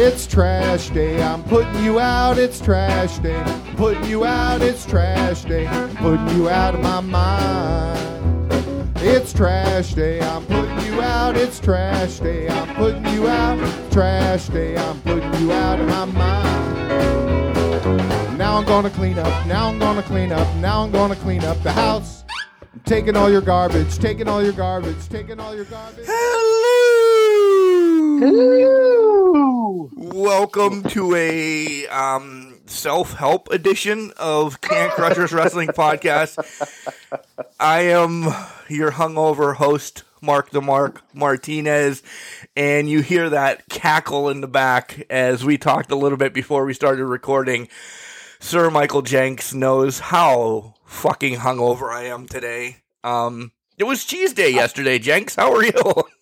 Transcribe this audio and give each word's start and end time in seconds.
It's 0.00 0.28
trash 0.28 0.90
day. 0.90 1.20
I'm 1.20 1.42
putting 1.42 1.82
you 1.82 1.98
out. 1.98 2.38
It's 2.38 2.60
trash 2.60 3.18
day. 3.18 3.42
Putting 3.76 4.04
you 4.04 4.24
out. 4.24 4.62
It's 4.62 4.86
trash 4.86 5.42
day. 5.42 5.66
Putting 5.96 6.28
you 6.36 6.48
out 6.48 6.76
of 6.76 6.80
my 6.82 7.00
mind. 7.00 8.96
It's 8.98 9.32
trash 9.32 9.94
day. 9.94 10.20
I'm 10.20 10.46
putting 10.46 10.78
you 10.86 11.00
out. 11.00 11.36
It's 11.36 11.58
trash 11.58 12.20
day. 12.20 12.48
I'm 12.48 12.76
putting 12.76 13.04
you 13.06 13.26
out. 13.26 13.58
Trash 13.90 14.46
day. 14.50 14.76
I'm 14.76 15.00
putting 15.00 15.34
you 15.40 15.50
out 15.50 15.80
of 15.80 15.88
my 15.88 16.04
mind. 16.04 17.18
Now 18.38 18.56
I'm 18.56 18.66
gonna 18.66 18.90
clean 18.90 19.18
up. 19.18 19.46
Now 19.48 19.66
I'm 19.68 19.80
gonna 19.80 20.04
clean 20.04 20.30
up. 20.30 20.46
Now 20.58 20.84
I'm 20.84 20.92
gonna 20.92 21.16
clean 21.16 21.42
up 21.42 21.60
the 21.64 21.72
house. 21.72 22.22
I'm 22.72 22.82
taking 22.84 23.16
all 23.16 23.32
your 23.32 23.40
garbage. 23.40 23.98
Taking 23.98 24.28
all 24.28 24.44
your 24.44 24.52
garbage. 24.52 25.08
Taking 25.08 25.40
all 25.40 25.56
your 25.56 25.64
garbage. 25.64 26.06
Hello. 28.20 28.87
Welcome 30.18 30.82
to 30.88 31.14
a 31.14 31.86
um, 31.86 32.58
self-help 32.66 33.52
edition 33.52 34.10
of 34.16 34.60
Can 34.60 34.90
Crushers 34.90 35.32
Wrestling 35.32 35.68
Podcast. 35.68 36.36
I 37.60 37.82
am 37.82 38.24
your 38.68 38.90
hungover 38.90 39.54
host, 39.54 40.02
Mark 40.20 40.50
the 40.50 40.60
Mark 40.60 41.04
Martinez, 41.14 42.02
and 42.56 42.90
you 42.90 43.00
hear 43.00 43.30
that 43.30 43.68
cackle 43.68 44.28
in 44.28 44.40
the 44.40 44.48
back 44.48 45.06
as 45.08 45.44
we 45.44 45.56
talked 45.56 45.92
a 45.92 45.96
little 45.96 46.18
bit 46.18 46.34
before 46.34 46.64
we 46.64 46.74
started 46.74 47.04
recording. 47.04 47.68
Sir 48.40 48.70
Michael 48.70 49.02
Jenks 49.02 49.54
knows 49.54 50.00
how 50.00 50.74
fucking 50.84 51.36
hungover 51.36 51.92
I 51.92 52.06
am 52.06 52.26
today. 52.26 52.78
Um, 53.04 53.52
it 53.76 53.84
was 53.84 54.04
cheese 54.04 54.32
day 54.32 54.50
yesterday, 54.50 54.98
Jenks. 54.98 55.36
How 55.36 55.54
are 55.54 55.62
you? 55.62 56.02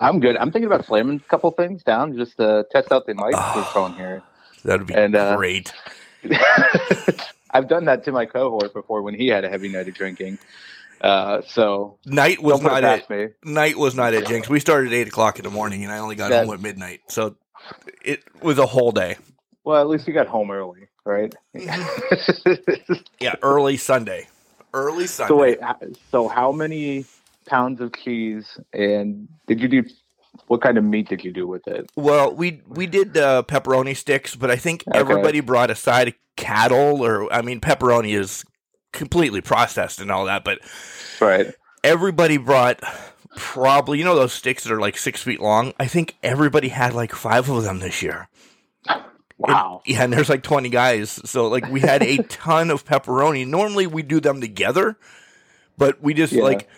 I'm 0.00 0.20
good. 0.20 0.36
I'm 0.36 0.50
thinking 0.50 0.66
about 0.66 0.84
slamming 0.84 1.16
a 1.24 1.28
couple 1.28 1.50
things 1.52 1.82
down 1.82 2.16
just 2.16 2.36
to 2.38 2.66
test 2.70 2.90
out 2.92 3.06
the 3.06 3.14
microphone 3.14 3.94
here. 3.94 4.22
That'd 4.64 4.86
be 4.86 4.94
And, 4.94 5.14
uh, 5.14 5.36
great. 5.36 5.72
I've 7.50 7.68
done 7.68 7.84
that 7.84 8.04
to 8.04 8.12
my 8.12 8.26
cohort 8.26 8.72
before 8.74 9.02
when 9.02 9.14
he 9.14 9.28
had 9.28 9.44
a 9.44 9.48
heavy 9.48 9.68
night 9.68 9.86
of 9.88 9.94
drinking. 9.94 10.38
Uh, 11.00 11.42
so 11.46 11.98
Night 12.06 12.42
was 12.42 12.60
don't 12.60 12.70
put 12.70 12.78
it 12.78 12.80
not 12.82 12.98
it. 13.10 13.10
me. 13.44 13.52
Night 13.52 13.76
was 13.76 13.94
not 13.94 14.14
at 14.14 14.26
Jenks. 14.26 14.48
We 14.48 14.58
started 14.58 14.88
at 14.92 14.94
eight 14.94 15.08
o'clock 15.08 15.38
in 15.38 15.44
the 15.44 15.50
morning, 15.50 15.84
and 15.84 15.92
I 15.92 15.98
only 15.98 16.16
got 16.16 16.30
That- 16.30 16.46
home 16.46 16.54
at 16.54 16.60
midnight. 16.62 17.02
So 17.08 17.36
it 18.02 18.22
was 18.42 18.58
a 18.58 18.66
whole 18.66 18.90
day. 18.90 19.16
Well, 19.64 19.80
at 19.80 19.88
least 19.88 20.06
you 20.08 20.14
got 20.14 20.26
home 20.26 20.50
early, 20.50 20.88
right? 21.04 21.34
Yeah, 23.20 23.34
early 23.42 23.76
Sunday. 23.76 24.28
Early 24.74 25.06
Sunday. 25.06 25.28
so 25.28 25.36
wait, 25.36 25.58
so 26.10 26.28
how 26.28 26.52
many 26.52 27.04
pounds 27.46 27.80
of 27.80 27.92
cheese 27.94 28.58
and 28.72 29.28
did 29.46 29.60
you 29.60 29.68
do? 29.68 29.84
What 30.48 30.62
kind 30.62 30.76
of 30.78 30.84
meat 30.84 31.08
did 31.08 31.24
you 31.24 31.32
do 31.32 31.46
with 31.46 31.66
it? 31.68 31.88
Well, 31.96 32.34
we 32.34 32.60
we 32.66 32.86
did 32.86 33.16
uh, 33.16 33.42
pepperoni 33.46 33.96
sticks, 33.96 34.34
but 34.34 34.50
I 34.50 34.56
think 34.56 34.82
Okay. 34.88 34.98
everybody 34.98 35.40
brought 35.40 35.70
a 35.70 35.74
side 35.76 36.08
of 36.08 36.14
cattle, 36.36 37.04
or 37.04 37.32
I 37.32 37.40
mean, 37.42 37.60
pepperoni 37.60 38.18
is 38.18 38.44
completely 38.92 39.40
processed 39.40 40.00
and 40.00 40.10
all 40.10 40.24
that, 40.24 40.42
but 40.44 40.58
Right. 41.20 41.46
everybody 41.84 42.36
brought 42.36 42.80
probably 43.36 43.98
you 43.98 44.04
know 44.04 44.14
those 44.16 44.32
sticks 44.32 44.64
that 44.64 44.72
are 44.72 44.80
like 44.80 44.96
six 44.98 45.22
feet 45.22 45.40
long. 45.40 45.72
I 45.78 45.86
think 45.86 46.16
everybody 46.22 46.68
had 46.68 46.94
like 46.94 47.14
five 47.14 47.48
of 47.48 47.62
them 47.62 47.78
this 47.78 48.02
year. 48.02 48.28
Wow. 49.36 49.82
Yeah, 49.84 50.04
and 50.04 50.12
there's 50.12 50.28
like 50.28 50.42
20 50.44 50.68
guys. 50.68 51.10
So 51.24 51.48
like 51.48 51.68
we 51.68 51.80
had 51.80 52.02
a 52.02 52.16
ton 52.28 52.70
of 52.70 52.84
pepperoni. 52.84 53.46
Normally 53.46 53.86
we 53.86 54.02
do 54.02 54.20
them 54.20 54.40
together, 54.40 54.96
but 55.76 56.00
we 56.02 56.14
just 56.14 56.32
Yeah. 56.32 56.44
like 56.44 56.68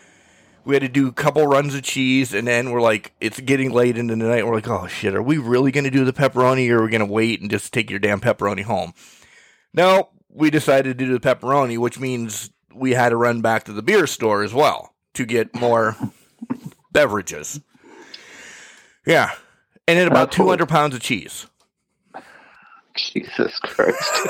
we 0.67 0.75
had 0.75 0.83
to 0.83 0.89
do 0.89 1.07
a 1.07 1.13
couple 1.13 1.47
runs 1.47 1.77
of 1.77 1.83
cheese 1.85 2.35
and 2.35 2.47
then 2.47 2.73
we're 2.73 2.83
like 2.83 3.13
it's 3.21 3.39
getting 3.39 3.71
late 3.71 3.97
into 3.97 4.17
the 4.17 4.25
night. 4.25 4.45
We're 4.45 4.57
like, 4.57 4.69
"Oh 4.69 4.89
shit, 4.89 5.15
are 5.15 5.23
we 5.23 5.39
really 5.39 5.71
going 5.71 5.85
to 5.85 5.91
do 5.91 6.05
the 6.05 6.13
pepperoni 6.13 6.69
or 6.71 6.79
are 6.79 6.85
we 6.85 6.91
going 6.91 7.07
to 7.07 7.13
wait 7.13 7.41
and 7.41 7.49
just 7.49 7.73
take 7.73 7.89
your 7.89 8.01
damn 8.01 8.21
pepperoni 8.21 8.65
home?" 8.65 8.93
No, 9.73 10.11
we 10.29 10.51
decided 10.51 10.99
to 10.99 11.05
do 11.05 11.17
the 11.17 11.21
pepperoni, 11.21 11.79
which 11.79 12.01
means 12.01 12.51
we 12.75 12.93
had 12.93 13.11
to 13.11 13.17
run 13.17 13.41
back 13.43 13.65
to 13.65 13.73
the 13.73 13.83
beer 13.83 14.09
store 14.09 14.43
as 14.43 14.53
well 14.53 14.93
to 15.15 15.25
get 15.25 15.55
more 15.55 15.97
beverages. 16.93 17.61
Yeah. 19.07 19.31
And 19.89 19.97
then 19.97 20.09
about 20.09 20.33
200 20.33 20.69
pounds 20.69 20.97
of 20.97 21.01
cheese. 21.01 21.47
Jesus 22.97 23.57
Christ. 23.61 24.29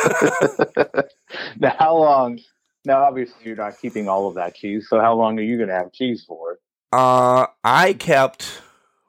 now, 1.58 1.74
how 1.78 1.96
long? 1.96 2.40
Now, 2.86 3.02
obviously, 3.04 3.34
you're 3.42 3.56
not 3.56 3.78
keeping 3.80 4.08
all 4.08 4.28
of 4.28 4.36
that 4.36 4.54
cheese. 4.54 4.86
So, 4.88 5.00
how 5.00 5.16
long 5.16 5.36
are 5.40 5.42
you 5.42 5.56
going 5.56 5.68
to 5.68 5.74
have 5.74 5.92
cheese 5.92 6.24
for? 6.26 6.60
Uh, 6.92 7.46
I 7.64 7.94
kept 7.94 8.62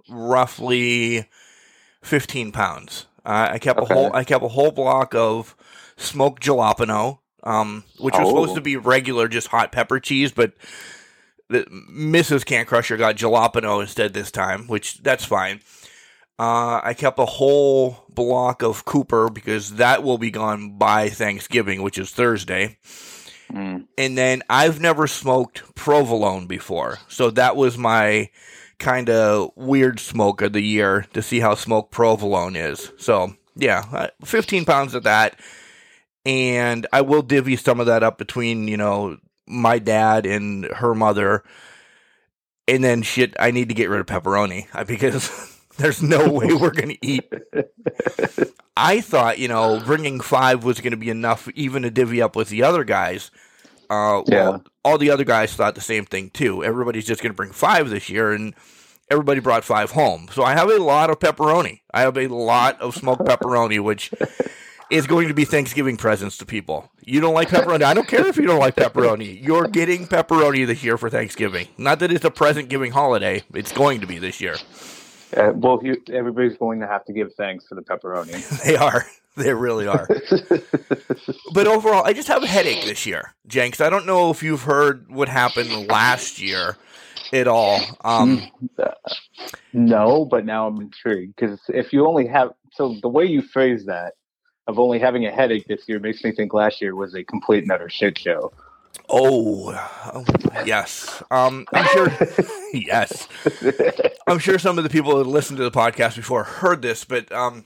roughly 0.10 1.30
fifteen 2.02 2.52
pounds. 2.52 3.06
Uh, 3.24 3.50
I 3.52 3.60
kept 3.60 3.80
Okay. 3.80 3.94
a 3.94 3.96
whole. 3.98 4.12
I 4.16 4.24
kept 4.24 4.44
a 4.44 4.48
whole 4.48 4.72
block 4.72 5.14
of 5.14 5.56
smoked 5.96 6.42
jalapeno, 6.42 7.20
um, 7.44 7.84
which 8.00 8.16
was 8.18 8.26
Oh. 8.26 8.30
supposed 8.30 8.56
to 8.56 8.62
be 8.62 8.78
regular, 8.78 9.28
just 9.28 9.50
hot 9.50 9.72
pepper 9.72 10.00
cheese, 10.00 10.32
but 10.32 10.54
the, 11.48 11.64
Mrs. 11.92 12.44
Can 12.46 12.66
Crusher 12.66 12.98
got 12.98 13.16
jalapeno 13.16 13.80
instead 13.80 14.14
this 14.14 14.32
time, 14.32 14.66
which 14.68 15.04
that's 15.04 15.24
fine. 15.24 15.62
Uh, 16.40 16.82
I 16.84 16.96
kept 16.96 17.20
a 17.20 17.26
whole 17.26 18.06
block 18.10 18.64
of 18.64 18.86
Cooper 18.86 19.30
because 19.30 19.76
that 19.76 20.02
will 20.04 20.18
be 20.18 20.32
gone 20.32 20.78
by 20.80 21.10
Thanksgiving, 21.10 21.84
which 21.84 21.98
is 22.00 22.10
Thursday 22.12 22.78
Mm. 23.52 23.88
and 23.98 24.18
then 24.18 24.44
I've 24.50 24.82
never 24.82 25.08
smoked 25.08 25.76
provolone 25.76 26.48
before, 26.48 27.00
so 27.08 27.30
that 27.32 27.56
was 27.56 27.78
my 27.78 28.30
kind 28.80 29.10
of 29.10 29.52
weird 29.56 30.00
smoke 30.00 30.42
of 30.42 30.54
the 30.54 30.62
year 30.62 31.06
to 31.14 31.22
see 31.22 31.40
how 31.40 31.56
smoked 31.56 31.92
provolone 31.92 32.56
is. 32.56 32.92
So 32.98 33.36
yeah, 33.56 33.86
uh, 33.92 34.08
fifteen 34.26 34.66
pounds 34.66 34.94
of 34.94 35.04
that, 35.04 35.40
and 36.26 36.86
I 36.92 37.02
will 37.02 37.22
divvy 37.22 37.56
some 37.56 37.80
of 37.80 37.86
that 37.86 38.04
up 38.04 38.18
between 38.18 38.68
you 38.68 38.78
know 38.78 39.18
my 39.48 39.80
dad 39.80 40.26
and 40.26 40.66
her 40.66 40.94
mother, 40.94 41.44
and 42.68 42.84
then 42.84 43.02
shit, 43.02 43.36
I 43.40 43.52
need 43.52 43.70
to 43.70 43.76
get 43.76 43.90
rid 43.90 44.02
of 44.02 44.06
pepperoni 44.08 44.68
because. 44.88 45.54
There's 45.78 46.02
no 46.02 46.30
way 46.32 46.54
we're 46.54 46.72
going 46.72 46.90
to 46.90 47.06
eat 47.06 47.32
I 48.76 49.02
thought, 49.02 49.40
you 49.40 49.48
know, 49.48 49.82
bringing 49.86 50.20
five 50.20 50.64
was 50.64 50.80
going 50.82 50.92
to 50.92 50.98
be 50.98 51.10
enough 51.10 51.50
even 51.56 51.82
to 51.84 51.90
divvy 51.90 52.22
up 52.22 52.36
with 52.36 52.50
the 52.50 52.62
other 52.64 52.84
guys. 52.84 53.32
Uh, 53.90 54.22
Yeah. 54.28 54.58
all 54.86 54.98
the 54.98 55.10
other 55.10 55.24
guys 55.24 55.54
thought 55.54 55.76
the 55.76 55.82
same 55.82 56.06
thing 56.06 56.30
too. 56.30 56.64
Everybody's 56.64 57.06
just 57.06 57.22
going 57.24 57.32
to 57.32 57.36
bring 57.36 57.52
five 57.52 57.90
this 57.90 58.08
year, 58.10 58.32
and 58.34 58.54
everybody 59.10 59.40
brought 59.40 59.64
five 59.64 59.92
home. 59.92 60.28
So 60.32 60.44
I 60.44 60.54
have 60.54 60.70
a 60.70 60.78
lot 60.78 61.10
of 61.10 61.20
pepperoni. 61.20 61.82
I 61.92 62.02
have 62.02 62.18
a 62.18 62.28
lot 62.28 62.80
of 62.80 62.96
smoked 62.96 63.24
pepperoni, 63.26 63.80
which 63.80 64.12
is 64.92 65.08
going 65.08 65.28
to 65.28 65.34
be 65.34 65.46
Thanksgiving 65.46 65.98
presents 65.98 66.38
to 66.38 66.46
people. 66.46 66.92
You 67.04 67.20
don't 67.20 67.34
like 67.34 67.50
pepperoni? 67.50 67.82
I 67.84 67.94
don't 67.96 68.08
care 68.08 68.28
if 68.28 68.38
you 68.38 68.46
don't 68.46 68.60
like 68.60 68.76
pepperoni. 68.76 69.42
You're 69.44 69.68
getting 69.68 70.06
pepperoni 70.06 70.68
this 70.68 70.84
year 70.84 70.98
for 70.98 71.10
Thanksgiving. 71.10 71.68
Not 71.78 72.00
that 72.00 72.12
it's 72.12 72.26
a 72.26 72.32
present 72.32 72.70
giving 72.70 72.92
holiday. 72.92 73.44
It's 73.54 73.72
going 73.72 74.02
to 74.02 74.08
be 74.08 74.20
this 74.20 74.40
year. 74.40 74.58
Uh, 75.36 75.52
well, 75.56 75.80
you, 75.84 76.02
everybody's 76.12 76.58
going 76.58 76.80
to 76.80 76.88
have 76.88 77.04
to 77.06 77.14
give 77.14 77.34
thanks 77.36 77.66
for 77.68 77.76
the 77.76 77.82
pepperoni. 77.82 78.44
They 78.66 78.76
are. 78.76 79.06
They 79.36 79.54
really 79.54 79.86
are. 79.86 80.08
but 81.54 81.68
overall, 81.68 82.04
I 82.04 82.14
just 82.14 82.28
have 82.28 82.42
a 82.42 82.48
headache 82.48 82.86
this 82.86 83.06
year, 83.06 83.36
Jenks. 83.46 83.80
I 83.80 83.90
don't 83.90 84.08
know 84.08 84.32
if 84.32 84.42
you've 84.42 84.64
heard 84.64 85.12
what 85.12 85.30
happened 85.30 85.88
last 85.88 86.42
year 86.42 86.76
at 87.32 87.48
all. 87.48 87.80
Um, 88.04 88.42
no, 89.74 90.26
but 90.26 90.44
now 90.44 90.68
I'm 90.68 90.82
intrigued 90.82 91.36
because 91.36 91.60
if 91.70 91.94
you 91.94 92.08
only 92.08 92.26
have 92.26 92.52
so 92.74 92.96
the 93.02 93.10
way 93.10 93.26
you 93.26 93.44
phrase 93.44 93.86
that 93.86 94.14
of 94.68 94.80
only 94.80 95.00
having 95.00 95.26
a 95.26 95.32
headache 95.32 95.68
this 95.68 95.88
year 95.88 96.00
makes 96.00 96.24
me 96.24 96.32
think 96.32 96.54
last 96.54 96.82
year 96.82 96.96
was 96.96 97.16
a 97.16 97.24
complete 97.24 97.64
and 97.64 97.72
utter 97.72 97.90
shit 97.90 98.18
show. 98.18 98.52
Oh, 99.10 99.74
oh, 100.14 100.26
yes. 100.66 101.24
Um, 101.32 101.66
I'm 101.74 101.86
sure. 101.88 102.12
yes, 102.74 103.28
I'm 104.28 104.40
sure 104.40 104.60
some 104.60 104.78
of 104.78 104.84
the 104.84 104.90
people 104.90 105.18
that 105.18 105.28
listened 105.28 105.58
to 105.58 105.64
the 105.64 105.72
podcast 105.72 106.16
before 106.16 106.44
heard 106.44 106.82
this, 106.82 107.04
but 107.04 107.32
um, 107.32 107.66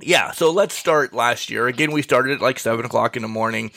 yeah. 0.00 0.32
So 0.32 0.50
let's 0.50 0.74
start 0.74 1.12
last 1.12 1.50
year. 1.50 1.66
Again, 1.66 1.92
we 1.92 2.02
started 2.02 2.32
at 2.32 2.40
like 2.40 2.58
seven 2.58 2.84
o'clock 2.84 3.16
in 3.16 3.22
the 3.22 3.28
morning. 3.28 3.70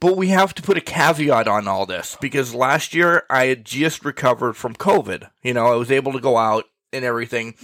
But 0.00 0.16
we 0.16 0.28
have 0.28 0.54
to 0.54 0.62
put 0.62 0.76
a 0.76 0.80
caveat 0.80 1.48
on 1.48 1.66
all 1.66 1.84
this 1.84 2.16
because 2.20 2.54
last 2.54 2.94
year 2.94 3.24
I 3.28 3.46
had 3.46 3.64
just 3.64 4.04
recovered 4.04 4.54
from 4.54 4.76
COVID. 4.76 5.28
You 5.42 5.54
know, 5.54 5.66
I 5.66 5.74
was 5.74 5.90
able 5.90 6.12
to 6.12 6.20
go 6.20 6.36
out 6.36 6.66
and 6.92 7.04
everything, 7.04 7.54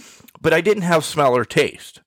but 0.41 0.53
I 0.53 0.59
didn't 0.59 0.83
have 0.83 1.05
smell 1.05 1.35
or 1.35 1.45
taste. 1.45 2.01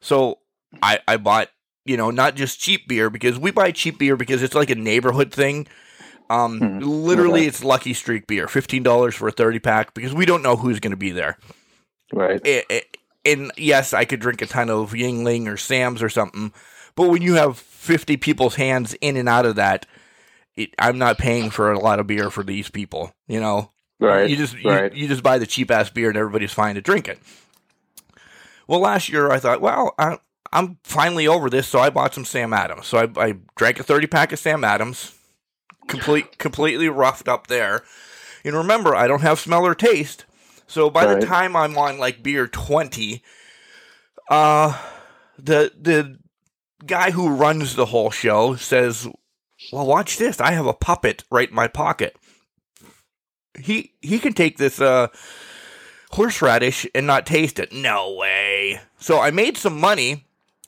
So 0.00 0.38
I, 0.82 1.00
I 1.08 1.16
bought, 1.16 1.48
you 1.84 1.96
know, 1.96 2.10
not 2.10 2.34
just 2.36 2.58
cheap 2.60 2.88
beer 2.88 3.10
because 3.10 3.38
we 3.38 3.50
buy 3.50 3.70
cheap 3.70 3.98
beer 3.98 4.16
because 4.16 4.42
it's 4.42 4.54
like 4.54 4.70
a 4.70 4.74
neighborhood 4.74 5.32
thing. 5.32 5.66
Um, 6.30 6.58
Hmm, 6.58 6.78
literally, 6.78 7.40
okay. 7.40 7.48
it's 7.48 7.62
Lucky 7.62 7.92
Streak 7.92 8.26
beer, 8.26 8.48
fifteen 8.48 8.82
dollars 8.82 9.14
for 9.14 9.28
a 9.28 9.32
thirty 9.32 9.58
pack 9.58 9.92
because 9.94 10.14
we 10.14 10.24
don't 10.26 10.42
know 10.42 10.56
who's 10.56 10.80
going 10.80 10.92
to 10.92 10.96
be 10.96 11.10
there. 11.10 11.36
Right. 12.12 12.40
I- 12.44 12.64
I- 12.70 12.82
and 13.26 13.52
yes, 13.56 13.92
I 13.94 14.04
could 14.04 14.20
drink 14.20 14.42
a 14.42 14.46
ton 14.46 14.68
of 14.70 14.92
Yuengling 14.92 15.46
or 15.46 15.56
Sam's 15.56 16.02
or 16.02 16.08
something, 16.10 16.52
but 16.94 17.08
when 17.08 17.22
you 17.22 17.34
have 17.34 17.58
fifty 17.58 18.16
people's 18.16 18.54
hands 18.56 18.94
in 19.00 19.16
and 19.16 19.28
out 19.28 19.46
of 19.46 19.56
that, 19.56 19.86
it, 20.56 20.74
I'm 20.78 20.98
not 20.98 21.16
paying 21.18 21.50
for 21.50 21.72
a 21.72 21.78
lot 21.78 22.00
of 22.00 22.06
beer 22.06 22.30
for 22.30 22.42
these 22.44 22.68
people. 22.70 23.12
You 23.28 23.40
know, 23.40 23.70
Right. 24.00 24.28
you 24.28 24.36
just 24.36 24.58
you, 24.58 24.90
you 24.94 25.08
just 25.08 25.22
buy 25.22 25.38
the 25.38 25.46
cheap 25.46 25.70
ass 25.70 25.88
beer 25.90 26.08
and 26.08 26.16
everybody's 26.18 26.52
fine 26.52 26.74
to 26.74 26.80
drink 26.82 27.08
it. 27.08 27.18
Well, 28.66 28.80
last 28.80 29.08
year 29.10 29.30
I 29.30 29.38
thought, 29.38 29.60
well, 29.60 29.94
I, 29.98 30.18
I'm 30.54 30.78
finally 30.84 31.26
over 31.28 31.50
this, 31.50 31.66
so 31.68 31.80
I 31.80 31.90
bought 31.90 32.14
some 32.14 32.24
Sam 32.24 32.52
Adams. 32.52 32.86
So 32.86 32.98
I, 32.98 33.08
I 33.28 33.34
drank 33.56 33.80
a 33.80 33.82
30 33.82 34.06
pack 34.06 34.32
of 34.32 34.38
Sam 34.38 34.64
Adams, 34.64 35.14
complete, 35.88 36.38
completely 36.38 36.88
roughed 36.88 37.28
up 37.28 37.48
there. 37.48 37.82
And 38.44 38.54
remember, 38.54 38.94
I 38.94 39.06
don't 39.08 39.22
have 39.22 39.40
smell 39.40 39.66
or 39.66 39.74
taste. 39.74 40.24
So 40.66 40.88
by 40.90 41.04
Right. 41.04 41.20
the 41.20 41.26
time 41.26 41.56
I'm 41.56 41.76
on 41.76 41.98
like 41.98 42.22
beer 42.22 42.46
20, 42.46 43.22
uh, 44.30 44.78
the 45.38 45.72
the 45.78 46.18
guy 46.86 47.10
who 47.10 47.28
runs 47.34 47.74
the 47.74 47.86
whole 47.86 48.10
show 48.10 48.54
says, 48.56 49.06
"Well, 49.72 49.86
watch 49.86 50.16
this. 50.16 50.40
I 50.40 50.52
have 50.52 50.66
a 50.66 50.72
puppet 50.72 51.24
right 51.30 51.48
in 51.48 51.54
my 51.54 51.68
pocket. 51.68 52.16
He 53.58 53.92
he 54.00 54.18
can 54.18 54.32
take 54.32 54.56
this 54.58 54.80
uh 54.80 55.08
horseradish 56.12 56.86
and 56.94 57.06
not 57.06 57.26
taste 57.26 57.58
it. 57.58 57.72
No 57.72 58.14
way. 58.14 58.80
So 58.98 59.20
I 59.20 59.30
made 59.30 59.56
some 59.56 59.78
money. 59.78 60.23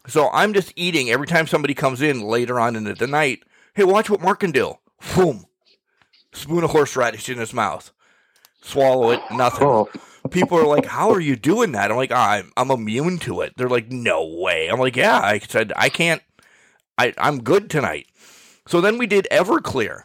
So 0.09 0.31
I'm 0.33 0.53
just 0.53 0.73
eating 0.77 1.11
every 1.11 1.27
time 1.27 1.47
somebody 1.47 1.75
comes 1.75 2.01
in 2.01 2.23
later 2.23 2.61
on 2.61 2.77
in 2.77 2.85
the 2.85 3.07
night. 3.07 3.43
Hey, 3.75 3.85
watch 3.85 4.09
what 4.09 4.21
Mark 4.23 4.41
can 4.41 4.53
do. 4.53 4.75
Boom. 5.15 5.47
Spoon 6.33 6.65
of 6.65 6.71
horseradish 6.71 7.29
in 7.29 7.39
his 7.39 7.53
mouth. 7.53 7.93
Swallow 8.63 9.11
it, 9.11 9.21
nothing. 9.31 9.67
Oh, 9.67 9.89
People 10.31 10.59
are 10.59 10.67
like, 10.67 10.87
"How 10.87 11.11
are 11.11 11.21
you 11.21 11.37
doing 11.37 11.73
that?" 11.73 11.91
I'm 11.91 11.97
like, 11.97 12.11
"I'm 12.11 12.51
I'm 12.57 12.71
immune 12.73 13.19
to 13.21 13.43
it." 13.43 13.53
They're 13.57 13.69
like, 13.69 13.91
"No 13.93 14.27
way." 14.27 14.67
I'm 14.69 14.81
like, 14.81 14.97
"Yeah." 14.97 15.19
I 15.19 15.39
said, 15.39 15.73
"I 15.77 15.89
can't. 15.89 16.21
I 16.99 17.15
I'm 17.17 17.43
good 17.43 17.71
tonight." 17.71 18.09
So 18.67 18.81
then 18.81 18.99
we 18.99 19.07
did 19.07 19.29
Everclear. 19.31 20.03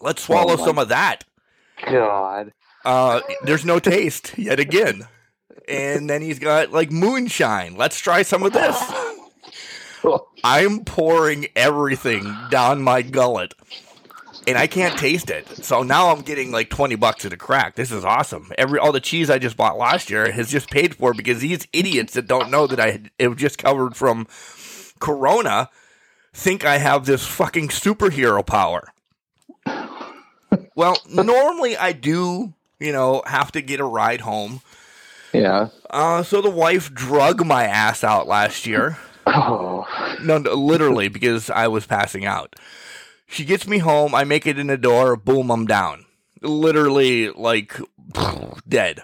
Let's 0.00 0.22
swallow 0.22 0.54
Oh 0.58 0.64
some 0.64 0.78
of 0.78 0.88
that. 0.88 1.24
God. 1.86 2.52
Uh, 2.84 3.20
there's 3.44 3.64
no 3.64 3.78
taste 3.78 4.36
yet 4.36 4.58
again. 4.58 5.06
And 5.68 6.08
then 6.08 6.22
he's 6.22 6.38
got 6.38 6.72
like 6.72 6.90
moonshine. 6.90 7.76
Let's 7.76 7.98
try 7.98 8.22
some 8.22 8.42
of 8.42 8.52
this. 8.52 8.76
I'm 10.44 10.84
pouring 10.84 11.46
everything 11.56 12.36
down 12.50 12.82
my 12.82 13.02
gullet. 13.02 13.54
And 14.46 14.58
I 14.58 14.66
can't 14.66 14.98
taste 14.98 15.30
it. 15.30 15.48
So 15.64 15.82
now 15.82 16.10
I'm 16.10 16.20
getting 16.20 16.50
like 16.50 16.68
20 16.68 16.96
bucks 16.96 17.24
at 17.24 17.32
a 17.32 17.36
crack. 17.36 17.76
This 17.76 17.90
is 17.90 18.04
awesome. 18.04 18.52
Every 18.58 18.78
all 18.78 18.92
the 18.92 19.00
cheese 19.00 19.30
I 19.30 19.38
just 19.38 19.56
bought 19.56 19.78
last 19.78 20.10
year 20.10 20.30
has 20.30 20.50
just 20.50 20.70
paid 20.70 20.94
for 20.94 21.14
because 21.14 21.40
these 21.40 21.66
idiots 21.72 22.12
that 22.12 22.26
don't 22.26 22.50
know 22.50 22.66
that 22.66 22.78
I 22.78 22.90
had, 22.90 23.10
it 23.18 23.28
was 23.28 23.38
just 23.38 23.56
covered 23.56 23.96
from 23.96 24.26
Corona 25.00 25.70
think 26.34 26.64
I 26.64 26.78
have 26.78 27.06
this 27.06 27.26
fucking 27.26 27.68
superhero 27.68 28.44
power. 28.44 28.92
Well, 30.74 30.98
normally 31.08 31.76
I 31.76 31.92
do, 31.92 32.52
you 32.78 32.92
know, 32.92 33.22
have 33.26 33.52
to 33.52 33.62
get 33.62 33.80
a 33.80 33.84
ride 33.84 34.20
home. 34.20 34.60
Yeah. 35.34 35.68
Uh, 35.90 36.22
so 36.22 36.40
the 36.40 36.50
wife 36.50 36.92
drug 36.92 37.44
my 37.44 37.64
ass 37.64 38.02
out 38.04 38.26
last 38.26 38.66
year. 38.66 38.98
Oh, 39.26 39.86
No, 40.22 40.38
no, 40.38 40.54
literally, 40.54 41.08
because 41.08 41.50
I 41.50 41.68
was 41.68 41.86
passing 41.86 42.24
out. 42.24 42.56
She 43.26 43.44
gets 43.44 43.66
me 43.66 43.78
home. 43.78 44.14
I 44.14 44.24
make 44.24 44.46
it 44.46 44.58
in 44.58 44.68
the 44.68 44.76
door. 44.76 45.16
Boom, 45.16 45.50
I'm 45.50 45.66
down. 45.66 46.04
Literally, 46.42 47.30
like, 47.30 47.78
dead. 48.68 49.02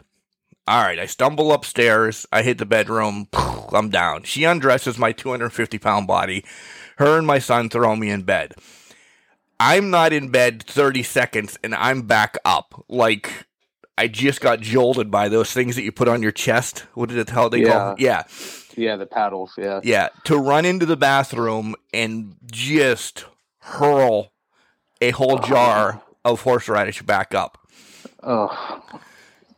All 0.67 0.82
right, 0.82 0.99
I 0.99 1.06
stumble 1.06 1.53
upstairs. 1.53 2.27
I 2.32 2.43
hit 2.43 2.59
the 2.59 2.67
bedroom. 2.67 3.29
I'm 3.73 3.88
down. 3.88 4.25
She 4.25 4.44
undresses 4.44 4.99
my 4.99 5.12
250 5.12 5.79
pound 5.79 6.06
body. 6.06 6.44
Her 6.99 7.19
and 7.19 7.27
my 7.27 7.38
son 7.38 7.71
throw 7.71 7.97
me 7.97 8.11
in 8.11 8.23
bed. 8.23 8.55
I'm 9.59 9.91
not 9.91 10.12
in 10.12 10.29
bed 10.31 10.62
30 10.62 11.03
seconds 11.03 11.59
and 11.62 11.75
I'm 11.75 12.03
back 12.03 12.38
up. 12.44 12.85
Like, 12.88 13.47
I 14.00 14.08
just 14.08 14.41
got 14.41 14.61
jolted 14.61 15.11
by 15.11 15.29
those 15.29 15.52
things 15.52 15.76
that 15.76 15.82
you 15.82 15.93
put 15.93 16.08
on 16.08 16.23
your 16.23 16.32
chest. 16.32 16.87
What 16.94 17.11
did 17.11 17.19
it 17.19 17.29
how 17.29 17.50
they 17.50 17.64
call? 17.64 17.97
Yeah. 17.99 18.23
yeah. 18.75 18.97
The 18.97 19.05
paddles. 19.05 19.52
Yeah. 19.58 19.81
Yeah, 19.82 20.08
to 20.25 20.38
run 20.38 20.64
into 20.64 20.87
the 20.87 20.97
bathroom 20.97 21.75
and 21.93 22.35
just 22.47 23.26
hurl 23.58 24.32
a 25.02 25.11
whole 25.11 25.38
jar 25.41 26.00
of 26.25 26.41
horseradish 26.41 27.02
back 27.02 27.35
up. 27.35 27.58
Oh, 28.23 28.82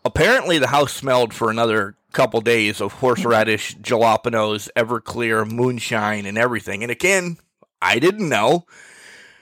Apparently, 0.05 0.59
the 0.59 0.67
house 0.67 0.93
smelled 0.93 1.33
for 1.33 1.49
another 1.49 1.95
couple 2.11 2.41
days 2.41 2.81
of 2.81 2.95
horseradish, 2.95 3.77
jalapenos, 3.77 4.69
Everclear, 4.77 5.49
moonshine, 5.49 6.27
and 6.27 6.37
everything. 6.37 6.83
And 6.83 6.91
again, 6.91 7.37
I 7.81 8.01
didn't 8.01 8.29
know. 8.29 8.67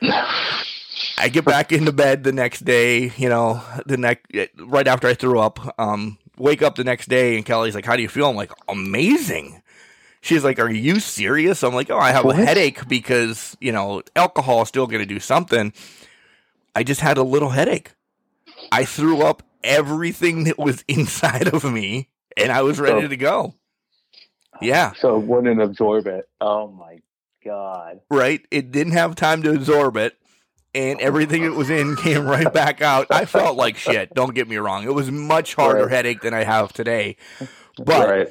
I 1.20 1.28
get 1.28 1.44
back 1.44 1.72
into 1.72 1.93
bed 1.93 2.25
the 2.25 2.32
next 2.32 2.64
day, 2.64 3.12
you 3.17 3.28
know, 3.28 3.62
the 3.87 3.96
next 3.96 4.26
right 4.58 4.87
after 4.88 5.06
I 5.08 5.14
threw 5.14 5.38
up. 5.40 5.75
Um, 5.78 6.19
wake 6.38 6.62
up 6.62 6.76
the 6.76 6.84
next 6.84 7.08
day, 7.08 7.37
and 7.37 7.44
Kelly's 7.44 7.75
like, 7.75 7.84
"How 7.87 7.96
do 7.96 8.02
you 8.02 8.08
feel?" 8.08 8.28
I'm 8.31 8.37
like, 8.37 8.52
"Amazing." 8.69 9.62
She's 10.22 10.44
like, 10.44 10.58
"Are 10.58 10.70
you 10.70 11.00
serious?" 11.00 11.62
I'm 11.62 11.75
like, 11.75 11.90
"Oh, 11.90 11.99
I 11.99 12.11
have 12.12 12.25
What? 12.25 12.38
a 12.38 12.44
headache 12.44 12.88
because 12.88 13.56
you 13.61 13.72
know 13.72 14.02
alcohol 14.17 14.62
is 14.62 14.69
still 14.69 14.87
going 14.87 15.00
to 15.00 15.06
do 15.06 15.20
something." 15.20 15.72
I 16.75 16.82
just 16.84 17.00
had 17.00 17.19
a 17.19 17.22
little 17.22 17.50
headache. 17.50 17.93
I 18.72 18.84
threw 18.84 19.22
up 19.22 19.43
everything 19.64 20.44
that 20.44 20.58
was 20.58 20.84
inside 20.88 21.49
of 21.49 21.64
me, 21.64 22.08
and 22.37 22.50
I 22.52 22.62
was 22.62 22.78
ready 22.81 23.02
So- 23.02 23.08
to 23.08 23.17
go. 23.17 23.55
Yeah, 24.62 24.93
so 24.99 25.17
it 25.17 25.25
wouldn't 25.26 25.61
absorb 25.61 26.06
it. 26.06 26.28
Oh 26.40 26.69
my 26.69 26.99
God. 27.44 28.00
right. 28.11 28.44
It 28.50 28.70
didn't 28.70 28.93
have 28.93 29.14
time 29.14 29.43
to 29.44 29.52
absorb 29.52 29.96
it, 29.96 30.19
and 30.75 31.00
everything 31.00 31.43
that 31.43 31.52
was 31.52 31.70
in 31.70 31.96
came 31.96 32.26
right 32.26 32.52
back 32.52 32.81
out. 32.81 33.06
I 33.11 33.25
felt 33.25 33.56
like 33.56 33.76
shit. 33.76 34.14
Don't 34.14 34.34
get 34.34 34.49
me 34.49 34.56
wrong; 34.56 34.84
it 34.84 34.94
was 34.94 35.11
much 35.11 35.55
harder 35.55 35.82
Right. 35.87 35.90
headache 35.90 36.20
than 36.22 36.34
I 36.34 36.44
have 36.44 36.72
today. 36.72 37.17
But 37.76 38.08
right. 38.08 38.28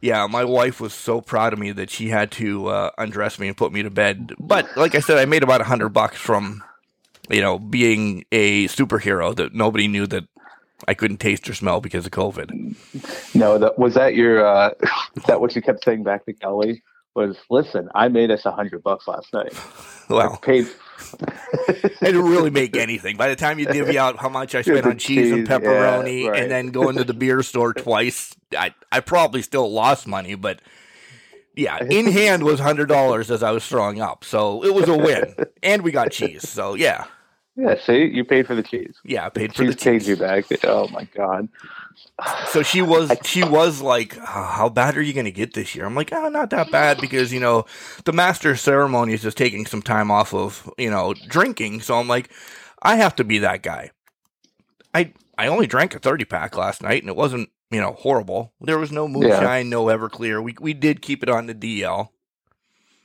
yeah, 0.00 0.26
my 0.26 0.44
wife 0.44 0.80
was 0.80 0.94
so 0.94 1.20
proud 1.20 1.52
of 1.52 1.58
me 1.58 1.72
that 1.72 1.90
she 1.90 2.08
had 2.08 2.30
to 2.32 2.68
uh, 2.68 2.90
undress 2.98 3.38
me 3.38 3.48
and 3.48 3.56
put 3.56 3.72
me 3.72 3.82
to 3.82 3.90
bed. 3.90 4.32
But 4.38 4.76
like 4.76 4.94
I 4.94 5.00
said, 5.00 5.18
I 5.18 5.24
made 5.24 5.42
about 5.42 5.60
a 5.60 5.64
hundred 5.64 5.90
bucks 5.90 6.16
from, 6.18 6.62
you 7.30 7.40
know, 7.40 7.58
being 7.58 8.24
a 8.32 8.66
superhero 8.68 9.34
that 9.36 9.54
nobody 9.54 9.88
knew 9.88 10.06
that 10.08 10.24
I 10.88 10.94
couldn't 10.94 11.18
taste 11.18 11.48
or 11.48 11.54
smell 11.54 11.80
because 11.80 12.06
of 12.06 12.12
COVID. 12.12 13.34
No, 13.34 13.58
that 13.58 13.78
was 13.78 13.94
that 13.94 14.14
your. 14.14 14.44
uh 14.46 14.70
Is 15.16 15.24
that 15.26 15.40
what 15.40 15.54
you 15.54 15.62
kept 15.62 15.84
saying 15.84 16.02
back 16.04 16.24
to 16.26 16.32
Kelly? 16.32 16.82
Was 17.14 17.36
listen, 17.50 17.88
I 17.94 18.08
made 18.08 18.30
us 18.30 18.46
a 18.46 18.52
hundred 18.52 18.82
bucks 18.82 19.06
last 19.08 19.32
night. 19.32 19.52
Well, 20.08 20.36
Paid. 20.38 20.66
I 21.22 21.88
didn't 22.02 22.28
really 22.28 22.50
make 22.50 22.76
anything. 22.76 23.16
By 23.16 23.28
the 23.28 23.36
time 23.36 23.58
you 23.58 23.64
divvy 23.66 23.98
out 23.98 24.18
how 24.18 24.28
much 24.28 24.54
I 24.54 24.60
spent 24.60 24.84
on 24.84 24.98
cheese 24.98 25.30
and 25.30 25.46
cheese, 25.46 25.48
yeah, 25.48 25.58
pepperoni, 25.58 26.28
right. 26.28 26.42
and 26.42 26.50
then 26.50 26.66
going 26.66 26.96
to 26.96 27.04
the 27.04 27.14
beer 27.14 27.42
store 27.42 27.72
twice, 27.72 28.34
I 28.54 28.74
I 28.90 29.00
probably 29.00 29.40
still 29.42 29.70
lost 29.72 30.06
money, 30.06 30.34
but. 30.34 30.60
Yeah, 31.54 31.82
in 31.90 32.06
hand 32.10 32.42
was 32.42 32.60
hundred 32.60 32.88
dollars 32.88 33.30
as 33.30 33.42
I 33.42 33.52
was 33.52 33.66
throwing 33.66 34.00
up, 34.00 34.24
so 34.24 34.64
it 34.64 34.74
was 34.74 34.88
a 34.88 34.96
win, 34.96 35.34
and 35.62 35.82
we 35.82 35.92
got 35.92 36.10
cheese. 36.10 36.48
So 36.48 36.74
yeah, 36.74 37.04
Yeah. 37.56 37.76
See, 37.78 38.04
you 38.06 38.24
paid 38.24 38.46
for 38.46 38.54
the 38.54 38.62
cheese. 38.62 38.96
yeah, 39.04 39.26
I 39.26 39.28
paid 39.28 39.54
for 39.54 39.62
Cheese 39.64 39.76
the 39.76 39.84
paid 39.84 40.00
cheese. 40.00 40.08
you 40.08 40.16
back. 40.16 40.44
Oh 40.64 40.88
my 40.88 41.04
God. 41.14 41.48
So 42.48 42.62
she 42.62 42.82
was 42.82 43.12
she 43.24 43.44
was 43.44 43.80
like, 43.80 44.16
"Oh, 44.18 44.24
"How 44.24 44.68
bad 44.68 44.96
are 44.96 45.02
you 45.02 45.12
going 45.12 45.26
to 45.26 45.32
get 45.32 45.54
this 45.54 45.74
year?" 45.74 45.86
I'm 45.86 45.94
like, 45.94 46.12
"Oh, 46.12 46.28
not 46.28 46.50
that 46.50 46.70
bad 46.70 47.00
because 47.00 47.32
you 47.32 47.40
know 47.40 47.64
the 48.04 48.12
master 48.12 48.56
ceremony 48.56 49.12
is 49.14 49.22
just 49.22 49.36
taking 49.36 49.66
some 49.66 49.82
time 49.82 50.10
off 50.10 50.34
of 50.34 50.70
you 50.78 50.90
know 50.90 51.14
drinking." 51.28 51.80
So 51.80 51.98
I'm 51.98 52.08
like, 52.08 52.30
I 52.82 52.96
have 52.96 53.16
to 53.16 53.24
be 53.24 53.38
that 53.38 53.62
guy. 53.62 53.90
I 54.94 55.12
I 55.38 55.46
only 55.46 55.66
drank 55.66 55.94
a 55.94 55.98
30 55.98 56.24
pack 56.24 56.56
last 56.56 56.82
night 56.82 57.02
and 57.02 57.08
it 57.08 57.16
wasn't 57.16 57.50
you 57.70 57.80
know 57.80 57.92
horrible. 57.92 58.52
There 58.60 58.78
was 58.78 58.92
no 58.92 59.08
moonshine, 59.08 59.70
no 59.70 59.86
Everclear. 59.86 60.42
We 60.42 60.54
we 60.60 60.74
did 60.74 61.02
keep 61.02 61.22
it 61.22 61.28
on 61.28 61.46
the 61.46 61.54
DL. 61.54 62.08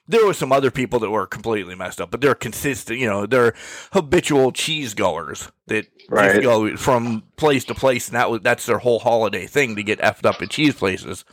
There 0.07 0.25
were 0.25 0.33
some 0.33 0.51
other 0.53 0.71
people 0.71 0.99
that 0.99 1.09
were 1.09 1.27
completely 1.27 1.75
messed 1.75 1.99
up, 1.99 2.11
but 2.11 2.21
they're 2.21 2.35
consistent. 2.35 2.99
You 2.99 3.07
know, 3.07 3.25
they're 3.25 3.53
habitual 3.93 4.51
cheese 4.51 4.93
goers 4.93 5.51
that 5.67 5.87
Right. 6.09 6.41
go 6.41 6.77
from 6.77 7.23
place 7.35 7.65
to 7.65 7.75
place, 7.75 8.07
and 8.07 8.15
that 8.15 8.29
was 8.31 8.41
that's 8.41 8.65
their 8.65 8.77
whole 8.77 8.99
holiday 8.99 9.45
thing 9.45 9.75
to 9.75 9.83
get 9.83 9.99
effed 9.99 10.25
up 10.25 10.41
at 10.41 10.49
cheese 10.49 10.73
places. 10.75 11.25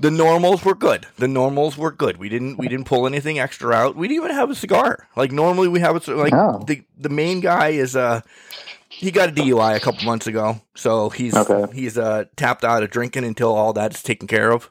the 0.00 0.10
normals 0.10 0.64
were 0.64 0.74
good. 0.74 1.06
The 1.18 1.28
normals 1.28 1.76
were 1.76 1.92
good. 1.92 2.16
We 2.16 2.28
didn't 2.28 2.56
we 2.58 2.68
didn't 2.68 2.86
pull 2.86 3.06
anything 3.06 3.38
extra 3.38 3.72
out. 3.72 3.94
We 3.96 4.08
didn't 4.08 4.24
even 4.24 4.36
have 4.36 4.50
a 4.50 4.54
cigar. 4.54 5.06
Like 5.16 5.30
normally 5.30 5.68
we 5.68 5.80
have 5.80 6.08
a 6.08 6.14
like 6.14 6.32
Oh. 6.34 6.62
the 6.66 6.82
the 6.98 7.08
main 7.08 7.40
guy 7.40 7.68
is 7.68 7.94
uh 7.94 8.22
he 8.88 9.10
got 9.10 9.28
a 9.28 9.32
DUI 9.32 9.76
a 9.76 9.80
couple 9.80 10.04
months 10.04 10.26
ago, 10.26 10.60
so 10.74 11.10
he's 11.10 11.34
Okay. 11.34 11.72
he's 11.72 11.96
uh 11.98 12.24
tapped 12.36 12.64
out 12.64 12.82
of 12.82 12.90
drinking 12.90 13.24
until 13.24 13.54
all 13.54 13.72
that's 13.72 14.02
taken 14.02 14.26
care 14.26 14.50
of. 14.52 14.70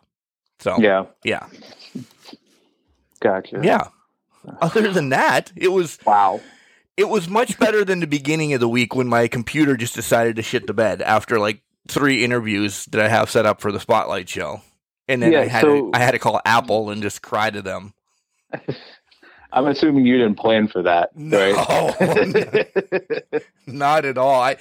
So 0.59 0.77
Yeah. 0.79 1.05
yeah, 1.23 1.47
Gotcha. 3.23 3.61
yeah. 3.63 3.87
Other 4.61 4.91
than 4.91 5.09
that, 5.09 5.51
it 5.55 5.69
was 5.69 5.97
Wow. 6.05 6.41
it 6.97 7.07
was 7.07 7.29
much 7.29 7.57
better 7.57 7.85
than 7.85 8.01
the 8.01 8.07
beginning 8.07 8.53
of 8.53 8.59
the 8.59 8.67
week 8.67 8.93
when 8.93 9.07
my 9.07 9.27
computer 9.29 9.77
just 9.77 9.95
decided 9.95 10.35
to 10.35 10.41
shit 10.43 10.67
the 10.67 10.73
bed 10.73 11.01
after 11.01 11.39
like 11.39 11.61
three 11.87 12.23
interviews 12.25 12.85
that 12.87 13.01
I 13.01 13.07
have 13.07 13.29
set 13.29 13.45
up 13.45 13.61
for 13.61 13.71
the 13.71 13.79
Spotlight 13.79 14.27
show, 14.29 14.61
and 15.07 15.23
then 15.23 15.31
Yeah, 15.31 15.41
I 15.41 15.47
had 15.47 15.61
so- 15.61 15.91
to, 15.91 15.91
I 15.93 15.99
had 15.99 16.11
to 16.11 16.19
call 16.19 16.41
Apple 16.45 16.89
and 16.89 17.01
just 17.01 17.21
cry 17.21 17.49
to 17.49 17.61
them. 17.61 17.93
I'm 19.55 19.67
assuming 19.67 20.05
you 20.07 20.17
didn't 20.17 20.35
plan 20.35 20.67
for 20.67 20.81
that, 20.81 21.11
right? 21.15 21.55
No, 23.67 23.73
not 23.73 24.05
at 24.05 24.17
all. 24.17 24.41
I 24.41 24.57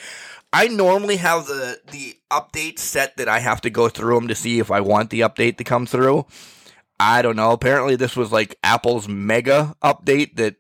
I 0.53 0.69
normally 0.69 1.17
have 1.17 1.47
the 1.47 1.79
the 1.91 2.17
update 2.31 2.79
set 2.79 3.17
that 3.17 3.29
I 3.29 3.39
have 3.41 3.61
to 3.63 3.71
go 3.71 3.89
through 3.89 4.15
them 4.17 4.29
to 4.29 4.35
see 4.35 4.59
if 4.59 4.71
I 4.71 4.81
want 4.81 5.11
the 5.11 5.21
update 5.21 5.57
to 5.59 5.65
come 5.65 5.87
through. 5.87 6.27
I 7.01 7.23
don't 7.23 7.37
know. 7.37 7.53
Apparently, 7.53 7.97
this 7.97 8.17
was 8.17 8.33
like 8.33 8.57
Apple's 8.63 9.09
mega 9.09 9.75
update 9.83 10.37
that 10.37 10.57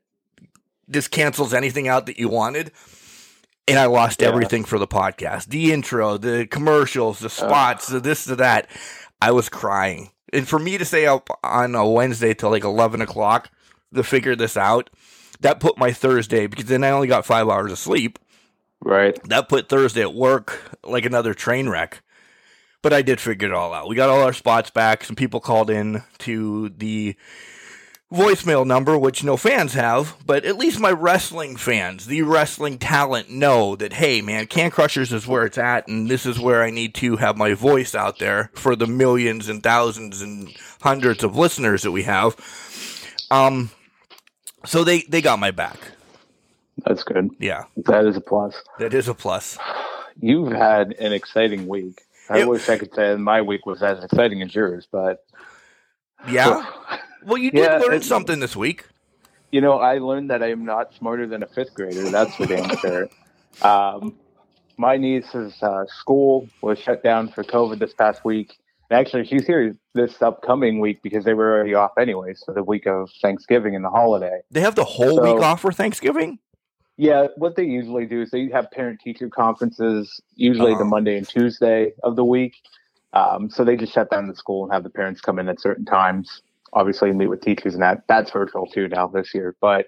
just 0.91 1.11
cancels 1.11 1.55
anything 1.55 1.89
out 1.89 2.07
that 2.07 2.19
you 2.19 2.29
wanted. 2.29 2.73
And 3.69 3.79
I 3.79 3.87
lost 3.87 4.21
yeah. 4.21 4.29
everything 4.29 4.65
for 4.65 4.79
the 4.79 4.89
podcast 4.89 5.47
the 5.47 5.73
intro, 5.73 6.17
the 6.17 6.47
commercials, 6.47 7.21
the 7.21 7.31
spots, 7.31 7.91
uh. 7.91 7.95
the 7.95 8.01
this, 8.01 8.25
the 8.25 8.37
that. 8.37 8.69
I 9.21 9.31
was 9.31 9.49
crying. 9.49 10.11
And 10.33 10.49
for 10.49 10.59
me 10.59 10.79
to 10.79 10.85
stay 10.85 11.07
up 11.07 11.29
on 11.45 11.75
a 11.75 11.89
Wednesday 11.89 12.35
till 12.35 12.51
like 12.51 12.65
11 12.65 13.01
o'clock 13.03 13.51
to 13.95 14.03
figure 14.03 14.35
this 14.35 14.57
out, 14.57 14.91
that 15.41 15.61
put 15.61 15.79
my 15.79 15.93
Thursday, 15.93 16.47
because 16.47 16.65
then 16.65 16.83
I 16.83 16.91
only 16.91 17.07
got 17.07 17.27
five 17.27 17.49
hours 17.49 17.71
of 17.71 17.79
sleep. 17.79 18.19
Right. 18.81 19.17
That 19.29 19.49
put 19.49 19.69
Thursday 19.69 20.03
at 20.03 20.15
work 20.15 20.79
like 20.83 21.05
another 21.05 21.35
train 21.35 21.69
wreck. 21.69 22.03
But 22.83 22.93
I 22.93 23.03
did 23.03 23.21
figure 23.21 23.49
it 23.49 23.55
all 23.55 23.73
out. 23.73 23.89
We 23.89 23.97
got 23.97 24.11
all 24.11 24.23
our 24.23 24.33
spots 24.33 24.71
back. 24.71 25.05
Some 25.05 25.17
people 25.17 25.41
called 25.41 25.71
in 25.71 26.03
to 26.19 26.69
the 26.71 27.17
voicemail 28.12 28.67
number, 28.67 28.99
which 28.99 29.25
no 29.25 29.37
fans 29.37 29.73
have, 29.73 30.17
but 30.27 30.45
at 30.45 30.59
least 30.59 30.79
my 30.79 30.91
wrestling 30.91 31.57
fans, 31.57 32.07
the 32.07 32.23
wrestling 32.23 32.79
talent, 32.79 33.31
know 33.31 33.75
that, 33.77 33.95
hey, 33.95 34.21
man, 34.21 34.47
Can 34.47 34.71
Crushers 34.71 35.12
is 35.12 35.27
where 35.27 35.47
it's 35.47 35.57
at, 35.57 35.89
and 35.89 36.11
this 36.11 36.27
is 36.27 36.39
where 36.39 36.62
I 36.62 36.71
need 36.71 36.95
to 36.97 37.17
have 37.17 37.39
my 37.39 37.55
voice 37.55 37.95
out 37.95 38.19
there 38.19 38.51
for 38.55 38.77
the 38.77 38.87
millions 38.87 39.49
and 39.49 39.62
thousands 39.62 40.21
and 40.21 40.55
hundreds 40.83 41.25
of 41.25 41.37
listeners 41.37 41.83
that 41.83 41.93
we 41.93 42.03
have. 42.03 42.37
Um, 43.31 43.71
so 44.67 44.85
they, 44.85 45.03
they 45.03 45.23
got 45.23 45.39
my 45.39 45.51
back. 45.51 45.79
That's 46.85 47.05
good. 47.05 47.31
Yeah. 47.39 47.65
That 47.77 48.05
is 48.05 48.17
a 48.17 48.21
plus. 48.21 48.62
That 48.79 48.93
is 48.93 49.09
a 49.09 49.15
plus. 49.15 49.57
You've 50.21 50.53
had 50.53 50.93
an 50.99 51.12
exciting 51.12 51.67
week. 51.67 52.03
I 52.29 52.41
it, 52.41 52.49
wish 52.49 52.69
I 52.69 52.79
could 52.79 52.95
say 52.95 53.14
my 53.17 53.43
week 53.43 53.67
was 53.67 53.83
as 53.83 54.02
exciting 54.05 54.43
as 54.43 54.55
yours, 54.55 54.87
but. 54.91 55.25
Yeah. 56.29 56.64
Well, 57.25 57.38
you 57.38 57.52
did 57.52 57.61
yeah, 57.61 57.79
learn 57.79 58.02
something 58.02 58.41
this 58.41 58.57
week. 58.57 58.85
You 59.52 59.61
know, 59.61 59.79
I 59.79 59.99
learned 59.99 60.31
that 60.31 60.43
I 60.43 60.50
am 60.50 60.64
not 60.64 60.93
smarter 60.93 61.25
than 61.25 61.45
a 61.45 61.47
fifth 61.47 61.73
grader. 61.73 62.11
That's 62.11 62.35
for 62.35 62.47
damn 62.47 62.76
sure. 62.79 63.09
Um, 63.62 64.17
my 64.76 64.97
niece's 64.97 65.62
uh, 65.62 65.85
school 65.87 66.49
was 66.62 66.79
shut 66.79 67.02
down 67.05 67.29
for 67.29 67.45
COVID 67.45 67.79
this 67.79 67.95
past 67.95 68.25
week. 68.25 68.59
And 68.91 68.99
actually, 68.99 69.25
she's 69.25 69.47
here 69.47 69.76
this 69.95 70.21
upcoming 70.21 70.81
week 70.81 71.02
because 71.02 71.25
they 71.25 71.35
were 71.35 71.55
already 71.55 71.75
off 71.75 71.93
anyway. 71.99 72.35
So 72.35 72.52
the 72.52 72.64
week 72.64 72.87
of 72.87 73.11
Thanksgiving 73.21 73.76
and 73.76 73.85
the 73.85 73.91
holiday. 73.91 74.41
They 74.50 74.61
have 74.61 74.75
the 74.75 74.85
whole 74.85 75.17
so, 75.17 75.35
week 75.35 75.43
off 75.43 75.61
for 75.61 75.73
Thanksgiving. 75.73 76.38
Yeah, 77.02 77.26
what 77.35 77.56
they 77.56 77.64
usually 77.64 78.06
do 78.06 78.23
is 78.23 78.30
they 78.30 78.49
have 78.50 78.71
parent 78.71 79.00
teacher 79.00 79.28
conferences 79.28 80.21
usually 80.37 80.73
the 80.75 80.82
oh. 80.82 80.85
Monday 80.85 81.18
and 81.18 81.28
Tuesday 81.28 81.94
of 82.04 82.14
the 82.14 82.25
week. 82.25 82.54
Um, 83.12 83.50
so 83.50 83.64
they 83.64 83.75
just 83.75 83.92
shut 83.92 84.09
down 84.09 84.28
the 84.28 84.37
school 84.37 84.62
and 84.62 84.73
have 84.73 84.85
the 84.85 84.88
parents 84.88 85.21
come 85.21 85.40
in 85.40 85.49
at 85.49 85.61
certain 85.61 85.85
times 85.85 86.42
obviously 86.73 87.12
meet 87.12 87.26
with 87.26 87.40
teachers 87.40 87.75
and 87.75 87.82
that 87.82 88.04
that's 88.06 88.30
virtual 88.30 88.68
too 88.68 88.87
now 88.87 89.09
this 89.09 89.35
year. 89.35 89.56
But 89.61 89.87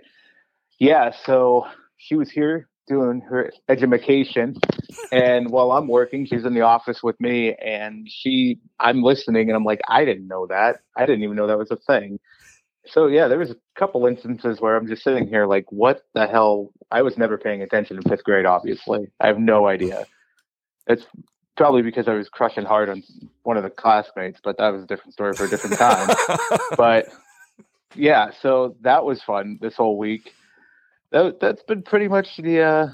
yeah, 0.80 1.12
so 1.24 1.68
she 1.98 2.16
was 2.16 2.32
here 2.32 2.68
doing 2.88 3.20
her 3.20 3.52
education 3.68 4.56
and 5.12 5.50
while 5.50 5.70
I'm 5.70 5.86
working, 5.86 6.26
she's 6.26 6.44
in 6.44 6.52
the 6.52 6.62
office 6.62 7.00
with 7.00 7.20
me 7.20 7.54
and 7.54 8.08
she 8.10 8.58
I'm 8.80 9.04
listening 9.04 9.48
and 9.48 9.56
I'm 9.56 9.64
like, 9.64 9.82
I 9.88 10.04
didn't 10.04 10.26
know 10.26 10.48
that. 10.48 10.80
I 10.96 11.06
didn't 11.06 11.22
even 11.22 11.36
know 11.36 11.46
that 11.46 11.58
was 11.58 11.70
a 11.70 11.76
thing. 11.76 12.18
So 12.86 13.06
yeah, 13.06 13.28
there 13.28 13.38
was 13.38 13.50
a 13.50 13.56
couple 13.76 14.06
instances 14.06 14.60
where 14.60 14.76
I'm 14.76 14.86
just 14.86 15.02
sitting 15.02 15.26
here 15.26 15.46
like, 15.46 15.70
what 15.70 16.02
the 16.14 16.26
hell? 16.26 16.70
I 16.90 17.02
was 17.02 17.16
never 17.16 17.38
paying 17.38 17.62
attention 17.62 17.96
in 17.96 18.02
fifth 18.02 18.24
grade, 18.24 18.46
obviously. 18.46 19.10
I 19.20 19.26
have 19.26 19.38
no 19.38 19.66
idea. 19.66 20.06
It's 20.86 21.06
probably 21.56 21.82
because 21.82 22.08
I 22.08 22.14
was 22.14 22.28
crushing 22.28 22.64
hard 22.64 22.88
on 22.88 23.02
one 23.42 23.56
of 23.56 23.62
the 23.62 23.70
classmates, 23.70 24.40
but 24.42 24.58
that 24.58 24.70
was 24.70 24.82
a 24.82 24.86
different 24.86 25.14
story 25.14 25.32
for 25.34 25.44
a 25.44 25.48
different 25.48 25.78
time. 25.78 26.14
but 26.76 27.06
yeah, 27.94 28.30
so 28.40 28.76
that 28.82 29.04
was 29.04 29.22
fun 29.22 29.58
this 29.60 29.76
whole 29.76 29.96
week. 29.96 30.32
That 31.10 31.40
that's 31.40 31.62
been 31.62 31.82
pretty 31.82 32.08
much 32.08 32.36
the 32.36 32.60
uh, 32.60 32.88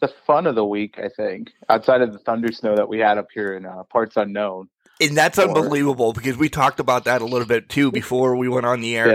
the 0.00 0.08
fun 0.26 0.46
of 0.46 0.54
the 0.54 0.64
week, 0.64 0.98
I 0.98 1.08
think. 1.08 1.50
Outside 1.68 2.00
of 2.00 2.12
the 2.12 2.18
thunder 2.18 2.52
snow 2.52 2.74
that 2.76 2.88
we 2.88 2.98
had 2.98 3.18
up 3.18 3.28
here 3.32 3.54
in 3.54 3.66
uh, 3.66 3.82
parts 3.84 4.16
unknown. 4.16 4.68
And 5.00 5.16
that's 5.16 5.38
or, 5.38 5.48
unbelievable 5.48 6.12
because 6.12 6.36
we 6.36 6.48
talked 6.48 6.80
about 6.80 7.04
that 7.04 7.22
a 7.22 7.24
little 7.24 7.46
bit 7.46 7.68
too 7.68 7.90
before 7.90 8.36
we 8.36 8.48
went 8.48 8.66
on 8.66 8.80
the 8.80 8.96
air. 8.96 9.12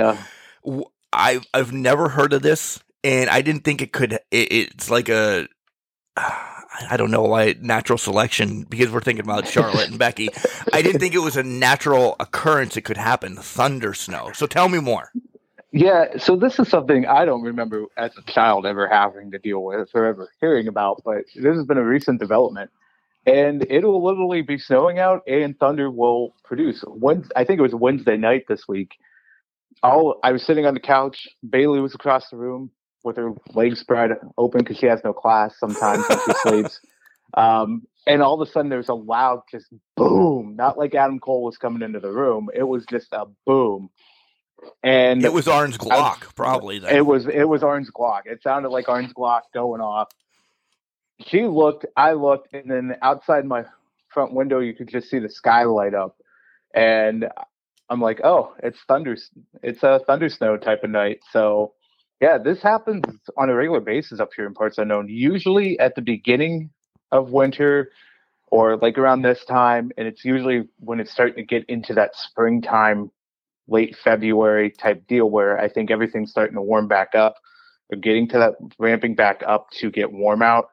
Yeah. 0.65 0.83
I 1.13 1.41
I've 1.53 1.71
never 1.71 2.09
heard 2.09 2.33
of 2.33 2.41
this, 2.41 2.79
and 3.03 3.29
I 3.29 3.41
didn't 3.41 3.63
think 3.63 3.81
it 3.81 3.91
could. 3.91 4.13
It, 4.13 4.51
it's 4.51 4.89
like 4.89 5.09
a 5.09 5.47
I 6.17 6.97
don't 6.97 7.11
know 7.11 7.23
why 7.23 7.55
natural 7.59 7.97
selection 7.97 8.63
because 8.63 8.89
we're 8.91 9.01
thinking 9.01 9.23
about 9.23 9.47
Charlotte 9.47 9.89
and 9.89 9.99
Becky. 9.99 10.29
I 10.73 10.81
didn't 10.81 10.99
think 10.99 11.13
it 11.13 11.19
was 11.19 11.37
a 11.37 11.43
natural 11.43 12.15
occurrence 12.19 12.77
it 12.77 12.81
could 12.81 12.97
happen, 12.97 13.35
thunder 13.35 13.93
snow. 13.93 14.31
So 14.33 14.45
tell 14.45 14.69
me 14.69 14.79
more. 14.79 15.11
Yeah, 15.71 16.17
so 16.17 16.35
this 16.35 16.57
is 16.57 16.67
something 16.67 17.05
I 17.05 17.25
don't 17.25 17.43
remember 17.43 17.85
as 17.95 18.11
a 18.17 18.31
child 18.31 18.65
ever 18.65 18.87
having 18.87 19.31
to 19.31 19.39
deal 19.39 19.63
with 19.63 19.89
or 19.93 20.05
ever 20.05 20.29
hearing 20.41 20.67
about, 20.67 21.03
but 21.05 21.25
this 21.35 21.55
has 21.55 21.65
been 21.65 21.77
a 21.77 21.83
recent 21.83 22.19
development. 22.19 22.71
And 23.29 23.65
it'll 23.69 24.03
literally 24.03 24.41
be 24.41 24.57
snowing 24.57 24.99
out 24.99 25.21
and 25.27 25.57
thunder 25.59 25.91
will 25.91 26.35
produce. 26.43 26.83
When 26.87 27.25
I 27.35 27.43
think 27.43 27.59
it 27.59 27.63
was 27.63 27.75
Wednesday 27.75 28.17
night 28.17 28.45
this 28.47 28.67
week. 28.67 28.91
All 29.81 30.19
I 30.23 30.31
was 30.31 30.43
sitting 30.43 30.65
on 30.65 30.73
the 30.73 30.79
couch, 30.79 31.27
Bailey 31.47 31.79
was 31.79 31.95
across 31.95 32.29
the 32.29 32.37
room 32.37 32.71
with 33.03 33.15
her 33.15 33.31
legs 33.53 33.79
spread 33.79 34.11
open 34.37 34.59
because 34.59 34.77
she 34.77 34.87
has 34.87 34.99
no 35.05 35.13
class 35.13 35.57
sometimes 35.57 36.05
when 36.09 36.19
she 36.19 36.33
sleeps. 36.41 36.79
Um, 37.35 37.83
and 38.05 38.21
all 38.21 38.41
of 38.41 38.47
a 38.47 38.51
sudden 38.51 38.69
there's 38.69 38.89
a 38.89 38.93
loud 38.93 39.43
just 39.51 39.67
boom, 39.95 40.55
not 40.57 40.77
like 40.77 40.95
Adam 40.95 41.19
Cole 41.19 41.43
was 41.43 41.57
coming 41.57 41.81
into 41.81 41.99
the 41.99 42.11
room. 42.11 42.49
It 42.53 42.63
was 42.63 42.85
just 42.87 43.07
a 43.13 43.25
boom. 43.45 43.89
And 44.83 45.23
it 45.23 45.31
was 45.31 45.47
Orange 45.47 45.77
Glock, 45.77 46.23
I, 46.23 46.27
probably. 46.35 46.79
Then. 46.79 46.95
It 46.95 47.05
was 47.05 47.27
it 47.27 47.45
was 47.47 47.63
Orange 47.63 47.87
Glock. 47.95 48.21
It 48.25 48.41
sounded 48.43 48.69
like 48.69 48.89
Orange 48.89 49.13
Glock 49.13 49.41
going 49.53 49.81
off. 49.81 50.09
She 51.25 51.43
looked, 51.43 51.85
I 51.97 52.13
looked, 52.13 52.53
and 52.53 52.69
then 52.69 52.95
outside 53.01 53.45
my 53.45 53.65
front 54.09 54.33
window 54.33 54.59
you 54.59 54.73
could 54.73 54.89
just 54.89 55.09
see 55.09 55.19
the 55.19 55.29
sky 55.29 55.63
light 55.63 55.93
up. 55.93 56.17
And 56.73 57.27
I'm 57.89 58.01
like, 58.01 58.21
oh, 58.23 58.53
it's 58.63 58.79
thunder 58.87 59.17
it's 59.63 59.83
a 59.83 59.99
thunder 60.05 60.29
snow 60.29 60.57
type 60.57 60.83
of 60.83 60.89
night. 60.89 61.19
So 61.31 61.73
yeah, 62.21 62.37
this 62.37 62.61
happens 62.61 63.05
on 63.37 63.49
a 63.49 63.55
regular 63.55 63.79
basis 63.79 64.19
up 64.19 64.29
here 64.35 64.45
in 64.45 64.53
parts 64.53 64.77
unknown. 64.77 65.07
Usually 65.09 65.79
at 65.79 65.95
the 65.95 66.01
beginning 66.01 66.69
of 67.11 67.31
winter 67.31 67.91
or 68.47 68.77
like 68.77 68.97
around 68.97 69.21
this 69.21 69.43
time, 69.45 69.91
and 69.97 70.07
it's 70.07 70.25
usually 70.25 70.67
when 70.79 70.99
it's 70.99 71.11
starting 71.11 71.35
to 71.35 71.43
get 71.43 71.65
into 71.69 71.93
that 71.93 72.15
springtime, 72.15 73.11
late 73.67 73.95
February 74.03 74.71
type 74.71 75.05
deal 75.07 75.29
where 75.29 75.59
I 75.59 75.69
think 75.69 75.91
everything's 75.91 76.31
starting 76.31 76.55
to 76.55 76.61
warm 76.61 76.87
back 76.87 77.13
up 77.15 77.35
or 77.91 77.97
getting 77.97 78.27
to 78.29 78.37
that 78.39 78.55
ramping 78.79 79.15
back 79.15 79.43
up 79.45 79.69
to 79.79 79.91
get 79.91 80.11
warm 80.11 80.41
out. 80.41 80.69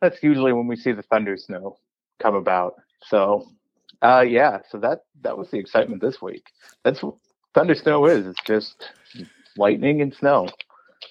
That's 0.00 0.22
usually 0.22 0.52
when 0.52 0.66
we 0.66 0.76
see 0.76 0.92
the 0.92 1.02
thunder 1.02 1.36
snow 1.36 1.78
come 2.20 2.34
about. 2.34 2.74
So 3.06 3.46
uh 4.02 4.24
yeah, 4.26 4.58
so 4.70 4.78
that 4.78 5.02
that 5.22 5.36
was 5.36 5.50
the 5.50 5.58
excitement 5.58 6.00
this 6.00 6.20
week. 6.22 6.44
That's 6.84 7.02
what 7.02 7.14
thunder 7.54 7.74
snow 7.74 8.06
is. 8.06 8.26
It's 8.26 8.42
just 8.44 8.90
lightning 9.56 10.00
and 10.00 10.14
snow. 10.14 10.48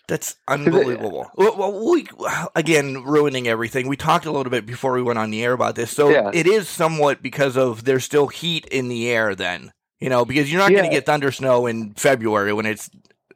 That's 0.08 0.38
unbelievable. 0.48 1.29
well, 1.36 1.91
we 1.91 2.08
again 2.56 3.03
ruining 3.03 3.48
everything. 3.48 3.88
We 3.88 3.98
talked 3.98 4.25
a 4.25 4.32
little 4.32 4.50
bit 4.50 4.65
before 4.65 4.94
we 4.94 5.01
went 5.01 5.20
on 5.20 5.32
the 5.32 5.44
air 5.44 5.53
about 5.53 5.75
this, 5.75 5.91
so 5.91 6.10
yeah. 6.10 6.32
it 6.34 6.48
is 6.48 6.70
somewhat 6.70 7.22
because 7.22 7.58
of 7.58 7.84
there's 7.84 8.06
still 8.06 8.27
heat 8.27 8.65
in 8.67 8.88
the 8.88 9.10
air. 9.10 9.36
Then 9.36 9.72
you 10.00 10.10
know 10.10 10.24
because 10.24 10.51
you're 10.51 10.62
not 10.62 10.72
yeah. 10.72 10.79
going 10.79 10.89
to 10.89 10.96
get 10.96 11.06
thunder 11.06 11.32
snow 11.32 11.65
in 11.65 11.94
February 11.94 12.53
when 12.53 12.65
it's 12.65 12.89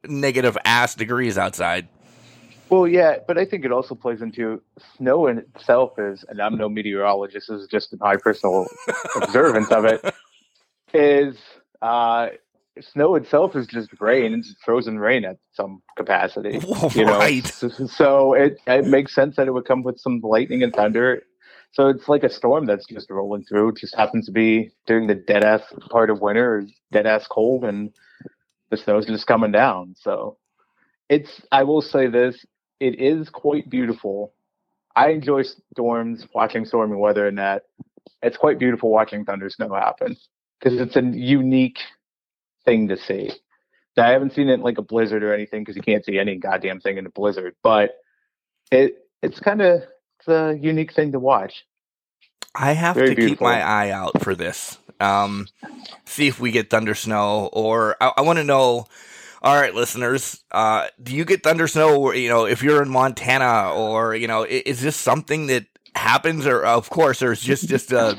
negative 0.08 0.58
ass 0.63 0.96
degrees 0.96 1.38
outside. 1.38 1.88
Well, 2.72 2.88
yeah, 2.88 3.18
but 3.28 3.38
I 3.38 3.44
think 3.44 3.66
it 3.66 3.74
also 3.74 3.96
plays 3.96 4.22
into 4.22 4.62
snow 4.96 5.28
in 5.28 5.40
itself 5.40 6.00
is, 6.00 6.24
and 6.30 6.42
I'm 6.42 6.58
no 6.58 6.70
meteorologist. 6.70 7.50
This 7.50 7.63
is 7.63 7.68
just 7.68 7.94
my 8.00 8.16
personal 8.16 8.66
observance 9.22 9.70
of 9.72 9.84
it. 9.84 10.16
Is 10.94 11.38
uh, 11.82 12.30
snow 12.80 13.16
itself 13.16 13.58
is 13.58 13.68
just 13.68 13.90
rain. 14.00 14.34
It's 14.34 14.56
frozen 14.63 15.00
rain 15.00 15.25
at 15.25 15.38
some 15.51 15.84
capacity. 15.98 16.62
You 16.96 17.06
know, 17.06 17.20
right. 17.20 17.46
so 17.46 18.34
it 18.34 18.58
it 18.66 18.86
makes 18.86 19.13
sense 19.13 19.36
that 19.36 19.48
it 19.48 19.51
would 19.51 19.66
come 19.66 19.84
with 19.84 20.00
some 20.00 20.22
lightning 20.22 20.63
and 20.63 20.74
thunder. 20.74 21.24
So 21.74 21.90
it's 21.90 22.08
like 22.08 22.24
a 22.24 22.30
storm 22.30 22.66
that's 22.68 22.86
just 22.86 23.10
rolling 23.10 23.44
through. 23.44 23.70
It 23.70 23.78
just 23.78 23.96
happens 23.96 24.28
to 24.28 24.32
be 24.32 24.72
during 24.88 25.08
the 25.08 25.16
dead 25.16 25.44
ass 25.44 25.62
part 25.90 26.10
of 26.10 26.22
winter, 26.22 26.66
dead 26.94 27.06
ass 27.06 27.28
cold, 27.28 27.66
and 27.66 27.92
the 28.70 28.78
snow's 28.78 29.06
just 29.06 29.28
coming 29.28 29.51
down. 29.51 29.96
So 30.00 30.38
it's. 31.10 31.42
I 31.51 31.63
will 31.63 31.82
say 31.82 32.08
this: 32.08 32.46
it 32.81 33.00
is 33.00 33.29
quite 33.29 33.69
beautiful. 33.69 34.33
I 34.95 35.09
enjoy 35.09 35.43
storms, 35.71 36.27
watching 36.33 36.65
stormy 36.65 36.97
weather, 36.97 37.27
and 37.27 37.38
that 37.38 37.67
it's 38.23 38.38
quite 38.38 38.57
beautiful 38.59 38.89
watching 38.89 39.23
thunder 39.23 39.50
snow 39.50 39.73
happen 39.73 40.17
because 40.59 40.81
it's 40.81 40.95
a 40.95 41.01
unique 41.01 41.79
thing 42.65 42.88
to 42.88 42.97
see. 42.97 43.31
I 43.97 44.09
haven't 44.09 44.33
seen 44.33 44.50
it 44.50 44.55
in 44.55 44.61
like 44.61 44.79
a 44.79 44.81
blizzard 44.81 45.23
or 45.23 45.33
anything 45.33 45.61
because 45.61 45.75
you 45.75 45.83
can't 45.83 46.03
see 46.03 46.17
any 46.17 46.38
goddamn 46.38 46.79
thing 46.79 46.97
in 46.97 47.05
a 47.05 47.11
blizzard. 47.11 47.55
But 47.61 47.91
it 48.71 49.05
it's 49.21 49.39
kind 49.39 49.61
of 49.61 49.83
a 50.27 50.55
unique 50.55 50.93
thing 50.93 51.11
to 51.11 51.19
watch. 51.19 51.65
I 52.55 52.73
have 52.73 52.95
Very 52.95 53.15
to 53.15 53.27
keep 53.27 53.41
my 53.41 53.61
eye 53.61 53.91
out 53.91 54.21
for 54.23 54.33
this. 54.33 54.77
Um, 55.00 55.47
see 56.05 56.27
if 56.27 56.39
we 56.39 56.51
get 56.51 56.69
thunder 56.69 56.95
snow, 56.95 57.50
or 57.53 57.95
I, 58.01 58.13
I 58.17 58.21
want 58.21 58.38
to 58.39 58.43
know. 58.43 58.88
All 59.41 59.55
right, 59.60 59.74
listeners, 59.74 60.43
uh, 60.51 60.88
do 61.01 61.15
you 61.15 61.25
get 61.25 61.41
thunder 61.41 61.67
snow? 61.67 62.12
You 62.12 62.29
know, 62.29 62.45
if 62.45 62.62
you're 62.62 62.83
in 62.83 62.89
Montana, 62.89 63.74
or 63.74 64.13
you 64.15 64.27
know, 64.27 64.43
i- 64.43 64.63
is 64.65 64.81
this 64.81 64.95
something 64.95 65.48
that 65.48 65.65
happens? 65.95 66.45
Or 66.45 66.63
of 66.63 66.89
course, 66.91 67.19
there's 67.19 67.41
just 67.41 67.67
just 67.67 67.91
a 67.91 68.17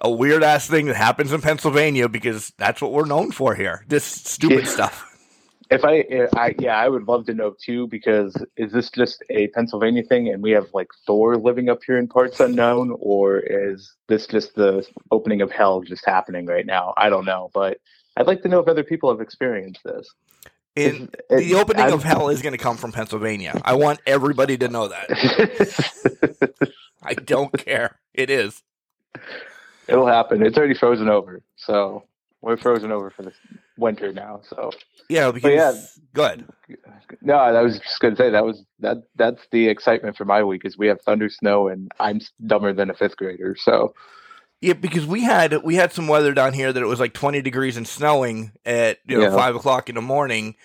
a 0.00 0.10
weird 0.10 0.42
ass 0.42 0.66
thing 0.66 0.86
that 0.86 0.96
happens 0.96 1.32
in 1.32 1.42
Pennsylvania 1.42 2.08
because 2.08 2.52
that's 2.58 2.80
what 2.80 2.92
we're 2.92 3.04
known 3.06 3.32
for 3.32 3.54
here. 3.54 3.84
This 3.88 4.04
stupid 4.04 4.64
Yeah. 4.64 4.70
stuff. 4.70 5.06
If 5.68 5.84
I, 5.84 5.94
if 6.08 6.30
I, 6.36 6.54
yeah, 6.60 6.76
I 6.76 6.88
would 6.88 7.08
love 7.08 7.26
to 7.26 7.34
know 7.34 7.52
too 7.60 7.88
because 7.88 8.36
is 8.56 8.70
this 8.72 8.88
just 8.88 9.24
a 9.30 9.48
Pennsylvania 9.48 10.04
thing 10.04 10.28
and 10.28 10.40
we 10.40 10.52
have 10.52 10.66
like 10.72 10.86
Thor 11.06 11.36
living 11.36 11.68
up 11.68 11.80
here 11.84 11.98
in 11.98 12.06
parts 12.06 12.38
unknown, 12.38 12.94
or 13.00 13.38
is 13.40 13.92
this 14.08 14.26
just 14.28 14.54
the 14.54 14.86
opening 15.10 15.42
of 15.42 15.50
hell 15.50 15.80
just 15.80 16.06
happening 16.06 16.46
right 16.46 16.64
now? 16.64 16.94
I 16.96 17.08
don't 17.10 17.24
know, 17.24 17.50
but 17.52 17.78
I'd 18.16 18.26
like 18.26 18.42
to 18.42 18.48
know 18.48 18.60
if 18.60 18.68
other 18.68 18.84
people 18.84 19.10
have 19.10 19.20
experienced 19.20 19.82
this. 19.84 20.08
In, 20.74 21.08
It- 21.30 21.36
the 21.38 21.54
opening 21.54 21.82
I'm- 21.84 21.92
of 21.94 22.02
hell 22.02 22.28
is 22.28 22.42
going 22.42 22.52
to 22.52 22.58
come 22.58 22.76
from 22.76 22.92
Pennsylvania. 22.92 23.60
I 23.64 23.74
want 23.74 24.00
everybody 24.06 24.56
to 24.58 24.68
know 24.68 24.88
that. 24.88 26.60
I 27.02 27.14
don't 27.14 27.52
care. 27.56 27.98
It 28.14 28.30
is. 28.30 28.62
It'll 29.88 30.06
happen. 30.06 30.44
It's 30.44 30.58
already 30.58 30.74
frozen 30.74 31.08
over, 31.08 31.42
so 31.56 32.04
we're 32.42 32.56
frozen 32.56 32.90
over 32.92 33.10
for 33.10 33.22
the 33.22 33.32
winter 33.78 34.12
now. 34.12 34.40
So 34.48 34.70
Yeah, 35.08 35.30
because 35.30 35.52
yeah. 35.52 35.72
good. 36.12 36.44
no, 37.22 37.34
I 37.36 37.62
was 37.62 37.78
just 37.78 38.00
gonna 38.00 38.16
say 38.16 38.30
that 38.30 38.44
was 38.44 38.64
that. 38.80 38.98
That's 39.14 39.40
the 39.52 39.68
excitement 39.68 40.16
for 40.16 40.24
my 40.24 40.42
week 40.42 40.64
is 40.64 40.76
we 40.76 40.88
have 40.88 41.00
thunder, 41.02 41.28
snow, 41.30 41.68
and 41.68 41.90
I'm 42.00 42.20
dumber 42.44 42.72
than 42.72 42.90
a 42.90 42.94
fifth 42.94 43.16
grader. 43.16 43.54
So 43.58 43.94
Yeah, 44.60 44.72
because 44.72 45.06
we 45.06 45.22
had 45.22 45.62
we 45.62 45.74
had 45.76 45.92
some 45.92 46.08
weather 46.08 46.32
down 46.32 46.52
here 46.54 46.72
that 46.72 46.82
it 46.82 46.86
was 46.86 46.98
like 47.00 47.12
twenty 47.12 47.42
degrees 47.42 47.76
and 47.76 47.86
snowing 47.86 48.52
at 48.64 48.98
you 49.06 49.18
know 49.18 49.24
Yeah. 49.24 49.34
five 49.36 49.54
o'clock 49.54 49.88
in 49.88 49.94
the 49.94 50.00
morning, 50.02 50.56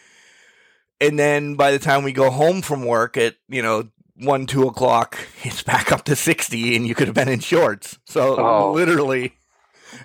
and 0.99 1.19
then 1.19 1.55
by 1.55 1.71
the 1.71 1.79
time 1.79 2.03
we 2.03 2.11
go 2.13 2.29
home 2.29 2.61
from 2.61 2.85
work 2.85 3.17
at 3.17 3.35
you 3.49 3.61
know 3.61 3.89
one 4.15 4.45
two 4.45 4.63
o'clock, 4.63 5.17
it's 5.43 5.61
back 5.63 5.91
up 5.91 6.03
to 6.05 6.15
sixty, 6.15 6.75
and 6.75 6.87
you 6.87 6.95
could 6.95 7.07
have 7.07 7.15
been 7.15 7.27
in 7.29 7.39
shorts. 7.41 7.97
So 8.05 8.37
Oh. 8.39 8.71
literally, 8.71 9.33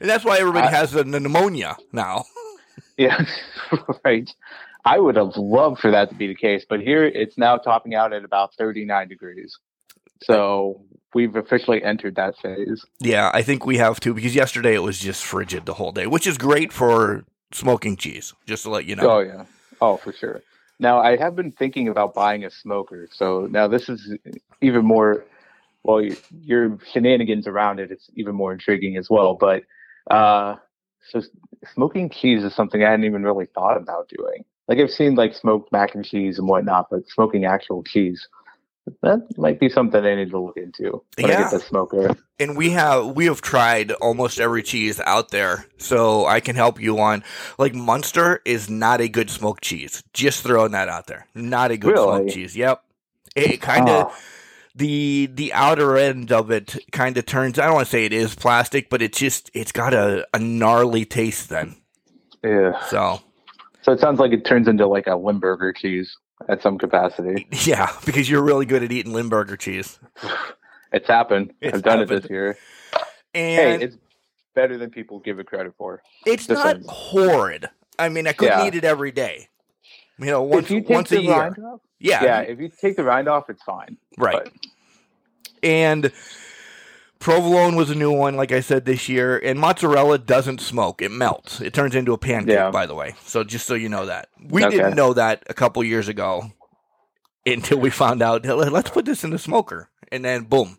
and 0.00 0.11
that's 0.11 0.25
why 0.25 0.38
everybody 0.38 0.66
I- 0.66 0.71
has 0.73 0.90
the 0.93 1.05
pneumonia 1.05 1.76
now. 1.93 2.25
yeah, 2.97 3.25
right. 4.05 4.28
I 4.85 4.99
would 5.00 5.16
have 5.16 5.37
loved 5.37 5.81
for 5.81 5.90
that 5.90 6.09
to 6.11 6.14
be 6.14 6.28
the 6.28 6.35
case, 6.37 6.64
but 6.69 6.81
here 6.81 7.05
it's 7.05 7.37
now 7.38 7.57
topping 7.57 7.95
out 7.95 8.12
at 8.12 8.25
about 8.25 8.55
39 8.55 9.09
degrees. 9.09 9.59
So 10.23 10.85
we've 11.17 11.35
officially 11.35 11.83
entered 11.83 12.15
that 12.17 12.37
phase. 12.37 12.85
Yeah, 13.01 13.31
I 13.33 13.41
think 13.41 13.65
we 13.65 13.79
have 13.79 13.99
too 13.99 14.13
because 14.13 14.35
yesterday 14.35 14.75
it 14.75 14.83
was 14.83 14.99
just 14.99 15.25
frigid 15.25 15.65
the 15.65 15.75
whole 15.75 15.91
day, 15.91 16.07
which 16.07 16.27
is 16.27 16.37
great 16.37 16.73
for 16.73 17.25
smoking 17.53 17.97
cheese. 17.97 18.35
Just 18.47 18.65
to 18.65 18.71
let 18.71 18.85
you 18.85 18.95
know. 18.95 19.11
Oh 19.11 19.19
yeah. 19.21 19.45
Oh, 19.81 19.97
for 19.97 20.13
sure. 20.13 20.43
Now 20.79 21.01
I 21.01 21.17
have 21.17 21.35
been 21.35 21.53
thinking 21.53 21.89
about 21.89 22.13
buying 22.13 22.45
a 22.45 22.51
smoker. 22.51 23.09
So 23.11 23.49
now 23.51 23.67
this 23.67 23.89
is 23.89 24.15
even 24.61 24.85
more. 24.85 25.25
Well, 25.85 26.03
your 26.43 26.79
shenanigans 26.93 27.47
around 27.47 27.81
it, 27.81 27.91
it's 27.91 28.11
even 28.15 28.35
more 28.35 28.53
intriguing 28.53 28.97
as 28.97 29.09
well. 29.09 29.35
But 29.35 29.63
uh, 30.11 30.57
so 31.11 31.23
smoking 31.73 32.11
cheese 32.11 32.45
is 32.45 32.55
something 32.55 32.83
I 32.83 32.91
hadn't 32.91 33.07
even 33.07 33.23
really 33.23 33.47
thought 33.47 33.79
about 33.79 34.11
doing. 34.11 34.45
Like 34.69 34.79
I've 34.79 34.91
seen 34.91 35.15
like 35.15 35.33
smoked 35.35 35.73
mac 35.73 35.95
and 35.95 36.05
cheese 36.05 36.39
and 36.39 36.47
whatnot, 36.47 36.89
but 36.91 37.09
smoking 37.09 37.47
actual 37.47 37.83
cheese. 37.85 38.29
That 39.02 39.21
might 39.38 39.61
be 39.61 39.69
something 39.69 40.05
I 40.05 40.14
need 40.14 40.31
to 40.31 40.38
look 40.40 40.56
into 40.56 41.02
when 41.21 41.30
I 41.30 41.34
Yeah. 41.34 41.39
get 41.39 41.50
the 41.52 41.61
smoker. 41.61 42.17
and 42.39 42.56
we 42.56 42.71
have 42.71 43.17
we 43.17 43.26
have 43.26 43.41
tried 43.43 43.93
almost 43.93 44.41
every 44.41 44.63
cheese 44.63 45.00
out 45.00 45.30
there 45.30 45.67
so 45.78 46.26
i 46.26 46.41
can 46.41 46.56
help 46.56 46.80
you 46.80 46.99
on 47.00 47.25
like 47.58 47.75
munster 47.75 48.41
is 48.45 48.69
not 48.71 49.00
a 49.00 49.08
good 49.08 49.30
smoked 49.30 49.63
cheese 49.65 50.02
just 50.13 50.43
throwing 50.45 50.73
that 50.73 50.89
out 50.89 51.06
there 51.06 51.26
not 51.34 51.71
a 51.71 51.76
good 51.78 51.91
Really? 51.93 52.04
smoked 52.04 52.30
cheese 52.30 52.56
yep 52.56 52.82
it 53.34 53.61
kind 53.63 53.89
of 53.89 54.06
Oh, 54.08 54.15
the 54.75 55.26
the 55.32 55.52
outer 55.54 55.97
end 55.97 56.30
of 56.32 56.50
it 56.50 56.76
kind 56.93 57.17
of 57.17 57.26
turns 57.26 57.58
i 57.58 57.65
don't 57.67 57.75
want 57.75 57.87
to 57.87 57.91
say 57.91 58.04
it 58.04 58.13
is 58.13 58.34
plastic 58.34 58.91
but 58.91 59.02
it's 59.02 59.19
just 59.19 59.50
it's 59.54 59.73
got 59.73 59.95
a, 59.95 60.26
a 60.34 60.39
gnarly 60.39 61.04
taste 61.06 61.49
then 61.49 61.76
yeah. 62.45 62.78
so 62.80 63.21
So 63.82 63.93
it 63.93 64.00
sounds 64.00 64.21
like 64.21 64.32
it 64.32 64.45
turns 64.45 64.69
into 64.69 64.87
like 64.87 65.06
a 65.06 65.17
Limburger 65.17 65.73
cheese 65.73 66.17
at 66.49 66.63
some 66.63 66.79
capacity. 66.79 67.47
yeah 67.65 67.91
because 68.05 68.29
you're 68.29 68.43
really 68.43 68.67
good 68.67 68.83
at 68.83 68.93
eating 68.93 69.13
limburger 69.13 69.57
cheese 69.57 69.99
It's 70.93 71.09
happened. 71.09 71.53
It's 71.61 71.77
I've 71.77 71.83
done 71.83 72.01
it 72.01 72.09
this 72.09 72.29
year. 72.31 72.57
and 73.35 73.81
hey, 73.81 73.85
it's 73.87 73.97
better 74.55 74.79
than 74.79 74.91
people 74.91 75.19
give 75.19 75.39
it 75.39 75.47
credit 75.47 75.75
for. 75.77 76.03
it's 76.25 76.47
this 76.47 76.57
not 76.59 76.77
one's- 76.77 76.87
horrid 76.89 77.69
i 77.99 78.09
mean 78.09 78.27
i 78.27 78.33
couldn't 78.33 78.59
Yeah. 78.59 78.67
eat 78.67 78.75
it 78.75 78.85
every 78.85 79.11
day 79.13 79.49
you 80.19 80.27
know 80.27 80.43
once 80.43 80.71
you 80.71 80.81
take 80.81 80.89
once 80.91 81.11
the 81.11 81.19
a 81.19 81.21
year 81.21 81.33
rind 81.37 81.59
off, 81.59 81.81
yeah 81.99 82.23
yeah, 82.25 82.41
if 82.41 82.59
you 82.61 82.69
take 82.71 82.97
the 82.97 83.05
rind 83.05 83.29
off, 83.29 83.49
it's 83.51 83.63
fine. 83.63 83.97
Right. 84.19 84.45
But- 84.45 84.53
And 85.63 86.13
provolone 87.26 87.75
was 87.75 87.91
a 87.91 87.95
new 87.97 88.12
one, 88.12 88.36
like 88.36 88.52
I 88.52 88.60
said 88.60 88.84
this 88.84 89.08
year. 89.08 89.36
And 89.36 89.58
mozzarella 89.58 90.17
doesn't 90.17 90.60
smoke; 90.60 91.02
it 91.02 91.10
melts. 91.10 91.60
It 91.60 91.75
turns 91.75 91.97
into 91.97 92.12
a 92.12 92.19
pancake. 92.19 92.54
Yeah. 92.54 92.71
By 92.71 92.86
the 92.86 92.95
way, 92.95 93.17
so 93.25 93.43
just 93.43 93.67
so 93.67 93.75
you 93.75 93.89
know 93.89 94.06
that 94.06 94.28
we 94.41 94.65
Okay. 94.65 94.76
didn't 94.76 94.95
know 94.95 95.12
that 95.12 95.43
a 95.49 95.54
couple 95.54 95.82
years 95.82 96.06
ago 96.06 96.52
until 97.45 97.78
we 97.80 97.91
found 97.91 98.23
out. 98.23 98.47
Let's 98.47 98.91
put 98.91 99.06
this 99.06 99.25
in 99.25 99.30
the 99.30 99.41
smoker, 99.41 99.91
and 100.12 100.25
then 100.25 100.45
boom. 100.45 100.78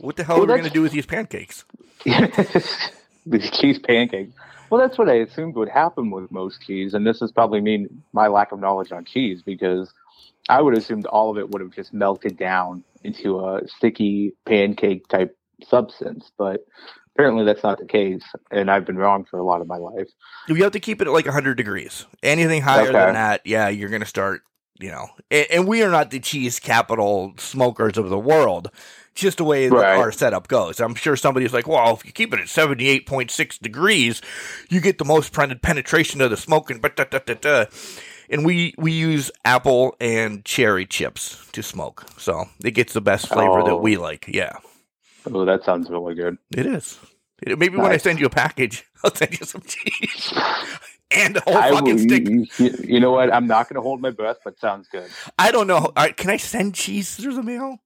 What 0.00 0.16
the 0.16 0.24
hell 0.24 0.36
Well, 0.36 0.44
are 0.44 0.48
we 0.48 0.60
going 0.60 0.64
to 0.64 0.70
do 0.70 0.82
with 0.82 0.92
these 0.92 1.06
pancakes? 1.06 1.64
the 2.04 3.50
cheese 3.52 3.78
pancakes. 3.78 4.32
Well, 4.68 4.80
that's 4.80 4.98
what 4.98 5.08
I 5.08 5.14
assumed 5.14 5.54
would 5.54 5.70
happen 5.70 6.10
with 6.10 6.30
most 6.30 6.60
cheese, 6.60 6.92
and 6.92 7.06
this 7.06 7.22
is 7.22 7.32
probably 7.32 7.62
mean 7.62 8.02
my 8.12 8.26
lack 8.26 8.52
of 8.52 8.60
knowledge 8.60 8.92
on 8.92 9.06
cheese 9.06 9.40
because 9.42 9.90
I 10.50 10.60
would 10.60 10.76
assumed 10.76 11.06
all 11.06 11.30
of 11.30 11.38
it 11.38 11.50
would 11.50 11.62
have 11.62 11.72
just 11.72 11.94
melted 11.94 12.36
down 12.36 12.84
into 13.04 13.38
a 13.40 13.60
sticky 13.66 14.34
pancake 14.46 15.06
type 15.08 15.36
substance, 15.68 16.30
but 16.38 16.60
apparently 17.14 17.44
that's 17.44 17.62
not 17.62 17.78
the 17.78 17.86
case, 17.86 18.22
and 18.50 18.70
I've 18.70 18.84
been 18.86 18.96
wrong 18.96 19.24
for 19.30 19.38
a 19.38 19.44
lot 19.44 19.60
of 19.60 19.66
my 19.66 19.76
life. 19.76 20.08
You 20.48 20.54
have 20.62 20.72
to 20.72 20.80
keep 20.80 21.00
it 21.00 21.06
at 21.06 21.12
like 21.12 21.26
100 21.26 21.56
degrees. 21.56 22.06
Anything 22.22 22.62
higher 22.62 22.82
Okay. 22.88 22.92
than 22.92 23.14
that, 23.14 23.42
yeah, 23.44 23.68
you're 23.68 23.90
going 23.90 24.00
to 24.02 24.06
start, 24.06 24.42
you 24.80 24.90
know. 24.90 25.08
And, 25.30 25.46
and 25.50 25.68
we 25.68 25.82
are 25.82 25.90
not 25.90 26.10
the 26.10 26.20
cheese 26.20 26.58
capital 26.58 27.34
smokers 27.38 27.98
of 27.98 28.08
the 28.10 28.18
world. 28.18 28.70
Just 29.14 29.36
the 29.36 29.44
way 29.44 29.68
Right. 29.68 29.98
our 29.98 30.10
setup 30.10 30.48
goes. 30.48 30.80
I'm 30.80 30.94
sure 30.94 31.16
somebody's 31.16 31.52
like, 31.52 31.68
well, 31.68 31.92
if 31.92 32.06
you 32.06 32.12
keep 32.12 32.32
it 32.32 32.40
at 32.40 32.46
78.6 32.46 33.58
degrees, 33.60 34.22
you 34.70 34.80
get 34.80 34.96
the 34.96 35.04
most 35.04 35.34
pen- 35.34 35.58
penetration 35.62 36.22
of 36.22 36.30
the 36.30 36.36
smoking. 36.38 36.78
but 36.80 36.96
da, 36.96 37.04
da, 37.04 37.18
da, 37.18 37.34
da. 37.34 37.64
And 38.30 38.44
we, 38.46 38.74
we 38.78 38.92
use 38.92 39.30
apple 39.44 39.96
and 40.00 40.44
cherry 40.44 40.86
chips 40.86 41.44
to 41.52 41.62
smoke. 41.62 42.04
So 42.18 42.44
it 42.64 42.70
gets 42.72 42.92
the 42.92 43.00
best 43.00 43.28
flavor 43.28 43.62
that 43.64 43.72
Oh. 43.72 43.76
we 43.80 43.96
like. 43.96 44.26
Yeah, 44.28 44.56
Oh, 45.26 45.44
that 45.44 45.64
sounds 45.64 45.88
really 45.90 46.14
good. 46.14 46.38
it 46.56 46.66
is. 46.66 46.98
It- 47.42 47.58
Maybe 47.58 47.76
when 47.76 47.92
I 47.92 47.96
send 47.96 48.18
you 48.20 48.26
a 48.26 48.30
package, 48.30 48.84
I'll 49.04 49.14
send 49.14 49.38
you 49.38 49.44
some 49.46 49.62
cheese 49.62 50.32
and 51.10 51.36
a 51.36 51.40
whole 51.40 51.56
I 51.56 51.70
fucking 51.70 51.94
will- 51.96 51.98
stick. 52.02 52.28
you, 52.28 52.46
you- 52.58 52.78
you 52.94 53.00
know 53.00 53.12
what? 53.12 53.32
I'm 53.32 53.46
not 53.46 53.68
going 53.68 53.74
to 53.76 53.82
hold 53.82 54.00
my 54.00 54.10
breath, 54.10 54.38
but 54.44 54.58
sounds 54.60 54.88
good. 54.88 55.10
I 55.38 55.50
don't 55.50 55.66
know. 55.66 55.92
Right, 55.96 56.16
can 56.16 56.30
I 56.30 56.36
send 56.38 56.74
cheese 56.74 57.14
through 57.16 57.34
the 57.34 57.42
mail? 57.42 57.78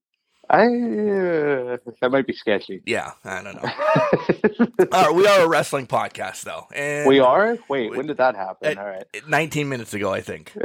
I 0.49 0.61
uh, 0.63 1.77
that 2.01 2.09
might 2.09 2.25
be 2.25 2.33
sketchy. 2.33 2.81
Yeah, 2.85 3.11
I 3.25 3.43
don't 3.43 3.55
know. 3.61 4.87
All 4.93 5.05
right, 5.07 5.13
we 5.13 5.27
are 5.27 5.41
a 5.41 5.47
wrestling 5.47 5.87
podcast, 5.87 6.43
though. 6.43 6.67
And 6.73 7.07
we 7.07 7.19
are. 7.19 7.57
Wait, 7.69 7.91
we- 7.91 7.97
when 7.97 8.07
did 8.07 8.17
that 8.17 8.35
happen? 8.35 8.77
Uh, 8.77 8.81
All 8.81 8.87
right. 8.87 9.03
19 9.27 9.67
minutes 9.67 9.93
ago, 9.93 10.13
I 10.13 10.21
think. 10.21 10.51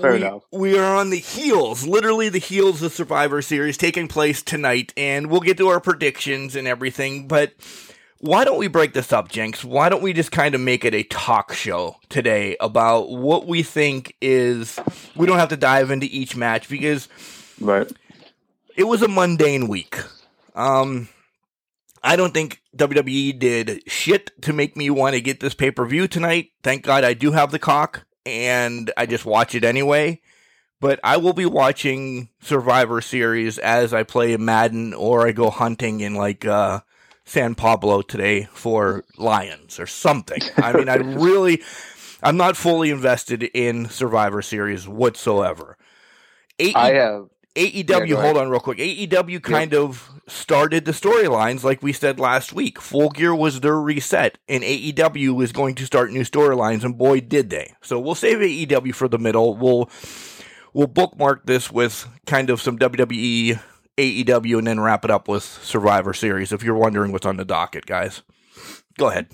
Fair 0.00 0.12
we, 0.12 0.16
enough. 0.16 0.42
We 0.52 0.76
are 0.78 0.96
on 0.96 1.10
the 1.10 1.18
heels, 1.18 1.86
literally 1.86 2.28
the 2.28 2.38
heels 2.38 2.82
of 2.82 2.92
Survivor 2.92 3.40
Series 3.40 3.76
taking 3.76 4.08
place 4.08 4.42
tonight, 4.42 4.92
and 4.96 5.30
we'll 5.30 5.40
get 5.40 5.56
to 5.58 5.68
our 5.68 5.80
predictions 5.80 6.56
and 6.56 6.66
everything. 6.66 7.28
But 7.28 7.52
why 8.18 8.44
don't 8.44 8.58
we 8.58 8.66
break 8.66 8.94
this 8.94 9.12
up, 9.12 9.28
Jenks? 9.28 9.64
Why 9.64 9.88
don't 9.88 10.02
we 10.02 10.12
just 10.12 10.32
kind 10.32 10.56
of 10.56 10.60
make 10.60 10.84
it 10.84 10.94
a 10.94 11.04
talk 11.04 11.52
show 11.52 11.96
today 12.08 12.56
about 12.58 13.10
what 13.10 13.46
we 13.46 13.62
think 13.62 14.16
is. 14.20 14.80
We 15.14 15.26
don't 15.28 15.38
have 15.38 15.50
to 15.50 15.56
dive 15.56 15.92
into 15.92 16.06
each 16.10 16.34
match 16.34 16.68
because 16.68 17.06
Right. 17.60 17.90
It 18.78 18.86
was 18.86 19.02
a 19.02 19.08
mundane 19.08 19.66
week. 19.66 19.98
Um, 20.54 21.08
I 22.02 22.14
don't 22.14 22.32
think 22.32 22.62
WWE 22.76 23.36
did 23.36 23.82
shit 23.90 24.40
to 24.42 24.52
make 24.52 24.76
me 24.76 24.88
want 24.88 25.14
to 25.14 25.20
get 25.20 25.40
this 25.40 25.52
pay 25.52 25.72
per 25.72 25.84
view 25.84 26.06
tonight. 26.06 26.52
Thank 26.62 26.84
God 26.84 27.02
I 27.02 27.12
do 27.12 27.32
have 27.32 27.50
the 27.50 27.58
cock, 27.58 28.06
and 28.24 28.90
I 28.96 29.04
just 29.06 29.26
watch 29.26 29.56
it 29.56 29.64
anyway. 29.64 30.20
But 30.80 31.00
I 31.02 31.16
will 31.16 31.32
be 31.32 31.44
watching 31.44 32.28
Survivor 32.40 33.00
Series 33.00 33.58
as 33.58 33.92
I 33.92 34.04
play 34.04 34.36
Madden 34.36 34.94
or 34.94 35.26
I 35.26 35.32
go 35.32 35.50
hunting 35.50 35.98
in 35.98 36.14
like 36.14 36.46
uh, 36.46 36.80
San 37.24 37.56
Pablo 37.56 38.00
today 38.00 38.44
for 38.52 39.04
lions 39.16 39.80
or 39.80 39.88
something. 39.88 40.40
I 40.56 40.72
mean, 40.72 40.88
I 40.88 40.94
really. 40.96 41.62
I'm 42.22 42.36
not 42.36 42.56
fully 42.56 42.90
invested 42.90 43.42
in 43.42 43.88
Survivor 43.88 44.42
Series 44.42 44.86
whatsoever. 44.88 45.76
AE- 46.60 46.74
I 46.74 46.94
have 46.94 47.28
AEW, 47.58 48.08
yeah, 48.08 48.22
hold 48.22 48.36
on 48.36 48.48
real 48.48 48.60
quick. 48.60 48.78
AEW 48.78 49.42
kind 49.42 49.72
yep. 49.72 49.80
of 49.80 50.10
started 50.28 50.84
the 50.84 50.92
storylines 50.92 51.64
like 51.64 51.82
we 51.82 51.92
said 51.92 52.20
last 52.20 52.52
week. 52.52 52.80
Full 52.80 53.10
Gear 53.10 53.34
was 53.34 53.60
their 53.60 53.80
reset, 53.80 54.38
and 54.48 54.62
AEW 54.62 55.34
was 55.34 55.50
going 55.50 55.74
to 55.74 55.84
start 55.84 56.12
new 56.12 56.22
storylines, 56.22 56.84
and 56.84 56.96
boy, 56.96 57.20
did 57.20 57.50
they. 57.50 57.74
So 57.82 57.98
we'll 57.98 58.14
save 58.14 58.38
AEW 58.38 58.94
for 58.94 59.08
the 59.08 59.18
middle. 59.18 59.56
We'll 59.56 59.90
we'll 60.72 60.86
bookmark 60.86 61.46
this 61.46 61.72
with 61.72 62.06
kind 62.26 62.48
of 62.48 62.62
some 62.62 62.78
WWE, 62.78 63.60
AEW, 63.96 64.58
and 64.58 64.66
then 64.66 64.78
wrap 64.78 65.04
it 65.04 65.10
up 65.10 65.26
with 65.26 65.42
Survivor 65.42 66.14
Series. 66.14 66.52
If 66.52 66.62
you're 66.62 66.76
wondering 66.76 67.10
what's 67.10 67.26
on 67.26 67.38
the 67.38 67.44
docket, 67.44 67.86
guys, 67.86 68.22
go 68.98 69.08
ahead. 69.08 69.28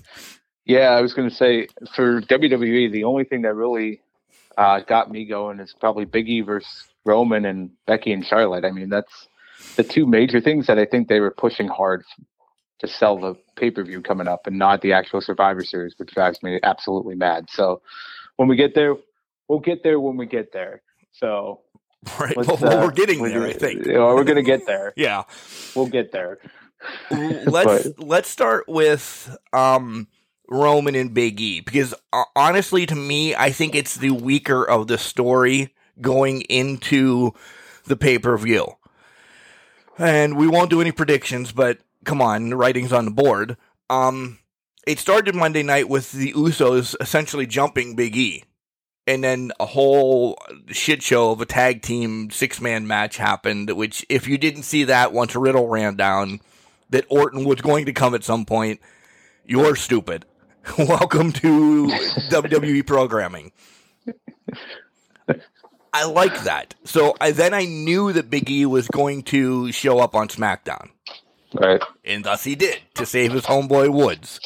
Yeah, 0.65 0.89
I 0.89 1.01
was 1.01 1.13
going 1.13 1.29
to 1.29 1.35
say 1.35 1.67
for 1.95 2.21
WWE, 2.21 2.91
the 2.91 3.03
only 3.03 3.23
thing 3.23 3.43
that 3.43 3.53
really 3.53 4.01
uh, 4.57 4.79
got 4.79 5.11
me 5.11 5.25
going 5.25 5.59
is 5.59 5.75
probably 5.79 6.05
Big 6.05 6.27
E 6.27 6.41
versus 6.41 6.87
Roman 7.05 7.45
and 7.45 7.71
Becky 7.85 8.11
and 8.11 8.25
Charlotte. 8.25 8.65
I 8.65 8.71
mean, 8.71 8.89
that's 8.89 9.27
the 9.75 9.83
two 9.83 10.05
major 10.05 10.41
things 10.41 10.67
that 10.67 10.79
I 10.79 10.85
think 10.85 11.07
they 11.07 11.19
were 11.19 11.31
pushing 11.31 11.67
hard 11.67 12.03
to 12.79 12.87
sell 12.87 13.17
the 13.17 13.35
pay 13.55 13.71
per 13.71 13.83
view 13.83 14.01
coming 14.01 14.27
up 14.27 14.47
and 14.47 14.57
not 14.57 14.81
the 14.81 14.93
actual 14.93 15.21
Survivor 15.21 15.63
Series, 15.63 15.95
which 15.97 16.13
drives 16.13 16.41
me 16.43 16.59
absolutely 16.63 17.15
mad. 17.15 17.49
So 17.49 17.81
when 18.35 18.47
we 18.47 18.55
get 18.55 18.75
there, 18.75 18.95
we'll 19.47 19.59
get 19.59 19.83
there 19.83 19.99
when 19.99 20.17
we 20.17 20.25
get 20.25 20.51
there. 20.51 20.81
So 21.13 21.61
right, 22.19 22.35
well, 22.35 22.51
uh, 22.63 22.83
we're 22.83 22.91
getting 22.91 23.23
there. 23.23 23.43
I 23.43 23.53
think 23.53 23.85
you 23.85 23.93
know, 23.93 24.13
we're 24.15 24.23
going 24.23 24.35
to 24.35 24.43
get 24.43 24.65
there. 24.65 24.93
yeah, 24.97 25.23
we'll 25.75 25.87
get 25.87 26.11
there. 26.11 26.39
let's 27.09 27.87
but, 27.87 27.99
let's 28.05 28.29
start 28.29 28.65
with 28.67 29.35
um, 29.53 30.07
Roman 30.49 30.95
and 30.95 31.13
Big 31.13 31.39
E 31.39 31.61
because 31.61 31.93
uh, 32.13 32.25
honestly, 32.35 32.85
to 32.85 32.95
me, 32.95 33.35
I 33.35 33.51
think 33.51 33.75
it's 33.75 33.95
the 33.95 34.11
weaker 34.11 34.63
of 34.63 34.87
the 34.87 34.97
story 34.97 35.73
going 36.01 36.41
into 36.41 37.33
the 37.85 37.95
pay 37.95 38.17
per 38.19 38.37
view. 38.37 38.77
And 39.97 40.35
we 40.35 40.47
won't 40.47 40.69
do 40.69 40.81
any 40.81 40.91
predictions, 40.91 41.51
but 41.51 41.79
come 42.03 42.21
on, 42.21 42.49
the 42.49 42.55
writing's 42.55 42.93
on 42.93 43.05
the 43.05 43.11
board. 43.11 43.57
Um, 43.89 44.39
it 44.85 44.99
started 44.99 45.35
Monday 45.35 45.63
night 45.63 45.89
with 45.89 46.11
the 46.11 46.33
Usos 46.33 46.95
essentially 46.99 47.45
jumping 47.45 47.95
Big 47.95 48.15
E. 48.15 48.43
And 49.07 49.23
then 49.23 49.51
a 49.59 49.67
whole 49.67 50.37
shit 50.67 51.03
show 51.03 51.31
of 51.31 51.39
a 51.39 51.45
tag 51.45 51.83
team 51.83 52.31
six 52.31 52.59
man 52.59 52.87
match 52.87 53.17
happened, 53.17 53.69
which, 53.71 54.03
if 54.09 54.27
you 54.27 54.37
didn't 54.37 54.63
see 54.63 54.83
that 54.85 55.13
once 55.13 55.35
Riddle 55.35 55.67
ran 55.67 55.95
down, 55.95 56.41
that 56.89 57.05
Orton 57.09 57.45
was 57.45 57.61
going 57.61 57.85
to 57.85 57.93
come 57.93 58.15
at 58.15 58.23
some 58.23 58.45
point, 58.45 58.79
you're 59.45 59.75
stupid. 59.75 60.25
Welcome 60.77 61.31
to 61.33 61.87
WWE 62.31 62.85
programming. 62.85 63.51
I 65.95 66.03
like 66.03 66.43
that. 66.43 66.75
So 66.83 67.15
I, 67.21 67.31
then 67.31 67.53
I 67.53 67.63
knew 67.63 68.11
that 68.11 68.29
Big 68.29 68.49
E 68.49 68.65
was 68.65 68.89
going 68.89 69.23
to 69.23 69.71
show 69.71 69.99
up 69.99 70.13
on 70.13 70.27
SmackDown. 70.27 70.89
Right. 71.53 71.81
And 72.03 72.25
thus 72.25 72.43
he 72.43 72.55
did 72.55 72.81
to 72.95 73.05
save 73.05 73.31
his 73.31 73.43
homeboy 73.43 73.93
Woods. 73.93 74.41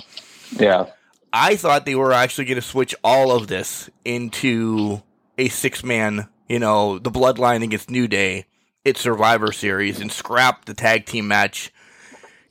Yeah. 0.52 0.92
I 1.34 1.56
thought 1.56 1.88
they 1.88 1.96
were 1.96 2.14
actually 2.14 2.46
going 2.46 2.62
to 2.62 2.62
switch 2.62 2.94
all 3.04 3.32
of 3.32 3.48
this 3.48 3.90
into 4.06 5.02
a 5.40 5.50
six 5.50 5.84
man, 5.84 6.28
you 6.48 6.60
know, 6.60 7.00
the 7.00 7.10
bloodline 7.10 7.64
against 7.64 7.90
New 7.90 8.08
Day, 8.08 8.46
it's 8.86 9.02
Survivor 9.02 9.52
Series, 9.52 10.00
and 10.00 10.12
scrap 10.12 10.66
the 10.66 10.76
tag 10.76 11.08
team 11.08 11.28
match 11.28 11.74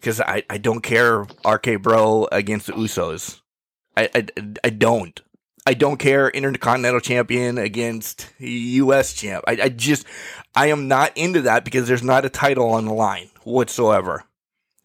because 0.01 0.21
I, 0.21 0.43
I 0.51 0.59
don't 0.59 0.83
care 0.83 1.25
RK 1.47 1.81
Bro 1.83 2.31
against 2.33 2.67
the 2.67 2.73
Usos. 2.73 3.43
I, 3.97 4.11
I, 4.13 4.27
I 4.65 4.71
don't. 4.71 5.21
I 5.69 5.75
don't 5.75 5.99
care 5.99 6.31
Intercontinental 6.31 6.99
Champion 6.99 7.59
against 7.59 8.33
U.S. 8.39 9.13
Champ. 9.13 9.45
I, 9.47 9.59
I 9.65 9.69
just 9.69 10.07
I 10.55 10.69
am 10.69 10.89
not 10.89 11.15
into 11.15 11.43
that 11.43 11.63
because 11.63 11.87
there's 11.87 12.03
not 12.03 12.25
a 12.25 12.31
title 12.31 12.71
on 12.71 12.87
the 12.87 12.95
line 12.95 13.29
whatsoever. 13.45 14.25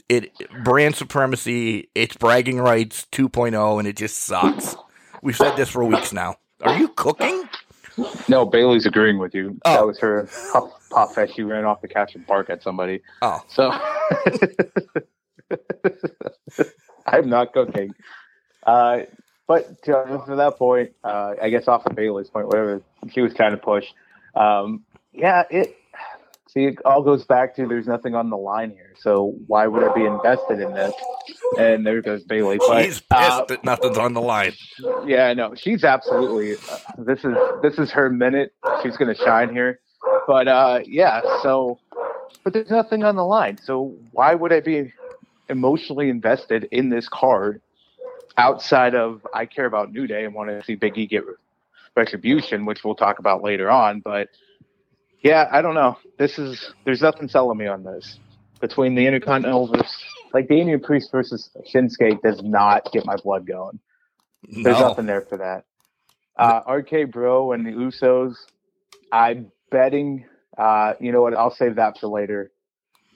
It 0.10 0.34
brand 0.62 0.98
supremacy, 0.98 1.88
it's 1.96 2.18
bragging 2.18 2.60
rights 2.60 3.08
2.0, 3.14 3.80
and 3.80 3.88
it 3.88 3.96
just 3.96 4.18
sucks. 4.18 4.76
We've 5.22 5.38
said 5.38 5.56
this 5.56 5.70
for 5.70 5.86
weeks 5.86 6.12
now. 6.12 6.36
Are 6.60 6.78
you 6.78 6.90
cooking? 6.90 7.48
No, 8.28 8.46
Bailey's 8.46 8.86
agreeing 8.86 9.20
with 9.20 9.34
you. 9.34 9.58
Oh. 9.64 9.74
That 9.76 9.88
was 9.88 10.00
her 10.00 10.28
pop, 10.52 10.82
pop 10.90 11.14
fest. 11.14 11.36
She 11.38 11.44
ran 11.44 11.64
off 11.64 11.80
the 11.80 11.88
couch 11.88 12.14
and 12.16 12.28
bark 12.28 12.50
at 12.50 12.62
somebody. 12.62 13.00
Oh, 13.22 13.42
so 13.48 13.72
I'm 17.08 17.30
not 17.30 17.54
cooking. 17.54 17.96
Uh, 18.64 19.04
but 19.48 19.82
to, 19.84 20.24
to 20.28 20.36
that 20.36 20.58
point, 20.58 20.92
uh, 21.04 21.34
I 21.42 21.50
guess 21.50 21.68
off 21.68 21.86
of 21.86 21.96
Bailey's 21.96 22.30
point, 22.30 22.48
whatever 22.48 22.82
she 23.12 23.22
was 23.22 23.34
trying 23.34 23.52
to 23.52 23.58
push, 23.58 23.86
um, 24.36 24.84
yeah, 25.12 25.44
it. 25.50 25.78
See, 26.50 26.66
it 26.66 26.78
all 26.86 27.02
goes 27.02 27.26
back 27.26 27.56
to 27.56 27.68
there's 27.68 27.88
nothing 27.88 28.14
on 28.14 28.30
the 28.30 28.38
line 28.38 28.70
here, 28.70 28.94
so 29.00 29.34
why 29.48 29.66
would 29.66 29.84
I 29.84 29.92
be 29.92 30.06
invested 30.06 30.60
in 30.60 30.72
this? 30.76 30.94
And 31.58 31.84
there 31.84 32.00
goes 32.04 32.24
Bailey. 32.24 32.60
But, 32.60 32.84
She's 32.84 33.00
pissed 33.00 33.12
uh, 33.12 33.46
that 33.46 33.64
nothing's 33.64 33.98
on 33.98 34.14
the 34.14 34.22
line. 34.22 34.54
Yeah, 35.04 35.26
I 35.26 35.34
know. 35.34 35.56
She's 35.56 35.84
absolutely. 35.84 36.54
Uh, 36.54 36.78
this 37.00 37.26
is 37.26 37.36
this 37.64 37.80
is 37.80 37.90
her 37.90 38.12
minute. 38.12 38.54
She's 38.84 38.98
going 38.98 39.16
to 39.16 39.20
shine 39.20 39.52
here. 39.52 39.80
But 40.28 40.48
uh, 40.48 40.82
yeah, 40.86 41.22
so 41.42 41.80
but 42.44 42.54
there's 42.54 42.70
nothing 42.70 43.04
on 43.04 43.16
the 43.16 43.26
line. 43.26 43.58
So 43.58 43.96
why 44.12 44.36
would 44.36 44.54
I 44.54 44.60
be 44.60 44.94
emotionally 45.50 46.10
invested 46.10 46.68
in 46.72 46.90
this 46.90 47.08
card 47.10 47.62
outside 48.38 48.96
of 48.96 49.26
I 49.34 49.46
care 49.46 49.66
about 49.66 49.92
New 49.92 50.08
Day 50.08 50.26
and 50.26 50.34
want 50.34 50.50
to 50.50 50.64
see 50.64 50.76
Big 50.76 50.98
E 50.98 51.08
get 51.08 51.24
retribution, 51.96 52.66
which 52.66 52.84
we'll 52.84 52.96
talk 52.96 53.20
about 53.20 53.44
later 53.44 53.70
on. 53.70 54.00
But 54.00 54.30
yeah, 55.22 55.48
I 55.52 55.62
don't 55.62 55.76
know. 55.76 55.98
This 56.18 56.38
is 56.38 56.74
there's 56.86 57.02
nothing 57.02 57.28
selling 57.28 57.58
me 57.58 57.68
on 57.68 57.84
this 57.84 58.20
between 58.60 58.96
the 58.96 59.06
Intercontinental 59.06 59.68
versus 59.74 60.04
like 60.34 60.48
Damian 60.48 60.80
Priest 60.80 61.12
versus 61.12 61.50
Shinsuke 61.74 62.22
does 62.22 62.42
not 62.42 62.92
get 62.92 63.06
my 63.06 63.16
blood 63.18 63.46
going. 63.46 63.80
No. 64.48 64.64
There's 64.64 64.80
nothing 64.80 65.06
there 65.06 65.22
for 65.22 65.38
that. 65.38 65.66
Uh, 66.36 66.62
RK 66.68 67.12
Bro 67.12 67.54
and 67.54 67.66
the 67.66 67.72
Usos, 67.72 68.36
I'm 69.12 69.52
betting. 69.70 70.26
Uh, 70.58 70.94
you 71.00 71.12
know 71.12 71.22
what? 71.22 71.36
I'll 71.36 71.54
save 71.54 71.76
that 71.76 72.00
for 72.00 72.08
later. 72.08 72.52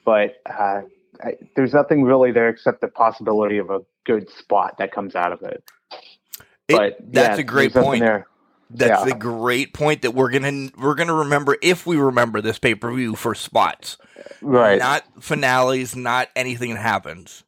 But 0.04 0.36
uh, 0.46 0.82
I, 1.22 1.34
there's 1.56 1.74
nothing 1.74 2.04
really 2.04 2.30
there 2.32 2.48
except 2.48 2.80
the 2.80 2.88
possibility 2.88 3.58
of 3.58 3.70
a 3.70 3.80
good 4.08 4.30
spot 4.30 4.76
that 4.78 4.90
comes 4.90 5.14
out 5.14 5.32
of 5.32 5.42
it. 5.42 5.62
it 5.92 6.76
but 6.76 6.96
that's 7.12 7.36
yeah, 7.38 7.42
a 7.42 7.44
great 7.44 7.72
point. 7.72 8.00
There. 8.00 8.26
That's 8.70 9.06
yeah. 9.06 9.14
a 9.14 9.18
great 9.18 9.72
point 9.72 10.02
that 10.02 10.12
we're 10.12 10.30
gonna 10.30 10.70
we're 10.76 10.94
gonna 10.94 11.14
remember 11.14 11.56
if 11.62 11.86
we 11.86 11.96
remember 11.96 12.40
this 12.40 12.58
pay 12.58 12.74
per 12.74 12.92
view 12.92 13.14
for 13.14 13.34
spots, 13.34 13.98
right? 14.40 14.78
Not 14.78 15.04
finales, 15.20 15.94
not 15.94 16.28
anything 16.34 16.74
that 16.74 16.80
happens. 16.80 17.44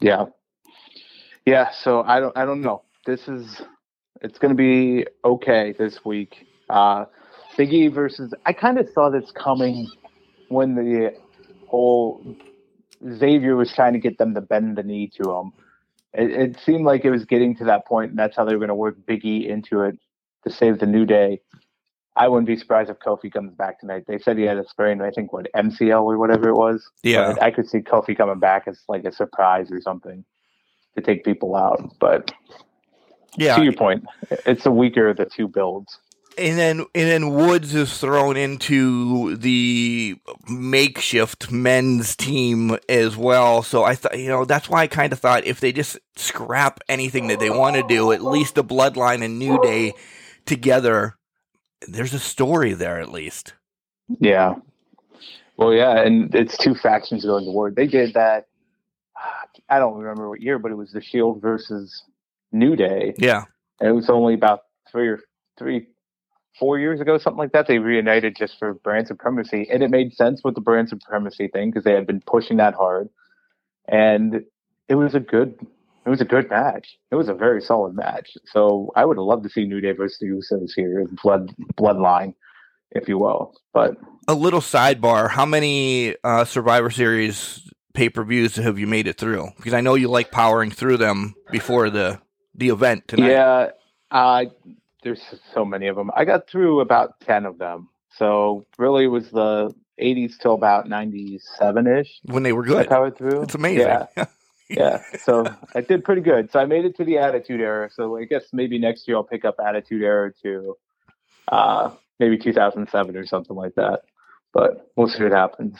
Yeah, 0.00 0.26
yeah. 1.44 1.70
So 1.72 2.02
I 2.02 2.20
don't 2.20 2.36
I 2.36 2.44
don't 2.44 2.60
know. 2.60 2.82
This 3.06 3.28
is 3.28 3.62
it's 4.20 4.38
gonna 4.38 4.54
be 4.54 5.06
okay 5.24 5.74
this 5.78 6.04
week. 6.04 6.46
Uh, 6.68 7.04
Big 7.56 7.72
E 7.72 7.88
versus 7.88 8.34
I 8.46 8.52
kind 8.52 8.78
of 8.78 8.88
saw 8.94 9.10
this 9.10 9.30
coming 9.32 9.88
when 10.48 10.74
the 10.74 11.14
whole 11.68 12.36
Xavier 13.12 13.56
was 13.56 13.72
trying 13.72 13.92
to 13.92 13.98
get 13.98 14.18
them 14.18 14.34
to 14.34 14.40
bend 14.40 14.76
the 14.76 14.82
knee 14.82 15.10
to 15.22 15.30
him. 15.30 15.52
It, 16.12 16.30
it 16.30 16.60
seemed 16.60 16.84
like 16.84 17.04
it 17.04 17.10
was 17.10 17.24
getting 17.24 17.56
to 17.56 17.64
that 17.64 17.86
point, 17.86 18.10
and 18.10 18.18
that's 18.18 18.36
how 18.36 18.44
they 18.44 18.52
were 18.52 18.58
going 18.58 18.68
to 18.68 18.74
work 18.74 18.96
Big 19.06 19.24
E 19.24 19.48
into 19.48 19.82
it 19.82 19.98
to 20.44 20.50
save 20.50 20.78
the 20.78 20.86
New 20.86 21.04
Day. 21.04 21.40
I 22.16 22.28
wouldn't 22.28 22.46
be 22.46 22.56
surprised 22.56 22.90
if 22.90 22.98
Kofi 23.00 23.32
comes 23.32 23.52
back 23.54 23.80
tonight. 23.80 24.04
They 24.06 24.18
said 24.18 24.38
he 24.38 24.44
had 24.44 24.56
a 24.56 24.68
sprain, 24.68 25.00
I 25.02 25.10
think, 25.10 25.32
what 25.32 25.48
MCL 25.54 26.02
or 26.02 26.16
whatever 26.16 26.48
it 26.48 26.54
was. 26.54 26.88
Yeah, 27.02 27.32
but 27.32 27.42
I 27.42 27.50
could 27.50 27.68
see 27.68 27.80
Kofi 27.80 28.16
coming 28.16 28.38
back 28.38 28.64
as 28.68 28.80
like 28.88 29.04
a 29.04 29.12
surprise 29.12 29.72
or 29.72 29.80
something 29.80 30.24
to 30.96 31.02
take 31.02 31.24
people 31.24 31.56
out. 31.56 31.92
But 31.98 32.32
yeah, 33.36 33.56
to 33.56 33.64
your 33.64 33.72
point, 33.72 34.04
it's 34.46 34.62
the 34.62 34.70
weaker 34.70 35.08
of 35.08 35.16
the 35.16 35.24
two 35.24 35.48
builds 35.48 35.98
and 36.38 36.58
then 36.58 36.80
and 36.94 37.08
then 37.08 37.34
Woods 37.34 37.74
is 37.74 37.98
thrown 37.98 38.36
into 38.36 39.36
the 39.36 40.16
makeshift 40.48 41.50
men's 41.50 42.16
team 42.16 42.78
as 42.88 43.16
well. 43.16 43.62
So 43.62 43.84
I 43.84 43.94
thought, 43.94 44.18
you 44.18 44.28
know, 44.28 44.44
that's 44.44 44.68
why 44.68 44.82
I 44.82 44.86
kind 44.86 45.12
of 45.12 45.18
thought 45.18 45.44
if 45.44 45.60
they 45.60 45.72
just 45.72 45.98
scrap 46.16 46.80
anything 46.88 47.28
that 47.28 47.40
they 47.40 47.50
want 47.50 47.76
to 47.76 47.86
do, 47.86 48.12
at 48.12 48.22
least 48.22 48.54
the 48.54 48.64
Bloodline 48.64 49.24
and 49.24 49.38
New 49.38 49.60
Day 49.62 49.92
together, 50.46 51.16
there's 51.86 52.14
a 52.14 52.18
story 52.18 52.72
there 52.72 53.00
at 53.00 53.10
least. 53.10 53.54
Yeah. 54.20 54.54
Well, 55.56 55.72
yeah, 55.72 56.02
and 56.02 56.34
it's 56.34 56.58
two 56.58 56.74
factions 56.74 57.24
going 57.24 57.44
to 57.44 57.50
war. 57.50 57.70
They 57.70 57.86
did 57.86 58.14
that. 58.14 58.46
I 59.68 59.78
don't 59.78 59.98
remember 59.98 60.28
what 60.28 60.40
year, 60.40 60.58
but 60.58 60.72
it 60.72 60.74
was 60.74 60.90
the 60.92 61.00
Shield 61.00 61.40
versus 61.40 62.02
New 62.50 62.74
Day. 62.76 63.14
Yeah, 63.18 63.44
and 63.80 63.88
it 63.88 63.92
was 63.92 64.10
only 64.10 64.34
about 64.34 64.62
three 64.90 65.08
or 65.08 65.20
three 65.56 65.86
four 66.58 66.78
years 66.78 67.00
ago, 67.00 67.18
something 67.18 67.38
like 67.38 67.52
that. 67.52 67.66
They 67.66 67.78
reunited 67.78 68.36
just 68.36 68.58
for 68.58 68.74
brand 68.74 69.06
supremacy, 69.08 69.68
and 69.72 69.82
it 69.82 69.90
made 69.90 70.14
sense 70.14 70.42
with 70.44 70.54
the 70.54 70.60
brand 70.60 70.88
supremacy 70.88 71.48
thing 71.48 71.70
because 71.70 71.84
they 71.84 71.92
had 71.92 72.06
been 72.06 72.22
pushing 72.26 72.58
that 72.58 72.74
hard, 72.74 73.08
and 73.88 74.44
it 74.88 74.94
was 74.94 75.14
a 75.14 75.20
good 75.20 75.58
it 76.06 76.10
was 76.10 76.20
a 76.20 76.24
good 76.24 76.50
match. 76.50 76.98
It 77.10 77.14
was 77.14 77.28
a 77.28 77.34
very 77.34 77.62
solid 77.62 77.94
match. 77.94 78.36
So 78.52 78.92
I 78.94 79.04
would 79.04 79.16
have 79.16 79.24
loved 79.24 79.42
to 79.44 79.48
see 79.48 79.64
New 79.64 79.80
Day 79.80 79.92
versus 79.92 80.18
the 80.20 80.26
Usos 80.26 80.70
here, 80.76 81.06
blood 81.22 81.54
bloodline, 81.74 82.34
if 82.90 83.08
you 83.08 83.18
will. 83.18 83.54
But 83.72 83.96
a 84.28 84.34
little 84.34 84.60
sidebar: 84.60 85.30
How 85.30 85.46
many 85.46 86.16
uh, 86.22 86.44
Survivor 86.44 86.90
Series 86.90 87.70
pay 87.94 88.10
per 88.10 88.24
views 88.24 88.56
have 88.56 88.78
you 88.78 88.86
made 88.86 89.06
it 89.06 89.18
through? 89.18 89.48
Because 89.56 89.74
I 89.74 89.80
know 89.80 89.94
you 89.94 90.08
like 90.08 90.30
powering 90.30 90.70
through 90.70 90.98
them 90.98 91.34
before 91.50 91.90
the 91.90 92.20
the 92.54 92.68
event 92.68 93.08
tonight. 93.08 93.30
Yeah, 93.30 93.70
uh, 94.10 94.44
there's 95.04 95.22
so 95.52 95.64
many 95.64 95.86
of 95.86 95.96
them. 95.96 96.10
I 96.16 96.24
got 96.24 96.48
through 96.48 96.80
about 96.80 97.20
ten 97.20 97.46
of 97.46 97.58
them. 97.58 97.88
So 98.16 98.64
really, 98.78 99.04
it 99.04 99.08
was 99.08 99.30
the 99.30 99.74
80s 100.00 100.38
till 100.38 100.54
about 100.54 100.88
97 100.88 101.86
ish 101.86 102.20
when 102.24 102.42
they 102.42 102.52
were 102.52 102.64
good. 102.64 102.86
I 102.86 102.88
powered 102.88 103.16
through. 103.16 103.42
It's 103.42 103.54
amazing. 103.54 103.86
Yeah. 104.70 105.02
yeah. 105.10 105.18
So 105.22 105.44
I 105.74 105.82
did 105.82 106.04
pretty 106.04 106.22
good. 106.22 106.50
So 106.50 106.58
I 106.58 106.64
made 106.64 106.86
it 106.86 106.96
to 106.96 107.04
the 107.04 107.18
Attitude 107.18 107.60
Era. 107.60 107.90
So 107.92 108.16
I 108.16 108.24
guess 108.24 108.44
maybe 108.50 108.78
next 108.78 109.06
year 109.06 109.18
I'll 109.18 109.22
pick 109.22 109.44
up 109.44 109.56
Attitude 109.62 110.02
Era 110.02 110.32
to 110.42 110.74
uh, 111.48 111.90
maybe 112.18 112.38
2007 112.38 113.14
or 113.14 113.26
something 113.26 113.54
like 113.54 113.74
that. 113.74 114.04
But 114.54 114.90
we'll 114.96 115.08
see 115.08 115.22
what 115.22 115.32
happens. 115.32 115.76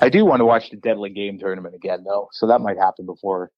I 0.00 0.10
do 0.10 0.26
want 0.26 0.40
to 0.40 0.44
watch 0.44 0.68
the 0.68 0.76
Deadly 0.76 1.08
Game 1.08 1.38
tournament 1.38 1.74
again, 1.74 2.04
though. 2.04 2.28
So 2.32 2.48
that 2.48 2.60
might 2.60 2.76
happen 2.76 3.06
before 3.06 3.50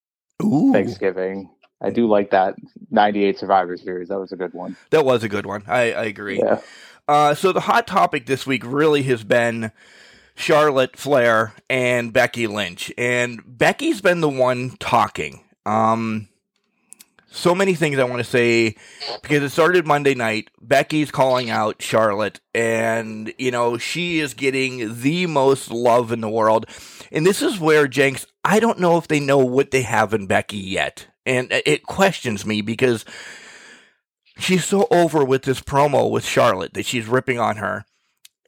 Ooh. 0.44 0.72
Thanksgiving. 0.72 1.50
I 1.80 1.90
do 1.90 2.08
like 2.08 2.30
that 2.30 2.54
98 2.90 3.38
Survivor 3.38 3.76
Series. 3.76 4.08
That 4.08 4.18
was 4.18 4.32
a 4.32 4.36
good 4.36 4.54
one. 4.54 4.76
That 4.90 5.04
was 5.04 5.22
a 5.22 5.28
good 5.28 5.46
one. 5.46 5.62
I, 5.66 5.92
I 5.92 6.04
agree. 6.04 6.38
Yeah. 6.38 6.60
Uh, 7.08 7.34
so 7.34 7.52
the 7.52 7.60
hot 7.60 7.86
topic 7.86 8.26
this 8.26 8.46
week 8.46 8.62
really 8.64 9.02
has 9.04 9.22
been 9.22 9.70
Charlotte 10.34 10.96
Flair 10.96 11.54
and 11.70 12.12
Becky 12.12 12.46
Lynch, 12.46 12.92
and 12.98 13.42
Becky's 13.46 14.00
been 14.00 14.20
the 14.20 14.28
one 14.28 14.76
talking. 14.78 15.40
Um, 15.64 16.28
so 17.30 17.54
many 17.54 17.74
things 17.74 17.98
I 17.98 18.04
want 18.04 18.18
to 18.18 18.24
say 18.24 18.76
because 19.22 19.42
it 19.42 19.50
started 19.50 19.86
Monday 19.86 20.14
night. 20.14 20.50
Becky's 20.60 21.10
calling 21.10 21.50
out 21.50 21.80
Charlotte, 21.82 22.40
and 22.54 23.32
you 23.38 23.50
know 23.50 23.78
she 23.78 24.20
is 24.20 24.34
getting 24.34 25.00
the 25.00 25.26
most 25.26 25.70
love 25.70 26.12
in 26.12 26.20
the 26.20 26.28
world. 26.30 26.66
And 27.12 27.24
this 27.24 27.42
is 27.42 27.60
where 27.60 27.86
Jenks. 27.88 28.26
I 28.44 28.60
don't 28.60 28.78
know 28.78 28.96
if 28.96 29.08
they 29.08 29.20
know 29.20 29.38
what 29.38 29.70
they 29.70 29.82
have 29.82 30.14
in 30.14 30.26
Becky 30.26 30.58
yet, 30.58 31.06
and 31.26 31.48
it 31.50 31.82
questions 31.82 32.46
me 32.46 32.60
because 32.60 33.04
she's 34.38 34.64
so 34.64 34.86
over 34.90 35.24
with 35.24 35.42
this 35.42 35.60
promo 35.60 36.10
with 36.10 36.24
Charlotte 36.24 36.74
that 36.74 36.86
she's 36.86 37.08
ripping 37.08 37.38
on 37.38 37.56
her. 37.56 37.84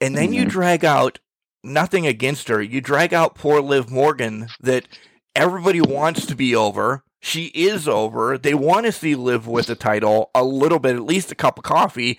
And 0.00 0.16
then 0.16 0.26
mm-hmm. 0.26 0.34
you 0.34 0.44
drag 0.46 0.84
out 0.84 1.18
nothing 1.64 2.06
against 2.06 2.48
her. 2.48 2.62
You 2.62 2.80
drag 2.80 3.12
out 3.12 3.34
poor 3.34 3.60
Liv 3.60 3.90
Morgan 3.90 4.48
that 4.60 4.86
everybody 5.34 5.80
wants 5.80 6.24
to 6.26 6.36
be 6.36 6.54
over. 6.54 7.02
She 7.20 7.46
is 7.46 7.88
over. 7.88 8.38
They 8.38 8.54
want 8.54 8.86
to 8.86 8.92
see 8.92 9.16
Liv 9.16 9.46
with 9.46 9.66
the 9.66 9.74
title 9.74 10.30
a 10.34 10.44
little 10.44 10.78
bit, 10.78 10.94
at 10.94 11.02
least 11.02 11.32
a 11.32 11.34
cup 11.34 11.58
of 11.58 11.64
coffee. 11.64 12.18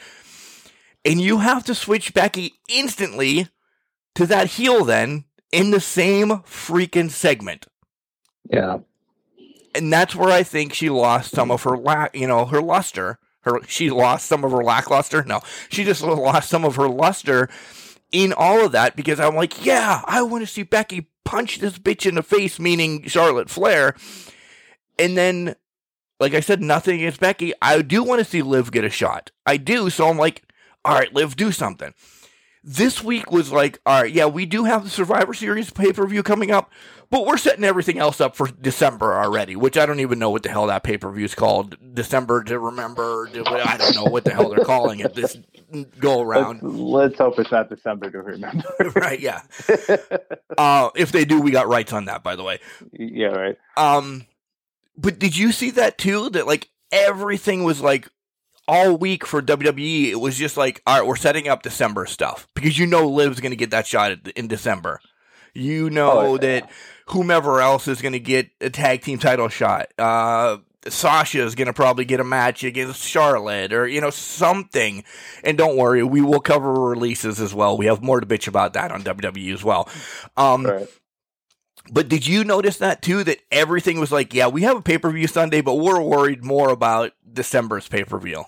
And 1.06 1.22
you 1.22 1.40
have 1.40 1.64
to 1.66 1.76
switch 1.76 2.14
Becky 2.14 2.56
instantly 2.68 3.48
to 4.16 4.26
that 4.26 4.48
heel 4.48 4.84
then 4.84 5.24
in 5.54 5.72
the 5.72 5.80
same 5.80 6.30
freaking 6.42 7.10
segment. 7.10 7.68
Yeah. 8.52 8.80
And 9.76 9.94
that's 9.94 10.16
where 10.16 10.32
I 10.32 10.44
think 10.44 10.74
she 10.74 10.90
lost 10.90 11.32
some 11.32 11.52
of 11.52 11.64
her 11.64 11.78
la- 11.78 12.08
you 12.14 12.28
know, 12.28 12.46
her 12.46 12.62
luster 12.62 13.20
her 13.42 13.60
she 13.68 13.90
lost 13.90 14.28
some 14.28 14.44
of 14.44 14.52
her 14.52 14.64
lackluster. 14.64 15.24
No, 15.24 15.42
she 15.70 15.84
just 15.84 16.02
lost 16.02 16.50
some 16.50 16.66
of 16.66 16.76
her 16.76 16.88
luster 16.88 17.50
in 18.12 18.34
all 18.34 18.66
of 18.66 18.72
that 18.72 18.96
because 18.96 19.20
I'm 19.20 19.36
like, 19.36 19.66
yeah, 19.66 20.02
I 20.06 20.22
want 20.24 20.44
to 20.44 20.52
see 20.52 20.64
Becky 20.64 21.08
punch 21.26 21.60
this 21.60 21.78
bitch 21.78 22.06
in 22.06 22.16
the 22.16 22.24
face, 22.24 22.60
meaning 22.60 23.08
Charlotte 23.08 23.50
Flair. 23.50 23.96
And 24.98 25.18
then, 25.18 25.56
like 26.20 26.34
I 26.34 26.40
said, 26.40 26.62
nothing 26.62 26.96
against 26.96 27.20
Becky. 27.20 27.54
I 27.62 27.82
do 27.82 28.04
want 28.04 28.20
to 28.20 28.26
see 28.26 28.42
Liv 28.42 28.72
get 28.72 28.84
a 28.84 28.90
shot. 28.90 29.32
I 29.46 29.58
do. 29.58 29.90
So 29.90 30.10
I'm 30.10 30.18
like, 30.18 30.44
all 30.84 30.96
right, 30.96 31.14
Liv, 31.14 31.36
do 31.36 31.52
something. 31.52 31.94
This 32.62 33.02
week 33.02 33.32
was 33.32 33.52
like, 33.52 33.80
all 33.86 34.02
right, 34.02 34.12
yeah, 34.12 34.26
we 34.26 34.46
do 34.46 34.66
have 34.66 34.84
the 34.84 34.90
Survivor 34.90 35.34
Series 35.34 35.70
pay 35.70 35.94
per 35.94 36.06
view 36.08 36.24
coming 36.24 36.52
up. 36.52 36.72
But 37.12 37.26
we're 37.26 37.38
setting 37.38 37.64
everything 37.64 37.98
else 37.98 38.22
up 38.22 38.36
for 38.36 38.48
December 38.48 39.16
already, 39.16 39.56
which 39.56 39.78
I 39.78 39.88
don't 39.88 40.00
even 40.00 40.20
know 40.20 40.30
what 40.30 40.44
the 40.44 40.50
hell 40.50 40.68
that 40.68 40.84
pay 40.84 40.98
per 40.98 41.12
view 41.12 41.26
is 41.26 41.34
called. 41.34 41.76
December 41.96 42.44
to 42.44 42.60
remember. 42.60 43.28
I 43.28 43.78
don't 43.78 43.96
know 43.96 44.04
what 44.06 44.26
the 44.26 44.32
hell 44.32 44.50
they're 44.50 44.64
calling 44.64 45.00
it. 45.00 45.16
This 45.16 45.38
go 46.00 46.22
around. 46.22 46.62
Let's, 46.62 46.76
let's 46.78 47.18
hope 47.18 47.40
it's 47.40 47.52
not 47.52 47.70
December 47.70 48.12
to 48.12 48.22
remember. 48.22 48.64
right? 48.96 49.20
Yeah. 49.20 49.42
uh, 50.58 50.90
if 50.96 51.12
they 51.12 51.26
do, 51.26 51.42
we 51.42 51.50
got 51.50 51.68
rights 51.68 51.94
on 51.94 52.06
that, 52.06 52.22
by 52.22 52.36
the 52.36 52.44
way. 52.44 52.60
Yeah. 52.92 53.28
Right. 53.28 53.58
Um, 53.76 54.28
but 54.96 55.18
did 55.18 55.36
you 55.36 55.52
see 55.52 55.72
that 55.72 55.98
too? 55.98 56.30
That 56.30 56.46
like 56.46 56.70
everything 56.92 57.64
was 57.64 57.82
like 57.82 58.08
all 58.68 58.96
week 58.96 59.26
for 59.26 59.42
WWE. 59.42 60.12
It 60.12 60.20
was 60.20 60.38
just 60.38 60.58
like, 60.58 60.82
all 60.86 61.00
right, 61.00 61.08
we're 61.08 61.16
setting 61.16 61.48
up 61.48 61.64
December 61.64 62.06
stuff 62.06 62.48
because 62.54 62.78
you 62.78 62.86
know 62.86 63.08
Liv's 63.10 63.40
going 63.40 63.52
to 63.52 63.58
get 63.58 63.72
that 63.72 63.88
shot 63.88 64.12
in 64.36 64.48
December. 64.48 65.02
You 65.56 65.90
know 65.90 66.12
oh, 66.12 66.38
that 66.38 66.70
whomever 67.12 67.62
else 67.62 67.88
is 67.88 68.02
going 68.02 68.14
to 68.14 68.20
get 68.20 68.50
a 68.62 68.70
tag 68.70 69.02
team 69.02 69.20
title 69.20 69.50
shot. 69.50 69.92
Uh, 69.98 70.58
Sasha 70.88 71.44
is 71.44 71.56
going 71.56 71.68
to 71.68 71.74
probably 71.74 72.06
get 72.06 72.20
a 72.20 72.24
match 72.24 72.64
against 72.64 73.04
Charlotte 73.04 73.74
or, 73.74 73.88
you 73.88 74.00
know, 74.00 74.10
something. 74.10 75.04
And 75.44 75.58
don't 75.58 75.78
worry, 75.78 76.04
we 76.04 76.22
will 76.22 76.40
cover 76.40 76.72
releases 76.72 77.42
as 77.42 77.54
well. 77.54 77.78
We 77.78 77.88
have 77.88 78.02
more 78.02 78.20
to 78.20 78.26
bitch 78.26 78.48
about 78.48 78.74
that 78.74 78.92
on 78.92 79.04
WWE 79.04 79.54
as 79.54 79.64
well. 79.64 79.90
Um, 80.38 80.66
right. 80.66 80.88
But 81.92 82.08
did 82.08 82.28
you 82.28 82.44
notice 82.44 82.78
that 82.78 83.02
too? 83.02 83.24
That 83.24 83.40
everything 83.52 84.00
was 84.00 84.12
like, 84.12 84.34
yeah, 84.34 84.48
we 84.48 84.62
have 84.62 84.78
a 84.78 84.82
pay 84.82 84.98
per 84.98 85.12
view 85.12 85.28
Sunday, 85.28 85.62
but 85.62 85.76
we're 85.76 86.02
worried 86.02 86.44
more 86.44 86.70
about 86.70 87.14
December's 87.32 87.88
pay 87.88 88.04
per 88.04 88.20
view. 88.20 88.46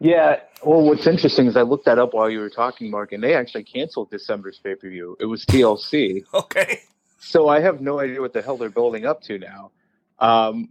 Yeah. 0.00 0.40
Well, 0.62 0.82
what's 0.82 1.06
interesting 1.06 1.46
is 1.46 1.56
I 1.56 1.62
looked 1.62 1.86
that 1.86 1.98
up 1.98 2.12
while 2.12 2.28
you 2.28 2.40
were 2.40 2.50
talking, 2.50 2.90
Mark, 2.90 3.12
and 3.12 3.22
they 3.22 3.34
actually 3.34 3.64
canceled 3.64 4.10
December's 4.10 4.58
pay 4.58 4.74
per 4.74 4.88
view. 4.90 5.16
It 5.18 5.26
was 5.26 5.46
TLC. 5.46 6.24
okay. 6.34 6.80
So 7.26 7.48
I 7.48 7.60
have 7.60 7.80
no 7.80 7.98
idea 8.00 8.20
what 8.20 8.32
the 8.32 8.42
hell 8.42 8.56
they're 8.58 8.68
building 8.68 9.06
up 9.06 9.22
to 9.22 9.38
now. 9.38 9.70
Um, 10.18 10.68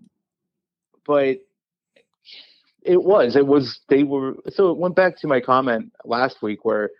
but 1.05 1.39
it 2.83 3.01
was, 3.03 3.35
it 3.35 3.45
was, 3.45 3.79
they 3.89 4.03
were, 4.03 4.35
so 4.49 4.69
it 4.69 4.77
went 4.77 4.95
back 4.95 5.17
to 5.19 5.27
my 5.27 5.41
comment 5.41 5.91
last 6.05 6.41
week 6.41 6.63
where 6.63 6.91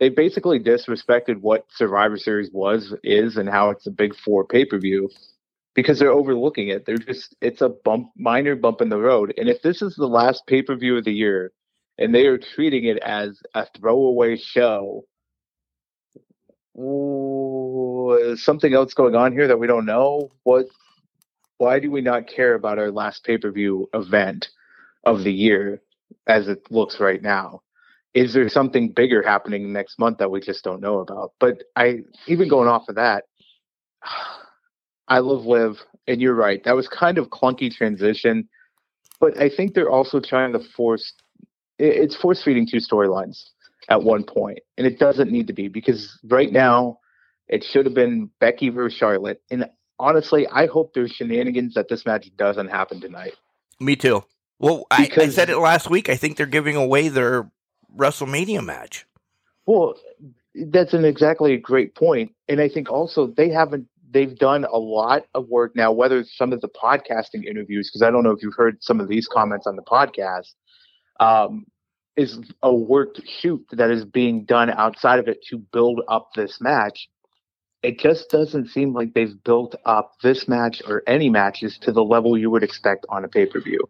they 0.00 0.08
basically 0.08 0.58
disrespected 0.58 1.40
what 1.40 1.66
Survivor 1.70 2.16
Series 2.16 2.50
was, 2.52 2.94
is, 3.02 3.36
and 3.36 3.48
how 3.48 3.70
it's 3.70 3.86
a 3.86 3.90
big 3.90 4.14
four 4.16 4.44
pay 4.44 4.64
per 4.64 4.78
view 4.78 5.08
because 5.74 5.98
they're 5.98 6.12
overlooking 6.12 6.68
it. 6.68 6.84
They're 6.84 6.98
just, 6.98 7.36
it's 7.40 7.60
a 7.60 7.68
bump, 7.68 8.10
minor 8.16 8.56
bump 8.56 8.80
in 8.80 8.88
the 8.88 8.98
road. 8.98 9.32
And 9.36 9.48
if 9.48 9.62
this 9.62 9.80
is 9.80 9.94
the 9.94 10.06
last 10.06 10.42
pay 10.46 10.62
per 10.62 10.76
view 10.76 10.96
of 10.96 11.04
the 11.04 11.12
year 11.12 11.52
and 11.98 12.14
they 12.14 12.26
are 12.26 12.38
treating 12.38 12.84
it 12.84 12.98
as 12.98 13.40
a 13.54 13.66
throwaway 13.78 14.36
show, 14.36 15.04
something 18.36 18.72
else 18.72 18.94
going 18.94 19.14
on 19.14 19.32
here 19.32 19.48
that 19.48 19.58
we 19.58 19.66
don't 19.66 19.86
know? 19.86 20.30
What? 20.44 20.66
Why 21.58 21.80
do 21.80 21.90
we 21.90 22.00
not 22.00 22.28
care 22.28 22.54
about 22.54 22.78
our 22.78 22.90
last 22.90 23.24
pay 23.24 23.36
per 23.36 23.50
view 23.50 23.88
event 23.92 24.48
of 25.04 25.24
the 25.24 25.32
year 25.32 25.82
as 26.26 26.46
it 26.48 26.70
looks 26.70 27.00
right 27.00 27.20
now? 27.20 27.62
Is 28.14 28.32
there 28.32 28.48
something 28.48 28.90
bigger 28.90 29.22
happening 29.22 29.72
next 29.72 29.98
month 29.98 30.18
that 30.18 30.30
we 30.30 30.40
just 30.40 30.62
don't 30.64 30.80
know 30.80 31.00
about? 31.00 31.32
But 31.40 31.64
I, 31.76 32.00
even 32.26 32.48
going 32.48 32.68
off 32.68 32.88
of 32.88 32.94
that, 32.94 33.24
I 35.08 35.18
love 35.18 35.46
Liv, 35.46 35.78
and 36.06 36.20
you're 36.20 36.34
right. 36.34 36.62
That 36.64 36.76
was 36.76 36.86
kind 36.86 37.18
of 37.18 37.28
clunky 37.28 37.72
transition, 37.72 38.48
but 39.20 39.40
I 39.40 39.48
think 39.48 39.74
they're 39.74 39.90
also 39.90 40.20
trying 40.20 40.52
to 40.52 40.60
force. 40.76 41.12
It's 41.78 42.16
force 42.16 42.42
feeding 42.42 42.66
two 42.70 42.78
storylines 42.78 43.42
at 43.88 44.02
one 44.02 44.24
point, 44.24 44.60
and 44.76 44.86
it 44.86 44.98
doesn't 44.98 45.30
need 45.30 45.46
to 45.46 45.52
be 45.52 45.68
because 45.68 46.18
right 46.24 46.52
now 46.52 46.98
it 47.48 47.64
should 47.64 47.86
have 47.86 47.94
been 47.94 48.30
Becky 48.40 48.68
versus 48.68 48.96
Charlotte. 48.98 49.42
And 49.50 49.68
honestly, 49.98 50.46
I 50.46 50.66
hope 50.66 50.92
there's 50.94 51.12
shenanigans 51.12 51.74
that 51.74 51.88
this 51.88 52.04
match 52.04 52.28
doesn't 52.36 52.68
happen 52.68 53.00
tonight. 53.00 53.34
Me 53.80 53.96
too. 53.96 54.24
Well, 54.58 54.86
I, 54.90 55.08
I, 55.16 55.28
said 55.28 55.50
it 55.50 55.58
last 55.58 55.88
week. 55.88 56.08
I 56.08 56.16
think 56.16 56.36
they're 56.36 56.46
giving 56.46 56.74
away 56.74 57.08
their 57.08 57.50
WrestleMania 57.96 58.64
match. 58.64 59.06
Well, 59.66 59.94
that's 60.54 60.94
an 60.94 61.04
exactly 61.04 61.54
a 61.54 61.58
great 61.58 61.94
point, 61.94 62.32
and 62.48 62.60
I 62.60 62.68
think 62.68 62.90
also 62.90 63.28
they 63.28 63.50
haven't. 63.50 63.86
They've 64.10 64.36
done 64.36 64.64
a 64.64 64.78
lot 64.78 65.26
of 65.34 65.48
work 65.48 65.76
now. 65.76 65.92
Whether 65.92 66.24
some 66.24 66.52
of 66.52 66.60
the 66.60 66.68
podcasting 66.68 67.44
interviews, 67.44 67.88
because 67.88 68.02
I 68.02 68.10
don't 68.10 68.24
know 68.24 68.30
if 68.30 68.42
you've 68.42 68.56
heard 68.56 68.82
some 68.82 69.00
of 69.00 69.08
these 69.08 69.28
comments 69.28 69.66
on 69.66 69.76
the 69.76 69.82
podcast, 69.82 70.54
um, 71.20 71.66
is 72.18 72.38
a 72.62 72.74
worked 72.74 73.20
shoot 73.26 73.64
that 73.70 73.90
is 73.90 74.04
being 74.04 74.44
done 74.44 74.70
outside 74.70 75.20
of 75.20 75.28
it 75.28 75.42
to 75.44 75.56
build 75.58 76.00
up 76.08 76.30
this 76.34 76.60
match. 76.60 77.08
It 77.82 78.00
just 78.00 78.28
doesn't 78.28 78.70
seem 78.70 78.92
like 78.92 79.14
they've 79.14 79.42
built 79.44 79.76
up 79.84 80.14
this 80.20 80.48
match 80.48 80.82
or 80.86 81.04
any 81.06 81.30
matches 81.30 81.78
to 81.82 81.92
the 81.92 82.02
level 82.02 82.36
you 82.36 82.50
would 82.50 82.64
expect 82.64 83.06
on 83.08 83.24
a 83.24 83.28
pay 83.28 83.46
per 83.46 83.60
view. 83.60 83.88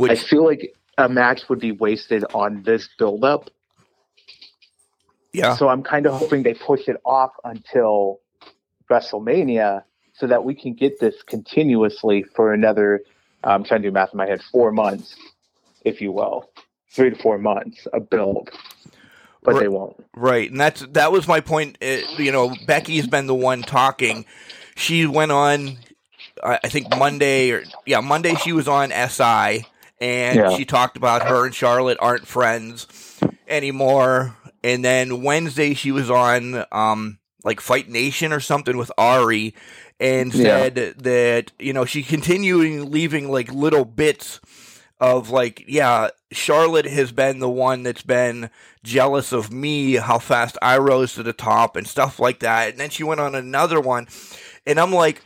I 0.00 0.14
feel 0.14 0.44
like 0.44 0.72
a 0.96 1.08
match 1.08 1.48
would 1.48 1.58
be 1.58 1.72
wasted 1.72 2.24
on 2.32 2.62
this 2.62 2.88
build 2.96 3.24
up. 3.24 3.50
Yeah. 5.32 5.56
So 5.56 5.68
I'm 5.68 5.82
kind 5.82 6.06
of 6.06 6.14
hoping 6.14 6.44
they 6.44 6.54
push 6.54 6.86
it 6.86 6.96
off 7.04 7.32
until 7.42 8.20
WrestleMania 8.88 9.82
so 10.12 10.28
that 10.28 10.44
we 10.44 10.54
can 10.54 10.74
get 10.74 11.00
this 11.00 11.22
continuously 11.24 12.22
for 12.36 12.52
another. 12.52 13.02
I'm 13.42 13.64
trying 13.64 13.82
to 13.82 13.88
do 13.88 13.92
math 13.92 14.12
in 14.12 14.18
my 14.18 14.26
head. 14.26 14.42
Four 14.52 14.70
months, 14.70 15.16
if 15.84 16.00
you 16.00 16.12
will, 16.12 16.51
three 16.92 17.10
to 17.10 17.16
four 17.16 17.38
months 17.38 17.86
a 17.92 18.00
build, 18.00 18.50
but 19.42 19.54
right, 19.54 19.60
they 19.60 19.68
won't. 19.68 20.04
Right, 20.14 20.50
and 20.50 20.60
that's 20.60 20.86
that 20.92 21.12
was 21.12 21.26
my 21.26 21.40
point. 21.40 21.78
It, 21.80 22.04
uh, 22.04 22.22
you 22.22 22.32
know, 22.32 22.54
Becky's 22.66 23.06
been 23.06 23.26
the 23.26 23.34
one 23.34 23.62
talking. 23.62 24.24
She 24.76 25.06
went 25.06 25.32
on, 25.32 25.78
I 26.42 26.68
think 26.68 26.96
Monday 26.96 27.50
or 27.50 27.64
yeah, 27.86 28.00
Monday 28.00 28.34
she 28.34 28.52
was 28.52 28.68
on 28.68 28.90
SI 28.90 29.66
and 30.02 30.36
yeah. 30.36 30.56
she 30.56 30.64
talked 30.64 30.96
about 30.96 31.22
her 31.28 31.46
and 31.46 31.54
Charlotte 31.54 31.98
aren't 32.00 32.26
friends 32.26 33.20
anymore. 33.46 34.36
And 34.64 34.84
then 34.84 35.22
Wednesday 35.22 35.74
she 35.74 35.92
was 35.92 36.10
on 36.10 36.64
um 36.72 37.18
like 37.44 37.60
Fight 37.60 37.88
Nation 37.88 38.32
or 38.32 38.40
something 38.40 38.76
with 38.76 38.90
Ari 38.98 39.54
and 40.00 40.32
said 40.32 40.76
yeah. 40.76 40.92
that 40.96 41.52
you 41.58 41.72
know 41.72 41.84
she 41.84 42.02
continuing 42.02 42.90
leaving 42.90 43.30
like 43.30 43.52
little 43.52 43.84
bits 43.84 44.40
of 45.02 45.30
like 45.30 45.64
yeah 45.66 46.08
Charlotte 46.30 46.86
has 46.86 47.10
been 47.10 47.40
the 47.40 47.50
one 47.50 47.82
that's 47.82 48.02
been 48.02 48.48
jealous 48.84 49.32
of 49.32 49.52
me 49.52 49.94
how 49.94 50.20
fast 50.20 50.56
I 50.62 50.78
rose 50.78 51.14
to 51.14 51.24
the 51.24 51.32
top 51.32 51.74
and 51.74 51.88
stuff 51.88 52.20
like 52.20 52.38
that. 52.38 52.70
And 52.70 52.80
then 52.80 52.88
she 52.88 53.02
went 53.02 53.20
on 53.20 53.34
another 53.34 53.80
one 53.80 54.06
and 54.64 54.78
I'm 54.78 54.92
like 54.92 55.20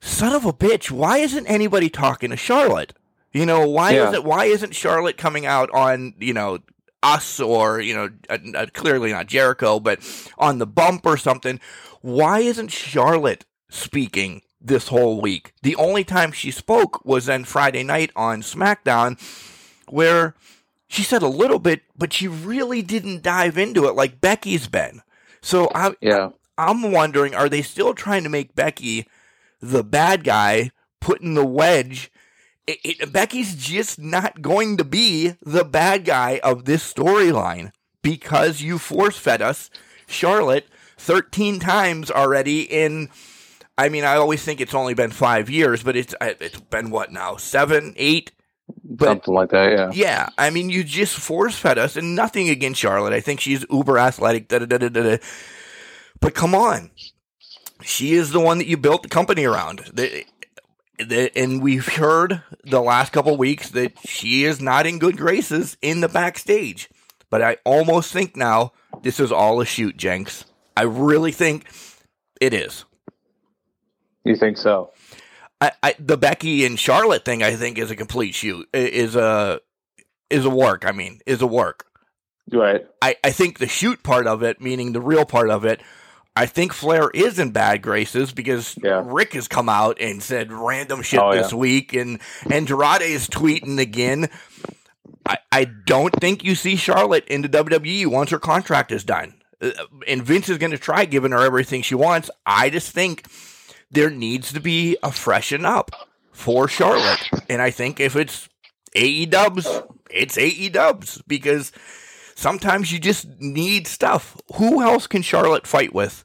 son 0.00 0.34
of 0.34 0.44
a 0.44 0.52
bitch 0.52 0.90
why 0.90 1.18
isn't 1.18 1.46
anybody 1.46 1.88
talking 1.88 2.30
to 2.30 2.36
Charlotte? 2.36 2.92
You 3.32 3.46
know 3.46 3.68
why 3.68 3.92
yeah. 3.92 4.08
is 4.08 4.14
it 4.14 4.24
why 4.24 4.46
isn't 4.46 4.74
Charlotte 4.74 5.16
coming 5.16 5.46
out 5.46 5.70
on 5.70 6.14
you 6.18 6.34
know 6.34 6.58
us 7.00 7.38
or 7.38 7.80
you 7.80 7.94
know 7.94 8.10
uh, 8.28 8.38
uh, 8.56 8.66
clearly 8.74 9.12
not 9.12 9.28
Jericho 9.28 9.78
but 9.78 10.00
on 10.38 10.58
the 10.58 10.66
bump 10.66 11.06
or 11.06 11.16
something? 11.16 11.60
Why 12.00 12.40
isn't 12.40 12.72
Charlotte 12.72 13.44
speaking 13.68 14.42
this 14.60 14.88
whole 14.88 15.20
week. 15.20 15.52
The 15.62 15.76
only 15.76 16.04
time 16.04 16.32
she 16.32 16.50
spoke 16.50 17.04
was 17.04 17.26
then 17.26 17.44
Friday 17.44 17.82
night 17.82 18.10
on 18.14 18.42
SmackDown 18.42 19.18
where 19.88 20.34
she 20.88 21.02
said 21.02 21.22
a 21.22 21.28
little 21.28 21.58
bit 21.58 21.82
but 21.96 22.12
she 22.12 22.28
really 22.28 22.82
didn't 22.82 23.22
dive 23.22 23.56
into 23.56 23.86
it 23.86 23.94
like 23.94 24.20
Becky's 24.20 24.68
been. 24.68 25.02
So 25.40 25.70
I 25.74 25.94
yeah. 26.00 26.30
I'm 26.58 26.92
wondering 26.92 27.34
are 27.34 27.48
they 27.48 27.62
still 27.62 27.94
trying 27.94 28.24
to 28.24 28.28
make 28.28 28.54
Becky 28.54 29.06
the 29.60 29.82
bad 29.82 30.24
guy 30.24 30.70
putting 31.00 31.34
the 31.34 31.46
wedge? 31.46 32.10
It, 32.66 32.78
it, 32.84 33.12
Becky's 33.12 33.56
just 33.56 33.98
not 33.98 34.42
going 34.42 34.76
to 34.76 34.84
be 34.84 35.34
the 35.42 35.64
bad 35.64 36.04
guy 36.04 36.40
of 36.44 36.66
this 36.66 36.92
storyline 36.92 37.72
because 38.02 38.60
you 38.60 38.78
force 38.78 39.16
fed 39.16 39.42
us 39.42 39.70
Charlotte 40.06 40.66
13 40.98 41.58
times 41.58 42.10
already 42.10 42.62
in. 42.62 43.08
I 43.80 43.88
mean, 43.88 44.04
I 44.04 44.16
always 44.16 44.42
think 44.42 44.60
it's 44.60 44.74
only 44.74 44.92
been 44.92 45.10
five 45.10 45.48
years, 45.48 45.82
but 45.82 45.96
it's 45.96 46.14
it's 46.20 46.60
been 46.60 46.90
what 46.90 47.12
now 47.12 47.36
seven, 47.36 47.94
eight, 47.96 48.30
but, 48.84 49.06
something 49.06 49.34
like 49.34 49.50
that. 49.50 49.72
Yeah, 49.72 49.90
yeah. 49.94 50.28
I 50.36 50.50
mean, 50.50 50.68
you 50.68 50.84
just 50.84 51.18
force 51.18 51.56
fed 51.56 51.78
us, 51.78 51.96
and 51.96 52.14
nothing 52.14 52.50
against 52.50 52.80
Charlotte. 52.80 53.14
I 53.14 53.20
think 53.20 53.40
she's 53.40 53.64
uber 53.70 53.98
athletic. 53.98 54.48
Da, 54.48 54.58
da, 54.58 54.66
da, 54.66 54.76
da 54.76 54.88
da. 54.88 55.16
but 56.20 56.34
come 56.34 56.54
on, 56.54 56.90
she 57.82 58.12
is 58.12 58.32
the 58.32 58.40
one 58.40 58.58
that 58.58 58.66
you 58.66 58.76
built 58.76 59.02
the 59.02 59.08
company 59.08 59.44
around. 59.44 59.78
The, 59.94 60.26
The, 60.98 61.32
and 61.34 61.62
we've 61.62 61.88
heard 61.96 62.42
the 62.62 62.82
last 62.82 63.14
couple 63.14 63.34
weeks 63.38 63.70
that 63.70 63.92
she 64.04 64.44
is 64.44 64.60
not 64.60 64.86
in 64.86 64.98
good 64.98 65.16
graces 65.16 65.78
in 65.80 66.02
the 66.02 66.08
backstage. 66.08 66.90
But 67.30 67.40
I 67.40 67.56
almost 67.64 68.12
think 68.12 68.36
now 68.36 68.72
this 69.02 69.18
is 69.18 69.32
all 69.32 69.62
a 69.62 69.64
shoot, 69.64 69.96
Jenks. 69.96 70.44
I 70.76 70.82
really 70.82 71.32
think 71.32 71.64
it 72.38 72.52
is. 72.52 72.84
You 74.24 74.36
think 74.36 74.56
so? 74.56 74.90
I, 75.60 75.72
I, 75.82 75.94
the 75.98 76.16
Becky 76.16 76.64
and 76.64 76.78
Charlotte 76.78 77.24
thing, 77.24 77.42
I 77.42 77.54
think, 77.54 77.78
is 77.78 77.90
a 77.90 77.96
complete 77.96 78.34
shoot. 78.34 78.68
Is 78.72 79.16
a 79.16 79.60
is 80.30 80.44
a 80.44 80.50
work. 80.50 80.84
I 80.86 80.92
mean, 80.92 81.20
is 81.26 81.42
a 81.42 81.46
work. 81.46 81.86
Right. 82.52 82.86
I, 83.00 83.16
I 83.22 83.30
think 83.30 83.58
the 83.58 83.68
shoot 83.68 84.02
part 84.02 84.26
of 84.26 84.42
it, 84.42 84.60
meaning 84.60 84.92
the 84.92 85.00
real 85.00 85.24
part 85.24 85.50
of 85.50 85.64
it, 85.64 85.82
I 86.34 86.46
think 86.46 86.72
Flair 86.72 87.10
is 87.10 87.38
in 87.38 87.50
bad 87.50 87.82
graces 87.82 88.32
because 88.32 88.76
yeah. 88.82 89.02
Rick 89.04 89.34
has 89.34 89.48
come 89.48 89.68
out 89.68 90.00
and 90.00 90.22
said 90.22 90.52
random 90.52 91.02
shit 91.02 91.20
oh, 91.20 91.32
this 91.32 91.52
yeah. 91.52 91.58
week, 91.58 91.92
and 91.92 92.20
and 92.44 92.52
Andrade 92.52 93.02
is 93.02 93.28
tweeting 93.28 93.78
again. 93.78 94.30
I, 95.26 95.38
I 95.52 95.64
don't 95.64 96.14
think 96.14 96.44
you 96.44 96.54
see 96.54 96.76
Charlotte 96.76 97.26
in 97.26 97.42
the 97.42 97.48
WWE 97.48 98.06
once 98.06 98.30
her 98.30 98.38
contract 98.38 98.90
is 98.90 99.04
done. 99.04 99.34
Uh, 99.60 99.70
and 100.08 100.22
Vince 100.22 100.48
is 100.48 100.56
going 100.56 100.70
to 100.70 100.78
try 100.78 101.04
giving 101.04 101.32
her 101.32 101.44
everything 101.44 101.82
she 101.82 101.94
wants. 101.94 102.30
I 102.46 102.70
just 102.70 102.92
think 102.92 103.26
there 103.90 104.10
needs 104.10 104.52
to 104.52 104.60
be 104.60 104.96
a 105.02 105.12
freshen 105.12 105.64
up 105.64 105.90
for 106.32 106.68
Charlotte. 106.68 107.20
And 107.48 107.60
I 107.60 107.70
think 107.70 108.00
if 108.00 108.16
it's 108.16 108.48
AE 108.94 109.26
dubs, 109.26 109.66
it's 110.10 110.38
AE 110.38 110.68
dubs 110.70 111.22
because 111.26 111.72
Sometimes 112.40 112.90
you 112.90 112.98
just 112.98 113.26
need 113.38 113.86
stuff. 113.86 114.34
Who 114.54 114.80
else 114.80 115.06
can 115.06 115.20
Charlotte 115.20 115.66
fight 115.66 115.92
with 115.92 116.24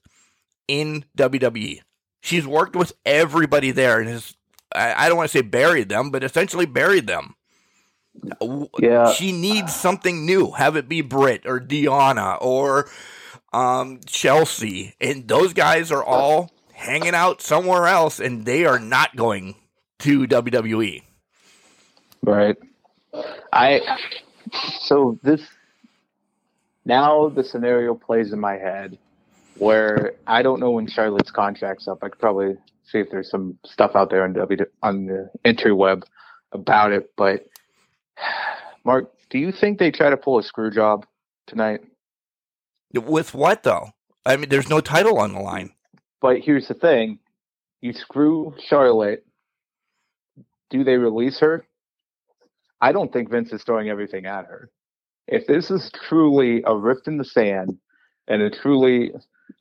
in 0.65 1.03
WWE? 1.17 1.81
She's 2.21 2.47
worked 2.47 2.73
with 2.73 2.93
everybody 3.05 3.71
there 3.71 3.99
and 3.99 4.07
has, 4.07 4.33
I 4.73 5.09
don't 5.09 5.17
want 5.17 5.29
to 5.29 5.37
say 5.37 5.41
buried 5.41 5.89
them, 5.89 6.11
but 6.11 6.23
essentially 6.23 6.65
buried 6.65 7.05
them. 7.05 7.35
Yeah. 8.79 9.11
She 9.11 9.33
needs 9.33 9.75
something 9.75 10.25
new. 10.25 10.51
Have 10.51 10.77
it 10.77 10.87
be 10.87 11.01
Britt 11.01 11.45
or 11.45 11.59
Deonna 11.59 12.37
or 12.39 12.89
um, 13.51 13.99
Chelsea. 14.05 14.95
And 15.01 15.27
those 15.27 15.51
guys 15.51 15.91
are 15.91 16.03
all 16.03 16.49
hanging 16.75 17.15
out 17.15 17.41
somewhere 17.41 17.87
else 17.87 18.19
and 18.19 18.45
they 18.45 18.65
are 18.65 18.79
not 18.79 19.15
going 19.15 19.55
to 19.99 20.27
WWE. 20.27 21.01
Right. 22.21 22.57
I 23.51 23.81
so 24.81 25.17
this 25.23 25.41
now 26.83 27.29
the 27.29 27.43
scenario 27.43 27.95
plays 27.95 28.33
in 28.33 28.39
my 28.39 28.53
head 28.53 28.97
where 29.57 30.13
I 30.27 30.41
don't 30.43 30.59
know 30.59 30.71
when 30.71 30.87
Charlotte's 30.87 31.31
contract's 31.31 31.87
up. 31.87 31.99
I 32.03 32.09
could 32.09 32.19
probably 32.19 32.57
see 32.83 32.99
if 32.99 33.09
there's 33.09 33.29
some 33.29 33.57
stuff 33.65 33.91
out 33.95 34.09
there 34.09 34.23
on 34.23 34.33
W 34.33 34.65
on 34.83 35.05
the 35.05 35.31
interweb 35.45 36.03
about 36.51 36.91
it. 36.91 37.11
But 37.15 37.47
Mark, 38.83 39.11
do 39.29 39.39
you 39.39 39.51
think 39.51 39.79
they 39.79 39.91
try 39.91 40.09
to 40.09 40.17
pull 40.17 40.37
a 40.39 40.43
screw 40.43 40.71
job 40.71 41.05
tonight? 41.47 41.81
With 42.93 43.33
what 43.33 43.63
though? 43.63 43.91
I 44.25 44.35
mean, 44.35 44.49
there's 44.49 44.69
no 44.69 44.81
title 44.81 45.19
on 45.19 45.33
the 45.33 45.39
line. 45.39 45.74
But 46.21 46.39
here's 46.39 46.67
the 46.67 46.73
thing: 46.73 47.19
you 47.81 47.93
screw 47.93 48.55
Charlotte. 48.59 49.25
Do 50.69 50.83
they 50.83 50.97
release 50.97 51.39
her? 51.39 51.65
I 52.81 52.91
don't 52.91 53.13
think 53.13 53.29
Vince 53.29 53.53
is 53.53 53.63
throwing 53.63 53.89
everything 53.89 54.25
at 54.25 54.45
her 54.45 54.69
if 55.27 55.47
this 55.47 55.71
is 55.71 55.91
truly 56.07 56.63
a 56.65 56.75
rift 56.75 57.07
in 57.07 57.17
the 57.17 57.25
sand 57.25 57.77
and 58.27 58.41
a 58.41 58.49
truly 58.49 59.11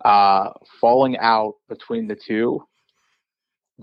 uh, 0.04 0.50
falling 0.80 1.16
out 1.18 1.54
between 1.68 2.08
the 2.08 2.16
two, 2.16 2.62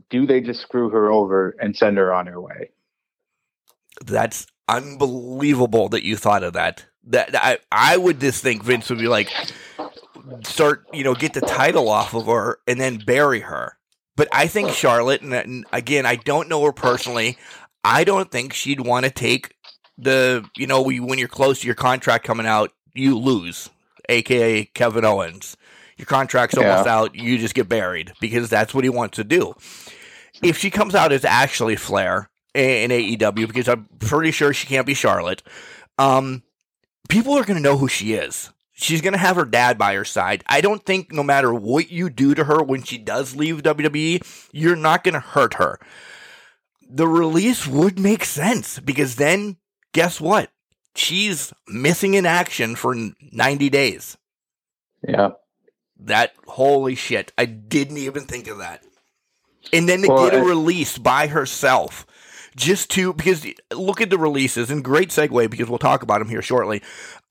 do 0.09 0.25
they 0.25 0.41
just 0.41 0.61
screw 0.61 0.89
her 0.89 1.11
over 1.11 1.55
and 1.59 1.75
send 1.75 1.97
her 1.97 2.13
on 2.13 2.27
her 2.27 2.39
way? 2.39 2.69
That's 4.05 4.47
unbelievable 4.67 5.89
that 5.89 6.03
you 6.03 6.15
thought 6.15 6.43
of 6.43 6.53
that. 6.53 6.85
That 7.03 7.35
I 7.35 7.57
I 7.71 7.97
would 7.97 8.19
just 8.19 8.43
think 8.43 8.63
Vince 8.63 8.89
would 8.89 8.99
be 8.99 9.07
like 9.07 9.29
start, 10.43 10.85
you 10.93 11.03
know, 11.03 11.15
get 11.15 11.33
the 11.33 11.41
title 11.41 11.89
off 11.89 12.13
of 12.13 12.25
her 12.25 12.59
and 12.67 12.79
then 12.79 12.97
bury 12.97 13.41
her. 13.41 13.77
But 14.15 14.27
I 14.31 14.47
think 14.47 14.71
Charlotte, 14.71 15.21
and 15.21 15.65
again, 15.71 16.05
I 16.05 16.15
don't 16.15 16.49
know 16.49 16.63
her 16.65 16.71
personally. 16.73 17.37
I 17.83 18.03
don't 18.03 18.29
think 18.29 18.53
she'd 18.53 18.81
want 18.81 19.05
to 19.05 19.11
take 19.11 19.55
the 19.97 20.47
you 20.57 20.67
know 20.67 20.81
when 20.81 21.19
you're 21.19 21.27
close 21.27 21.61
to 21.61 21.67
your 21.67 21.75
contract 21.75 22.25
coming 22.25 22.45
out, 22.45 22.71
you 22.93 23.17
lose, 23.17 23.69
aka 24.09 24.65
Kevin 24.65 25.05
Owens. 25.05 25.55
Your 25.97 26.07
contract's 26.07 26.57
almost 26.57 26.87
out, 26.87 27.15
you 27.15 27.37
just 27.37 27.53
get 27.53 27.69
buried 27.69 28.11
because 28.19 28.49
that's 28.49 28.73
what 28.73 28.83
he 28.83 28.89
wants 28.89 29.17
to 29.17 29.23
do. 29.23 29.53
If 30.41 30.57
she 30.57 30.71
comes 30.71 30.95
out 30.95 31.11
as 31.11 31.23
actually 31.23 31.75
Flair 31.75 32.31
in 32.55 32.89
AEW, 32.89 33.47
because 33.47 33.69
I'm 33.69 33.87
pretty 33.99 34.31
sure 34.31 34.51
she 34.51 34.65
can't 34.65 34.87
be 34.87 34.95
Charlotte, 34.95 35.43
um, 35.99 36.41
people 37.07 37.37
are 37.37 37.43
going 37.43 37.57
to 37.57 37.63
know 37.63 37.77
who 37.77 37.87
she 37.87 38.13
is. 38.13 38.49
She's 38.81 39.01
going 39.01 39.13
to 39.13 39.19
have 39.19 39.35
her 39.35 39.45
dad 39.45 39.77
by 39.77 39.93
her 39.93 40.03
side. 40.03 40.43
I 40.47 40.59
don't 40.59 40.83
think 40.83 41.11
no 41.11 41.21
matter 41.21 41.53
what 41.53 41.91
you 41.91 42.09
do 42.09 42.33
to 42.33 42.45
her 42.45 42.63
when 42.63 42.81
she 42.81 42.97
does 42.97 43.35
leave 43.35 43.61
WWE, 43.61 44.49
you're 44.51 44.75
not 44.75 45.03
going 45.03 45.13
to 45.13 45.19
hurt 45.19 45.53
her. 45.53 45.79
The 46.89 47.07
release 47.07 47.67
would 47.67 47.99
make 47.99 48.25
sense 48.25 48.79
because 48.79 49.17
then 49.17 49.57
guess 49.93 50.19
what? 50.19 50.49
She's 50.95 51.53
missing 51.67 52.15
in 52.15 52.25
action 52.25 52.75
for 52.75 52.95
90 53.31 53.69
days. 53.69 54.17
Yeah. 55.07 55.33
That, 55.99 56.33
holy 56.47 56.95
shit. 56.95 57.31
I 57.37 57.45
didn't 57.45 57.97
even 57.97 58.23
think 58.23 58.47
of 58.47 58.57
that. 58.57 58.83
And 59.71 59.87
then 59.87 60.01
to 60.01 60.07
well, 60.07 60.27
get 60.27 60.39
a 60.39 60.43
release 60.43 60.97
by 60.97 61.27
herself. 61.27 62.07
Just 62.55 62.89
to, 62.91 63.13
because 63.13 63.45
look 63.71 64.01
at 64.01 64.09
the 64.09 64.17
releases, 64.17 64.71
and 64.71 64.83
great 64.83 65.09
segue 65.09 65.49
because 65.49 65.69
we'll 65.69 65.77
talk 65.77 66.03
about 66.03 66.19
them 66.19 66.27
here 66.27 66.41
shortly. 66.41 66.81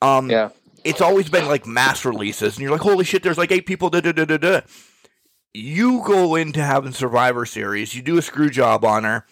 Um, 0.01 0.31
yeah. 0.31 0.49
It's 0.85 1.01
always 1.01 1.29
been 1.29 1.47
like 1.47 1.67
mass 1.67 2.05
releases, 2.05 2.57
and 2.57 2.63
you're 2.63 2.73
like, 2.73 2.81
holy 2.81 3.05
shit, 3.05 3.23
there's 3.23 3.39
like 3.39 3.53
eight 3.53 3.67
people, 3.67 3.91
da 3.91 4.01
da 4.01 4.13
da 4.13 4.25
da 4.25 4.37
da. 4.37 4.61
you 5.53 6.03
go 6.05 6.35
into 6.35 6.63
having 6.63 6.93
Survivor 6.93 7.45
Series, 7.45 7.95
you 7.95 8.03
do 8.03 8.19
a 8.19 8.23
screw 8.23 8.51
job 8.51 8.85
on 8.85 9.05
her, 9.05 9.27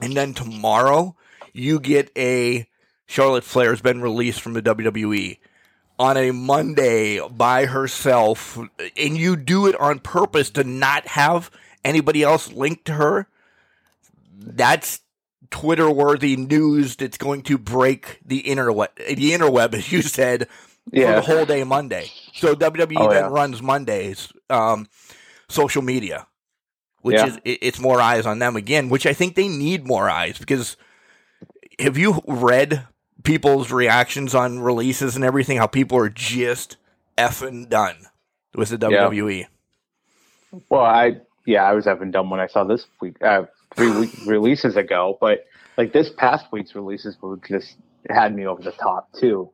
and 0.00 0.16
then 0.16 0.34
tomorrow 0.34 1.16
you 1.52 1.80
get 1.80 2.10
a 2.16 2.66
Charlotte 3.06 3.44
Flair 3.44 3.70
has 3.70 3.80
been 3.82 4.00
released 4.00 4.40
from 4.40 4.52
the 4.52 4.62
WWE 4.62 5.38
on 5.98 6.16
a 6.16 6.30
Monday 6.30 7.20
by 7.28 7.66
herself, 7.66 8.58
and 8.96 9.18
you 9.18 9.36
do 9.36 9.66
it 9.66 9.78
on 9.78 9.98
purpose 9.98 10.48
to 10.50 10.64
not 10.64 11.06
have 11.08 11.50
anybody 11.84 12.22
else 12.22 12.52
linked 12.52 12.86
to 12.86 12.94
her. 12.94 13.28
That's 14.38 15.00
Twitter 15.50 15.90
worthy 15.90 16.36
news 16.36 16.96
that's 16.96 17.18
going 17.18 17.42
to 17.42 17.58
break 17.58 18.20
the 18.24 18.42
interweb, 18.44 18.94
the 18.96 19.32
interweb, 19.32 19.74
as 19.74 19.90
you 19.92 20.02
said, 20.02 20.48
Yeah. 20.92 21.20
for 21.20 21.26
the 21.26 21.36
whole 21.36 21.44
day 21.46 21.64
Monday. 21.64 22.10
So 22.34 22.54
WWE 22.54 22.96
Oh, 22.98 23.08
then 23.10 23.24
yeah. 23.24 23.28
runs 23.30 23.62
Mondays, 23.62 24.32
um, 24.48 24.88
social 25.48 25.82
media, 25.82 26.26
which 27.02 27.16
Yeah. 27.16 27.26
is 27.26 27.36
it, 27.44 27.58
it's 27.62 27.78
more 27.80 28.00
eyes 28.00 28.26
on 28.26 28.38
them 28.38 28.56
again, 28.56 28.88
which 28.88 29.06
I 29.06 29.12
think 29.12 29.34
they 29.36 29.48
need 29.48 29.86
more 29.86 30.08
eyes 30.10 30.38
because 30.38 30.76
have 31.78 31.96
you 31.96 32.20
read 32.26 32.86
people's 33.22 33.70
reactions 33.70 34.34
on 34.34 34.58
releases 34.60 35.16
and 35.16 35.24
everything? 35.24 35.56
How 35.58 35.66
people 35.66 35.98
are 35.98 36.08
just 36.10 36.76
effing 37.16 37.68
done 37.68 37.96
with 38.54 38.70
the. 38.70 38.78
WWE. 38.78 39.46
Well, 40.68 40.82
I 40.82 41.20
yeah, 41.46 41.62
I 41.64 41.72
was 41.74 41.84
having 41.84 42.10
done 42.10 42.28
when 42.30 42.40
I 42.40 42.46
saw 42.48 42.64
this 42.64 42.86
week, 43.00 43.16
uh, 43.22 43.44
three 43.76 43.90
week 43.92 44.10
releases 44.26 44.76
ago, 44.76 45.16
but 45.20 45.46
like 45.76 45.92
this 45.92 46.10
past 46.10 46.46
week's 46.52 46.74
releases 46.74 47.16
were 47.20 47.38
just 47.48 47.76
had 48.08 48.34
me 48.34 48.46
over 48.46 48.62
the 48.62 48.72
top 48.72 49.12
too. 49.12 49.50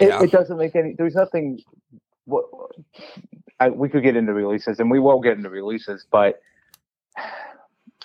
It, 0.00 0.08
Yeah. 0.08 0.22
it 0.22 0.30
doesn't 0.30 0.56
make 0.58 0.74
any. 0.76 0.94
There's 0.96 1.14
nothing. 1.14 1.60
What 2.24 2.44
I, 3.60 3.68
we 3.70 3.88
could 3.88 4.02
get 4.02 4.16
into 4.16 4.32
releases, 4.32 4.80
and 4.80 4.90
we 4.90 4.98
will 4.98 5.20
get 5.20 5.36
into 5.36 5.50
releases, 5.50 6.06
but 6.10 6.40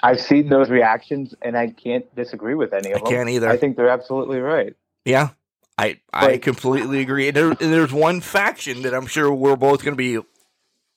I've 0.03 0.21
seen 0.21 0.49
those 0.49 0.69
reactions, 0.69 1.33
and 1.41 1.57
I 1.57 1.69
can't 1.69 2.13
disagree 2.15 2.53
with 2.55 2.73
any 2.73 2.91
of 2.91 2.97
I 2.97 2.99
them. 2.99 3.09
can't 3.09 3.29
either. 3.29 3.49
I 3.49 3.57
think 3.57 3.75
they're 3.77 3.89
absolutely 3.89 4.39
right. 4.39 4.75
Yeah, 5.05 5.29
I 5.77 5.99
I 6.13 6.37
completely 6.37 6.99
agree. 7.01 7.29
And 7.29 7.37
there, 7.37 7.55
there's 7.55 7.93
one 7.93 8.21
faction 8.21 8.81
that 8.83 8.93
I'm 8.93 9.07
sure 9.07 9.33
we're 9.33 9.55
both 9.55 9.83
going 9.83 9.93
to 9.93 9.97
be 9.97 10.19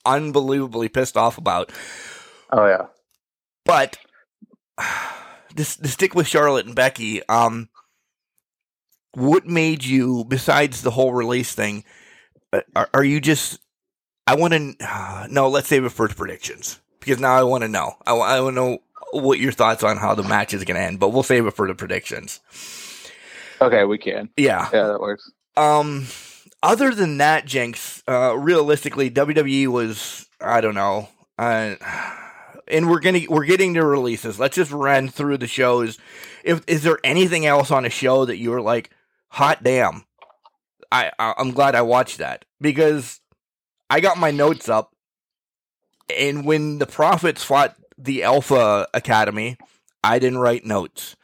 unbelievably 0.04 0.88
pissed 0.88 1.16
off 1.16 1.38
about. 1.38 1.72
Oh 2.50 2.66
yeah, 2.66 2.86
But 3.64 3.98
this 5.54 5.76
to 5.76 5.88
stick 5.88 6.14
with 6.14 6.26
Charlotte 6.26 6.66
and 6.66 6.74
Becky, 6.74 7.26
um, 7.28 7.68
what 9.12 9.46
made 9.46 9.84
you 9.84 10.24
besides 10.24 10.82
the 10.82 10.90
whole 10.90 11.12
release 11.12 11.54
thing? 11.54 11.84
uh, 12.52 12.60
Are, 12.76 12.88
are 12.94 13.04
you 13.04 13.20
just? 13.20 13.58
I 14.26 14.36
want 14.36 14.52
to. 14.54 15.26
no, 15.30 15.48
let's 15.48 15.68
save 15.68 15.84
it 15.84 15.90
for 15.90 16.08
the 16.08 16.14
predictions 16.14 16.80
because 17.00 17.20
now 17.20 17.34
I 17.34 17.42
want 17.42 17.62
to 17.62 17.68
know. 17.68 17.94
I, 18.06 18.40
want 18.40 18.54
to 18.56 18.60
know 18.60 18.78
what 19.12 19.40
your 19.40 19.52
thoughts 19.52 19.82
on 19.82 19.96
how 19.96 20.14
the 20.14 20.22
match 20.22 20.54
is 20.54 20.64
going 20.64 20.76
to 20.76 20.82
end. 20.82 21.00
But 21.00 21.10
we'll 21.10 21.22
save 21.22 21.46
it 21.46 21.54
for 21.54 21.66
the 21.66 21.74
predictions. 21.74 22.40
okay, 23.60 23.84
we 23.84 23.98
can. 23.98 24.30
Yeah. 24.36 24.68
Yeah, 24.72 24.86
that 24.88 25.00
works. 25.00 25.30
Um, 25.56 26.06
other 26.62 26.94
than 26.94 27.18
that, 27.18 27.46
Jenks, 27.46 28.02
uh, 28.06 28.36
realistically, 28.36 29.10
WWE 29.10 29.66
was 29.68 30.28
I 30.40 30.60
don't 30.60 30.74
know, 30.74 31.08
uh, 31.38 31.74
and 32.68 32.88
we're 32.88 33.00
gonna 33.00 33.20
we're 33.28 33.44
getting 33.46 33.74
to 33.74 33.84
releases. 33.84 34.38
Let's 34.38 34.56
just 34.56 34.70
run 34.70 35.08
through 35.08 35.38
the 35.38 35.46
shows. 35.46 35.98
If 36.44 36.62
is 36.66 36.82
there 36.82 36.98
anything 37.02 37.46
else 37.46 37.70
on 37.70 37.84
a 37.84 37.90
show 37.90 38.24
that 38.26 38.36
you 38.38 38.50
were 38.50 38.62
like, 38.62 38.90
hot 39.30 39.62
damn, 39.62 40.04
I, 40.92 41.10
I 41.18 41.34
I'm 41.38 41.52
glad 41.52 41.74
I 41.74 41.82
watched 41.82 42.18
that 42.18 42.44
because 42.60 43.20
I 43.88 44.00
got 44.00 44.18
my 44.18 44.30
notes 44.30 44.68
up, 44.68 44.92
and 46.16 46.44
when 46.44 46.78
the 46.78 46.86
Profits 46.86 47.42
fought 47.44 47.76
the 47.98 48.22
Alpha 48.22 48.86
Academy, 48.94 49.56
I 50.04 50.18
didn't 50.18 50.38
write 50.38 50.64
notes. 50.64 51.16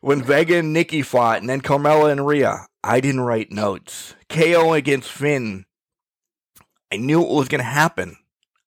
When 0.00 0.22
Vega 0.22 0.56
and 0.56 0.72
Nikki 0.72 1.02
fought, 1.02 1.40
and 1.40 1.48
then 1.50 1.60
Carmella 1.60 2.10
and 2.10 2.26
Rhea, 2.26 2.66
I 2.82 3.00
didn't 3.00 3.20
write 3.20 3.52
notes. 3.52 4.14
KO 4.30 4.72
against 4.72 5.10
Finn, 5.12 5.66
I 6.90 6.96
knew 6.96 7.22
it 7.22 7.28
was 7.30 7.48
going 7.48 7.58
to 7.58 7.64
happen. 7.64 8.16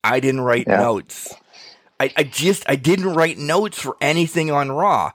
I 0.04 0.20
didn't 0.20 0.42
write 0.42 0.68
Yeah. 0.68 0.78
notes. 0.78 1.34
I, 2.00 2.12
I 2.18 2.24
just 2.24 2.64
I 2.70 2.76
didn't 2.76 3.14
write 3.14 3.38
notes 3.38 3.80
for 3.80 3.96
anything 4.02 4.52
on 4.52 4.72
Raw. 4.72 5.12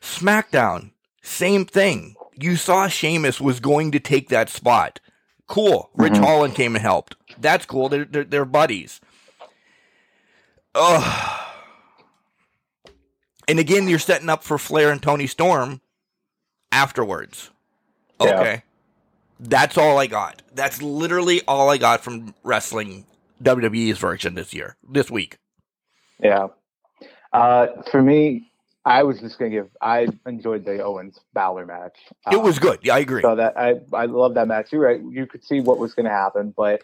SmackDown, 0.00 0.92
same 1.22 1.64
thing. 1.66 2.14
You 2.40 2.56
saw 2.56 2.88
Sheamus 2.88 3.40
was 3.40 3.60
going 3.60 3.90
to 3.92 4.00
take 4.00 4.28
that 4.28 4.48
spot. 4.48 5.00
Cool. 5.46 5.90
Ridge 5.94 6.14
Mhm. 6.14 6.24
Holland 6.24 6.54
came 6.54 6.74
and 6.76 6.82
helped. 6.82 7.16
That's 7.38 7.66
cool. 7.66 7.88
They're 7.88 8.04
they're, 8.04 8.24
they're 8.24 8.44
buddies. 8.44 9.00
Ugh. 10.74 11.40
And 13.48 13.58
again, 13.58 13.88
you're 13.88 13.98
setting 13.98 14.28
up 14.28 14.44
for 14.44 14.58
Flair 14.58 14.92
and 14.92 15.02
Toni 15.02 15.26
Storm 15.26 15.80
afterwards. 16.70 17.50
Yeah. 18.20 18.38
Okay. 18.40 18.62
That's 19.40 19.76
all 19.76 19.98
I 19.98 20.06
got. 20.06 20.42
That's 20.54 20.80
literally 20.80 21.42
all 21.48 21.68
I 21.70 21.78
got 21.78 22.02
from 22.02 22.34
wrestling 22.44 23.06
WWE's 23.42 23.98
version 23.98 24.34
this 24.34 24.52
year, 24.54 24.76
this 24.88 25.10
week. 25.10 25.38
Yeah. 26.22 26.48
Uh, 27.32 27.68
for 27.90 28.02
me, 28.02 28.49
I 28.84 29.02
was 29.02 29.20
just 29.20 29.38
gonna 29.38 29.50
give. 29.50 29.68
I 29.80 30.08
enjoyed 30.26 30.64
the 30.64 30.82
Owens 30.82 31.18
Balor 31.34 31.66
match. 31.66 31.98
It 32.30 32.36
Um, 32.36 32.42
was 32.42 32.58
good. 32.58 32.80
Yeah, 32.82 32.94
I 32.94 33.00
agree. 33.00 33.22
So 33.22 33.34
that 33.36 33.56
I 33.58 33.80
I 33.92 34.06
love 34.06 34.34
that 34.34 34.48
match. 34.48 34.72
You're 34.72 34.82
right. 34.82 35.00
You 35.00 35.26
could 35.26 35.44
see 35.44 35.60
what 35.60 35.78
was 35.78 35.94
going 35.94 36.06
to 36.06 36.12
happen, 36.12 36.54
but 36.56 36.82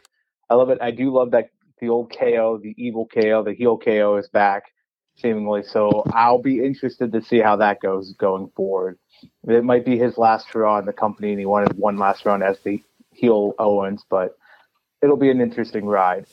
I 0.50 0.54
love 0.54 0.70
it. 0.70 0.78
I 0.80 0.90
do 0.90 1.10
love 1.10 1.30
that 1.32 1.50
the 1.80 1.88
old 1.88 2.12
KO, 2.16 2.58
the 2.62 2.74
evil 2.76 3.06
KO, 3.06 3.42
the 3.42 3.54
heel 3.54 3.78
KO 3.78 4.16
is 4.16 4.28
back 4.28 4.64
seemingly. 5.16 5.62
So 5.62 6.04
I'll 6.12 6.40
be 6.42 6.62
interested 6.64 7.12
to 7.12 7.22
see 7.22 7.38
how 7.40 7.56
that 7.56 7.80
goes 7.80 8.12
going 8.14 8.50
forward. 8.54 8.98
It 9.48 9.64
might 9.64 9.84
be 9.84 9.98
his 9.98 10.18
last 10.18 10.46
hurrah 10.48 10.78
in 10.78 10.84
the 10.86 10.92
company, 10.92 11.30
and 11.30 11.38
he 11.38 11.46
wanted 11.46 11.78
one 11.78 11.96
last 11.96 12.26
run 12.26 12.42
as 12.42 12.58
the 12.60 12.82
heel 13.12 13.54
Owens, 13.58 14.04
but 14.10 14.36
it'll 15.02 15.16
be 15.16 15.30
an 15.30 15.40
interesting 15.40 15.86
ride. 15.86 16.26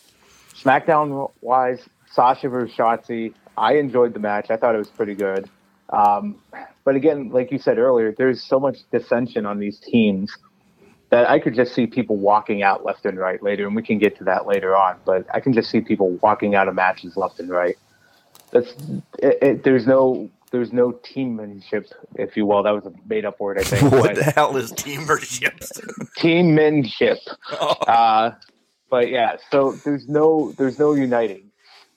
SmackDown 0.53 1.31
wise, 1.41 1.87
Sasha 2.11 2.49
versus 2.49 2.75
Shotzi. 2.75 3.33
I 3.57 3.75
enjoyed 3.75 4.13
the 4.13 4.19
match. 4.19 4.49
I 4.49 4.57
thought 4.57 4.75
it 4.75 4.79
was 4.79 4.89
pretty 4.89 5.15
good. 5.15 5.49
Um, 5.89 6.37
but 6.83 6.95
again, 6.95 7.29
like 7.29 7.51
you 7.51 7.59
said 7.59 7.77
earlier, 7.77 8.13
there's 8.17 8.43
so 8.43 8.59
much 8.59 8.79
dissension 8.91 9.45
on 9.45 9.59
these 9.59 9.79
teams 9.79 10.35
that 11.09 11.29
I 11.29 11.39
could 11.39 11.53
just 11.53 11.75
see 11.75 11.85
people 11.85 12.15
walking 12.17 12.63
out 12.63 12.83
left 12.83 13.05
and 13.05 13.19
right 13.19 13.41
later, 13.43 13.67
and 13.67 13.75
we 13.75 13.83
can 13.83 13.99
get 13.99 14.17
to 14.17 14.23
that 14.23 14.47
later 14.47 14.75
on. 14.75 14.97
But 15.05 15.27
I 15.31 15.39
can 15.39 15.53
just 15.53 15.69
see 15.69 15.81
people 15.81 16.11
walking 16.23 16.55
out 16.55 16.67
of 16.67 16.75
matches 16.75 17.15
left 17.15 17.39
and 17.39 17.49
right. 17.49 17.77
That's 18.51 18.71
it, 19.19 19.37
it, 19.41 19.63
there's 19.63 19.85
no 19.85 20.29
there's 20.51 20.73
no 20.73 20.91
teammanship, 20.91 21.91
if 22.15 22.35
you 22.35 22.45
will. 22.45 22.63
That 22.63 22.71
was 22.71 22.85
a 22.85 22.93
made 23.07 23.25
up 23.25 23.39
word, 23.39 23.59
I 23.59 23.63
think. 23.63 23.91
what 23.91 24.15
the 24.15 24.23
hell 24.23 24.57
is 24.57 24.71
teammanship? 24.71 25.59
teammanship. 26.17 27.19
oh, 27.51 27.75
Uh, 27.87 28.31
but 28.89 29.09
yeah, 29.09 29.37
so 29.51 29.71
there's 29.71 30.07
no 30.07 30.51
there's 30.53 30.79
no 30.79 30.93
uniting. 30.93 31.51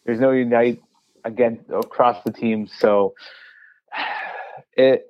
There's 0.04 0.20
no 0.20 0.30
unite 0.30 0.80
again 1.26 1.64
across 1.70 2.22
the 2.24 2.32
team. 2.32 2.66
So 2.78 3.14
it 4.76 5.06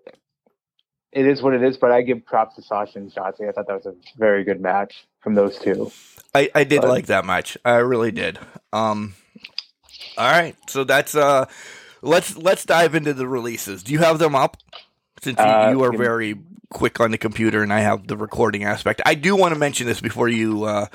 it 1.13 1.27
is 1.27 1.41
what 1.43 1.55
it 1.55 1.63
is. 1.63 1.77
But 1.77 1.93
I 1.93 2.03
give 2.03 2.25
props 2.27 2.57
to 2.57 2.63
Sasha 2.63 2.99
and 2.99 3.13
Shotzi. 3.13 3.49
I 3.49 3.53
thought 3.53 3.69
that 3.69 3.85
was 3.85 3.87
a 3.87 3.95
very 4.19 4.43
good 4.43 4.61
match 4.61 5.07
from 5.21 5.35
those 5.35 5.59
two. 5.59 5.93
I, 6.35 6.51
I 6.55 6.65
did 6.65 6.81
But- 6.83 6.91
like 6.91 7.07
that 7.07 7.25
match. 7.25 7.57
I 7.65 7.77
really 7.77 8.11
did. 8.11 8.39
Um, 8.73 9.15
all 10.19 10.31
right, 10.31 10.57
so 10.69 10.85
that's 10.85 11.15
uh, 11.15 11.47
let's 12.03 12.37
let's 12.37 12.65
dive 12.65 12.95
into 12.95 13.15
the 13.15 13.29
releases. 13.29 13.83
Do 13.83 13.93
you 13.93 14.01
have 14.01 14.19
them 14.19 14.35
up? 14.35 14.57
Since 15.23 15.39
you, 15.39 15.45
Uh, 15.45 15.71
you 15.71 15.83
are 15.85 15.93
very 15.97 16.37
quick 16.71 17.01
on 17.01 17.11
the 17.11 17.19
computer, 17.19 17.63
and 17.63 17.73
I 17.73 17.81
have 17.81 18.07
the 18.07 18.17
recording 18.17 18.65
aspect. 18.65 19.01
I 19.07 19.15
do 19.15 19.37
want 19.37 19.55
to 19.55 19.59
mention 19.59 19.87
this 19.87 20.01
before 20.01 20.29
you 20.29 20.65
uh, 20.65 20.87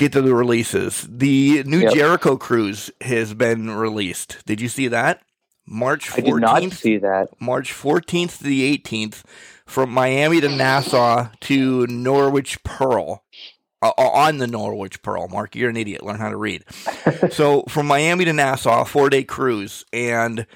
get 0.00 0.12
to 0.12 0.22
the 0.22 0.34
releases. 0.34 1.06
The 1.08 1.62
new 1.64 1.80
Yep. 1.80 1.92
Jericho 1.92 2.36
Cruise 2.36 2.90
has 3.02 3.34
been 3.34 3.70
released. 3.70 4.38
Did 4.46 4.60
you 4.60 4.68
see 4.68 4.88
that? 4.88 5.22
March 5.66 6.08
14th. 6.08 6.18
I 6.18 6.20
did 6.22 6.34
not 6.64 6.72
see 6.72 6.96
that. 6.96 7.28
March 7.38 7.72
14th 7.72 8.38
to 8.38 8.44
the 8.44 8.76
18th 8.76 9.22
from 9.66 9.90
Miami 9.90 10.40
to 10.40 10.48
Nassau 10.48 11.28
to 11.42 11.86
Norwich 11.86 12.62
Pearl. 12.64 13.22
Uh, 13.82 13.92
on 13.96 14.38
the 14.38 14.46
Norwich 14.46 15.00
Pearl, 15.00 15.28
Mark, 15.28 15.54
you're 15.54 15.70
an 15.70 15.76
idiot. 15.76 16.02
Learn 16.02 16.18
how 16.18 16.28
to 16.28 16.36
read. 16.36 16.64
so 17.30 17.62
from 17.68 17.86
Miami 17.86 18.24
to 18.26 18.32
Nassau, 18.32 18.84
four 18.84 19.08
day 19.08 19.22
cruise, 19.22 19.84
and 19.92 20.46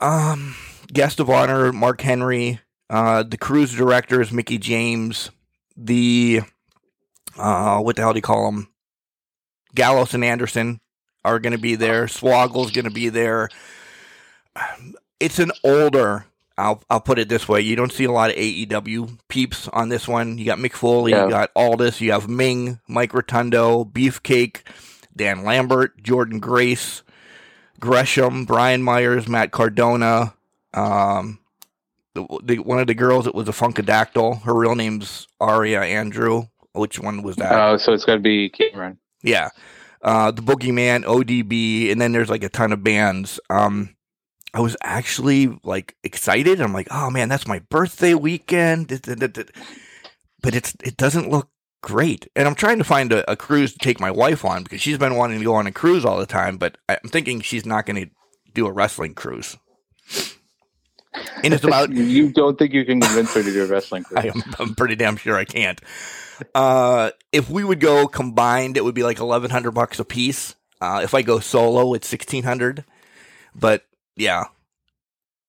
um, 0.00 0.56
guest 0.92 1.20
of 1.20 1.28
honor 1.30 1.72
Mark 1.72 2.00
Henry. 2.00 2.60
Uh, 2.90 3.22
the 3.22 3.36
cruise 3.38 3.74
director 3.74 4.20
is 4.20 4.32
Mickie 4.32 4.58
James. 4.58 5.30
The 5.76 6.42
uh, 7.38 7.78
what 7.80 7.96
the 7.96 8.02
hell 8.02 8.12
do 8.12 8.18
you 8.18 8.22
call 8.22 8.46
them? 8.50 8.68
Gallows 9.74 10.14
and 10.14 10.24
Anderson 10.24 10.80
are 11.24 11.38
going 11.38 11.52
to 11.52 11.58
be 11.58 11.74
there. 11.74 12.06
Swoggle's 12.06 12.70
going 12.70 12.84
to 12.84 12.90
be 12.90 13.08
there. 13.08 13.48
It's 15.20 15.38
an 15.38 15.52
older. 15.62 16.26
I'll 16.56 16.82
I'll 16.88 17.00
put 17.00 17.18
it 17.18 17.28
this 17.28 17.48
way: 17.48 17.60
you 17.62 17.74
don't 17.74 17.92
see 17.92 18.04
a 18.04 18.12
lot 18.12 18.30
of 18.30 18.36
AEW 18.36 19.18
peeps 19.28 19.66
on 19.68 19.88
this 19.88 20.06
one. 20.06 20.38
You 20.38 20.44
got 20.44 20.58
Mick 20.58 20.72
Foley, 20.74 21.10
Yeah. 21.10 21.24
you 21.24 21.30
got 21.30 21.50
Aldis, 21.56 22.00
you 22.00 22.12
have 22.12 22.28
Meng, 22.28 22.78
Mike 22.86 23.12
Rotundo, 23.12 23.84
Beefcake, 23.84 24.58
Dan 25.16 25.42
Lambert, 25.44 26.00
Jordynne 26.00 26.40
Grace, 26.40 27.02
Gresham, 27.80 28.44
Brian 28.44 28.82
Myers, 28.84 29.26
Matt 29.26 29.50
Cardona. 29.50 30.34
Um, 30.72 31.40
the, 32.14 32.24
the, 32.44 32.58
one 32.60 32.78
of 32.78 32.86
the 32.86 32.94
girls 32.94 33.24
that 33.24 33.34
was 33.34 33.48
a 33.48 33.52
Funkadactyl. 33.52 34.42
Her 34.42 34.54
real 34.54 34.76
name's 34.76 35.26
Ariane 35.42 35.82
Andrew. 35.82 36.44
Which 36.74 36.98
one 36.98 37.22
was 37.22 37.36
that? 37.36 37.52
Oh, 37.52 37.76
so 37.76 37.92
it's 37.92 38.04
going 38.04 38.18
to 38.18 38.22
be 38.22 38.50
Cameron. 38.50 38.98
Yeah. 39.22 39.50
Uh, 40.02 40.30
the 40.30 40.42
Boogeyman, 40.42 41.04
ODB, 41.04 41.90
and 41.90 42.00
then 42.00 42.12
there's 42.12 42.28
like 42.28 42.44
a 42.44 42.48
ton 42.48 42.72
of 42.72 42.84
bands. 42.84 43.40
Um, 43.48 43.94
I 44.52 44.60
was 44.60 44.76
actually 44.82 45.58
like 45.64 45.96
excited. 46.04 46.60
I'm 46.60 46.72
like, 46.72 46.88
oh 46.90 47.10
man, 47.10 47.28
that's 47.28 47.46
my 47.46 47.60
birthday 47.70 48.14
weekend. 48.14 48.88
But 48.88 50.54
it's 50.54 50.76
it 50.84 50.96
doesn't 50.96 51.30
look 51.30 51.48
great. 51.82 52.28
And 52.36 52.46
I'm 52.46 52.54
trying 52.54 52.78
to 52.78 52.84
find 52.84 53.12
a, 53.12 53.30
a, 53.30 53.36
cruise 53.36 53.72
to 53.72 53.78
take 53.78 54.00
my 54.00 54.10
wife 54.10 54.44
on 54.44 54.62
because 54.62 54.80
she's 54.80 54.96
been 54.96 55.16
wanting 55.16 55.38
to 55.38 55.44
go 55.44 55.54
on 55.54 55.66
a 55.66 55.72
cruise 55.72 56.04
all 56.04 56.18
the 56.18 56.26
time. 56.26 56.56
But 56.56 56.78
I'm 56.88 57.08
thinking 57.08 57.40
she's 57.40 57.66
not 57.66 57.84
going 57.84 58.04
to 58.04 58.10
do 58.54 58.66
a 58.66 58.72
wrestling 58.72 59.14
cruise. 59.14 59.56
And 61.42 61.54
it's 61.54 61.64
about 61.64 61.92
you 61.92 62.30
don't 62.30 62.58
think 62.58 62.72
you 62.72 62.84
can 62.84 63.00
convince 63.00 63.34
her 63.34 63.42
to 63.42 63.52
do 63.52 63.64
a 63.64 63.66
wrestling 63.66 64.04
cruise? 64.04 64.18
I 64.24 64.28
am, 64.28 64.42
I'm 64.58 64.74
pretty 64.74 64.96
damn 64.96 65.16
sure 65.16 65.36
I 65.36 65.44
can't. 65.44 65.80
Uh, 66.54 67.10
if 67.32 67.48
we 67.48 67.62
would 67.62 67.80
go 67.80 68.08
combined, 68.08 68.76
it 68.76 68.84
would 68.84 68.94
be 68.94 69.02
like 69.02 69.18
1100 69.18 69.70
bucks 69.70 69.98
a 69.98 70.04
piece. 70.04 70.56
Uh, 70.80 71.00
if 71.02 71.14
I 71.14 71.22
go 71.22 71.38
solo, 71.38 71.94
it's 71.94 72.10
1600. 72.10 72.84
But 73.54 73.84
yeah, 74.16 74.44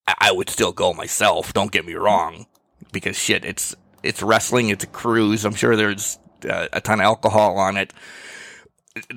I, 0.07 0.15
I 0.19 0.31
would 0.31 0.49
still 0.49 0.71
go 0.71 0.93
myself. 0.93 1.53
Don't 1.53 1.71
get 1.71 1.85
me 1.85 1.95
wrong, 1.95 2.45
because 2.91 3.17
shit, 3.17 3.43
it's 3.43 3.75
it's 4.03 4.21
wrestling. 4.21 4.69
It's 4.69 4.83
a 4.83 4.87
cruise. 4.87 5.45
I'm 5.45 5.55
sure 5.55 5.75
there's 5.75 6.19
uh, 6.47 6.67
a 6.71 6.81
ton 6.81 6.99
of 6.99 7.05
alcohol 7.05 7.57
on 7.57 7.77
it. 7.77 7.91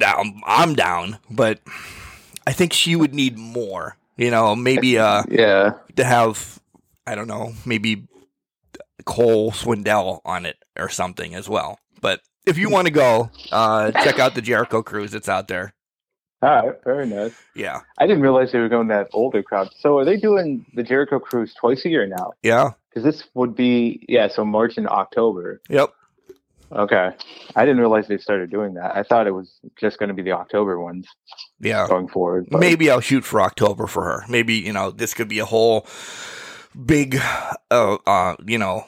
I'm, 0.04 0.40
I'm 0.44 0.74
down, 0.74 1.18
but 1.30 1.60
I 2.46 2.52
think 2.52 2.72
she 2.72 2.96
would 2.96 3.14
need 3.14 3.38
more. 3.38 3.96
You 4.18 4.30
know, 4.30 4.54
maybe 4.54 4.98
uh, 4.98 5.22
yeah, 5.30 5.74
to 5.96 6.04
have 6.04 6.60
I 7.06 7.14
don't 7.14 7.28
know, 7.28 7.54
maybe 7.64 8.06
Cole 9.06 9.52
Swindell 9.52 10.20
on 10.26 10.44
it 10.44 10.56
or 10.78 10.90
something 10.90 11.34
as 11.34 11.48
well. 11.48 11.78
But 12.00 12.20
if 12.44 12.58
you 12.58 12.68
want 12.68 12.86
to 12.86 12.92
go, 12.92 13.30
uh, 13.50 13.92
check 13.92 14.18
out 14.18 14.34
the 14.34 14.42
Jericho 14.42 14.82
Cruise. 14.82 15.14
It's 15.14 15.28
out 15.28 15.48
there. 15.48 15.72
All 16.40 16.50
right, 16.50 16.84
very 16.84 17.06
nice. 17.06 17.34
Yeah. 17.54 17.80
I 17.98 18.06
didn't 18.06 18.22
realize 18.22 18.52
they 18.52 18.60
were 18.60 18.68
going 18.68 18.88
that 18.88 19.08
older 19.12 19.42
crowd. 19.42 19.70
So 19.80 19.98
are 19.98 20.04
they 20.04 20.16
doing 20.16 20.64
the 20.74 20.84
Jericho 20.84 21.18
Cruise 21.18 21.52
twice 21.54 21.84
a 21.84 21.88
year 21.88 22.06
now? 22.06 22.32
Yeah. 22.42 22.72
Because 22.88 23.04
this 23.04 23.24
would 23.34 23.56
be 23.56 24.04
yeah, 24.08 24.28
so 24.28 24.44
March 24.44 24.76
and 24.76 24.88
October. 24.88 25.60
Yep. 25.68 25.90
Okay. 26.70 27.10
I 27.56 27.64
didn't 27.64 27.80
realize 27.80 28.06
they 28.06 28.18
started 28.18 28.50
doing 28.50 28.74
that. 28.74 28.94
I 28.94 29.02
thought 29.02 29.26
it 29.26 29.32
was 29.32 29.58
just 29.80 29.98
going 29.98 30.10
to 30.10 30.14
be 30.14 30.22
the 30.22 30.32
October 30.32 30.78
ones. 30.78 31.06
Yeah. 31.60 31.86
Going 31.88 32.08
forward. 32.08 32.48
But. 32.50 32.60
Maybe 32.60 32.90
I'll 32.90 33.00
shoot 33.00 33.24
for 33.24 33.40
October 33.40 33.86
for 33.86 34.04
her. 34.04 34.24
Maybe, 34.28 34.54
you 34.54 34.72
know, 34.72 34.90
this 34.90 35.14
could 35.14 35.28
be 35.28 35.38
a 35.38 35.44
whole 35.44 35.86
big 36.86 37.20
uh 37.70 37.96
uh, 38.06 38.36
you 38.46 38.58
know, 38.58 38.86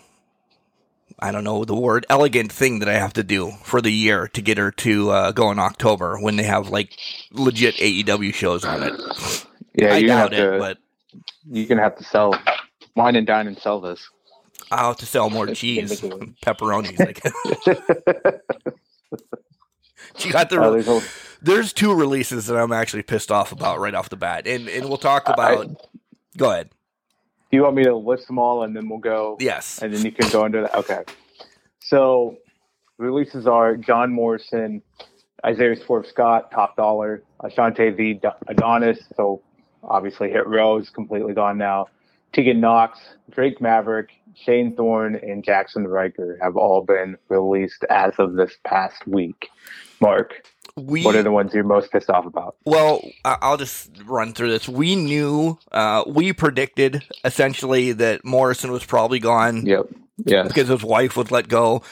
I 1.19 1.33
don't 1.33 1.45
know 1.45 1.65
the 1.65 1.75
word 1.75 2.07
elegant 2.09 2.53
thing 2.53 2.79
that 2.79 2.89
I 2.89 2.95
have 2.95 3.13
to 3.15 3.23
do 3.23 3.53
for 3.63 3.81
the 3.81 3.93
year 3.93 4.29
to 4.29 4.41
get 4.41 4.59
her 4.59 4.71
to 4.73 5.11
uh, 5.11 5.33
go 5.33 5.51
in 5.51 5.59
October 5.59 6.19
when 6.19 6.37
they 6.37 6.45
have 6.45 6.71
like 6.71 6.97
legit 7.33 7.75
AEW 7.77 8.33
shows 8.33 8.65
on 8.65 8.83
it. 8.83 9.47
Yeah, 9.75 9.95
I 9.95 10.03
doubt 10.03 10.33
it, 10.33 10.59
but 10.59 10.79
you're 11.51 11.67
gonna 11.67 11.83
have 11.83 11.97
to 11.97 12.05
sell 12.05 12.35
wine 12.97 13.17
and 13.17 13.27
dine 13.27 13.47
and 13.47 13.59
sell 13.59 13.81
this. 13.81 14.09
I'll 14.71 14.89
have 14.89 14.97
to 14.99 15.07
sell 15.07 15.31
more 15.31 15.49
cheese, 15.49 16.01
pepperonis. 16.01 16.99
Like. 16.99 17.21
she 20.17 20.31
got 20.31 20.49
the. 20.49 20.61
Re- 20.61 21.03
there's 21.43 21.73
two 21.73 21.95
releases 21.95 22.47
that 22.47 22.57
I'm 22.57 22.73
actually 22.73 23.03
pissed 23.03 23.31
off 23.31 23.53
about 23.53 23.79
right 23.79 23.95
off 23.95 24.09
the 24.09 24.17
bat, 24.17 24.47
and 24.47 24.69
and 24.69 24.89
we'll 24.89 24.99
talk 24.99 25.29
about. 25.29 25.67
I, 25.67 25.75
go 26.37 26.51
ahead. 26.51 26.71
Do 27.51 27.57
you 27.57 27.65
want 27.65 27.75
me 27.75 27.85
to 27.85 27.97
list 27.97 28.29
them 28.29 28.39
all 28.39 28.63
and 28.63 28.77
then 28.77 28.89
we'll 28.89 29.01
go? 29.01 29.37
Yes. 29.41 29.83
And 29.83 29.93
then 29.93 30.05
you 30.05 30.13
can 30.13 30.31
go 30.31 30.45
into 30.45 30.61
that. 30.61 30.75
Okay. 30.75 31.03
So 31.81 32.37
releases 32.97 33.49
are 33.49 33.77
John 33.77 34.13
Morrison, 34.13 34.83
Isaiah 35.45 35.75
Swerve 35.75 36.07
Scott, 36.07 36.53
Top 36.53 36.77
Dollar, 36.77 37.25
Ashante 37.43 37.97
V, 37.97 38.21
Adonis. 38.47 39.01
So 39.17 39.43
obviously 39.83 40.31
Hit 40.31 40.47
Row 40.47 40.79
is 40.79 40.91
completely 40.91 41.35
gone 41.35 41.59
now. 41.59 41.89
Tegan 42.33 42.61
Knox, 42.61 43.01
Drake 43.31 43.61
Maverick, 43.61 44.11
Shane 44.35 44.77
Thorne, 44.77 45.17
and 45.17 45.45
Jaxson 45.45 45.89
Ryker 45.89 46.39
have 46.41 46.57
all 46.57 46.83
been 46.83 47.17
released 47.29 47.85
as 47.91 48.13
of 48.19 48.35
this 48.35 48.57
past 48.65 49.05
week. 49.09 49.49
Mark, 50.01 50.45
we, 50.81 51.05
what 51.05 51.15
are 51.15 51.23
the 51.23 51.31
ones 51.31 51.53
you're 51.55 51.65
most 51.65 51.93
pissed 51.93 52.11
off 52.11 52.27
about? 52.27 52.57
Well, 52.65 53.03
I'll 53.25 53.57
just 53.57 53.91
run 54.07 54.33
through 54.33 54.51
this. 54.51 54.69
We 54.69 54.97
knew, 54.97 55.59
uh, 55.73 56.05
we 56.07 56.33
predicted 56.33 57.05
essentially 57.25 57.93
that 57.93 58.25
Morrison 58.25 58.73
was 58.73 58.85
probably 58.85 59.19
gone. 59.19 59.67
Yep. 59.67 59.87
Yeah. 60.25 60.43
Because 60.43 60.69
his 60.69 60.83
wife 60.83 61.17
was 61.17 61.31
let 61.31 61.49
go. 61.49 61.83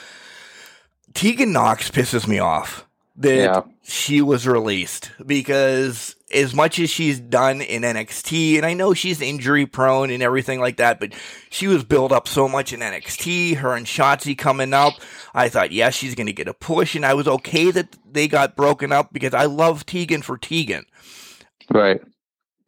Tegan 1.14 1.53
Knox 1.53 1.91
pisses 1.91 2.26
me 2.26 2.39
off 2.39 2.88
that 3.19 3.37
yeah. 3.37 3.62
she 3.83 4.23
was 4.23 4.47
released 4.47 5.11
because 5.27 6.14
as 6.33 6.55
much 6.55 6.79
as 6.79 6.89
she's 6.89 7.19
done 7.19 7.61
in 7.61 7.83
NXT, 7.83 8.57
and 8.57 8.64
I 8.64 8.75
know 8.75 8.95
she's 8.95 9.21
injury 9.21 9.66
prone 9.66 10.11
and 10.11 10.23
everything 10.23 10.61
like 10.61 10.77
that, 10.77 11.01
but 11.01 11.12
she 11.51 11.66
was 11.66 11.83
built 11.83 12.12
up 12.12 12.29
so 12.29 12.49
much 12.49 12.73
in 12.73 12.81
NXT, 12.81 13.57
her 13.57 13.75
and 13.75 13.87
Shotzi 13.87 14.39
coming 14.39 14.73
up. 14.73 14.95
I 15.35 15.49
thought, 15.49 15.73
yes, 15.73 15.95
she's 15.95 16.14
going 16.14 16.29
to 16.29 16.33
get 16.33 16.49
a 16.49 16.55
push, 16.55 16.95
and 16.95 17.05
I 17.05 17.14
was 17.14 17.27
okay 17.27 17.71
that 17.73 17.97
they 18.09 18.29
got 18.29 18.57
broken 18.57 18.93
up 18.93 19.12
because 19.12 19.35
I 19.35 19.47
love 19.47 19.85
Tegan 19.85 20.23
for 20.23 20.39
Tegan. 20.39 20.85
Right. 21.71 22.01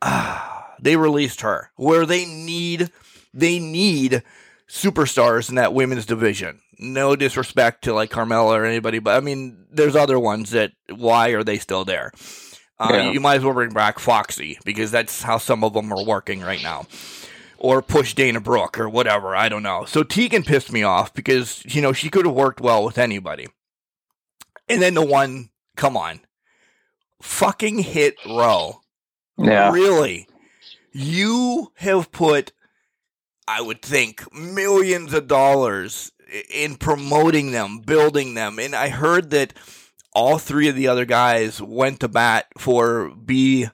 they 0.80 0.96
released 0.96 1.42
her 1.42 1.70
where 1.76 2.07
they 2.07 2.24
need, 2.24 2.90
they 3.32 3.61
need 3.61 4.24
superstars 4.68 5.48
in 5.48 5.55
that 5.55 5.74
women's 5.74 6.07
division. 6.07 6.61
No 6.82 7.14
disrespect 7.14 7.84
to 7.84 7.92
like 7.92 8.10
Carmella 8.10 8.58
or 8.58 8.64
anybody, 8.64 9.00
but 9.00 9.14
I 9.14 9.20
mean, 9.20 9.66
there's 9.70 9.94
other 9.94 10.18
ones 10.18 10.50
that 10.50 10.72
why 10.88 11.28
are 11.28 11.44
they 11.44 11.58
still 11.58 11.84
there? 11.84 12.10
Uh, 12.78 12.88
yeah. 12.92 13.10
You 13.10 13.20
might 13.20 13.36
as 13.36 13.44
well 13.44 13.52
bring 13.52 13.74
back 13.74 13.98
Foxy 13.98 14.58
because 14.64 14.90
that's 14.90 15.22
how 15.22 15.36
some 15.36 15.62
of 15.62 15.74
them 15.74 15.92
are 15.92 16.02
working 16.02 16.40
right 16.40 16.62
now. 16.62 16.86
Or 17.58 17.82
push 17.82 18.14
Dana 18.14 18.40
Brooke 18.40 18.80
or 18.80 18.88
whatever. 18.88 19.36
I 19.36 19.50
don't 19.50 19.62
know. 19.62 19.84
So 19.84 20.02
Tegan 20.02 20.42
pissed 20.42 20.72
me 20.72 20.82
off 20.82 21.12
because, 21.12 21.62
you 21.66 21.82
know, 21.82 21.92
she 21.92 22.08
could 22.08 22.24
have 22.24 22.34
worked 22.34 22.62
well 22.62 22.82
with 22.82 22.96
anybody. 22.96 23.48
And 24.66 24.80
then 24.80 24.94
the 24.94 25.04
one, 25.04 25.50
come 25.76 25.94
on, 25.94 26.20
fucking 27.20 27.80
hit 27.80 28.14
row. 28.26 28.80
Yeah. 29.36 29.72
Really? 29.72 30.26
You 30.92 31.72
have 31.74 32.10
put, 32.10 32.52
I 33.46 33.60
would 33.60 33.82
think, 33.82 34.32
millions 34.32 35.12
of 35.12 35.26
dollars 35.26 36.12
in 36.50 36.76
promoting 36.76 37.52
them, 37.52 37.80
building 37.80 38.34
them. 38.34 38.58
And 38.58 38.74
I 38.74 38.88
heard 38.88 39.30
that 39.30 39.54
all 40.12 40.38
three 40.38 40.68
of 40.68 40.76
the 40.76 40.88
other 40.88 41.04
guys 41.04 41.60
went 41.60 42.00
to 42.00 42.08
bat 42.08 42.46
for 42.58 43.10
B, 43.10 43.68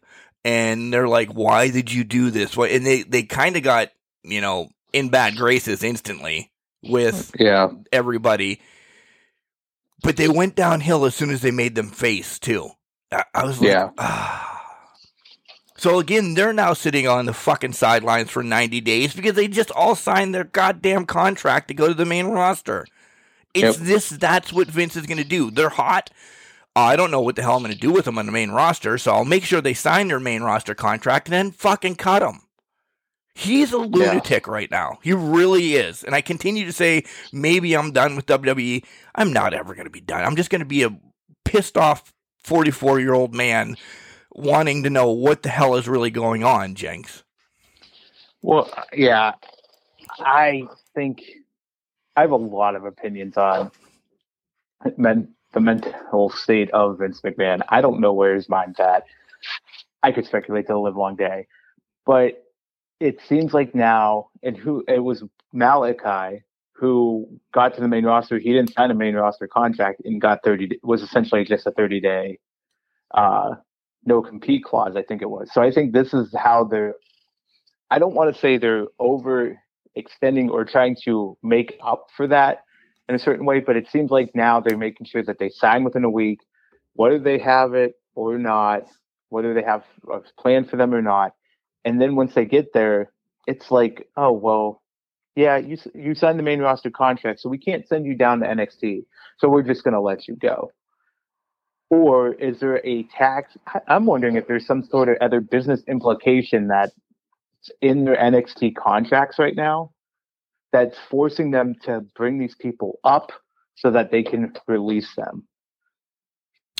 and 0.45 0.93
they're 0.93 1.09
like, 1.09 1.31
"Why 1.31 1.71
did 1.71 1.93
you 1.93 2.05
do 2.05 2.31
this?" 2.31 2.57
And 2.57 2.87
they 2.87 3.03
they 3.03 3.23
kind 3.23 3.57
of 3.57 3.63
got 3.63 3.91
you 4.23 4.41
know 4.41 4.69
in 4.93 5.09
bad 5.09 5.37
graces 5.37 5.83
instantly 5.83 6.51
with 6.83 7.33
yeah 7.39 7.71
everybody, 7.93 8.61
but 10.03 10.17
they 10.17 10.29
went 10.29 10.55
downhill 10.55 11.05
as 11.05 11.15
soon 11.15 11.31
as 11.31 11.43
they 11.43 11.51
made 11.51 11.75
them 11.75 11.91
face 11.91 12.39
too. 12.39 12.71
I, 13.13 13.25
I 13.35 13.45
was 13.45 13.61
like, 13.61 13.71
yeah. 13.71 13.91
Ah. 13.99 14.56
So 15.77 15.99
again, 15.99 16.35
they're 16.35 16.53
now 16.53 16.73
sitting 16.73 17.07
on 17.07 17.27
the 17.27 17.35
fucking 17.35 17.75
sidelines 17.75 18.31
for 18.31 18.43
90 18.43 18.81
days 18.81 19.15
because 19.15 19.35
they 19.35 19.49
just 19.49 19.71
all 19.73 19.95
signed 19.95 20.35
their 20.35 20.45
goddamn 20.45 21.07
contract 21.07 21.69
to 21.69 21.75
go 21.75 21.89
to 21.89 21.95
the 21.95 22.05
main 22.05 22.27
roster. 22.27 22.87
It's 23.53 23.79
yep. 23.79 23.87
this. 23.87 24.09
That's 24.11 24.53
what 24.53 24.69
Vince 24.69 24.97
is 24.97 25.07
going 25.07 25.19
to 25.19 25.25
do. 25.25 25.51
They're 25.51 25.69
hot. 25.69 26.11
I 26.75 26.95
don't 26.97 27.11
know 27.11 27.23
what 27.23 27.37
the 27.37 27.43
hell 27.43 27.57
I'm 27.57 27.63
going 27.63 27.73
to 27.73 27.81
do 27.81 27.91
with 27.91 28.05
them 28.05 28.19
on 28.19 28.27
the 28.27 28.33
main 28.33 28.51
roster, 28.51 28.99
so 28.99 29.13
I'll 29.13 29.25
make 29.25 29.45
sure 29.45 29.63
they 29.63 29.73
sign 29.73 30.09
their 30.09 30.21
main 30.21 30.43
roster 30.43 30.75
contract 30.75 31.29
and 31.29 31.33
then 31.33 31.51
fucking 31.51 31.97
cut 31.97 32.21
them. 32.21 32.43
He's 33.35 33.73
a 33.73 33.79
lunatic 33.79 34.47
yeah. 34.47 34.53
right 34.53 34.71
now. 34.71 34.99
He 35.03 35.13
really 35.13 35.75
is. 35.75 36.03
And 36.03 36.15
I 36.15 36.21
continue 36.21 36.65
to 36.65 36.73
say 36.73 37.05
maybe 37.33 37.75
I'm 37.75 37.93
done 37.93 38.17
with 38.17 38.27
WWE. 38.27 38.85
I'm 39.15 39.33
not 39.33 39.55
ever 39.55 39.75
going 39.75 39.87
to 39.87 39.91
be 39.91 40.01
done. 40.01 40.25
I'm 40.25 40.37
just 40.37 40.51
going 40.51 40.61
to 40.61 40.67
be 40.67 40.83
a 40.83 40.99
pissed 41.45 41.77
off 41.77 42.13
44 42.45 43.01
year 43.01 43.13
old 43.13 43.35
man 43.35 43.77
wanting 44.37 44.83
to 44.85 44.91
know 44.91 45.11
what 45.11 45.43
the 45.43 45.49
hell 45.49 45.77
is 45.77 45.89
really 45.89 46.11
going 46.11 46.45
on, 46.45 46.75
Jenks. 46.75 47.25
Well, 48.43 48.71
yeah. 48.93 49.33
I 50.19 50.65
think 50.95 51.23
I 52.15 52.23
have 52.23 52.31
a 52.31 52.37
lot 52.37 52.77
of 52.77 52.85
opinions 52.85 53.37
on 53.37 53.71
men, 54.97 55.35
the 55.53 55.61
mental 55.61 56.31
state 56.31 56.71
of 56.71 56.99
Vince 56.99 57.21
McMahon. 57.23 57.63
I 57.69 57.81
don't 57.81 58.01
know 58.01 58.13
where 58.13 58.35
his 58.35 58.49
mind's 58.49 58.79
at. 58.79 59.05
I 60.03 60.13
could 60.13 60.27
speculate 60.27 60.67
till 60.67 60.77
the 60.77 60.83
live 60.83 60.97
long 60.97 61.17
day, 61.17 61.47
but 62.05 62.45
it 63.01 63.21
seems 63.29 63.53
like 63.53 63.75
now, 63.75 64.31
and 64.43 64.57
who 64.57 64.85
it 64.87 65.01
was 65.01 65.25
Malakai 65.55 66.43
who 66.73 67.27
got 67.53 67.75
to 67.75 67.81
the 67.81 67.89
main 67.89 68.05
roster. 68.05 68.39
He 68.39 68.53
didn't 68.53 68.75
sign 68.75 68.91
a 68.91 68.95
main 68.95 69.15
roster 69.15 69.49
contract 69.49 70.03
and 70.05 70.21
got 70.21 70.41
thirty. 70.45 70.79
Was 70.83 71.03
essentially 71.03 71.45
just 71.45 71.67
a 71.67 71.71
thirty 71.71 72.01
day 72.01 72.39
uh, 73.13 73.55
no 74.07 74.23
compete 74.23 74.65
clause. 74.65 74.97
I 74.97 75.03
think 75.03 75.23
it 75.23 75.31
was. 75.31 75.51
So 75.53 75.61
I 75.61 75.71
think 75.71 75.93
this 75.93 76.15
is 76.15 76.35
how 76.37 76.65
they're. 76.65 76.95
I 77.91 77.99
don't 77.99 78.15
want 78.15 78.35
to 78.35 78.41
say 78.41 78.59
they're 78.59 78.87
over 78.99 79.59
extending 79.95 80.51
or 80.51 80.65
trying 80.65 80.97
to 81.05 81.37
make 81.43 81.79
up 81.83 82.09
for 82.17 82.27
that 82.29 82.65
in 83.09 83.15
a 83.15 83.19
certain 83.19 83.47
way, 83.47 83.61
but 83.61 83.77
it 83.77 83.89
seems 83.89 84.11
like 84.11 84.35
now 84.35 84.61
they're 84.61 84.77
making 84.77 85.07
sure 85.07 85.23
that 85.23 85.39
they 85.39 85.49
sign 85.49 85.85
within 85.85 86.05
a 86.05 86.11
week, 86.11 86.41
whether 86.95 87.19
they 87.19 87.39
have 87.39 87.75
it 87.75 87.95
or 88.15 88.39
not, 88.39 88.83
whether 89.29 89.55
they 89.55 89.63
have 89.63 89.85
a 90.13 90.21
plan 90.41 90.65
for 90.65 90.77
them 90.77 90.95
or 90.95 91.03
not. 91.03 91.35
And 91.85 92.01
then 92.01 92.17
once 92.17 92.35
they 92.35 92.45
get 92.45 92.73
there, 92.73 93.13
it's 93.47 93.71
like, 93.71 94.09
oh 94.17 94.33
well, 94.33 94.83
yeah, 95.37 95.57
you 95.57 95.77
you 95.95 96.15
signed 96.15 96.39
the 96.39 96.43
main 96.43 96.61
roster 96.61 96.91
contract, 96.91 97.41
so 97.41 97.49
we 97.49 97.59
can't 97.59 97.87
send 97.87 98.07
you 98.07 98.15
down 98.15 98.41
to 98.41 98.47
NXT. 98.47 99.05
So 99.39 99.49
we're 99.49 99.63
just 99.63 99.85
going 99.85 99.95
to 99.95 100.01
let 100.01 100.27
you 100.27 100.35
go. 100.35 100.73
Or 101.89 102.33
is 102.35 102.59
there 102.61 102.85
a 102.85 103.05
tax? 103.05 103.57
I'm 103.87 104.07
wondering 104.07 104.37
if 104.37 104.47
there's 104.49 104.67
some 104.67 104.85
sort 104.85 105.09
of 105.09 105.17
other 105.21 105.41
business 105.41 105.83
implication 105.87 106.69
that's 106.69 106.93
in 107.81 108.05
their 108.05 108.17
NXT 108.17 108.75
contracts 108.75 109.39
right 109.39 109.55
now 109.55 109.93
that's 110.73 110.97
forcing 111.09 111.53
them 111.53 111.75
to 111.83 112.01
bring 112.15 112.39
these 112.39 112.55
people 112.55 112.99
up 113.05 113.33
so 113.77 113.91
that 113.91 114.11
they 114.11 114.23
can 114.23 114.53
release 114.67 115.15
them. 115.17 115.47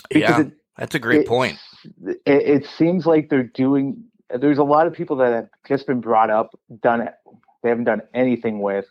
Because 0.09 0.29
yeah, 0.29 0.41
it, 0.41 0.51
that's 0.77 0.95
a 0.95 0.99
great 0.99 1.21
it, 1.21 1.27
point. 1.27 1.57
It, 2.05 2.19
it, 2.25 2.65
seems 2.65 3.05
like 3.05 3.29
they're 3.29 3.43
doing. 3.43 4.03
There's 4.29 4.57
a 4.57 4.63
lot 4.63 4.87
of 4.87 4.93
people 4.93 5.15
that 5.17 5.33
have 5.33 5.47
just 5.67 5.87
been 5.87 6.01
brought 6.01 6.29
up, 6.29 6.51
done. 6.81 7.09
They 7.63 7.69
haven't 7.69 7.85
done 7.85 8.01
anything 8.13 8.59
with, 8.59 8.85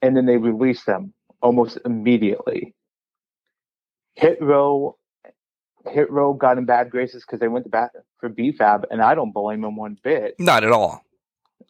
and 0.00 0.16
then 0.16 0.26
they 0.26 0.36
release 0.36 0.84
them 0.84 1.12
almost 1.40 1.78
immediately. 1.84 2.74
Hit 4.14 4.40
row, 4.42 4.96
hit 5.90 6.10
row 6.10 6.32
got 6.32 6.58
in 6.58 6.64
bad 6.64 6.90
graces 6.90 7.24
because 7.24 7.40
they 7.40 7.48
went 7.48 7.64
to 7.64 7.70
bat 7.70 7.90
for 8.18 8.28
BFAB, 8.28 8.84
and 8.90 9.02
I 9.02 9.14
don't 9.14 9.32
blame 9.32 9.62
them 9.62 9.76
one 9.76 9.98
bit. 10.02 10.38
Not 10.38 10.64
at 10.64 10.72
all. 10.72 11.04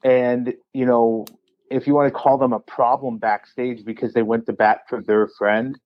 And 0.05 0.55
you 0.73 0.87
know, 0.87 1.27
if 1.71 1.87
you 1.87 1.95
want 1.95 2.13
to 2.13 2.19
call 2.19 2.39
them 2.39 2.53
a 2.53 2.61
problem 2.61 3.19
backstage 3.19 3.85
because 3.85 4.13
they 4.13 4.23
went 4.23 4.47
to 4.47 4.53
bat 4.53 4.83
for 4.89 5.03
their 5.03 5.29
friend, 5.39 5.79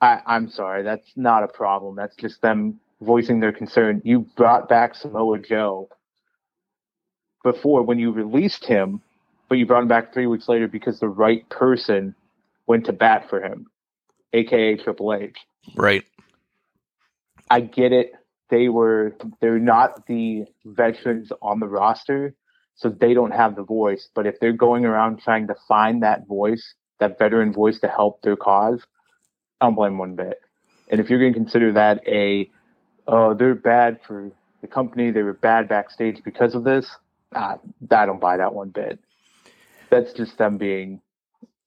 I, 0.00 0.20
I'm 0.26 0.48
sorry, 0.48 0.82
that's 0.82 1.12
not 1.16 1.42
a 1.42 1.48
problem. 1.48 1.96
That's 1.96 2.16
just 2.16 2.42
them 2.42 2.80
voicing 3.00 3.40
their 3.40 3.52
concern. 3.52 4.02
You 4.04 4.20
brought 4.36 4.68
back 4.68 4.94
Samoa 4.94 5.38
Joe 5.38 5.88
before 7.44 7.82
when 7.82 7.98
you 7.98 8.10
released 8.10 8.64
him, 8.64 9.00
but 9.48 9.58
you 9.58 9.66
brought 9.66 9.82
him 9.82 9.88
back 9.88 10.12
three 10.12 10.26
weeks 10.26 10.48
later 10.48 10.68
because 10.68 10.98
the 10.98 11.08
right 11.08 11.48
person 11.48 12.14
went 12.66 12.86
to 12.86 12.92
bat 12.92 13.28
for 13.30 13.40
him, 13.40 13.66
aka 14.32 14.76
Triple 14.76 15.14
H. 15.14 15.36
Right. 15.74 16.04
I 17.50 17.60
get 17.60 17.92
it. 17.92 18.12
They 18.48 18.68
were 18.68 19.16
they're 19.40 19.58
not 19.58 20.06
the 20.06 20.44
veterans 20.64 21.32
on 21.42 21.60
the 21.60 21.66
roster 21.68 22.34
so 22.76 22.90
they 22.90 23.14
don't 23.14 23.32
have 23.32 23.56
the 23.56 23.62
voice. 23.62 24.08
But 24.14 24.26
if 24.26 24.38
they're 24.40 24.52
going 24.52 24.84
around 24.84 25.20
trying 25.20 25.46
to 25.48 25.54
find 25.66 26.02
that 26.02 26.26
voice, 26.26 26.74
that 27.00 27.18
veteran 27.18 27.52
voice 27.52 27.80
to 27.80 27.88
help 27.88 28.22
their 28.22 28.36
cause, 28.36 28.82
I 29.60 29.66
don't 29.66 29.74
blame 29.74 29.98
one 29.98 30.14
bit. 30.14 30.40
And 30.88 31.00
if 31.00 31.10
you're 31.10 31.18
going 31.18 31.32
to 31.32 31.38
consider 31.38 31.72
that 31.72 32.06
a, 32.06 32.50
oh, 33.06 33.34
they're 33.34 33.54
bad 33.54 34.00
for 34.06 34.30
the 34.60 34.66
company, 34.68 35.10
they 35.10 35.22
were 35.22 35.32
bad 35.32 35.68
backstage 35.68 36.22
because 36.22 36.54
of 36.54 36.64
this, 36.64 36.88
uh, 37.34 37.56
I 37.90 38.06
don't 38.06 38.20
buy 38.20 38.36
that 38.36 38.54
one 38.54 38.68
bit. 38.68 38.98
That's 39.90 40.12
just 40.12 40.38
them 40.38 40.58
being 40.58 41.00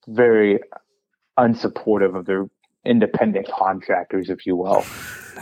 very 0.08 0.60
unsupportive 1.38 2.16
of 2.16 2.26
their 2.26 2.50
independent 2.86 3.48
contractors, 3.48 4.30
if 4.30 4.46
you 4.46 4.56
will. 4.56 4.86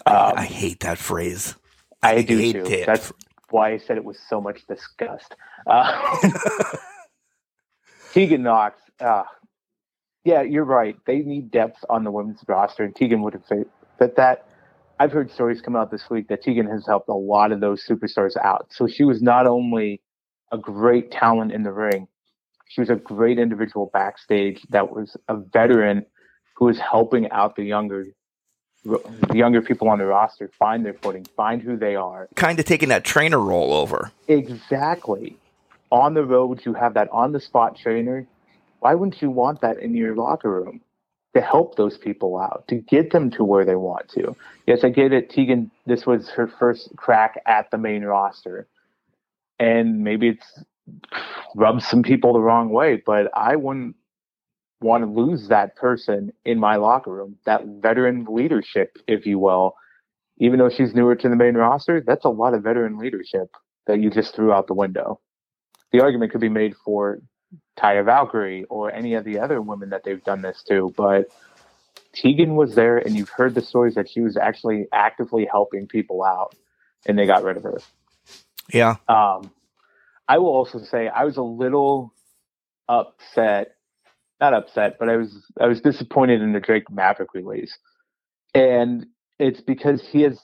Um, 0.05 0.33
I 0.35 0.45
hate 0.45 0.81
that 0.81 0.97
phrase. 0.97 1.55
I, 2.01 2.15
I 2.15 2.21
do 2.21 2.51
too. 2.51 2.65
It. 2.65 2.85
That's 2.85 3.11
why 3.49 3.71
I 3.71 3.77
said 3.77 3.97
it 3.97 4.03
was 4.03 4.19
so 4.29 4.41
much 4.41 4.65
disgust. 4.67 5.35
Uh, 5.65 6.17
Tegan 8.13 8.43
Knox, 8.43 8.79
uh, 8.99 9.23
yeah, 10.23 10.41
you're 10.41 10.65
right. 10.65 10.97
They 11.05 11.19
need 11.19 11.51
depth 11.51 11.83
on 11.89 12.03
the 12.03 12.11
women's 12.11 12.41
roster, 12.47 12.83
and 12.83 12.95
Tegan 12.95 13.21
would 13.21 13.33
have 13.33 13.45
fit, 13.45 13.69
fit 13.97 14.15
that. 14.17 14.45
I've 14.99 15.11
heard 15.11 15.31
stories 15.31 15.61
come 15.61 15.75
out 15.75 15.91
this 15.91 16.09
week 16.09 16.27
that 16.29 16.41
Tegan 16.41 16.67
has 16.67 16.85
helped 16.87 17.07
a 17.07 17.13
lot 17.13 17.51
of 17.51 17.61
those 17.61 17.85
superstars 17.85 18.35
out. 18.37 18.67
So 18.71 18.87
she 18.87 19.03
was 19.03 19.21
not 19.21 19.45
only 19.45 20.01
a 20.51 20.57
great 20.57 21.11
talent 21.11 21.51
in 21.51 21.63
the 21.63 21.71
ring, 21.71 22.07
she 22.67 22.81
was 22.81 22.89
a 22.89 22.95
great 22.95 23.39
individual 23.39 23.89
backstage 23.93 24.63
that 24.69 24.91
was 24.91 25.15
a 25.27 25.37
veteran 25.37 26.05
who 26.57 26.65
was 26.65 26.79
helping 26.79 27.29
out 27.29 27.55
the 27.55 27.63
younger 27.63 28.07
the 28.83 29.35
younger 29.35 29.61
people 29.61 29.89
on 29.89 29.99
the 29.99 30.05
roster 30.05 30.49
find 30.57 30.85
their 30.85 30.93
footing, 30.93 31.25
find 31.35 31.61
who 31.61 31.75
they 31.75 31.95
are. 31.95 32.29
Kind 32.35 32.57
of 32.57 32.65
taking 32.65 32.89
that 32.89 33.03
trainer 33.03 33.39
role 33.39 33.73
over. 33.73 34.11
Exactly. 34.27 35.35
On 35.91 36.13
the 36.13 36.23
road, 36.23 36.65
you 36.65 36.73
have 36.73 36.93
that 36.93 37.09
on 37.11 37.33
the 37.33 37.39
spot 37.39 37.77
trainer. 37.77 38.25
Why 38.79 38.95
wouldn't 38.95 39.21
you 39.21 39.29
want 39.29 39.61
that 39.61 39.79
in 39.79 39.93
your 39.93 40.15
locker 40.15 40.49
room 40.49 40.81
to 41.33 41.41
help 41.41 41.75
those 41.75 41.97
people 41.97 42.37
out, 42.37 42.65
to 42.69 42.75
get 42.75 43.11
them 43.11 43.29
to 43.31 43.43
where 43.43 43.65
they 43.65 43.75
want 43.75 44.07
to? 44.09 44.35
Yes, 44.65 44.83
I 44.83 44.89
get 44.89 45.11
it. 45.11 45.29
Tegan, 45.29 45.69
this 45.85 46.05
was 46.05 46.29
her 46.29 46.47
first 46.47 46.95
crack 46.95 47.41
at 47.45 47.69
the 47.71 47.77
main 47.77 48.03
roster. 48.03 48.67
And 49.59 50.03
maybe 50.03 50.29
it's 50.29 50.63
rubbed 51.55 51.83
some 51.83 52.03
people 52.03 52.33
the 52.33 52.39
wrong 52.39 52.69
way, 52.69 53.01
but 53.05 53.29
I 53.35 53.57
wouldn't 53.57 53.95
want 54.81 55.03
to 55.03 55.09
lose 55.09 55.47
that 55.47 55.75
person 55.75 56.31
in 56.45 56.59
my 56.59 56.75
locker 56.75 57.11
room, 57.11 57.37
that 57.45 57.65
veteran 57.65 58.25
leadership, 58.29 58.97
if 59.07 59.25
you 59.25 59.39
will. 59.39 59.75
Even 60.39 60.59
though 60.59 60.69
she's 60.69 60.93
newer 60.93 61.15
to 61.15 61.29
the 61.29 61.35
main 61.35 61.55
roster, 61.55 62.03
that's 62.05 62.25
a 62.25 62.29
lot 62.29 62.53
of 62.53 62.63
veteran 62.63 62.99
leadership 62.99 63.49
that 63.87 63.99
you 63.99 64.11
just 64.11 64.35
threw 64.35 64.53
out 64.53 64.67
the 64.67 64.73
window. 64.73 65.19
The 65.91 66.01
argument 66.01 66.31
could 66.31 66.41
be 66.41 66.49
made 66.49 66.75
for 66.85 67.19
Taya 67.79 68.05
Valkyrie 68.05 68.65
or 68.65 68.93
any 68.93 69.15
of 69.15 69.23
the 69.23 69.39
other 69.39 69.61
women 69.61 69.89
that 69.89 70.03
they've 70.03 70.23
done 70.23 70.41
this 70.41 70.63
to, 70.67 70.93
but 70.95 71.27
Tegan 72.13 72.55
was 72.55 72.75
there, 72.75 72.97
and 72.97 73.15
you've 73.15 73.29
heard 73.29 73.55
the 73.55 73.61
stories 73.61 73.95
that 73.95 74.09
she 74.09 74.21
was 74.21 74.37
actually 74.37 74.87
actively 74.91 75.47
helping 75.49 75.87
people 75.87 76.23
out, 76.23 76.55
and 77.05 77.17
they 77.17 77.25
got 77.25 77.43
rid 77.43 77.57
of 77.57 77.63
her. 77.63 77.79
Yeah. 78.73 78.95
Um, 79.07 79.51
I 80.27 80.39
will 80.39 80.49
also 80.49 80.79
say 80.79 81.07
I 81.07 81.23
was 81.23 81.37
a 81.37 81.43
little 81.43 82.13
upset 82.89 83.76
not 84.39 84.53
upset, 84.53 84.97
but 84.99 85.09
I 85.09 85.17
was 85.17 85.35
I 85.59 85.67
was 85.67 85.81
disappointed 85.81 86.41
in 86.41 86.53
the 86.53 86.59
Drake 86.59 86.89
Maverick 86.91 87.33
release, 87.33 87.77
and 88.53 89.05
it's 89.39 89.61
because 89.61 90.01
he 90.07 90.21
has 90.21 90.39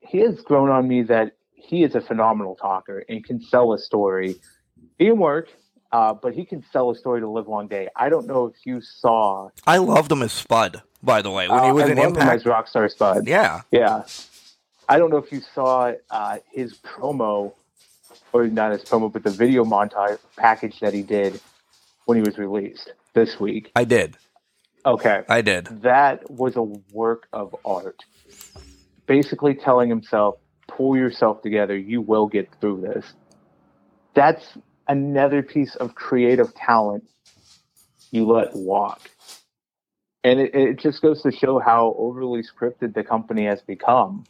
he 0.00 0.18
has 0.18 0.40
grown 0.42 0.70
on 0.70 0.86
me 0.86 1.02
that 1.02 1.32
he 1.52 1.82
is 1.82 1.94
a 1.94 2.00
phenomenal 2.00 2.56
talker 2.56 3.04
and 3.08 3.24
can 3.24 3.40
sell 3.40 3.72
a 3.72 3.78
story. 3.78 4.36
He 4.98 5.06
can 5.06 5.18
work, 5.18 5.48
uh, 5.92 6.14
but 6.14 6.34
he 6.34 6.44
can 6.44 6.64
sell 6.72 6.90
a 6.90 6.96
story 6.96 7.20
to 7.20 7.28
live 7.28 7.48
long 7.48 7.68
day. 7.68 7.88
I 7.96 8.08
don't 8.08 8.26
know 8.26 8.46
if 8.46 8.54
you 8.64 8.80
saw. 8.80 9.50
I 9.66 9.78
loved 9.78 10.10
him 10.10 10.22
as 10.22 10.32
Spud, 10.32 10.82
by 11.02 11.22
the 11.22 11.30
way, 11.30 11.48
when 11.48 11.62
he 11.62 11.70
uh, 11.70 11.74
was 11.74 11.84
uh, 11.84 11.88
in 11.88 11.98
Impact. 11.98 12.32
as 12.32 12.44
Rockstar 12.44 12.90
Spud. 12.90 13.26
Yeah, 13.26 13.62
yeah. 13.70 14.04
I 14.88 14.98
don't 14.98 15.10
know 15.10 15.16
if 15.16 15.32
you 15.32 15.40
saw 15.54 15.92
uh, 16.10 16.38
his 16.52 16.74
promo, 16.78 17.52
or 18.32 18.46
not 18.46 18.72
his 18.72 18.84
promo, 18.84 19.12
but 19.12 19.24
the 19.24 19.30
video 19.30 19.64
montage 19.64 20.18
package 20.36 20.78
that 20.80 20.94
he 20.94 21.02
did 21.02 21.40
when 22.06 22.16
he 22.16 22.22
was 22.22 22.38
released 22.38 22.92
this 23.14 23.38
week. 23.38 23.70
I 23.76 23.84
did. 23.84 24.16
Okay. 24.84 25.22
I 25.28 25.42
did. 25.42 25.82
That 25.82 26.30
was 26.30 26.56
a 26.56 26.62
work 26.62 27.28
of 27.32 27.54
art. 27.64 28.02
Basically 29.06 29.54
telling 29.54 29.90
himself, 29.90 30.36
pull 30.68 30.96
yourself 30.96 31.42
together, 31.42 31.76
you 31.76 32.00
will 32.00 32.28
get 32.28 32.48
through 32.60 32.80
this. 32.80 33.04
That's 34.14 34.44
another 34.88 35.42
piece 35.42 35.74
of 35.76 35.94
creative 35.94 36.54
talent 36.54 37.04
you 38.10 38.26
let 38.26 38.54
walk. 38.54 39.00
And 40.22 40.40
it, 40.40 40.54
it 40.54 40.78
just 40.78 41.02
goes 41.02 41.22
to 41.22 41.32
show 41.32 41.58
how 41.58 41.94
overly 41.98 42.42
scripted 42.42 42.94
the 42.94 43.04
company 43.04 43.46
has 43.46 43.60
become. 43.62 44.24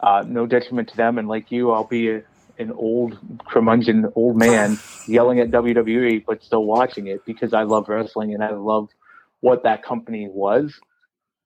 Uh, 0.00 0.24
no 0.26 0.46
detriment 0.46 0.88
to 0.90 0.96
them. 0.96 1.18
And 1.18 1.28
like 1.28 1.50
you, 1.50 1.70
I'll 1.70 1.84
be 1.84 2.10
a, 2.10 2.22
an 2.58 2.72
old 2.72 3.18
curmudgeon 3.46 4.10
old 4.14 4.36
man 4.36 4.78
yelling 5.06 5.40
at 5.40 5.50
WWE, 5.50 6.24
but 6.26 6.42
still 6.42 6.64
watching 6.64 7.06
it 7.06 7.24
because 7.24 7.52
I 7.52 7.62
love 7.62 7.88
wrestling 7.88 8.34
and 8.34 8.42
I 8.42 8.52
love 8.52 8.88
what 9.40 9.62
that 9.64 9.82
company 9.82 10.28
was 10.28 10.72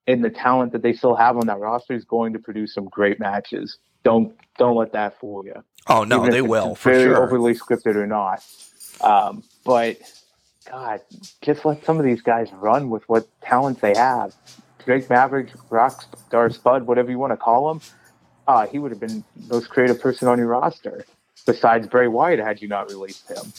and 0.08 0.24
the 0.24 0.30
talent 0.30 0.72
that 0.72 0.82
they 0.82 0.94
still 0.94 1.14
have 1.14 1.36
on 1.36 1.46
that 1.46 1.58
roster 1.58 1.92
is 1.92 2.04
going 2.04 2.32
to 2.32 2.38
produce 2.38 2.74
some 2.74 2.86
great 2.86 3.20
matches. 3.20 3.78
Don't 4.02 4.34
don't 4.56 4.76
let 4.76 4.92
that 4.92 5.20
fool 5.20 5.44
you. 5.44 5.62
Oh 5.86 6.04
no, 6.04 6.20
Even 6.20 6.30
they 6.30 6.42
will 6.42 6.74
for 6.74 6.90
very 6.90 7.04
sure. 7.04 7.22
Overly 7.22 7.54
scripted 7.54 7.94
or 7.94 8.06
not, 8.06 8.44
um, 9.02 9.44
but 9.64 9.98
God, 10.70 11.02
just 11.42 11.64
let 11.64 11.84
some 11.84 11.98
of 11.98 12.04
these 12.04 12.22
guys 12.22 12.50
run 12.52 12.90
with 12.90 13.08
what 13.08 13.28
talents 13.42 13.80
they 13.80 13.94
have. 13.94 14.34
Drake 14.84 15.10
Maverick, 15.10 15.52
Rockstar 15.68 16.52
Spud, 16.52 16.86
whatever 16.86 17.10
you 17.10 17.18
want 17.18 17.32
to 17.32 17.36
call 17.36 17.68
them 17.68 17.80
uh, 18.48 18.66
he 18.66 18.78
would 18.80 18.90
have 18.90 19.00
been 19.00 19.24
the 19.36 19.54
most 19.54 19.68
creative 19.68 20.00
person 20.00 20.26
on 20.26 20.38
your 20.38 20.48
roster, 20.48 21.06
besides 21.46 21.86
Bray 21.86 22.08
Wyatt 22.08 22.40
had 22.40 22.60
you 22.62 22.68
not 22.68 22.88
released 22.88 23.28
him. 23.28 23.52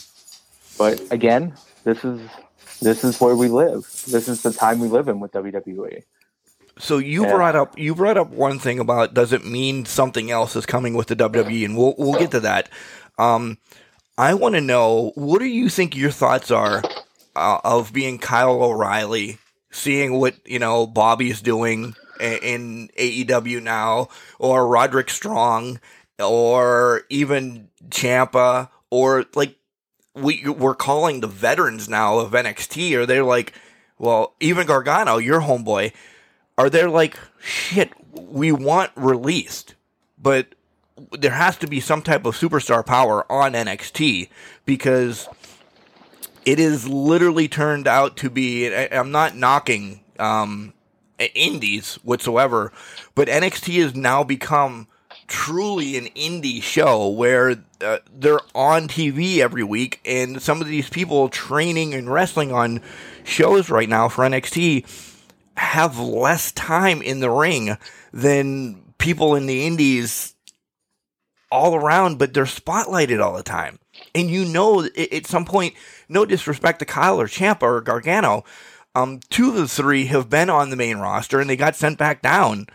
But 0.76 1.00
again, 1.10 1.56
this 1.84 2.04
is 2.04 2.20
this 2.82 3.04
is 3.04 3.20
where 3.20 3.36
we 3.36 3.48
live. 3.48 3.84
This 4.06 4.28
is 4.28 4.42
the 4.42 4.52
time 4.52 4.80
we 4.80 4.88
live 4.88 5.08
in 5.08 5.20
with 5.20 5.32
WWE. 5.32 6.02
So 6.78 6.98
you 6.98 7.22
Yeah. 7.22 7.34
brought 7.34 7.56
up 7.56 7.78
you 7.78 7.94
brought 7.94 8.18
up 8.18 8.30
one 8.30 8.58
thing 8.58 8.80
about 8.80 9.14
does 9.14 9.32
it 9.32 9.44
mean 9.46 9.84
something 9.84 10.30
else 10.30 10.56
is 10.56 10.66
coming 10.66 10.94
with 10.94 11.06
the 11.06 11.16
WWE, 11.16 11.64
and 11.64 11.76
we'll 11.76 11.94
we'll 11.96 12.14
get 12.14 12.32
to 12.32 12.40
that. 12.40 12.68
Um, 13.18 13.58
I 14.18 14.34
want 14.34 14.54
to 14.56 14.60
know 14.60 15.12
what 15.14 15.38
do 15.38 15.46
you 15.46 15.68
think 15.68 15.96
your 15.96 16.10
thoughts 16.10 16.50
are 16.50 16.88
uh, 17.36 17.58
of 17.64 17.92
being 17.92 18.18
Kyle 18.18 18.62
O'Reilly, 18.62 19.38
seeing 19.70 20.18
what 20.18 20.34
you 20.46 20.58
know 20.58 20.86
Bobby's 20.86 21.40
doing 21.42 21.94
in 22.20 22.88
AEW 22.98 23.62
now, 23.62 24.08
or 24.38 24.66
Roderick 24.66 25.10
Strong, 25.10 25.80
or 26.18 27.02
even 27.08 27.68
Ciampa, 27.88 28.68
or 28.90 29.26
like 29.34 29.56
we 30.14 30.48
we're 30.48 30.74
calling 30.74 31.20
the 31.20 31.26
veterans 31.26 31.88
now 31.88 32.18
of 32.18 32.32
NXT, 32.32 32.94
or 32.96 33.06
they're 33.06 33.24
like, 33.24 33.54
well, 33.98 34.34
even 34.40 34.66
Gargano, 34.66 35.18
your 35.18 35.40
homeboy, 35.40 35.92
are 36.58 36.70
they 36.70 36.84
like, 36.86 37.18
shit, 37.40 37.90
we 38.12 38.52
want 38.52 38.90
released, 38.96 39.74
but 40.18 40.54
there 41.12 41.32
has 41.32 41.56
to 41.58 41.66
be 41.66 41.80
some 41.80 42.02
type 42.02 42.26
of 42.26 42.36
superstar 42.36 42.84
power 42.84 43.30
on 43.30 43.52
NXT 43.52 44.28
because 44.66 45.28
it 46.44 46.58
is 46.58 46.88
literally 46.88 47.48
turned 47.48 47.86
out 47.86 48.16
to 48.18 48.30
be. 48.30 48.74
I, 48.74 48.88
I'm 48.92 49.10
not 49.10 49.36
knocking 49.36 50.00
um, 50.18 50.72
indies 51.34 51.96
whatsoever, 52.02 52.72
but 53.14 53.28
NXT 53.28 53.82
has 53.82 53.94
now 53.94 54.24
become 54.24 54.88
truly 55.26 55.96
an 55.96 56.06
indie 56.16 56.62
show 56.62 57.08
where 57.08 57.62
uh, 57.80 57.98
they're 58.12 58.40
on 58.54 58.88
TV 58.88 59.38
every 59.38 59.62
week, 59.64 60.00
and 60.04 60.42
some 60.42 60.60
of 60.60 60.66
these 60.66 60.88
people 60.88 61.28
training 61.28 61.94
and 61.94 62.12
wrestling 62.12 62.52
on 62.52 62.82
shows 63.24 63.70
right 63.70 63.88
now 63.88 64.08
for 64.08 64.24
NXT 64.24 64.84
have 65.56 65.98
less 65.98 66.52
time 66.52 67.02
in 67.02 67.20
the 67.20 67.30
ring 67.30 67.76
than 68.12 68.82
people 68.98 69.34
in 69.34 69.46
the 69.46 69.66
indies 69.66 70.34
all 71.50 71.74
around, 71.74 72.18
but 72.18 72.32
they're 72.32 72.44
spotlighted 72.44 73.22
all 73.22 73.36
the 73.36 73.42
time. 73.42 73.78
And 74.14 74.30
you 74.30 74.44
know, 74.44 74.88
at 75.12 75.26
some 75.26 75.44
point, 75.44 75.74
no 76.08 76.24
disrespect 76.24 76.78
to 76.78 76.84
Kyle 76.84 77.20
or 77.20 77.26
Ciampa 77.26 77.62
or 77.62 77.80
Gargano, 77.80 78.44
um, 78.94 79.20
two 79.30 79.50
of 79.50 79.54
the 79.54 79.68
three 79.68 80.06
have 80.06 80.30
been 80.30 80.50
on 80.50 80.70
the 80.70 80.76
main 80.76 80.98
roster 80.98 81.40
and 81.40 81.48
they 81.48 81.56
got 81.56 81.76
sent 81.76 81.98
back 81.98 82.22
down. 82.22 82.66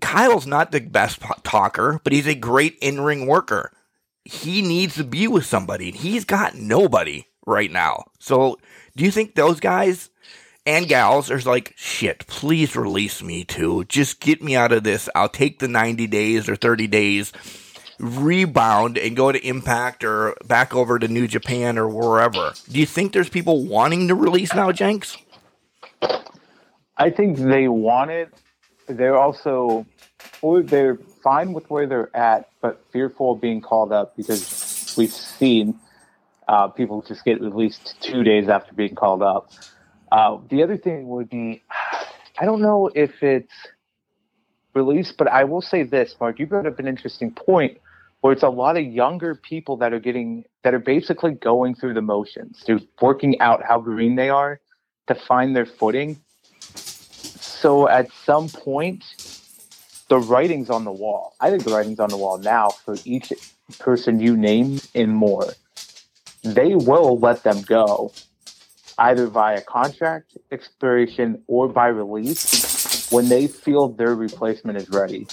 Kyle's 0.00 0.46
not 0.46 0.72
the 0.72 0.80
best 0.80 1.20
talker, 1.44 2.00
but 2.02 2.12
he's 2.12 2.26
a 2.26 2.34
great 2.34 2.76
in 2.80 3.00
ring 3.00 3.26
worker. 3.26 3.72
He 4.24 4.62
needs 4.62 4.96
to 4.96 5.04
be 5.04 5.26
with 5.28 5.46
somebody. 5.46 5.88
and 5.88 5.96
He's 5.96 6.24
got 6.24 6.54
nobody 6.54 7.26
right 7.46 7.70
now. 7.70 8.04
So, 8.18 8.58
do 8.96 9.04
you 9.04 9.10
think 9.10 9.34
those 9.34 9.60
guys 9.60 10.10
and 10.64 10.88
gals 10.88 11.30
are 11.30 11.40
like, 11.40 11.74
shit, 11.76 12.26
please 12.26 12.76
release 12.76 13.22
me 13.22 13.44
too. 13.44 13.84
Just 13.84 14.20
get 14.20 14.42
me 14.42 14.54
out 14.54 14.72
of 14.72 14.84
this. 14.84 15.08
I'll 15.14 15.28
take 15.28 15.58
the 15.58 15.68
90 15.68 16.06
days 16.06 16.48
or 16.48 16.56
30 16.56 16.86
days, 16.86 17.32
rebound, 18.02 18.98
and 18.98 19.16
go 19.16 19.30
to 19.30 19.38
Impact 19.46 20.02
or 20.02 20.36
back 20.44 20.74
over 20.74 20.98
to 20.98 21.06
New 21.06 21.28
Japan 21.28 21.78
or 21.78 21.88
wherever. 21.88 22.52
Do 22.68 22.78
you 22.78 22.86
think 22.86 23.12
there's 23.12 23.28
people 23.28 23.64
wanting 23.64 24.08
to 24.08 24.14
release 24.14 24.52
now, 24.52 24.72
Jenks? 24.72 25.16
I 26.96 27.10
think 27.10 27.38
they 27.38 27.68
want 27.68 28.10
it. 28.10 28.34
They're 28.88 29.16
also, 29.16 29.86
or 30.42 30.62
they're 30.62 30.98
fine 31.22 31.52
with 31.52 31.70
where 31.70 31.86
they're 31.86 32.14
at, 32.14 32.50
but 32.60 32.84
fearful 32.92 33.32
of 33.32 33.40
being 33.40 33.60
called 33.60 33.92
up 33.92 34.16
because 34.16 34.94
we've 34.98 35.12
seen 35.12 35.78
uh, 36.48 36.68
people 36.68 37.02
just 37.02 37.24
get 37.24 37.40
released 37.40 37.96
two 38.02 38.24
days 38.24 38.48
after 38.48 38.74
being 38.74 38.94
called 38.94 39.22
up. 39.22 39.50
Uh, 40.10 40.38
the 40.50 40.62
other 40.62 40.76
thing 40.76 41.08
would 41.08 41.30
be, 41.30 41.62
I 42.38 42.44
don't 42.44 42.60
know 42.60 42.90
if 42.94 43.22
it's 43.22 43.52
released, 44.74 45.16
but 45.16 45.28
I 45.28 45.44
will 45.44 45.62
say 45.62 45.84
this, 45.84 46.16
Mark. 46.20 46.38
You 46.38 46.46
brought 46.46 46.66
up 46.66 46.78
an 46.78 46.88
interesting 46.88 47.30
point 47.30 47.78
where 48.22 48.32
it's 48.32 48.44
a 48.44 48.48
lot 48.48 48.76
of 48.76 48.84
younger 48.84 49.34
people 49.34 49.76
that 49.76 49.92
are 49.92 49.98
getting 49.98 50.44
that 50.62 50.72
are 50.72 50.78
basically 50.78 51.32
going 51.32 51.74
through 51.74 51.92
the 51.92 52.00
motions. 52.00 52.62
They're 52.66 52.80
working 53.00 53.38
out 53.40 53.62
how 53.64 53.80
green 53.80 54.14
they 54.14 54.30
are 54.30 54.60
to 55.08 55.14
find 55.14 55.54
their 55.54 55.66
footing. 55.66 56.20
So 56.76 57.88
at 57.88 58.10
some 58.24 58.48
point, 58.48 59.04
the 60.08 60.20
writing's 60.20 60.70
on 60.70 60.84
the 60.84 60.92
wall. 60.92 61.34
I 61.40 61.50
think 61.50 61.64
the 61.64 61.72
writing's 61.72 61.98
on 61.98 62.10
the 62.10 62.16
wall 62.16 62.38
now 62.38 62.70
for 62.70 62.96
each 63.04 63.32
person 63.80 64.20
you 64.20 64.36
name 64.36 64.80
and 64.94 65.10
more. 65.10 65.54
They 66.44 66.76
will 66.76 67.18
let 67.18 67.42
them 67.42 67.62
go 67.62 68.12
either 68.98 69.26
via 69.26 69.62
contract 69.62 70.36
expiration 70.52 71.42
or 71.48 71.66
by 71.66 71.88
release 71.88 73.10
when 73.10 73.28
they 73.28 73.48
feel 73.48 73.88
their 73.88 74.14
replacement 74.14 74.78
is 74.78 74.88
ready 74.90 75.26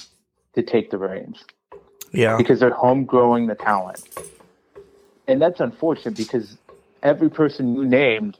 to 0.55 0.63
take 0.63 0.89
the 0.89 0.97
reins 0.97 1.43
Yeah. 2.12 2.38
because 2.38 2.60
they're 2.60 2.74
home 2.74 3.05
growing 3.05 3.47
the 3.47 3.55
talent. 3.55 4.01
And 5.28 5.41
that's 5.41 5.60
unfortunate 5.60 6.16
because 6.18 6.57
every 7.03 7.30
person 7.30 7.76
you 7.76 7.86
named 7.86 8.38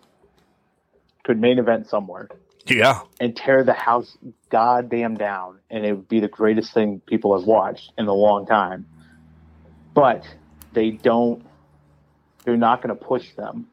could 1.24 1.40
main 1.40 1.60
event 1.60 1.88
somewhere 1.88 2.30
Yeah. 2.66 3.02
and 3.20 3.36
tear 3.36 3.64
the 3.64 3.74
house 3.74 4.18
goddamn 4.50 5.16
down. 5.16 5.60
And 5.70 5.86
it 5.86 5.94
would 5.94 6.08
be 6.08 6.20
the 6.20 6.28
greatest 6.28 6.74
thing 6.74 7.02
people 7.06 7.38
have 7.38 7.46
watched 7.48 7.92
in 7.98 8.08
a 8.08 8.14
long 8.14 8.46
time. 8.48 8.86
But 9.94 10.24
they 10.74 10.92
don't, 10.92 11.46
they're 12.44 12.58
not 12.58 12.82
going 12.82 12.96
to 12.98 13.04
push 13.04 13.34
them. 13.36 13.68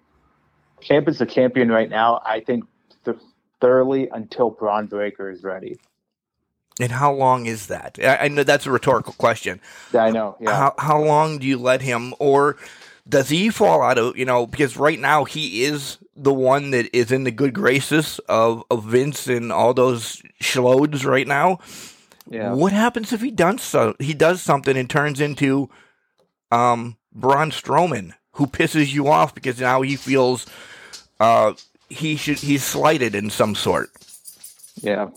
Champ 0.81 1.09
is 1.09 1.19
the 1.19 1.27
champion 1.27 1.71
right 1.71 1.89
now, 1.89 2.21
I 2.25 2.41
think, 2.41 2.65
th- 3.05 3.17
thoroughly 3.61 4.09
until 4.13 4.51
Bron 4.51 4.87
Breakker 4.87 5.31
is 5.31 5.43
ready. 5.43 5.79
And 6.79 6.93
how 6.93 7.13
long 7.13 7.47
is 7.47 7.69
that? 7.69 7.99
I, 8.03 8.17
I 8.17 8.29
know 8.29 8.43
that's 8.43 8.67
a 8.67 8.71
rhetorical 8.71 9.15
question. 9.15 9.61
Yeah, 9.95 10.05
I 10.05 10.11
know. 10.11 10.37
Yeah. 10.41 10.55
How 10.55 10.75
how 10.79 11.01
long 11.03 11.39
do 11.39 11.47
you 11.47 11.57
let 11.59 11.81
him, 11.81 12.15
or 12.19 12.57
does 13.09 13.31
he 13.31 13.49
fall 13.51 13.83
out 13.83 13.97
of 13.99 14.17
you 14.17 14.25
know? 14.27 14.47
Because 14.47 14.77
right 14.77 14.99
now 14.99 15.25
he 15.25 15.65
is 15.65 15.99
the 16.15 16.35
one 16.35 16.71
that 16.73 16.95
is 16.95 17.11
in 17.13 17.25
the 17.25 17.31
good 17.31 17.55
graces 17.55 18.19
of, 18.29 18.65
of 18.71 18.85
Vince 18.85 19.27
and 19.27 19.53
all 19.53 19.75
those 19.75 20.23
schlodes 20.43 21.05
right 21.05 21.27
now. 21.27 21.59
yeah. 22.29 22.53
What 22.53 22.73
happens 22.73 23.13
if 23.13 23.21
he 23.21 23.31
does 23.31 23.63
so? 23.63 23.95
He 23.99 24.15
does 24.15 24.43
something 24.43 24.77
and 24.77 24.89
turns 24.89 25.21
into 25.21 25.71
um 26.51 26.97
Braun 27.13 27.51
Strowman, 27.51 28.13
who 28.33 28.47
pisses 28.47 28.93
you 28.93 29.09
off 29.09 29.35
because 29.35 29.61
now 29.61 29.81
he 29.83 29.97
feels 29.97 30.47
uh 31.21 31.55
he 31.89 32.17
should 32.17 32.39
he's 32.39 32.65
slighted 32.65 33.15
in 33.15 33.31
some 33.31 33.55
sort. 33.55 33.91
Yeah. 34.83 35.09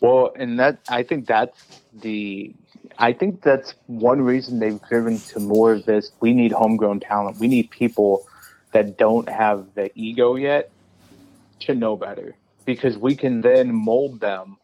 Well, 0.00 0.32
and 0.36 0.58
that 0.60 0.78
I 0.88 1.02
think 1.02 1.26
that's 1.26 1.80
the 1.92 2.54
I 2.98 3.12
think 3.12 3.42
that's 3.42 3.74
one 3.86 4.22
reason 4.22 4.58
they've 4.58 4.80
driven 4.88 5.18
to 5.18 5.40
more 5.40 5.72
of 5.72 5.84
this. 5.86 6.12
We 6.20 6.32
need 6.32 6.52
homegrown 6.52 7.00
talent. 7.00 7.38
We 7.38 7.48
need 7.48 7.70
people 7.70 8.26
that 8.72 8.98
don't 8.98 9.28
have 9.28 9.66
the 9.74 9.90
ego 9.94 10.36
yet 10.36 10.70
to 11.60 11.74
know 11.74 11.96
better 11.96 12.34
because 12.64 12.96
we 12.98 13.16
can 13.16 13.40
then 13.40 13.74
mold 13.74 14.20
them 14.20 14.56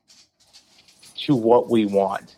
to 1.17 1.35
what 1.35 1.71
we 1.71 1.87
want. 1.87 2.37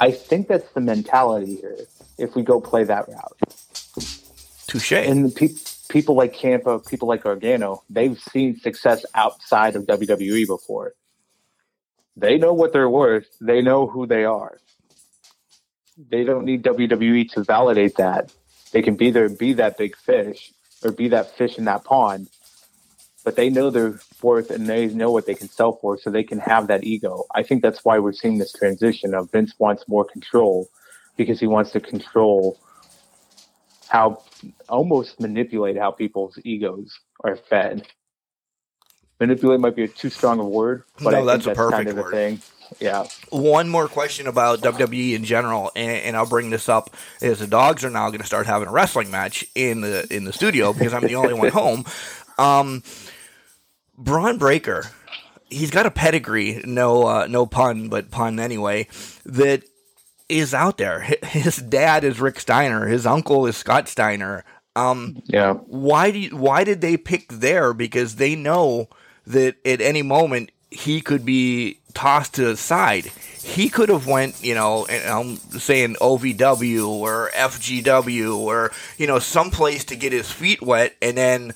I 0.00 0.10
think 0.10 0.48
that's 0.48 0.70
the 0.72 0.80
mentality 0.80 1.56
here 1.56 1.86
if 2.18 2.34
we 2.34 2.42
go 2.42 2.60
play 2.60 2.84
that 2.84 3.08
route. 3.08 3.36
Touche. 4.66 4.92
And 4.92 5.26
the 5.26 5.30
pe- 5.34 5.54
people 5.88 6.14
like 6.14 6.34
Ciampa, 6.34 6.86
people 6.86 7.08
like 7.08 7.22
Gargano, 7.22 7.82
they've 7.90 8.18
seen 8.18 8.58
success 8.60 9.04
outside 9.14 9.76
of 9.76 9.84
WWE 9.84 10.46
before. 10.46 10.94
They 12.16 12.38
know 12.38 12.52
what 12.52 12.72
they're 12.72 12.88
worth. 12.88 13.26
They 13.40 13.60
know 13.60 13.86
who 13.86 14.06
they 14.06 14.24
are. 14.24 14.58
They 15.96 16.24
don't 16.24 16.44
need 16.44 16.62
WWE 16.62 17.30
to 17.32 17.44
validate 17.44 17.96
that. 17.96 18.32
They 18.72 18.82
can 18.82 18.96
be 18.96 19.10
there 19.10 19.26
and 19.26 19.38
be 19.38 19.52
that 19.54 19.78
big 19.78 19.96
fish 19.96 20.52
or 20.82 20.92
be 20.92 21.08
that 21.08 21.36
fish 21.36 21.58
in 21.58 21.64
that 21.64 21.84
pond. 21.84 22.28
But 23.24 23.36
they 23.36 23.48
know 23.48 23.70
their 23.70 24.00
worth 24.22 24.50
and 24.50 24.66
they 24.66 24.86
know 24.88 25.10
what 25.10 25.26
they 25.26 25.34
can 25.34 25.48
sell 25.48 25.78
for, 25.80 25.96
so 25.96 26.10
they 26.10 26.24
can 26.24 26.38
have 26.40 26.66
that 26.66 26.84
ego. 26.84 27.24
I 27.34 27.42
think 27.42 27.62
that's 27.62 27.84
why 27.84 27.98
we're 27.98 28.12
seeing 28.12 28.38
this 28.38 28.52
transition 28.52 29.14
of 29.14 29.30
Vince 29.30 29.54
wants 29.58 29.84
more 29.88 30.04
control 30.04 30.68
because 31.16 31.40
he 31.40 31.46
wants 31.46 31.70
to 31.72 31.80
control 31.80 32.58
how 33.88 34.22
almost 34.68 35.20
manipulate 35.20 35.78
how 35.78 35.90
people's 35.90 36.38
egos 36.44 36.98
are 37.22 37.36
fed. 37.36 37.86
Manipulate 39.20 39.60
might 39.60 39.76
be 39.76 39.84
a 39.84 39.88
too 39.88 40.10
strong 40.10 40.40
a 40.40 40.44
word, 40.44 40.84
but 41.00 41.10
No, 41.10 41.16
think 41.18 41.26
that's 41.26 41.44
a 41.46 41.48
that's 41.50 41.58
kind 41.58 41.70
perfect 41.70 41.90
of 41.90 41.96
word. 42.04 42.10
thing. 42.12 42.42
Yeah, 42.80 43.06
one 43.30 43.68
more 43.68 43.86
question 43.88 44.26
about 44.26 44.60
WWE 44.60 45.14
in 45.14 45.24
general, 45.24 45.70
and, 45.76 45.90
and 45.98 46.16
I'll 46.16 46.26
bring 46.26 46.50
this 46.50 46.68
up: 46.68 46.90
is 47.20 47.38
the 47.38 47.46
dogs 47.46 47.84
are 47.84 47.90
now 47.90 48.08
going 48.08 48.20
to 48.20 48.26
start 48.26 48.46
having 48.46 48.68
a 48.68 48.72
wrestling 48.72 49.10
match 49.10 49.44
in 49.54 49.82
the 49.82 50.06
in 50.10 50.24
the 50.24 50.32
studio 50.32 50.72
because 50.72 50.92
I'm 50.92 51.06
the 51.06 51.14
only 51.14 51.34
one 51.34 51.48
home. 51.52 51.84
Um, 52.38 52.82
Bron 53.96 54.38
Breakker, 54.38 54.84
he's 55.48 55.70
got 55.70 55.86
a 55.86 55.90
pedigree, 55.90 56.60
no 56.64 57.06
uh, 57.06 57.26
no 57.28 57.46
pun, 57.46 57.88
but 57.88 58.10
pun 58.10 58.40
anyway. 58.40 58.88
That 59.24 59.62
is 60.28 60.54
out 60.54 60.78
there. 60.78 61.00
His 61.22 61.56
dad 61.58 62.02
is 62.02 62.20
Rick 62.20 62.40
Steiner. 62.40 62.88
His 62.88 63.06
uncle 63.06 63.46
is 63.46 63.56
Scott 63.56 63.88
Steiner. 63.88 64.44
Um, 64.74 65.22
yeah, 65.26 65.52
why 65.52 66.10
do 66.10 66.18
you, 66.18 66.36
why 66.36 66.64
did 66.64 66.80
they 66.80 66.96
pick 66.96 67.28
there? 67.28 67.72
Because 67.72 68.16
they 68.16 68.34
know 68.34 68.88
that 69.26 69.56
at 69.64 69.80
any 69.80 70.02
moment 70.02 70.50
he 70.70 71.00
could 71.00 71.24
be 71.24 71.78
tossed 71.94 72.34
to 72.34 72.44
the 72.44 72.56
side. 72.56 73.10
He 73.42 73.68
could 73.68 73.88
have 73.90 74.06
went, 74.06 74.42
you 74.42 74.54
know, 74.54 74.86
and 74.86 75.04
I'm 75.08 75.36
saying 75.36 75.96
OVW 76.00 76.88
or 76.88 77.30
FGW 77.34 78.36
or 78.36 78.72
you 78.98 79.06
know 79.06 79.18
someplace 79.18 79.84
to 79.84 79.96
get 79.96 80.12
his 80.12 80.30
feet 80.30 80.62
wet 80.62 80.96
and 81.02 81.16
then 81.16 81.52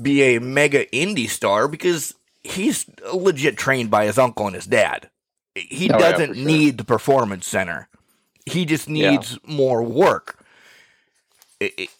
be 0.00 0.22
a 0.22 0.40
mega 0.40 0.86
indie 0.86 1.28
star 1.28 1.68
because 1.68 2.14
he's 2.42 2.86
legit 3.12 3.56
trained 3.58 3.90
by 3.90 4.06
his 4.06 4.18
uncle 4.18 4.46
and 4.46 4.54
his 4.54 4.66
dad. 4.66 5.10
He 5.54 5.90
Oh, 5.90 5.98
doesn't 5.98 6.28
for 6.30 6.34
sure. 6.34 6.44
need 6.46 6.78
the 6.78 6.84
performance 6.84 7.46
center. 7.46 7.88
He 8.46 8.64
just 8.64 8.88
needs 8.88 9.38
more 9.46 9.82
work. 9.82 10.38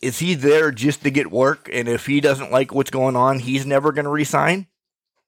Is 0.00 0.18
he 0.18 0.34
there 0.34 0.72
just 0.72 1.02
to 1.02 1.10
get 1.10 1.30
work? 1.30 1.68
And 1.72 1.88
if 1.88 2.06
he 2.06 2.20
doesn't 2.20 2.50
like 2.50 2.72
what's 2.74 2.90
going 2.90 3.14
on, 3.14 3.38
he's 3.40 3.64
never 3.66 3.92
going 3.92 4.06
to 4.06 4.10
resign? 4.10 4.66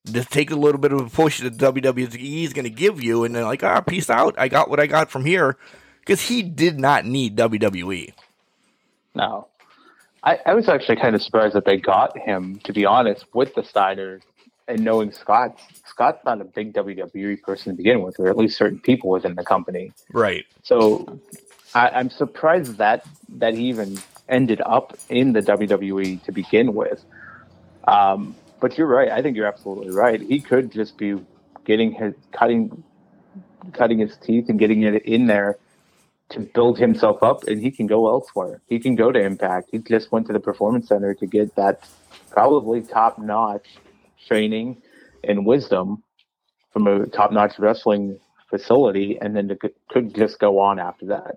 Just 0.06 0.30
take 0.30 0.50
a 0.50 0.56
little 0.56 0.80
bit 0.80 0.92
of 0.92 1.00
a 1.00 1.08
push 1.08 1.40
that 1.40 1.56
WWE 1.56 2.44
is 2.44 2.52
going 2.52 2.64
to 2.64 2.70
give 2.70 3.02
you, 3.02 3.24
and 3.24 3.34
then 3.34 3.44
like, 3.44 3.62
ah, 3.62 3.80
peace 3.80 4.10
out. 4.10 4.34
I 4.38 4.48
got 4.48 4.68
what 4.68 4.78
I 4.78 4.86
got 4.86 5.10
from 5.10 5.24
here 5.24 5.56
because 6.00 6.20
he 6.20 6.42
did 6.42 6.78
not 6.78 7.06
need. 7.06 7.36
WWE. 7.36 8.12
No. 9.14 9.48
I, 10.22 10.38
I 10.46 10.54
was 10.54 10.68
actually 10.68 10.96
kind 10.96 11.14
of 11.14 11.22
surprised 11.22 11.54
that 11.54 11.64
they 11.64 11.76
got 11.76 12.18
him, 12.18 12.58
to 12.64 12.72
be 12.72 12.84
honest, 12.84 13.24
with 13.34 13.54
the 13.54 13.62
Steiners 13.62 14.22
and 14.66 14.82
knowing 14.82 15.12
Scott. 15.12 15.58
Scott's 15.86 16.24
not 16.24 16.40
a 16.40 16.44
big 16.44 16.72
WWE 16.72 17.42
person 17.42 17.72
to 17.72 17.76
begin 17.76 18.02
with, 18.02 18.18
or 18.18 18.28
at 18.28 18.36
least 18.36 18.56
certain 18.56 18.78
people 18.78 19.10
within 19.10 19.34
the 19.34 19.44
company. 19.44 19.92
Right. 20.12 20.46
So 20.62 21.20
I, 21.74 21.90
I'm 21.90 22.10
surprised 22.10 22.78
that 22.78 23.06
that 23.28 23.54
he 23.54 23.68
even 23.68 23.98
ended 24.28 24.62
up 24.64 24.96
in 25.08 25.32
the 25.34 25.40
WWE 25.40 26.22
to 26.22 26.32
begin 26.32 26.74
with. 26.74 27.04
Um, 27.86 28.34
but 28.60 28.76
you're 28.78 28.86
right. 28.86 29.10
I 29.10 29.22
think 29.22 29.36
you're 29.36 29.46
absolutely 29.46 29.90
right. 29.94 30.20
He 30.20 30.40
could 30.40 30.72
just 30.72 30.96
be 30.96 31.20
getting 31.64 31.92
his 31.92 32.14
cutting 32.32 32.82
cutting 33.72 33.98
his 33.98 34.16
teeth 34.18 34.48
and 34.48 34.58
getting 34.58 34.82
it 34.82 35.02
in 35.04 35.26
there 35.26 35.56
to 36.30 36.40
build 36.40 36.78
himself 36.78 37.22
up, 37.22 37.44
and 37.44 37.60
he 37.62 37.70
can 37.70 37.86
go 37.86 38.08
elsewhere. 38.08 38.60
He 38.66 38.78
can 38.78 38.94
go 38.94 39.12
to 39.12 39.20
Impact. 39.20 39.68
He 39.72 39.78
just 39.78 40.10
went 40.12 40.26
to 40.26 40.32
the 40.32 40.40
Performance 40.40 40.88
Center 40.88 41.14
to 41.14 41.26
get 41.26 41.54
that 41.56 41.86
probably 42.30 42.82
top 42.82 43.18
notch 43.18 43.66
training 44.26 44.82
and 45.22 45.46
wisdom 45.46 46.02
from 46.72 46.86
a 46.86 47.06
top 47.06 47.30
notch 47.32 47.58
wrestling 47.58 48.18
facility, 48.50 49.18
and 49.20 49.36
then 49.36 49.48
to, 49.48 49.58
could 49.90 50.14
just 50.14 50.38
go 50.38 50.58
on 50.60 50.78
after 50.78 51.06
that 51.06 51.36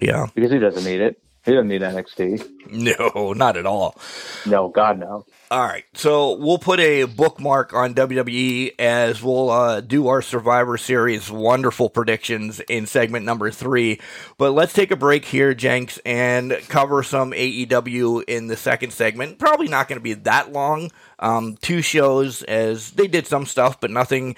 Yeah. 0.00 0.26
because 0.34 0.50
he 0.50 0.58
doesn't 0.58 0.84
need 0.84 1.00
it. 1.00 1.20
He 1.44 1.52
doesn't 1.52 1.68
need 1.68 1.82
NXT. 1.82 2.48
No, 2.72 3.34
not 3.34 3.58
at 3.58 3.66
all. 3.66 3.98
No, 4.46 4.68
God 4.68 4.98
no. 4.98 5.26
All 5.50 5.60
right, 5.62 5.84
so 5.92 6.38
we'll 6.38 6.56
put 6.56 6.80
a 6.80 7.04
bookmark 7.04 7.74
on 7.74 7.94
WWE 7.94 8.72
as 8.78 9.22
we'll 9.22 9.50
uh, 9.50 9.82
do 9.82 10.08
our 10.08 10.22
Survivor 10.22 10.78
Series 10.78 11.30
wonderful 11.30 11.90
predictions 11.90 12.60
in 12.60 12.86
segment 12.86 13.26
number 13.26 13.50
three. 13.50 14.00
But 14.38 14.52
let's 14.52 14.72
take 14.72 14.90
a 14.90 14.96
break 14.96 15.26
here, 15.26 15.52
Jenks, 15.52 15.98
and 16.06 16.58
cover 16.68 17.02
some 17.02 17.32
AEW 17.32 18.24
in 18.26 18.46
the 18.46 18.56
second 18.56 18.94
segment. 18.94 19.38
Probably 19.38 19.68
not 19.68 19.86
going 19.86 19.98
to 19.98 20.02
be 20.02 20.14
that 20.14 20.50
long. 20.50 20.90
Um, 21.18 21.58
two 21.60 21.82
shows, 21.82 22.42
as 22.44 22.92
they 22.92 23.06
did 23.06 23.26
some 23.26 23.44
stuff, 23.44 23.78
but 23.82 23.90
nothing 23.90 24.34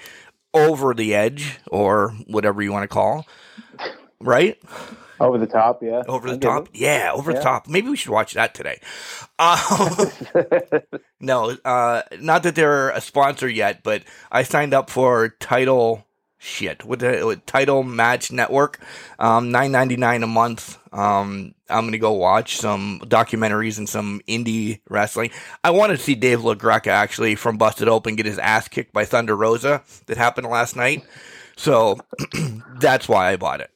over 0.53 0.93
the 0.93 1.15
edge 1.15 1.57
or 1.67 2.09
whatever 2.27 2.61
you 2.61 2.73
want 2.73 2.83
to 2.83 2.93
call. 2.93 3.25
Right? 4.19 4.59
Over 5.19 5.37
the 5.37 5.47
top, 5.47 5.81
yeah. 5.81 6.03
Over 6.07 6.29
the 6.29 6.37
top? 6.37 6.69
Yeah, 6.73 7.11
over 7.13 7.33
the 7.33 7.39
top. 7.39 7.67
Maybe 7.67 7.89
we 7.89 7.95
should 7.95 8.11
watch 8.11 8.33
that 8.33 8.53
today. 8.53 8.79
Um, 9.37 10.11
no, 11.19 11.57
uh, 11.65 12.03
not 12.21 12.43
that 12.43 12.55
they're 12.55 12.91
a 12.91 13.01
sponsor 13.01 13.49
yet, 13.49 13.83
but 13.83 14.03
I 14.31 14.43
signed 14.43 14.73
up 14.73 14.89
for 14.89 15.27
Title 15.27 16.05
shit 16.45 16.85
with 16.85 16.99
the 16.99 17.25
with 17.25 17.45
Title 17.45 17.83
Match 17.83 18.31
Network, 18.31 18.79
um, 19.19 19.51
nine 19.51 19.73
ninety 19.73 19.97
nine 19.97 20.23
a 20.23 20.27
month. 20.27 20.77
Um, 20.93 21.53
I'm 21.69 21.85
gonna 21.85 21.97
go 21.97 22.13
watch 22.13 22.57
some 22.57 23.01
documentaries 23.05 23.77
and 23.77 23.89
some 23.89 24.21
indie 24.27 24.79
wrestling. 24.89 25.31
I 25.63 25.71
wanted 25.71 25.97
to 25.97 26.03
see 26.03 26.15
Dave 26.15 26.39
LaGreca 26.39 26.87
actually 26.87 27.35
from 27.35 27.57
Busted 27.57 27.89
Open 27.89 28.15
get 28.15 28.25
his 28.25 28.39
ass 28.39 28.67
kicked 28.69 28.93
by 28.93 29.03
Thunder 29.03 29.35
Rosa 29.35 29.83
that 30.05 30.17
happened 30.17 30.47
last 30.47 30.75
night. 30.75 31.03
So 31.57 31.97
that's 32.79 33.09
why 33.09 33.31
I 33.31 33.35
bought 33.35 33.61
it. 33.61 33.71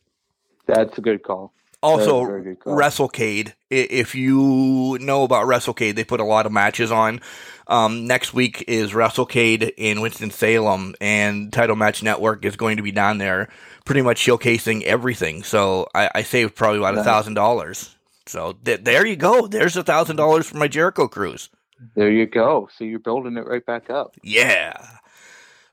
That's 0.74 0.98
a 0.98 1.02
good 1.02 1.24
call. 1.24 1.54
Also, 1.82 2.26
good 2.42 2.60
call. 2.60 2.78
WrestleCade. 2.78 3.54
If 3.70 4.14
you 4.14 4.98
know 5.00 5.24
about 5.24 5.48
WrestleCade, 5.48 5.96
they 5.96 6.04
put 6.04 6.20
a 6.20 6.26
lot 6.26 6.46
of 6.46 6.52
matches 6.52 6.92
on. 6.92 7.22
Um, 7.68 8.06
next 8.08 8.34
week 8.34 8.66
is 8.68 8.92
WrestleCade 8.92 9.72
in 9.78 10.02
Winston 10.02 10.32
Salem, 10.32 10.96
and 11.00 11.54
Title 11.54 11.76
Match 11.76 12.04
Network 12.04 12.44
is 12.44 12.56
going 12.56 12.78
to 12.78 12.84
be 12.84 12.92
down 12.92 13.18
there, 13.18 13.48
pretty 13.86 14.02
much 14.02 14.26
showcasing 14.26 14.84
everything. 14.84 15.44
So 15.44 15.88
I, 15.96 16.10
I 16.16 16.22
saved 16.24 16.56
probably 16.56 16.80
about 16.80 16.98
a 16.98 17.04
thousand 17.04 17.36
dollars. 17.36 17.96
So 18.26 18.58
th- 18.66 18.84
there 18.84 19.06
you 19.06 19.16
go. 19.16 19.48
There's 19.48 19.78
a 19.78 19.84
thousand 19.84 20.18
dollars 20.18 20.48
for 20.48 20.58
my 20.58 20.68
Jericho 20.68 21.08
cruise. 21.08 21.50
There 21.96 22.12
you 22.12 22.26
go. 22.26 22.68
So 22.76 22.84
you're 22.84 23.00
building 23.00 23.38
it 23.38 23.48
right 23.48 23.66
back 23.66 23.90
up. 23.90 24.16
Yeah. 24.22 24.74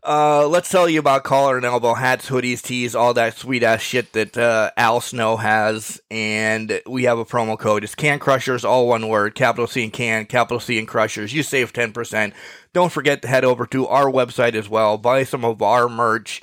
Uh, 0.06 0.46
let's 0.46 0.70
tell 0.70 0.88
you 0.88 1.00
about 1.00 1.24
collar 1.24 1.56
and 1.56 1.66
elbow 1.66 1.92
hats, 1.92 2.28
hoodies, 2.28 2.62
tees, 2.62 2.94
all 2.94 3.12
that 3.12 3.36
sweet 3.36 3.64
ass 3.64 3.80
shit 3.80 4.12
that 4.12 4.38
uh, 4.38 4.70
Al 4.76 5.00
Snow 5.00 5.36
has, 5.36 6.00
and 6.12 6.80
we 6.86 7.02
have 7.04 7.18
a 7.18 7.24
promo 7.24 7.58
code. 7.58 7.82
It's 7.82 7.96
Can 7.96 8.20
Crushers, 8.20 8.64
all 8.64 8.86
one 8.86 9.08
word, 9.08 9.34
capital 9.34 9.66
C 9.66 9.82
and 9.82 9.92
Can, 9.92 10.26
capital 10.26 10.60
C 10.60 10.78
and 10.78 10.86
Crushers. 10.86 11.32
You 11.32 11.42
save 11.42 11.72
ten 11.72 11.92
percent. 11.92 12.34
Don't 12.72 12.92
forget 12.92 13.20
to 13.22 13.28
head 13.28 13.44
over 13.44 13.66
to 13.66 13.88
our 13.88 14.04
website 14.04 14.54
as 14.54 14.68
well. 14.68 14.96
Buy 14.96 15.24
some 15.24 15.44
of 15.44 15.60
our 15.60 15.88
merch. 15.88 16.40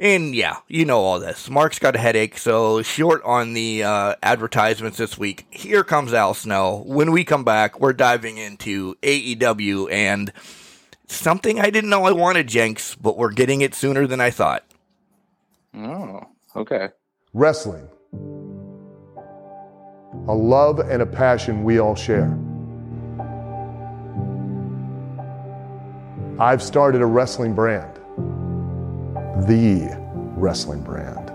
And 0.00 0.34
yeah, 0.34 0.56
you 0.66 0.84
know 0.84 0.98
all 0.98 1.20
this. 1.20 1.48
Mark's 1.48 1.78
got 1.78 1.94
a 1.94 2.00
headache, 2.00 2.36
so 2.36 2.82
short 2.82 3.22
on 3.22 3.54
the 3.54 3.84
uh, 3.84 4.16
advertisements 4.20 4.98
this 4.98 5.16
week. 5.16 5.46
Here 5.50 5.84
comes 5.84 6.12
Al 6.12 6.34
Snow. 6.34 6.82
When 6.84 7.12
we 7.12 7.22
come 7.22 7.44
back, 7.44 7.78
we're 7.78 7.92
diving 7.92 8.36
into 8.36 8.96
AEW 8.96 9.92
and 9.92 10.32
something 11.06 11.60
I 11.60 11.70
didn't 11.70 11.90
know 11.90 12.04
I 12.04 12.12
wanted, 12.12 12.46
Jenks, 12.48 12.94
but 12.94 13.16
we're 13.16 13.32
getting 13.32 13.60
it 13.60 13.74
sooner 13.74 14.06
than 14.06 14.20
I 14.20 14.30
thought. 14.30 14.64
Oh, 15.74 16.20
okay. 16.54 16.88
Wrestling. 17.32 17.88
A 20.28 20.34
love 20.34 20.78
and 20.80 21.02
a 21.02 21.06
passion 21.06 21.62
we 21.64 21.78
all 21.78 21.94
share. 21.94 22.36
I've 26.38 26.62
started 26.62 27.00
a 27.00 27.06
wrestling 27.06 27.54
brand. 27.54 27.96
The 29.46 29.96
wrestling 30.36 30.82
brand. 30.82 31.30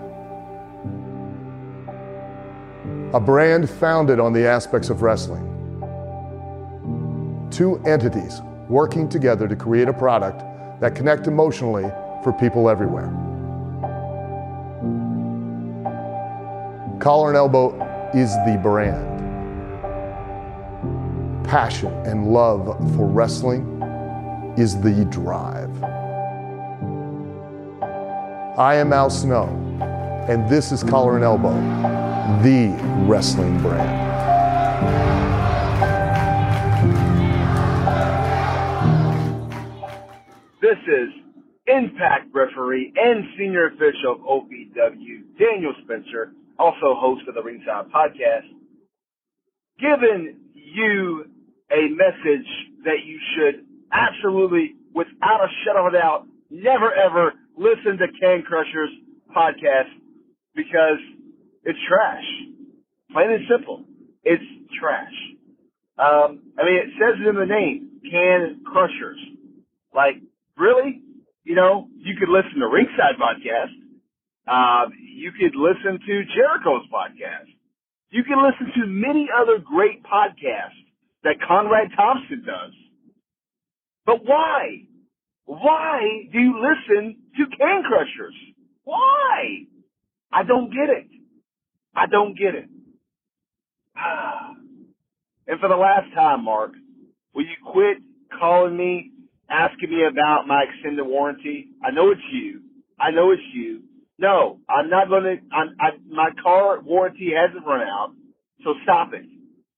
A 3.14 3.20
brand 3.20 3.68
founded 3.68 4.20
on 4.20 4.32
the 4.32 4.46
aspects 4.46 4.90
of 4.90 5.02
wrestling. 5.02 5.48
Two 7.50 7.78
entities 7.84 8.40
working 8.72 9.06
together 9.06 9.46
to 9.46 9.54
create 9.54 9.86
a 9.86 9.92
product 9.92 10.42
that 10.80 10.94
connect 10.94 11.26
emotionally 11.26 11.84
for 12.24 12.32
people 12.32 12.70
everywhere. 12.70 13.08
Collar 16.98 17.28
and 17.28 17.36
Elbow 17.36 17.68
is 18.14 18.30
the 18.46 18.58
brand. 18.62 19.10
Passion 21.44 21.92
and 22.06 22.32
love 22.32 22.66
for 22.96 23.06
wrestling 23.06 23.82
is 24.56 24.80
the 24.80 25.04
drive. 25.10 25.70
I 28.58 28.76
am 28.76 28.94
Al 28.94 29.10
Snow, 29.10 29.48
and 30.30 30.48
this 30.48 30.72
is 30.72 30.82
Collar 30.82 31.16
and 31.16 31.24
Elbow, 31.24 31.52
the 32.42 32.74
wrestling 33.06 33.60
brand. 33.60 35.41
This 40.72 40.88
is 40.88 41.08
Impact 41.66 42.32
referee 42.32 42.94
and 42.96 43.24
senior 43.36 43.66
official 43.66 44.12
of 44.12 44.20
OPW, 44.20 45.20
Daniel 45.38 45.74
Spencer, 45.84 46.32
also 46.58 46.96
host 46.96 47.28
of 47.28 47.34
the 47.34 47.42
Ringside 47.42 47.92
Podcast, 47.92 48.48
giving 49.78 50.38
you 50.54 51.26
a 51.70 51.92
message 51.92 52.48
that 52.86 53.04
you 53.04 53.18
should 53.36 53.66
absolutely, 53.92 54.76
without 54.94 55.44
a 55.44 55.48
shadow 55.62 55.86
of 55.86 55.92
a 55.92 55.98
doubt, 55.98 56.26
never 56.48 56.90
ever 56.90 57.34
listen 57.58 57.98
to 57.98 58.06
Can 58.18 58.40
Crushers 58.40 58.88
podcast 59.36 59.92
because 60.54 61.00
it's 61.64 61.78
trash. 61.86 62.24
Plain 63.12 63.30
and 63.30 63.44
simple. 63.46 63.84
It's 64.24 64.42
trash. 64.80 65.12
Um, 65.98 66.40
I 66.58 66.64
mean, 66.64 66.78
it 66.80 66.90
says 66.98 67.20
it 67.20 67.28
in 67.28 67.36
the 67.36 67.44
name, 67.44 68.00
Can 68.10 68.64
Crushers. 68.64 69.20
Like, 69.94 70.16
really? 70.62 71.02
You 71.42 71.56
know, 71.56 71.88
you 71.98 72.14
could 72.18 72.30
listen 72.30 72.60
to 72.60 72.68
Ringside 72.68 73.18
podcast. 73.18 73.74
Um, 74.46 74.92
you 74.98 75.32
could 75.32 75.58
listen 75.58 75.98
to 75.98 76.14
Jericho's 76.34 76.86
podcast. 76.86 77.50
You 78.10 78.22
can 78.22 78.38
listen 78.38 78.70
to 78.80 78.86
many 78.86 79.28
other 79.34 79.58
great 79.58 80.02
podcasts 80.04 80.78
that 81.24 81.36
Conrad 81.46 81.90
Thompson 81.96 82.44
does. 82.46 82.72
But 84.06 84.24
why? 84.24 84.86
Why 85.44 86.00
do 86.32 86.38
you 86.38 86.54
listen 86.62 87.16
to 87.36 87.56
Can 87.56 87.82
Crushers? 87.82 88.34
Why? 88.84 89.66
I 90.32 90.44
don't 90.44 90.70
get 90.70 90.88
it. 90.88 91.08
I 91.94 92.06
don't 92.06 92.38
get 92.38 92.54
it. 92.54 92.68
And 95.44 95.58
for 95.58 95.68
the 95.68 95.76
last 95.76 96.14
time, 96.14 96.44
Mark, 96.44 96.70
will 97.34 97.42
you 97.42 97.56
quit 97.66 97.98
calling 98.38 98.76
me, 98.76 99.10
asking 99.52 99.90
me 99.90 100.04
about 100.04 100.46
my 100.46 100.64
extended 100.68 101.04
warranty? 101.04 101.68
I 101.84 101.90
know 101.90 102.10
it's 102.10 102.20
you. 102.32 102.62
I 102.98 103.10
know 103.10 103.30
it's 103.32 103.42
you. 103.52 103.82
No, 104.18 104.60
I'm 104.68 104.88
not 104.88 105.08
going 105.08 105.24
to. 105.24 105.36
I, 105.52 105.90
my 106.08 106.30
car 106.42 106.80
warranty 106.80 107.32
hasn't 107.36 107.66
run 107.66 107.80
out, 107.82 108.12
so 108.64 108.74
stop 108.84 109.12
it. 109.14 109.24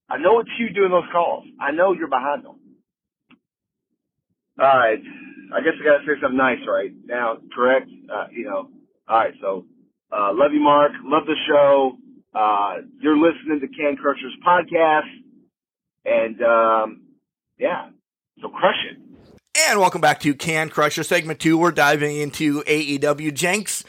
I 0.08 0.18
know 0.18 0.40
it's 0.40 0.50
you 0.58 0.70
doing 0.70 0.90
those 0.90 1.08
calls. 1.12 1.44
I 1.60 1.72
know 1.72 1.92
you're 1.92 2.08
behind 2.08 2.44
them. 2.44 2.56
All 4.60 4.66
right. 4.66 4.98
I 5.54 5.60
guess 5.60 5.74
I 5.80 5.84
got 5.84 5.98
to 5.98 6.04
say 6.04 6.20
something 6.20 6.36
nice 6.36 6.58
right 6.68 6.92
now, 7.06 7.38
correct? 7.54 7.88
Uh, 8.12 8.26
you 8.32 8.44
know. 8.44 8.68
All 9.08 9.18
right. 9.18 9.34
So, 9.40 9.66
uh, 10.12 10.30
love 10.32 10.52
you, 10.52 10.60
Mark. 10.60 10.92
Love 11.04 11.24
the 11.26 11.36
show. 11.48 11.96
Uh, 12.34 12.82
you're 13.00 13.16
listening 13.16 13.60
to 13.60 13.68
Can 13.68 13.96
Crushers 13.96 14.34
podcast. 14.46 15.08
And, 16.04 16.42
um, 16.42 17.02
yeah. 17.58 17.90
So 18.42 18.48
crush 18.48 18.76
it. 18.90 18.98
And 19.56 19.78
welcome 19.78 20.00
back 20.00 20.18
to 20.20 20.34
Can 20.34 20.68
Crusher 20.68 21.04
segment 21.04 21.38
two. 21.38 21.56
We're 21.56 21.70
diving 21.70 22.16
into 22.16 22.64
AEW 22.64 23.32
Jenks. 23.32 23.84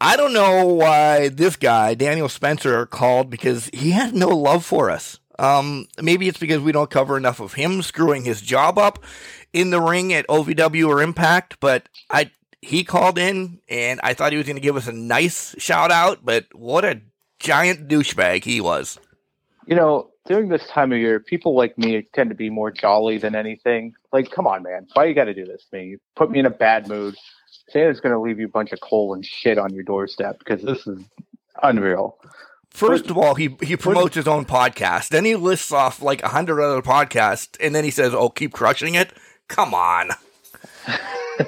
I 0.00 0.16
don't 0.16 0.32
know 0.32 0.66
why 0.66 1.28
this 1.28 1.54
guy, 1.54 1.94
Daniel 1.94 2.28
Spencer, 2.28 2.86
called 2.86 3.30
because 3.30 3.70
he 3.72 3.92
had 3.92 4.14
no 4.14 4.30
love 4.30 4.64
for 4.64 4.90
us. 4.90 5.20
Um, 5.38 5.86
maybe 6.02 6.26
it's 6.26 6.40
because 6.40 6.58
we 6.58 6.72
don't 6.72 6.90
cover 6.90 7.16
enough 7.16 7.38
of 7.38 7.54
him 7.54 7.82
screwing 7.82 8.24
his 8.24 8.40
job 8.40 8.78
up 8.78 8.98
in 9.52 9.70
the 9.70 9.80
ring 9.80 10.12
at 10.12 10.26
OVW 10.26 10.88
or 10.88 11.00
Impact, 11.02 11.58
but 11.60 11.88
I 12.10 12.32
he 12.60 12.82
called 12.82 13.16
in 13.16 13.60
and 13.68 14.00
I 14.02 14.14
thought 14.14 14.32
he 14.32 14.38
was 14.38 14.46
going 14.46 14.56
to 14.56 14.62
give 14.62 14.76
us 14.76 14.88
a 14.88 14.92
nice 14.92 15.54
shout 15.58 15.92
out, 15.92 16.24
but 16.24 16.46
what 16.52 16.84
a 16.84 17.00
giant 17.38 17.86
douchebag 17.86 18.42
he 18.42 18.60
was. 18.60 18.98
You 19.66 19.76
know, 19.76 20.10
during 20.30 20.48
this 20.48 20.64
time 20.68 20.92
of 20.92 20.98
year, 20.98 21.18
people 21.18 21.56
like 21.56 21.76
me 21.76 22.06
tend 22.14 22.30
to 22.30 22.36
be 22.36 22.50
more 22.50 22.70
jolly 22.70 23.18
than 23.18 23.34
anything. 23.34 23.92
Like, 24.12 24.30
come 24.30 24.46
on, 24.46 24.62
man, 24.62 24.86
why 24.92 25.06
you 25.06 25.12
got 25.12 25.24
to 25.24 25.34
do 25.34 25.44
this 25.44 25.66
to 25.68 25.76
me? 25.76 25.86
You 25.86 25.98
put 26.14 26.30
me 26.30 26.38
in 26.38 26.46
a 26.46 26.50
bad 26.50 26.86
mood. 26.86 27.16
Santa's 27.70 27.98
going 27.98 28.12
to 28.12 28.20
leave 28.20 28.38
you 28.38 28.46
a 28.46 28.48
bunch 28.48 28.70
of 28.70 28.80
coal 28.80 29.12
and 29.12 29.26
shit 29.26 29.58
on 29.58 29.74
your 29.74 29.82
doorstep 29.82 30.38
because 30.38 30.62
this 30.62 30.86
is 30.86 31.02
unreal. 31.64 32.16
First 32.70 33.10
of 33.10 33.18
all, 33.18 33.34
he 33.34 33.56
he 33.60 33.76
promotes 33.76 34.14
his 34.14 34.28
own 34.28 34.44
podcast. 34.44 35.08
Then 35.08 35.24
he 35.24 35.34
lists 35.34 35.72
off 35.72 36.00
like 36.00 36.22
a 36.22 36.28
hundred 36.28 36.62
other 36.62 36.80
podcasts, 36.80 37.56
and 37.60 37.74
then 37.74 37.82
he 37.82 37.90
says, 37.90 38.14
"Oh, 38.14 38.28
keep 38.28 38.52
crushing 38.52 38.94
it." 38.94 39.12
Come 39.48 39.74
on. 39.74 40.10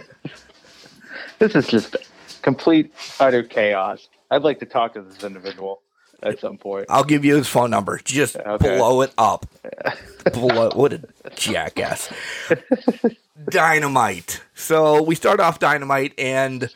this 1.38 1.54
is 1.54 1.68
just 1.68 1.94
complete 2.42 2.92
utter 3.20 3.44
chaos. 3.44 4.08
I'd 4.32 4.42
like 4.42 4.58
to 4.58 4.66
talk 4.66 4.94
to 4.94 5.02
this 5.02 5.22
individual 5.22 5.82
at 6.22 6.40
some 6.40 6.58
point. 6.58 6.86
I'll 6.88 7.04
give 7.04 7.24
you 7.24 7.36
his 7.36 7.48
phone 7.48 7.70
number. 7.70 8.00
Just 8.04 8.36
okay. 8.36 8.76
blow 8.76 9.02
it 9.02 9.12
up. 9.18 9.46
blow, 10.32 10.70
what 10.74 10.92
a 10.92 11.02
jackass. 11.34 12.12
Dynamite. 13.48 14.42
So 14.54 15.02
we 15.02 15.14
start 15.14 15.40
off 15.40 15.58
Dynamite, 15.58 16.14
and 16.18 16.70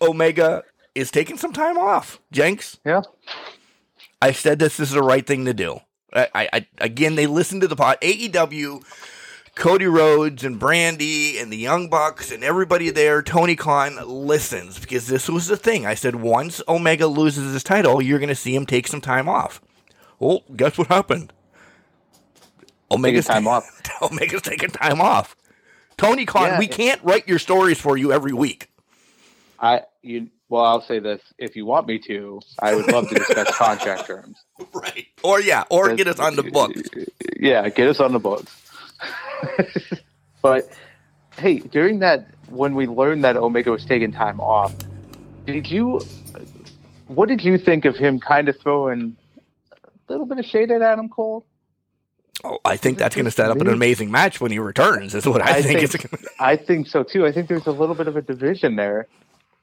Omega 0.00 0.64
is 0.94 1.10
taking 1.10 1.36
some 1.36 1.52
time 1.52 1.78
off. 1.78 2.20
Jenks. 2.30 2.78
Yeah. 2.84 3.02
I 4.20 4.32
said 4.32 4.58
this, 4.58 4.76
this 4.76 4.88
is 4.88 4.94
the 4.94 5.02
right 5.02 5.26
thing 5.26 5.44
to 5.46 5.54
do. 5.54 5.80
I, 6.14 6.48
I 6.52 6.66
again, 6.78 7.14
they 7.14 7.26
listen 7.26 7.60
to 7.60 7.68
the 7.68 7.76
pod. 7.76 7.98
AEW, 8.02 8.84
Cody 9.54 9.86
Rhodes 9.86 10.44
and 10.44 10.58
Brandi 10.58 11.40
and 11.40 11.52
the 11.52 11.58
Young 11.58 11.88
Bucks 11.88 12.32
and 12.32 12.42
everybody 12.42 12.90
there, 12.90 13.22
Tony 13.22 13.54
Khan 13.54 13.98
listens 14.06 14.78
because 14.78 15.06
this 15.06 15.28
was 15.28 15.46
the 15.46 15.56
thing. 15.56 15.84
I 15.84 15.94
said 15.94 16.16
once 16.16 16.62
Omega 16.66 17.06
loses 17.06 17.52
his 17.52 17.62
title, 17.62 18.00
you're 18.00 18.18
going 18.18 18.28
to 18.28 18.34
see 18.34 18.54
him 18.54 18.66
take 18.66 18.88
some 18.88 19.00
time 19.00 19.28
off. 19.28 19.60
Well, 20.18 20.42
guess 20.56 20.78
what 20.78 20.88
happened? 20.88 21.32
Omega's 22.90 23.26
taking 23.26 23.44
time 23.44 23.48
off. 23.48 23.82
Omega's 24.02 24.42
taking 24.42 24.70
time 24.70 25.00
off. 25.00 25.36
Tony 25.96 26.24
Khan, 26.24 26.48
yeah, 26.48 26.58
we 26.58 26.66
can't 26.66 27.02
write 27.02 27.28
your 27.28 27.38
stories 27.38 27.80
for 27.80 27.96
you 27.96 28.12
every 28.12 28.32
week. 28.32 28.68
I 29.60 29.82
you 30.02 30.28
well, 30.48 30.64
I'll 30.64 30.82
say 30.82 30.98
this: 30.98 31.22
if 31.38 31.56
you 31.56 31.64
want 31.64 31.86
me 31.86 31.98
to, 32.00 32.40
I 32.58 32.74
would 32.74 32.90
love 32.90 33.08
to 33.08 33.14
discuss 33.14 33.50
contract 33.56 34.06
terms. 34.06 34.36
Right. 34.74 35.06
Or 35.22 35.40
yeah, 35.40 35.64
or 35.70 35.94
get 35.94 36.08
us 36.08 36.18
on 36.18 36.36
the 36.36 36.42
books. 36.42 36.80
Yeah, 37.38 37.68
get 37.70 37.88
us 37.88 37.98
on 37.98 38.12
the 38.12 38.20
books. 38.20 38.61
but 40.42 40.68
hey, 41.36 41.58
during 41.58 41.98
that 42.00 42.26
when 42.48 42.74
we 42.74 42.86
learned 42.86 43.24
that 43.24 43.36
Omega 43.36 43.70
was 43.70 43.84
taking 43.84 44.12
time 44.12 44.40
off, 44.40 44.74
did 45.46 45.70
you? 45.70 46.00
What 47.08 47.28
did 47.28 47.42
you 47.42 47.58
think 47.58 47.84
of 47.84 47.96
him 47.96 48.18
kind 48.20 48.48
of 48.48 48.58
throwing 48.58 49.16
a 49.72 49.76
little 50.08 50.26
bit 50.26 50.38
of 50.38 50.46
shade 50.46 50.70
at 50.70 50.82
Adam 50.82 51.08
Cole? 51.08 51.44
Oh, 52.44 52.58
I 52.64 52.76
think 52.76 52.98
that's 52.98 53.14
going 53.14 53.26
to 53.26 53.30
set 53.30 53.50
up 53.50 53.60
an 53.60 53.68
amazing 53.68 54.10
match 54.10 54.40
when 54.40 54.50
he 54.50 54.58
returns. 54.58 55.14
Is 55.14 55.26
what 55.26 55.42
I, 55.42 55.58
I 55.58 55.62
think. 55.62 55.90
think 55.90 56.24
I 56.40 56.56
think 56.56 56.88
so 56.88 57.02
too. 57.02 57.26
I 57.26 57.32
think 57.32 57.48
there's 57.48 57.66
a 57.66 57.72
little 57.72 57.94
bit 57.94 58.08
of 58.08 58.16
a 58.16 58.22
division 58.22 58.76
there 58.76 59.06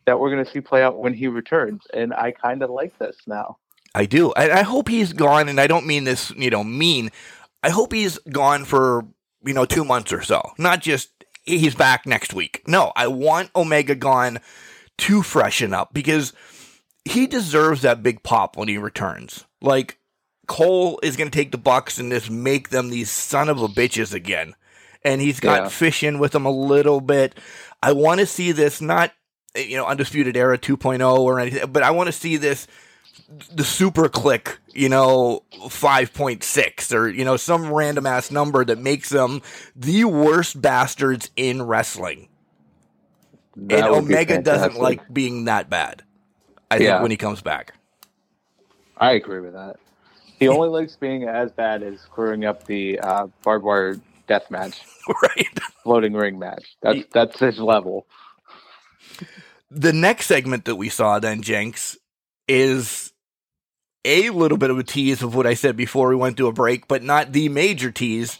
that 0.09 0.19
we're 0.19 0.31
going 0.31 0.43
to 0.43 0.51
see 0.51 0.59
play 0.59 0.81
out 0.81 0.97
when 0.97 1.13
he 1.13 1.27
returns. 1.27 1.83
And 1.93 2.13
I 2.13 2.31
kind 2.31 2.63
of 2.63 2.71
like 2.71 2.97
this 2.97 3.15
now. 3.27 3.57
I 3.93 4.05
do. 4.05 4.33
I, 4.33 4.59
I, 4.59 4.61
hope 4.63 4.87
he's 4.87 5.13
gone, 5.13 5.49
and 5.49 5.59
I 5.59 5.67
don't 5.67 5.85
mean 5.85 6.03
this, 6.03 6.31
you 6.31 6.49
know, 6.49 6.63
mean. 6.63 7.11
I 7.61 7.69
hope 7.69 7.93
he's 7.93 8.17
gone 8.19 8.65
for, 8.65 9.05
you 9.43 9.53
know, 9.53 9.65
two 9.65 9.85
months 9.85 10.11
or 10.11 10.21
so. 10.21 10.41
Not 10.57 10.81
just 10.81 11.09
he's 11.43 11.75
back 11.75 12.05
next 12.05 12.33
week. 12.33 12.63
No, 12.67 12.91
I 12.95 13.07
want 13.07 13.51
Omega 13.55 13.95
gone 13.95 14.39
to 14.99 15.23
freshen 15.23 15.73
up 15.73 15.93
because 15.93 16.33
he 17.05 17.27
deserves 17.27 17.81
that 17.81 18.03
big 18.03 18.23
pop 18.23 18.57
when 18.57 18.67
he 18.67 18.77
returns. 18.77 19.45
Like, 19.61 19.97
Cole 20.47 20.99
is 21.03 21.15
going 21.15 21.29
to 21.29 21.37
take 21.37 21.51
the 21.51 21.57
Bucks 21.57 21.97
and 21.99 22.11
just 22.11 22.29
make 22.29 22.69
them 22.69 22.89
these 22.89 23.09
son 23.09 23.49
of 23.49 23.61
a 23.61 23.67
bitches 23.67 24.13
again. 24.13 24.55
And 25.03 25.21
he's 25.21 25.39
got 25.39 25.63
yeah. 25.63 25.69
fish 25.69 26.03
in 26.03 26.19
with 26.19 26.33
them 26.33 26.45
a 26.45 26.51
little 26.51 26.99
bit. 26.99 27.35
I 27.81 27.93
want 27.93 28.19
to 28.19 28.25
see 28.25 28.51
this 28.51 28.81
not 28.81 29.13
you 29.55 29.77
know, 29.77 29.85
Undisputed 29.85 30.37
Era 30.37 30.57
2.0 30.57 31.19
or 31.19 31.39
anything, 31.39 31.71
but 31.71 31.83
I 31.83 31.91
want 31.91 32.07
to 32.07 32.13
see 32.13 32.37
this 32.37 32.67
the 33.51 33.63
super 33.63 34.09
click, 34.09 34.57
you 34.73 34.89
know, 34.89 35.43
5.6 35.53 36.93
or, 36.93 37.09
you 37.09 37.25
know, 37.25 37.37
some 37.37 37.71
random 37.71 38.05
ass 38.05 38.31
number 38.31 38.65
that 38.65 38.77
makes 38.77 39.09
them 39.09 39.41
the 39.75 40.05
worst 40.05 40.61
bastards 40.61 41.29
in 41.35 41.63
wrestling. 41.63 42.29
That 43.55 43.85
and 43.85 43.95
Omega 43.95 44.41
doesn't 44.41 44.75
like 44.79 45.13
being 45.13 45.45
that 45.45 45.69
bad. 45.69 46.03
I 46.71 46.77
yeah. 46.77 46.91
think 46.91 47.01
when 47.01 47.11
he 47.11 47.17
comes 47.17 47.41
back. 47.41 47.73
I 48.97 49.13
agree 49.13 49.39
with 49.39 49.53
that. 49.53 49.77
He 50.37 50.47
only 50.47 50.69
likes 50.69 50.95
being 50.95 51.23
as 51.23 51.51
bad 51.51 51.83
as 51.83 51.99
screwing 51.99 52.45
up 52.45 52.65
the 52.65 52.99
uh, 52.99 53.27
barbed 53.43 53.65
wire 53.65 53.99
death 54.27 54.49
match, 54.49 54.81
right? 55.23 55.59
Floating 55.83 56.13
ring 56.13 56.39
match. 56.39 56.77
That's 56.81 57.01
that's 57.11 57.39
his 57.39 57.59
level 57.59 58.05
the 59.71 59.93
next 59.93 60.27
segment 60.27 60.65
that 60.65 60.75
we 60.75 60.89
saw 60.89 61.19
then, 61.19 61.41
Jenks, 61.41 61.97
is 62.47 63.08
a 64.05 64.29
little 64.29 64.57
bit 64.57 64.69
of 64.69 64.77
a 64.77 64.83
tease 64.83 65.21
of 65.21 65.35
what 65.35 65.45
I 65.45 65.53
said 65.53 65.75
before 65.75 66.09
we 66.09 66.15
went 66.15 66.37
to 66.37 66.47
a 66.47 66.53
break, 66.53 66.87
but 66.87 67.03
not 67.03 67.33
the 67.33 67.49
major 67.49 67.91
tease. 67.91 68.37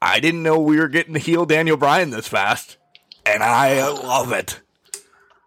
I 0.00 0.20
didn't 0.20 0.42
know 0.42 0.60
we 0.60 0.78
were 0.78 0.88
getting 0.88 1.14
to 1.14 1.20
heel 1.20 1.46
Daniel 1.46 1.76
Bryan 1.76 2.10
this 2.10 2.28
fast, 2.28 2.76
and 3.24 3.42
I 3.42 3.88
love 3.88 4.32
it. 4.32 4.60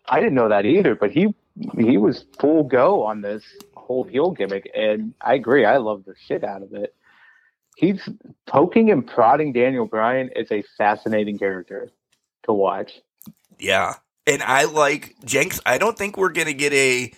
I 0.07 0.19
didn't 0.19 0.35
know 0.35 0.49
that 0.49 0.65
either, 0.65 0.95
but 0.95 1.11
he 1.11 1.33
he 1.77 1.97
was 1.97 2.25
full 2.39 2.63
go 2.63 3.03
on 3.03 3.21
this 3.21 3.43
whole 3.75 4.03
heel 4.03 4.31
gimmick, 4.31 4.69
and 4.75 5.13
I 5.21 5.35
agree. 5.35 5.65
I 5.65 5.77
love 5.77 6.05
the 6.05 6.15
shit 6.27 6.43
out 6.43 6.61
of 6.61 6.73
it. 6.73 6.93
He's 7.75 8.07
poking 8.45 8.91
and 8.91 9.05
prodding 9.05 9.51
Daniel 9.51 9.85
Bryan 9.85 10.29
is 10.35 10.51
a 10.51 10.63
fascinating 10.77 11.37
character 11.37 11.89
to 12.43 12.53
watch. 12.53 13.01
Yeah, 13.59 13.95
and 14.27 14.41
I 14.41 14.65
like 14.65 15.15
Jenks. 15.25 15.59
I 15.65 15.77
don't 15.77 15.97
think 15.97 16.17
we're 16.17 16.29
gonna 16.31 16.53
get 16.53 16.73
a 16.73 17.11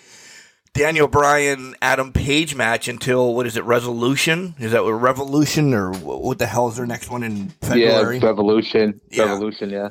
Daniel 0.78 1.07
Bryan 1.07 1.75
Adam 1.82 2.13
Page 2.13 2.55
match 2.55 2.88
until 2.88 3.34
what 3.34 3.47
is 3.47 3.57
it? 3.57 3.63
Resolution? 3.63 4.55
Is 4.59 4.71
that 4.71 4.84
a 4.84 4.93
Revolution 4.93 5.73
or 5.73 5.91
what 5.93 6.39
the 6.39 6.45
hell 6.45 6.69
is 6.69 6.78
their 6.78 6.86
next 6.86 7.09
one 7.09 7.23
in 7.23 7.49
February? 7.61 8.19
Yeah, 8.19 8.25
Revolution. 8.25 9.01
Yeah. 9.09 9.23
Revolution. 9.23 9.69
Yeah. 9.69 9.89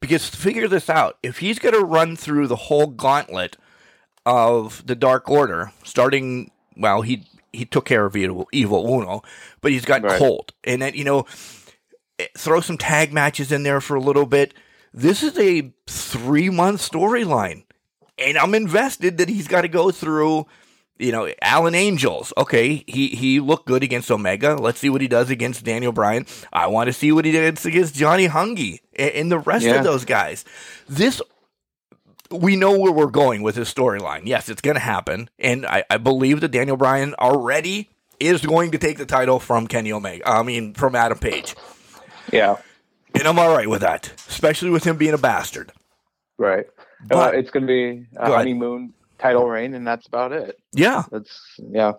Because 0.00 0.28
figure 0.28 0.68
this 0.68 0.90
out: 0.90 1.18
if 1.22 1.38
he's 1.38 1.58
gonna 1.58 1.80
run 1.80 2.16
through 2.16 2.48
the 2.48 2.56
whole 2.56 2.88
gauntlet 2.88 3.56
of 4.26 4.84
the 4.86 4.94
Dark 4.94 5.30
Order, 5.30 5.72
starting 5.84 6.50
well, 6.76 7.02
he 7.02 7.26
he 7.52 7.64
took 7.64 7.84
care 7.84 8.04
of 8.04 8.16
Evil, 8.16 8.48
Evil 8.52 8.86
Uno, 8.86 9.22
but 9.60 9.72
he's 9.72 9.84
got 9.84 10.02
right. 10.02 10.18
Colt, 10.18 10.52
and 10.64 10.82
then 10.82 10.94
you 10.94 11.04
know, 11.04 11.26
eh, 12.18 12.26
throw 12.36 12.60
some 12.60 12.76
tag 12.76 13.12
matches 13.12 13.52
in 13.52 13.62
there 13.62 13.80
for 13.80 13.94
a 13.94 14.00
little 14.00 14.26
bit 14.26 14.52
this 14.94 15.24
is 15.24 15.36
a 15.38 15.72
three 15.88 16.48
month 16.48 16.80
storyline. 16.80 17.64
And 18.18 18.38
I'm 18.38 18.54
invested 18.54 19.18
that 19.18 19.28
he's 19.28 19.48
got 19.48 19.62
to 19.62 19.68
go 19.68 19.90
through 19.90 20.46
You 20.98 21.10
know, 21.10 21.28
Alan 21.42 21.74
Angels. 21.74 22.32
Okay, 22.38 22.84
he 22.86 23.08
he 23.08 23.40
looked 23.40 23.66
good 23.66 23.82
against 23.82 24.10
Omega. 24.10 24.54
Let's 24.54 24.78
see 24.78 24.88
what 24.90 25.00
he 25.00 25.08
does 25.08 25.28
against 25.30 25.64
Daniel 25.64 25.90
Bryan. 25.92 26.24
I 26.52 26.68
want 26.68 26.86
to 26.86 26.92
see 26.92 27.10
what 27.10 27.24
he 27.24 27.32
does 27.32 27.66
against 27.66 27.94
Johnny 27.96 28.28
Hungee 28.28 28.78
and, 28.96 29.10
and 29.10 29.32
the 29.32 29.40
rest 29.40 29.64
Yeah. 29.66 29.74
of 29.78 29.84
those 29.84 30.04
guys. 30.04 30.44
This 30.88 31.20
we 32.30 32.56
know 32.56 32.78
where 32.78 32.92
we're 32.92 33.06
going 33.06 33.42
with 33.42 33.56
this 33.56 33.72
storyline. 33.72 34.22
Yes, 34.26 34.48
it's 34.48 34.60
going 34.62 34.74
to 34.76 34.80
happen, 34.80 35.28
and 35.38 35.66
I, 35.66 35.84
I 35.90 35.98
believe 35.98 36.40
that 36.40 36.48
Daniel 36.52 36.76
Bryan 36.76 37.14
already 37.20 37.90
is 38.18 38.44
going 38.46 38.70
to 38.72 38.78
take 38.78 38.96
the 38.98 39.06
title 39.06 39.38
from 39.40 39.66
Kenny 39.66 39.92
Omega. 39.92 40.28
I 40.28 40.42
mean, 40.42 40.74
from 40.74 40.94
Adam 40.96 41.18
Page, 41.18 41.54
Yeah, 42.32 42.56
and 43.14 43.26
I'm 43.28 43.38
all 43.38 43.54
right 43.54 43.68
with 43.68 43.82
that, 43.82 44.12
especially 44.28 44.70
with 44.70 44.84
him 44.84 44.96
being 44.96 45.14
a 45.14 45.18
bastard. 45.18 45.72
right. 46.38 46.66
But- 47.08 47.34
uh, 47.34 47.38
it's 47.38 47.50
going 47.50 47.66
to 47.66 47.66
be 47.66 48.06
a 48.16 48.26
Go 48.26 48.36
honeymoon 48.36 48.92
title 49.18 49.48
reign, 49.48 49.74
and 49.74 49.86
that's 49.86 50.06
about 50.06 50.32
it. 50.32 50.58
Yeah, 50.72 51.04
That's 51.10 51.40
yeah, 51.58 51.92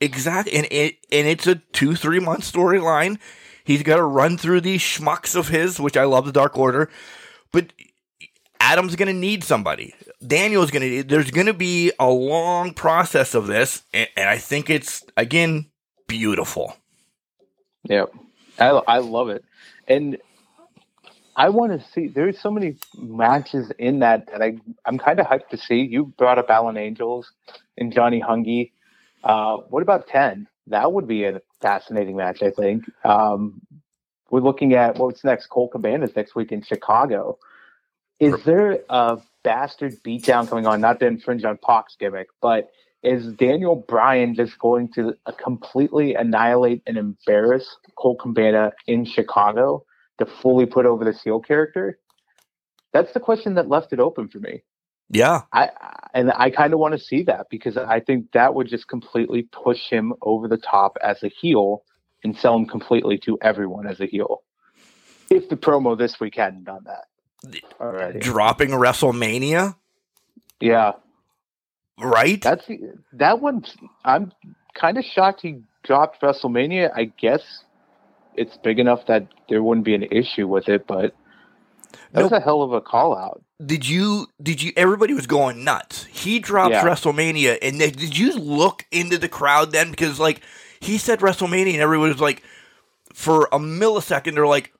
exactly, 0.00 0.54
and 0.56 0.66
it 0.70 0.96
and 1.12 1.26
it's 1.26 1.46
a 1.46 1.56
two 1.72 1.94
three 1.96 2.20
month 2.20 2.40
storyline. 2.50 3.18
He's 3.64 3.82
got 3.82 3.96
to 3.96 4.04
run 4.04 4.36
through 4.38 4.60
these 4.60 4.80
schmucks 4.82 5.34
of 5.34 5.48
his, 5.48 5.80
which 5.80 5.96
I 5.96 6.04
love 6.04 6.26
the 6.26 6.32
Dark 6.32 6.58
Order, 6.58 6.90
but 7.52 7.72
Adam's 8.60 8.94
going 8.96 9.08
to 9.08 9.14
need 9.18 9.42
somebody. 9.44 9.94
Daniel's 10.26 10.70
going 10.70 10.82
to. 10.82 11.02
There's 11.02 11.30
going 11.30 11.46
to 11.46 11.54
be 11.54 11.92
a 11.98 12.08
long 12.10 12.72
process 12.74 13.34
of 13.34 13.46
this, 13.46 13.82
and, 13.92 14.08
and 14.16 14.28
I 14.28 14.38
think 14.38 14.68
it's 14.70 15.02
again 15.16 15.70
beautiful. 16.06 16.76
yeah. 17.84 18.04
I 18.58 18.68
I 18.68 18.98
love 18.98 19.30
it, 19.30 19.44
and 19.88 20.16
I 21.36 21.48
want 21.48 21.72
to 21.72 21.88
see. 21.90 22.08
There's 22.08 22.38
so 22.40 22.50
many 22.50 22.76
matches 22.96 23.72
in 23.78 24.00
that 24.00 24.28
that 24.30 24.42
I 24.42 24.56
I'm 24.84 24.98
kind 24.98 25.18
of 25.18 25.26
hyped 25.26 25.48
to 25.50 25.56
see. 25.56 25.80
You 25.80 26.06
brought 26.16 26.38
up 26.38 26.48
Alan 26.48 26.76
Angels 26.76 27.30
and 27.76 27.92
Johnny 27.92 28.20
Hungee. 28.20 28.70
Uh, 29.22 29.56
what 29.68 29.82
about 29.82 30.06
ten? 30.06 30.46
That 30.68 30.92
would 30.92 31.08
be 31.08 31.24
a 31.24 31.40
fascinating 31.60 32.16
match. 32.16 32.42
I 32.42 32.50
think. 32.50 32.84
Um, 33.04 33.60
we're 34.30 34.40
looking 34.40 34.74
at 34.74 34.96
what's 34.96 35.24
next. 35.24 35.48
Colt 35.48 35.72
Cabana's 35.72 36.14
next 36.16 36.34
week 36.34 36.52
in 36.52 36.62
Chicago. 36.62 37.38
Is 38.20 38.42
there 38.44 38.80
a 38.88 39.18
bastard 39.42 40.02
beatdown 40.04 40.48
coming 40.48 40.66
on? 40.66 40.80
Not 40.80 41.00
to 41.00 41.06
infringe 41.06 41.44
on 41.44 41.58
Pac's 41.58 41.96
gimmick, 41.98 42.28
but 42.40 42.70
is 43.02 43.26
Daniel 43.34 43.76
Bryan 43.76 44.34
just 44.34 44.58
going 44.58 44.90
to 44.92 45.14
completely 45.36 46.14
annihilate 46.14 46.82
and 46.86 46.96
embarrass 46.96 47.76
Colt 47.96 48.20
Cabana 48.20 48.72
in 48.86 49.04
Chicago 49.04 49.84
to 50.18 50.26
fully 50.26 50.66
put 50.66 50.86
over 50.86 51.04
the 51.04 51.12
heel 51.12 51.40
character? 51.40 51.98
That's 52.92 53.12
the 53.12 53.20
question 53.20 53.54
that 53.54 53.68
left 53.68 53.92
it 53.92 54.00
open 54.00 54.28
for 54.28 54.38
me. 54.38 54.62
Yeah, 55.10 55.42
I 55.52 55.70
and 56.14 56.32
I 56.34 56.50
kind 56.50 56.72
of 56.72 56.78
want 56.78 56.94
to 56.94 56.98
see 56.98 57.24
that 57.24 57.46
because 57.50 57.76
I 57.76 58.00
think 58.00 58.32
that 58.32 58.54
would 58.54 58.68
just 58.68 58.88
completely 58.88 59.42
push 59.42 59.90
him 59.90 60.14
over 60.22 60.48
the 60.48 60.56
top 60.56 60.96
as 61.02 61.22
a 61.22 61.28
heel 61.28 61.82
and 62.22 62.36
sell 62.36 62.56
him 62.56 62.66
completely 62.66 63.18
to 63.18 63.38
everyone 63.42 63.86
as 63.86 64.00
a 64.00 64.06
heel. 64.06 64.42
If 65.30 65.48
the 65.48 65.56
promo 65.56 65.98
this 65.98 66.18
week 66.20 66.36
hadn't 66.36 66.64
done 66.64 66.84
that 66.86 67.60
already, 67.80 68.20
dropping 68.20 68.70
WrestleMania, 68.70 69.76
yeah, 70.60 70.92
right? 72.00 72.40
that's 72.40 72.66
that 73.12 73.40
one. 73.40 73.64
I'm 74.04 74.32
kind 74.74 74.96
of 74.96 75.04
shocked 75.04 75.42
he 75.42 75.60
dropped 75.82 76.22
WrestleMania. 76.22 76.90
I 76.94 77.04
guess 77.04 77.63
it's 78.36 78.56
big 78.58 78.78
enough 78.78 79.06
that 79.06 79.26
there 79.48 79.62
wouldn't 79.62 79.84
be 79.84 79.94
an 79.94 80.02
issue 80.04 80.46
with 80.48 80.68
it, 80.68 80.86
but 80.86 81.14
that's 82.12 82.30
Nope. 82.30 82.32
a 82.32 82.40
hell 82.40 82.62
of 82.62 82.72
a 82.72 82.80
call 82.80 83.16
out. 83.16 83.42
did 83.64 83.88
you 83.88 84.26
did 84.42 84.62
you 84.62 84.72
everybody 84.76 85.14
was 85.14 85.26
going 85.28 85.62
nuts 85.64 86.04
he 86.06 86.38
dropped 86.40 86.72
Yeah. 86.72 86.84
wrestlemania 86.84 87.56
and 87.62 87.80
then, 87.80 87.92
did 87.92 88.18
you 88.18 88.32
look 88.36 88.84
into 88.90 89.16
the 89.16 89.28
crowd 89.28 89.70
then 89.72 89.90
because 89.90 90.18
like 90.18 90.40
he 90.80 90.98
said 90.98 91.20
wrestlemania 91.20 91.72
and 91.74 91.80
everybody 91.82 92.12
was 92.12 92.20
like 92.20 92.42
for 93.12 93.44
a 93.52 93.58
millisecond 93.60 94.34
they're 94.34 94.46
like 94.46 94.72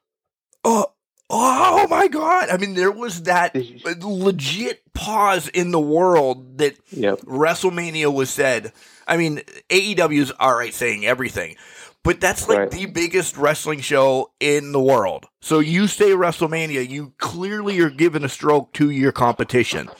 oh 0.64 0.86
oh 1.30 1.86
my 1.88 2.08
god 2.08 2.48
i 2.50 2.56
mean 2.56 2.74
there 2.74 2.90
was 2.90 3.22
that 3.22 3.54
legit 4.02 4.82
pause 4.92 5.46
in 5.48 5.70
the 5.70 5.80
world 5.80 6.58
that 6.58 6.74
Yep. 6.90 7.20
wrestlemania 7.20 8.12
was 8.12 8.28
said 8.30 8.72
i 9.06 9.16
mean 9.16 9.40
aew's 9.70 10.32
all 10.40 10.54
right 10.56 10.74
saying 10.74 11.06
everything 11.06 11.56
but 12.04 12.20
that's 12.20 12.48
like 12.48 12.58
Right. 12.58 12.70
the 12.70 12.86
biggest 12.86 13.36
wrestling 13.36 13.80
show 13.80 14.30
in 14.38 14.70
the 14.72 14.80
world. 14.80 15.26
So 15.42 15.58
you 15.58 15.88
say 15.88 16.10
WrestleMania, 16.10 16.88
you 16.88 17.12
clearly 17.18 17.80
are 17.80 17.90
giving 17.90 18.22
a 18.24 18.28
stroke 18.28 18.72
to 18.74 18.90
your 18.90 19.10
competition. 19.12 19.90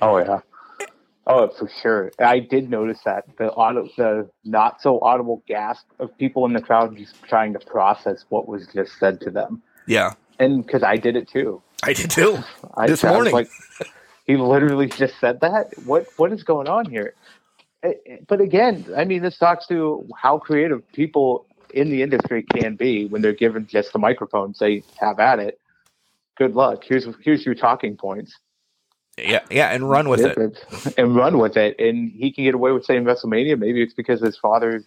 Oh 0.00 0.18
yeah. 0.18 0.40
Oh, 1.26 1.48
for 1.48 1.70
sure. 1.80 2.10
I 2.18 2.40
did 2.40 2.68
notice 2.70 2.98
that 3.04 3.24
the 3.38 3.50
auto, 3.52 3.88
the 3.96 4.28
not 4.44 4.82
so 4.82 5.00
audible 5.00 5.42
gasp 5.46 5.86
of 6.00 6.16
people 6.18 6.44
in 6.46 6.52
the 6.52 6.60
crowd 6.60 6.96
just 6.96 7.20
trying 7.24 7.52
to 7.52 7.60
process 7.60 8.24
what 8.28 8.48
was 8.48 8.66
just 8.68 8.98
said 8.98 9.20
to 9.22 9.30
them, 9.30 9.62
Yeah, 9.86 10.14
and 10.40 10.64
because 10.66 10.82
I 10.82 10.96
did 10.96 11.14
it 11.16 11.28
too. 11.28 11.62
I 11.84 11.92
did 11.92 12.10
too. 12.10 12.38
I, 12.76 12.88
This 12.88 13.04
I 13.04 13.10
morning. 13.12 13.32
like, 13.32 13.48
he 14.26 14.36
literally 14.36 14.88
just 14.88 15.14
said 15.20 15.40
that. 15.42 15.72
What 15.84 16.06
what 16.16 16.32
is 16.32 16.42
going 16.42 16.68
on 16.68 16.86
here? 16.90 17.14
But 18.28 18.40
again, 18.40 18.86
I 18.96 19.04
mean, 19.04 19.22
this 19.22 19.38
talks 19.38 19.66
to 19.66 20.08
how 20.16 20.38
creative 20.38 20.90
people 20.92 21.46
in 21.74 21.90
the 21.90 22.02
industry 22.02 22.42
can 22.42 22.76
be 22.76 23.06
when 23.06 23.22
they're 23.22 23.32
given 23.32 23.66
just 23.66 23.92
the 23.92 23.98
microphone. 23.98 24.54
Say, 24.54 24.82
have 25.00 25.18
at 25.18 25.38
it. 25.38 25.58
Good 26.36 26.54
luck. 26.54 26.84
Here's 26.84 27.06
here's 27.22 27.44
your 27.44 27.54
talking 27.54 27.96
points. 27.96 28.38
Yeah, 29.18 29.40
yeah, 29.50 29.70
and 29.72 29.88
run 29.88 30.08
with 30.08 30.20
it. 30.20 30.38
it 30.38 30.94
and 30.96 31.14
run 31.14 31.38
with 31.38 31.56
it. 31.56 31.78
And 31.78 32.10
he 32.10 32.32
can 32.32 32.44
get 32.44 32.54
away 32.54 32.72
with 32.72 32.84
saying 32.84 33.04
WrestleMania. 33.04 33.58
Maybe 33.58 33.82
it's 33.82 33.92
because 33.92 34.20
his 34.20 34.38
father's 34.38 34.84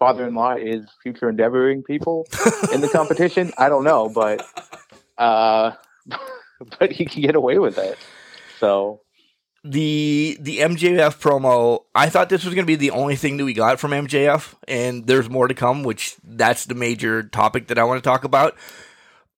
father-in-law 0.00 0.56
is 0.56 0.84
future 1.00 1.28
endeavoring 1.28 1.84
people 1.84 2.26
in 2.72 2.80
the 2.80 2.88
competition. 2.88 3.52
I 3.58 3.68
don't 3.68 3.84
know, 3.84 4.08
but 4.08 4.44
uh, 5.18 5.72
but 6.78 6.90
he 6.90 7.04
can 7.04 7.22
get 7.22 7.36
away 7.36 7.58
with 7.58 7.78
it. 7.78 7.98
So 8.58 9.01
The 9.64 10.36
the 10.40 10.58
MJF 10.58 11.20
promo, 11.20 11.84
I 11.94 12.08
thought 12.08 12.28
this 12.28 12.44
was 12.44 12.54
going 12.54 12.64
to 12.64 12.66
be 12.66 12.74
the 12.74 12.90
only 12.90 13.14
thing 13.14 13.36
that 13.36 13.44
we 13.44 13.54
got 13.54 13.78
from 13.78 13.92
MJF, 13.92 14.54
and 14.66 15.06
there's 15.06 15.30
more 15.30 15.46
to 15.46 15.54
come, 15.54 15.84
which 15.84 16.16
that's 16.24 16.64
the 16.64 16.74
major 16.74 17.22
topic 17.22 17.68
that 17.68 17.78
I 17.78 17.84
want 17.84 18.02
to 18.02 18.08
talk 18.08 18.24
about. 18.24 18.56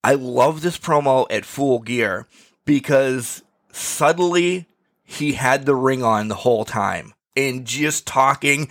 I 0.02 0.14
love 0.14 0.62
this 0.62 0.78
promo 0.78 1.26
at 1.30 1.44
Full 1.44 1.80
Gear 1.80 2.26
because 2.64 3.42
subtly 3.72 4.66
he 5.02 5.34
had 5.34 5.66
the 5.66 5.74
ring 5.74 6.02
on 6.02 6.28
the 6.28 6.34
whole 6.36 6.64
time 6.64 7.12
and 7.36 7.66
just 7.66 8.06
talking 8.06 8.68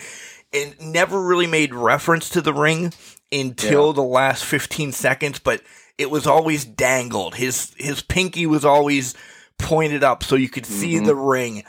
and 0.52 0.76
never 0.80 1.22
really 1.22 1.48
made 1.48 1.74
reference 1.74 2.30
to 2.30 2.42
the 2.42 2.54
ring 2.54 2.94
until 3.32 3.94
the 3.94 4.04
last 4.04 4.46
15 4.46 4.92
seconds, 4.92 5.40
but 5.40 5.62
it 5.98 6.10
was 6.10 6.28
always 6.28 6.66
dangled. 6.66 7.36
His 7.36 7.74
his 7.78 8.02
pinky 8.02 8.46
was 8.46 8.66
always 8.66 9.16
pointed 9.64 10.04
up 10.04 10.24
so 10.24 10.36
you 10.36 10.50
could 10.50 10.66
see 10.66 10.96
Mhm. 10.96 11.06
the 11.06 11.16
ring. 11.16 11.64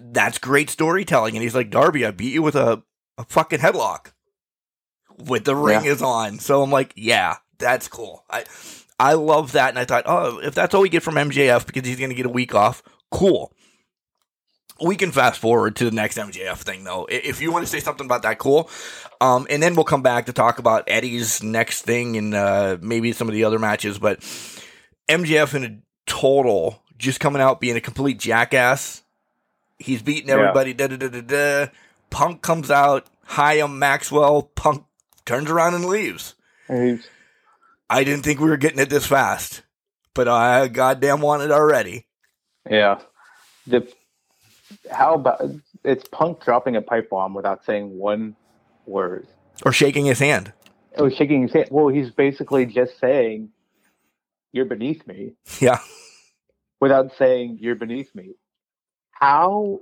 That's 0.00 0.38
great 0.38 0.68
storytelling. 0.68 1.34
And 1.36 1.42
he's 1.42 1.54
like, 1.54 1.70
Darby, 1.70 2.04
I 2.04 2.10
beat 2.10 2.32
you 2.34 2.42
with 2.42 2.56
a, 2.56 2.82
a 3.16 3.24
fucking 3.24 3.60
headlock. 3.60 4.12
With 5.18 5.44
the 5.44 5.54
ring 5.56 5.84
Yeah. 5.84 5.92
is 5.92 6.02
on. 6.02 6.38
So 6.38 6.62
I'm 6.62 6.70
like, 6.70 6.92
yeah, 6.96 7.36
that's 7.58 7.88
cool. 7.88 8.24
I 8.30 8.44
I 8.98 9.14
love 9.14 9.52
that. 9.52 9.70
And 9.70 9.78
I 9.78 9.84
thought, 9.84 10.04
oh, 10.06 10.38
if 10.38 10.54
that's 10.54 10.74
all 10.74 10.82
we 10.82 10.88
get 10.88 11.02
from 11.02 11.14
MJF 11.16 11.66
because 11.66 11.86
he's 11.86 11.98
gonna 11.98 12.14
get 12.14 12.26
a 12.26 12.30
week 12.30 12.54
off, 12.54 12.82
cool. 13.10 13.52
We 14.80 14.96
can 14.96 15.12
fast 15.12 15.38
forward 15.40 15.76
to 15.76 15.84
the 15.84 15.90
next 15.94 16.16
MJF 16.18 16.58
thing 16.58 16.82
though. 16.84 17.06
If 17.10 17.40
you 17.40 17.52
want 17.52 17.64
to 17.64 17.70
say 17.70 17.78
something 17.78 18.06
about 18.06 18.22
that, 18.22 18.38
cool. 18.38 18.68
Um, 19.20 19.46
and 19.50 19.62
then 19.62 19.74
we'll 19.76 19.84
come 19.84 20.02
back 20.02 20.26
to 20.26 20.32
talk 20.32 20.58
about 20.58 20.84
Eddie's 20.88 21.42
next 21.42 21.82
thing 21.82 22.16
and 22.16 22.34
uh, 22.34 22.78
maybe 22.80 23.12
some 23.12 23.28
of 23.28 23.34
the 23.34 23.44
other 23.44 23.58
matches. 23.60 23.98
But 23.98 24.20
MJF 25.08 25.54
in 25.54 25.64
a 25.64 25.78
total, 26.10 26.81
just 27.02 27.20
coming 27.20 27.42
out 27.42 27.60
being 27.60 27.76
a 27.76 27.80
complete 27.80 28.18
jackass. 28.18 29.02
He's 29.78 30.00
beating 30.02 30.28
Yeah. 30.28 30.36
everybody. 30.36 30.72
Da 30.72 30.86
da 30.86 30.96
da 30.96 31.08
da 31.08 31.20
da. 31.20 31.66
Punk 32.10 32.40
comes 32.42 32.70
out. 32.70 33.06
Hi, 33.24 33.54
I'm 33.54 33.78
Maxwell. 33.78 34.42
Punk 34.54 34.84
turns 35.26 35.50
around 35.50 35.74
and 35.74 35.84
leaves. 35.86 36.34
he's- 36.68 37.06
I 37.90 38.04
didn't 38.04 38.24
think 38.24 38.40
we 38.40 38.48
were 38.48 38.56
getting 38.56 38.78
it 38.78 38.88
this 38.88 39.06
fast, 39.06 39.62
but 40.14 40.26
I 40.28 40.68
goddamn 40.68 41.20
want 41.20 41.42
it 41.42 41.50
already. 41.50 42.06
yeah, 42.70 43.00
the 43.66 43.86
how 44.90 45.14
about 45.14 45.42
it's 45.84 46.08
Punk 46.08 46.42
dropping 46.42 46.76
a 46.76 46.80
pipe 46.82 47.10
bomb 47.10 47.34
without 47.34 47.64
saying 47.66 47.98
one 47.98 48.36
word. 48.86 49.26
Or 49.66 49.72
shaking 49.72 50.06
his 50.06 50.20
hand. 50.20 50.52
Oh, 50.96 51.08
shaking 51.10 51.42
his 51.42 51.52
hand. 51.52 51.68
Well, 51.70 51.88
he's 51.88 52.10
basically 52.10 52.64
just 52.66 52.98
saying, 52.98 53.50
"You're 54.52 54.64
beneath 54.64 55.06
me." 55.06 55.32
Yeah. 55.60 55.80
Without 56.82 57.12
saying 57.16 57.58
you're 57.60 57.76
beneath 57.76 58.12
me. 58.12 58.34
How 59.12 59.78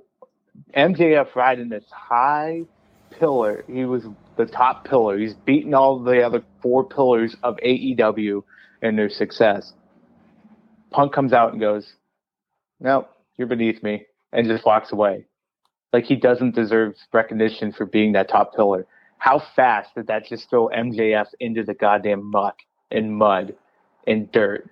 MJF 0.77 1.35
riding 1.35 1.71
this 1.71 1.87
high 1.91 2.65
pillar, 3.19 3.65
he 3.67 3.87
was 3.87 4.05
the 4.37 4.45
top 4.45 4.85
pillar. 4.85 5.17
He's 5.17 5.33
beaten 5.33 5.73
all 5.73 5.99
the 5.99 6.21
other 6.21 6.45
four 6.61 6.87
pillars 6.87 7.35
of 7.43 7.57
AEW 7.65 8.43
and 8.83 8.99
their 8.99 9.09
success. 9.09 9.73
Punk 10.91 11.15
comes 11.15 11.33
out 11.33 11.53
and 11.53 11.61
goes, 11.61 11.95
No, 12.81 13.09
you're 13.39 13.49
beneath 13.49 13.83
me, 13.83 14.05
and 14.35 14.47
just 14.47 14.67
walks 14.67 14.93
away. 14.93 15.25
Like 15.95 16.05
he 16.05 16.17
doesn't 16.17 16.55
deserve 16.55 16.97
recognition 17.15 17.73
for 17.73 17.87
being 17.87 18.13
that 18.13 18.29
top 18.29 18.55
pillar. 18.55 18.87
How 19.17 19.43
fast 19.57 19.95
did 19.95 20.09
that 20.09 20.27
just 20.27 20.51
throw 20.51 20.69
MJF 20.69 21.29
into 21.41 21.65
the 21.65 21.73
goddamn 21.73 22.31
muck 22.31 22.59
and 22.91 23.17
mud 23.17 23.55
and 24.07 24.31
dirt? 24.31 24.69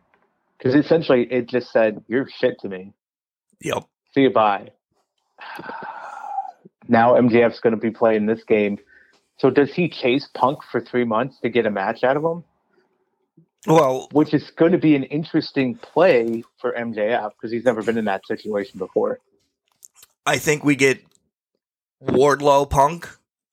Because 0.58 0.74
essentially 0.74 1.22
it 1.30 1.48
just 1.48 1.72
said, 1.72 2.04
You're 2.08 2.28
shit 2.28 2.58
to 2.60 2.68
me. 2.68 2.92
Yep. 3.60 3.84
See 4.14 4.22
you 4.22 4.30
bye. 4.30 4.70
Now 6.90 7.16
MJF's 7.16 7.60
going 7.60 7.74
to 7.74 7.80
be 7.80 7.90
playing 7.90 8.24
this 8.24 8.42
game. 8.44 8.78
So 9.36 9.50
does 9.50 9.74
he 9.74 9.90
chase 9.90 10.26
Punk 10.32 10.60
for 10.72 10.80
three 10.80 11.04
months 11.04 11.38
to 11.40 11.50
get 11.50 11.66
a 11.66 11.70
match 11.70 12.02
out 12.02 12.16
of 12.16 12.24
him? 12.24 12.44
Well, 13.66 14.08
Which 14.12 14.32
is 14.32 14.50
going 14.50 14.72
to 14.72 14.78
be 14.78 14.94
an 14.96 15.04
interesting 15.04 15.74
play 15.74 16.44
for 16.60 16.72
MJF 16.72 17.32
because 17.32 17.52
he's 17.52 17.64
never 17.64 17.82
been 17.82 17.98
in 17.98 18.06
that 18.06 18.26
situation 18.26 18.78
before. 18.78 19.18
I 20.24 20.38
think 20.38 20.64
we 20.64 20.76
get 20.76 21.04
Wardlow 22.02 22.70
Punk. 22.70 23.08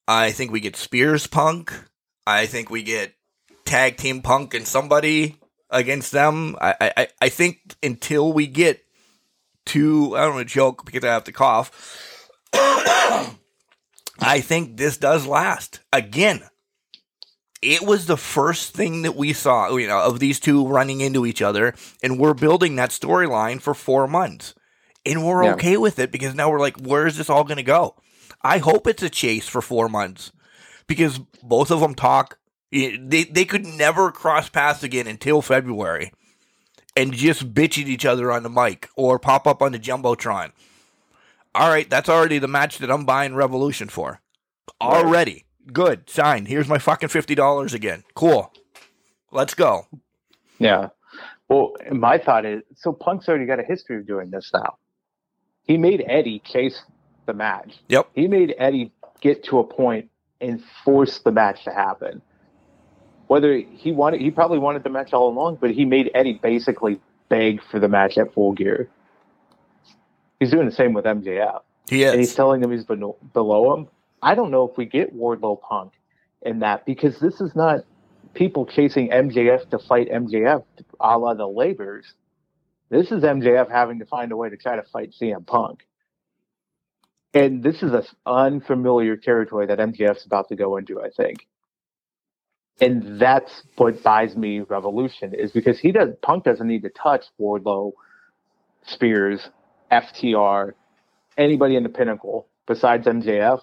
I 0.08 0.32
think 0.32 0.52
we 0.52 0.60
get 0.60 0.76
Spears 0.76 1.28
Punk. 1.28 1.74
I 2.26 2.46
think 2.46 2.70
we 2.70 2.84
get 2.84 3.14
tag 3.66 3.98
team 3.98 4.22
Punk 4.22 4.54
and 4.54 4.68
somebody 4.68 5.38
against 5.76 6.12
them. 6.12 6.56
I 6.60 6.92
I, 6.98 7.08
I 7.22 7.30
think 7.30 7.76
until 7.84 8.34
we 8.34 8.48
get 8.48 8.84
to 9.68 10.16
I 10.16 10.26
don't 10.26 10.36
want 10.36 10.48
to 10.48 10.54
joke 10.54 10.86
because 10.86 11.04
I 11.04 11.08
have 11.14 11.24
to 11.26 11.32
cough. 11.32 12.12
I 14.20 14.40
think 14.42 14.78
this 14.78 14.98
does 14.98 15.28
last. 15.28 15.82
Again, 15.92 16.42
it 17.62 17.82
was 17.82 18.06
the 18.06 18.18
first 18.18 18.74
thing 18.74 19.02
that 19.02 19.16
we 19.16 19.34
saw, 19.34 19.76
you 19.76 19.88
know, 19.88 20.00
of 20.00 20.20
these 20.20 20.40
two 20.40 20.66
running 20.68 21.02
into 21.02 21.26
each 21.26 21.42
other, 21.42 21.74
and 22.02 22.20
we're 22.20 22.34
building 22.34 22.76
that 22.76 22.92
storyline 22.92 23.62
for 23.62 23.74
four 23.74 24.08
months. 24.08 24.54
And 25.06 25.26
we're 25.26 25.44
Yeah. 25.44 25.54
okay 25.54 25.78
with 25.78 26.00
it 26.00 26.12
because 26.12 26.34
now 26.34 26.50
we're 26.50 26.60
like, 26.60 26.78
where 26.78 27.06
is 27.06 27.18
this 27.18 27.30
all 27.30 27.44
going 27.44 27.58
to 27.58 27.64
go? 27.64 27.96
I 28.42 28.60
hope 28.60 28.88
it's 28.88 29.04
a 29.04 29.10
chase 29.10 29.48
for 29.48 29.62
four 29.62 29.90
months 29.90 30.32
because 30.88 31.20
both 31.44 31.72
of 31.72 31.80
them 31.80 31.96
talk. 31.96 32.38
They, 32.76 33.24
they 33.24 33.46
could 33.46 33.66
never 33.66 34.12
cross 34.12 34.50
paths 34.50 34.84
again 34.84 35.08
until 35.08 35.42
February 35.42 36.12
and 36.96 37.14
just 37.14 37.54
bitch 37.54 37.82
at 37.82 37.88
each 37.88 38.06
other 38.06 38.32
on 38.32 38.44
the 38.44 38.50
mic 38.50 38.90
or 38.96 39.18
pop 39.18 39.48
up 39.48 39.62
on 39.62 39.72
the 39.72 39.80
Jumbotron. 39.80 40.52
All 41.54 41.70
right, 41.70 41.90
that's 41.90 42.10
already 42.10 42.38
the 42.38 42.50
match 42.50 42.80
that 42.80 42.92
I'm 42.92 43.06
buying 43.06 43.34
Revolution 43.34 43.88
for. 43.88 44.20
Already. 44.82 45.46
Good. 45.72 46.10
sign. 46.10 46.46
Here's 46.46 46.68
my 46.68 46.78
fucking 46.78 47.10
$50 47.10 47.74
again. 47.74 48.04
Cool. 48.14 48.52
Let's 49.32 49.54
go. 49.54 49.88
Yeah. 50.60 50.90
Well, 51.48 51.76
my 51.92 52.18
thought 52.18 52.46
is 52.46 52.62
so 52.76 52.92
Punk's 52.92 53.30
already 53.30 53.46
got 53.46 53.60
a 53.60 53.64
history 53.64 53.98
of 53.98 54.08
doing 54.08 54.32
this 54.32 54.52
now. 54.54 54.78
He 55.64 55.78
made 55.78 56.04
Eddie 56.08 56.40
chase 56.40 56.84
the 57.26 57.34
match. 57.34 57.80
Yep. 57.88 58.10
He 58.14 58.28
made 58.28 58.54
Eddie 58.58 58.92
get 59.22 59.44
to 59.46 59.60
a 59.60 59.64
point 59.64 60.10
and 60.42 60.64
force 60.84 61.20
the 61.20 61.32
match 61.32 61.64
to 61.64 61.72
happen. 61.72 62.22
Whether 63.28 63.58
he 63.58 63.92
wanted, 63.92 64.22
he 64.22 64.30
probably 64.32 64.60
wanted 64.60 64.84
the 64.84 64.90
match 64.90 65.14
all 65.14 65.30
along, 65.30 65.58
but 65.60 65.72
he 65.72 65.86
made 65.86 66.12
Eddie 66.14 66.40
basically 66.42 67.00
beg 67.30 67.62
for 67.64 67.80
the 67.80 67.88
match 67.88 68.18
at 68.18 68.34
Full 68.34 68.54
Gear. 68.54 68.88
He's 70.40 70.52
doing 70.52 70.66
the 70.68 70.72
same 70.72 70.94
with 70.94 71.06
MJF, 71.06 71.62
He 71.90 72.04
is. 72.04 72.12
and 72.12 72.20
he's 72.20 72.36
telling 72.36 72.62
him 72.62 72.72
he's 72.72 72.86
beno- 72.86 73.16
below 73.34 73.74
him. 73.76 73.88
I 74.22 74.36
don't 74.36 74.52
know 74.52 74.68
if 74.70 74.78
we 74.78 74.86
get 74.86 75.16
Wardlow 75.16 75.62
Punk 75.62 75.94
in 76.42 76.60
that 76.60 76.86
because 76.86 77.20
this 77.20 77.42
is 77.42 77.56
not 77.56 77.82
people 78.34 78.66
chasing 78.66 79.10
MJF 79.10 79.70
to 79.70 79.80
fight 79.80 80.10
MJF 80.10 80.64
a 81.00 81.18
la 81.18 81.34
the 81.34 81.48
labors. 81.48 82.14
This 82.90 83.12
is 83.12 83.24
MJF 83.24 83.72
having 83.72 84.00
to 84.00 84.06
find 84.06 84.32
a 84.32 84.36
way 84.38 84.50
to 84.50 84.58
try 84.58 84.76
to 84.76 84.84
fight 84.84 85.14
CM 85.20 85.46
Punk. 85.46 85.86
And 87.34 87.64
this 87.64 87.82
is 87.82 87.92
a 87.92 88.04
unfamiliar 88.26 89.18
territory 89.18 89.66
that 89.68 89.80
MJF's 89.80 90.26
about 90.26 90.50
to 90.50 90.56
go 90.56 90.78
into, 90.78 91.02
I 91.02 91.10
think. 91.10 91.48
And 92.82 93.20
that's 93.20 93.64
what 93.78 94.04
buys 94.04 94.36
me 94.36 94.60
Revolution 94.60 95.34
is 95.34 95.52
because 95.52 95.80
he 95.80 95.92
does 95.92 96.10
Punk 96.22 96.44
doesn't 96.44 96.68
need 96.68 96.84
to 96.84 96.90
touch 96.90 97.26
Wardlow, 97.40 97.94
Spears, 98.86 99.50
FTR, 99.92 100.74
anybody 101.38 101.76
in 101.76 101.84
the 101.84 101.90
pinnacle 101.90 102.48
besides 102.68 103.08
MJF 103.08 103.62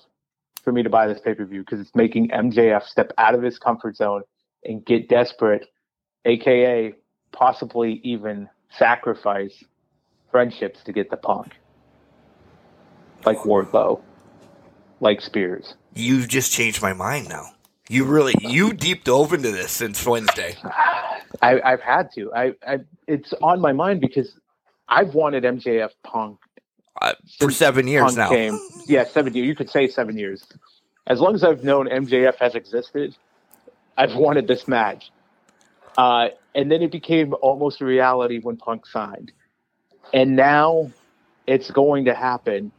for 0.62 0.72
me 0.72 0.82
to 0.82 0.90
buy 0.90 1.06
this 1.06 1.20
pay 1.20 1.34
per 1.34 1.44
view 1.44 1.60
because 1.60 1.80
it's 1.80 1.94
making 1.94 2.28
MJF 2.28 2.84
step 2.84 3.12
out 3.18 3.34
of 3.34 3.42
his 3.42 3.58
comfort 3.58 3.96
zone 3.96 4.22
and 4.64 4.84
get 4.84 5.08
desperate, 5.08 5.66
aka 6.24 6.94
possibly 7.32 8.00
even 8.04 8.48
sacrifice 8.78 9.64
friendships 10.30 10.82
to 10.84 10.92
get 10.92 11.10
the 11.10 11.16
punk. 11.16 11.52
Like 13.24 13.38
Wardlow, 13.38 14.00
like 15.00 15.20
Spears. 15.20 15.74
You've 15.94 16.28
just 16.28 16.52
changed 16.52 16.82
my 16.82 16.92
mind 16.92 17.28
now. 17.28 17.50
You 17.92 18.04
really, 18.06 18.32
you 18.40 18.72
deep 18.72 19.04
dove 19.04 19.34
into 19.34 19.52
this 19.52 19.70
since 19.70 20.06
Wednesday. 20.06 20.56
I, 21.42 21.60
I've 21.60 21.82
had 21.82 22.10
to. 22.14 22.32
I, 22.32 22.54
I 22.66 22.78
it's 23.06 23.34
on 23.42 23.60
my 23.60 23.72
mind 23.72 24.00
because 24.00 24.34
I've 24.88 25.14
wanted 25.14 25.44
MJF 25.44 25.90
Punk 26.02 26.38
Uh, 27.02 27.12
for 27.38 27.50
seven 27.50 27.86
years 27.86 28.04
Punk 28.04 28.16
now. 28.16 28.28
came. 28.30 28.58
Yeah, 28.86 29.04
seven 29.04 29.34
years. 29.34 29.46
You 29.46 29.54
could 29.54 29.68
say 29.68 29.88
seven 29.88 30.16
years. 30.16 30.42
As 31.06 31.20
long 31.20 31.34
as 31.34 31.44
I've 31.44 31.64
known 31.64 31.86
MJF 31.86 32.36
has 32.36 32.54
existed, 32.54 33.14
I've 33.98 34.14
wanted 34.14 34.48
this 34.48 34.66
match. 34.66 35.10
Uh, 35.98 36.28
and 36.54 36.72
then 36.72 36.80
it 36.80 36.92
became 36.92 37.34
almost 37.42 37.82
a 37.82 37.84
reality 37.84 38.38
when 38.38 38.56
Punk 38.56 38.86
signed. 38.86 39.32
And 40.14 40.34
now 40.34 40.90
it's 41.46 41.70
going 41.70 42.06
to 42.06 42.14
happen. 42.14 42.72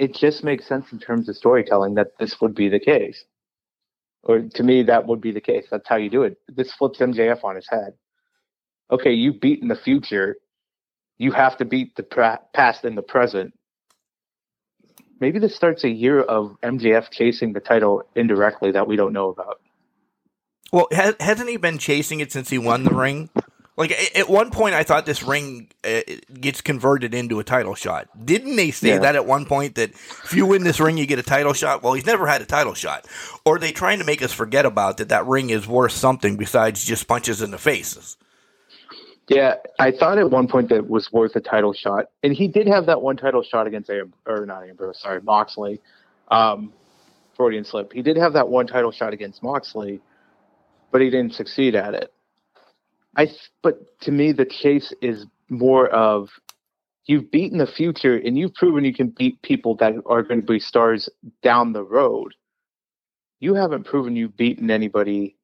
It 0.00 0.14
just 0.14 0.42
makes 0.42 0.66
sense 0.66 0.90
in 0.92 0.98
terms 0.98 1.28
of 1.28 1.36
storytelling 1.36 1.94
that 1.94 2.18
this 2.18 2.40
would 2.40 2.54
be 2.54 2.68
the 2.68 2.80
case. 2.80 3.22
Or 4.22 4.40
to 4.40 4.62
me, 4.62 4.82
that 4.84 5.06
would 5.06 5.20
be 5.20 5.30
the 5.30 5.40
case. 5.40 5.66
That's 5.70 5.88
how 5.88 5.96
you 5.96 6.10
do 6.10 6.22
it. 6.22 6.38
This 6.48 6.72
flips 6.72 6.98
MJF 6.98 7.44
on 7.44 7.56
his 7.56 7.68
head. 7.68 7.94
Okay, 8.90 9.12
you 9.12 9.32
beat 9.32 9.62
in 9.62 9.68
the 9.68 9.76
future 9.76 10.36
you 11.20 11.32
have 11.32 11.58
to 11.58 11.66
beat 11.66 11.94
the 11.96 12.02
pra- 12.02 12.40
past 12.54 12.82
and 12.82 12.96
the 12.96 13.02
present. 13.02 13.52
Maybe 15.20 15.38
this 15.38 15.54
starts 15.54 15.84
a 15.84 15.90
year 15.90 16.22
of 16.22 16.56
MJF 16.62 17.10
chasing 17.10 17.52
the 17.52 17.60
title 17.60 18.04
indirectly 18.16 18.72
that 18.72 18.88
we 18.88 18.96
don't 18.96 19.12
know 19.12 19.28
about. 19.28 19.60
Well, 20.72 20.88
ha- 20.90 21.12
hasn't 21.20 21.50
he 21.50 21.58
been 21.58 21.76
chasing 21.76 22.20
it 22.20 22.32
since 22.32 22.48
he 22.48 22.56
won 22.56 22.84
the 22.84 22.94
ring? 22.94 23.28
Like 23.80 23.92
at 24.14 24.28
one 24.28 24.50
point, 24.50 24.74
I 24.74 24.82
thought 24.82 25.06
this 25.06 25.22
ring 25.22 25.68
uh, 25.84 26.00
gets 26.38 26.60
converted 26.60 27.14
into 27.14 27.40
a 27.40 27.44
title 27.44 27.74
shot. 27.74 28.08
Didn't 28.26 28.56
they 28.56 28.70
say 28.72 28.90
Yeah. 28.90 28.98
that 28.98 29.16
at 29.16 29.24
one 29.24 29.46
point 29.46 29.76
that 29.76 29.90
if 29.90 30.34
you 30.34 30.44
win 30.44 30.64
this 30.64 30.78
ring, 30.78 30.98
you 30.98 31.06
get 31.06 31.18
a 31.18 31.22
title 31.22 31.54
shot? 31.54 31.82
Well, 31.82 31.94
he's 31.94 32.04
never 32.04 32.26
had 32.26 32.42
a 32.42 32.44
title 32.44 32.74
shot. 32.74 33.06
Or 33.46 33.56
are 33.56 33.58
they 33.58 33.72
trying 33.72 33.98
to 33.98 34.04
make 34.04 34.20
us 34.22 34.34
forget 34.34 34.66
about 34.66 34.98
that? 34.98 35.08
That 35.08 35.26
ring 35.26 35.48
is 35.48 35.66
worth 35.66 35.92
something 35.92 36.36
besides 36.36 36.84
just 36.84 37.08
punches 37.08 37.40
in 37.40 37.52
the 37.52 37.58
faces. 37.58 38.18
Yeah, 39.28 39.54
I 39.78 39.92
thought 39.92 40.18
at 40.18 40.30
one 40.30 40.46
point 40.46 40.68
that 40.68 40.74
it 40.76 40.90
was 40.90 41.10
worth 41.10 41.34
a 41.36 41.40
title 41.40 41.72
shot, 41.72 42.06
and 42.22 42.34
he 42.34 42.48
did 42.48 42.66
have 42.66 42.84
that 42.86 43.00
one 43.00 43.16
title 43.16 43.42
shot 43.42 43.66
against 43.66 43.88
Am- 43.88 44.12
or 44.26 44.44
not 44.44 44.64
Ambrose, 44.68 45.00
sorry, 45.00 45.22
Moxley. 45.22 45.80
Um, 46.28 46.72
Freudian 47.36 47.64
slip. 47.64 47.94
He 47.94 48.02
did 48.02 48.18
have 48.18 48.34
that 48.34 48.48
one 48.48 48.66
title 48.66 48.92
shot 48.92 49.14
against 49.14 49.42
Moxley, 49.42 50.00
but 50.90 51.00
he 51.00 51.08
didn't 51.08 51.32
succeed 51.32 51.74
at 51.74 51.94
it. 51.94 52.12
I 53.16 53.28
but 53.62 54.00
to 54.02 54.12
me 54.12 54.32
the 54.32 54.44
chase 54.44 54.92
is 55.02 55.26
more 55.48 55.88
of 55.88 56.28
you've 57.06 57.30
beaten 57.30 57.58
the 57.58 57.66
future 57.66 58.16
and 58.16 58.38
you've 58.38 58.54
proven 58.54 58.84
you 58.84 58.94
can 58.94 59.08
beat 59.08 59.42
people 59.42 59.74
that 59.76 59.94
are 60.06 60.22
going 60.22 60.40
to 60.40 60.46
be 60.46 60.60
stars 60.60 61.08
down 61.42 61.72
the 61.72 61.82
road. 61.82 62.34
You 63.40 63.54
haven't 63.54 63.84
proven 63.84 64.16
you've 64.16 64.36
beaten 64.36 64.70
anybody 64.70 65.36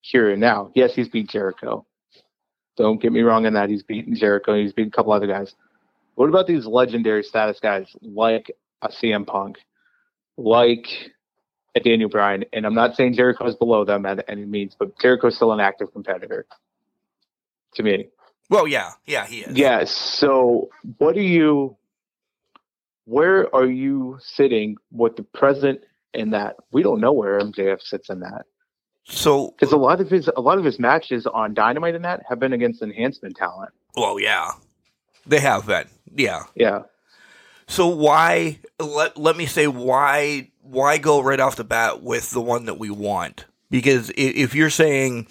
here 0.00 0.30
and 0.30 0.40
now. 0.40 0.70
Yes, 0.74 0.94
he's 0.94 1.08
beat 1.08 1.28
Jericho. 1.28 1.86
Don't 2.76 3.00
get 3.00 3.12
me 3.12 3.20
wrong 3.20 3.46
on 3.46 3.54
that. 3.54 3.70
He's 3.70 3.82
beaten 3.82 4.14
Jericho. 4.14 4.54
He's 4.54 4.72
beaten 4.72 4.92
a 4.92 4.96
couple 4.96 5.12
other 5.12 5.26
guys. 5.26 5.54
What 6.14 6.28
about 6.28 6.46
these 6.46 6.66
legendary 6.66 7.22
status 7.22 7.58
guys 7.60 7.86
like 8.02 8.50
a 8.82 8.88
CM 8.88 9.26
Punk, 9.26 9.56
like 10.36 10.86
a 11.74 11.80
Daniel 11.80 12.10
Bryan? 12.10 12.44
And 12.52 12.66
I'm 12.66 12.74
not 12.74 12.96
saying 12.96 13.14
Jericho 13.14 13.46
is 13.46 13.56
below 13.56 13.84
them 13.84 14.04
at 14.04 14.24
any 14.28 14.44
means, 14.44 14.74
but 14.78 14.98
Jericho's 15.00 15.36
still 15.36 15.52
an 15.52 15.60
active 15.60 15.92
competitor 15.92 16.46
to 17.74 17.82
me. 17.82 18.08
Well, 18.50 18.66
yeah, 18.66 18.90
yeah, 19.06 19.26
he 19.26 19.40
is. 19.40 19.56
Yeah. 19.56 19.84
So, 19.84 20.68
what 20.98 21.16
are 21.16 21.22
you? 21.22 21.76
Where 23.04 23.54
are 23.54 23.66
you 23.66 24.18
sitting 24.20 24.76
with 24.90 25.16
the 25.16 25.24
present 25.24 25.80
in 26.14 26.30
that? 26.30 26.56
We 26.70 26.82
don't 26.82 27.00
know 27.00 27.12
where 27.12 27.40
MJF 27.40 27.80
sits 27.82 28.10
in 28.10 28.20
that 28.20 28.42
So, 29.06 29.50
because 29.50 29.72
a 29.72 29.76
lot 29.76 30.00
of 30.00 30.08
his 30.10 30.30
a 30.36 30.40
lot 30.40 30.58
of 30.58 30.64
his 30.64 30.78
matches 30.78 31.26
on 31.26 31.54
Dynamite 31.54 31.94
and 31.94 32.04
that 32.04 32.22
have 32.28 32.38
been 32.38 32.52
against 32.52 32.82
enhancement 32.82 33.36
talent. 33.36 33.72
well, 33.96 34.20
yeah, 34.20 34.50
they 35.26 35.40
have 35.40 35.66
been. 35.66 35.86
Yeah. 36.14 36.44
Yeah. 36.54 36.82
So 37.66 37.86
why 37.86 38.58
let 38.78 39.16
let 39.16 39.36
me 39.36 39.46
say 39.46 39.66
why 39.66 40.50
why 40.60 40.98
go 40.98 41.20
right 41.22 41.40
off 41.40 41.56
the 41.56 41.64
bat 41.64 42.02
with 42.02 42.30
the 42.30 42.40
one 42.40 42.66
that 42.66 42.78
we 42.78 42.90
want? 42.90 43.46
Because 43.70 44.12
if 44.16 44.54
you're 44.54 44.70
saying 44.70 45.26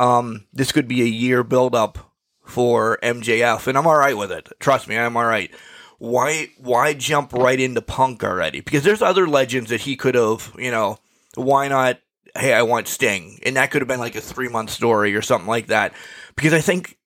um, 0.00 0.46
this 0.50 0.72
could 0.72 0.88
be 0.88 1.02
a 1.02 1.06
year 1.06 1.44
build 1.44 1.74
up 1.74 2.14
for 2.42 2.98
MJF, 3.02 3.66
and 3.66 3.76
I'm 3.76 3.86
all 3.86 3.98
right 3.98 4.16
with 4.16 4.32
it. 4.32 4.48
Trust 4.58 4.88
me, 4.88 4.96
I'm 4.96 5.16
all 5.16 5.26
right. 5.26 5.50
why 5.98 6.48
why 6.56 6.94
jump 6.94 7.34
right 7.34 7.60
into 7.60 7.82
Punk 7.82 8.24
already? 8.24 8.62
Because 8.62 8.82
there's 8.82 9.02
other 9.02 9.28
legends 9.28 9.68
that 9.68 9.82
he 9.82 9.96
could 9.96 10.14
have, 10.14 10.52
you 10.58 10.70
know, 10.70 10.98
why 11.34 11.68
not? 11.68 12.00
Hey, 12.34 12.54
I 12.54 12.62
want 12.62 12.88
Sting, 12.88 13.40
and 13.44 13.56
that 13.56 13.70
could 13.70 13.82
have 13.82 13.88
been 13.88 14.00
like 14.00 14.16
a 14.16 14.22
three 14.22 14.48
month 14.48 14.70
story 14.70 15.14
or 15.14 15.20
something 15.20 15.48
like 15.48 15.66
that. 15.66 15.92
Because 16.34 16.54
I 16.54 16.62
think, 16.62 16.96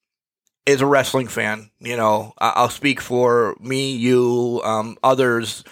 as 0.65 0.81
a 0.81 0.87
wrestling 0.87 1.27
fan, 1.27 1.71
you 1.81 1.97
know, 1.97 2.33
I'll 2.39 2.69
speak 2.69 3.01
for 3.01 3.57
me, 3.61 3.97
you, 3.97 4.61
um, 4.65 4.97
others. 5.03 5.65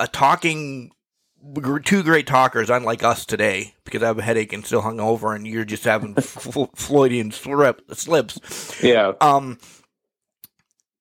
A 0.00 0.08
talking, 0.08 0.90
two 1.84 2.02
great 2.02 2.26
talkers, 2.26 2.70
unlike 2.70 3.02
us 3.02 3.24
today, 3.24 3.74
because 3.84 4.02
I 4.02 4.06
have 4.06 4.18
a 4.18 4.22
headache 4.22 4.52
and 4.52 4.64
still 4.64 4.82
hung 4.82 5.00
over, 5.00 5.34
and 5.34 5.46
you're 5.46 5.64
just 5.64 5.84
having 5.84 6.14
Floydian 6.14 7.32
slip, 7.32 7.82
slips. 7.92 8.82
Yeah. 8.82 9.12
Um 9.20 9.58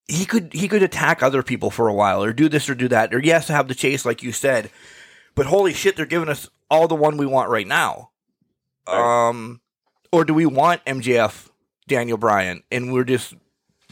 he 0.07 0.25
could 0.25 0.51
he 0.53 0.67
could 0.67 0.81
attack 0.81 1.21
other 1.21 1.43
people 1.43 1.69
for 1.69 1.87
a 1.87 1.93
while 1.93 2.23
or 2.23 2.33
do 2.33 2.49
this 2.49 2.67
or 2.67 2.73
do 2.75 2.87
that 2.87 3.13
or 3.13 3.19
yes 3.19 3.47
have 3.47 3.67
the 3.67 3.75
chase 3.75 4.05
like 4.05 4.23
you 4.23 4.31
said 4.31 4.71
but 5.35 5.45
holy 5.45 5.71
shit 5.71 5.95
they're 5.95 6.07
giving 6.07 6.29
us 6.29 6.49
all 6.71 6.87
the 6.87 6.95
one 6.95 7.15
we 7.15 7.27
want 7.27 7.49
right 7.49 7.67
now 7.67 8.09
Right. 8.87 9.27
um 9.29 9.61
or 10.11 10.25
do 10.25 10.33
we 10.33 10.47
want 10.47 10.83
mjf 10.85 11.49
daniel 11.87 12.17
bryan 12.17 12.63
and 12.71 12.91
we're 12.91 13.03
just 13.03 13.35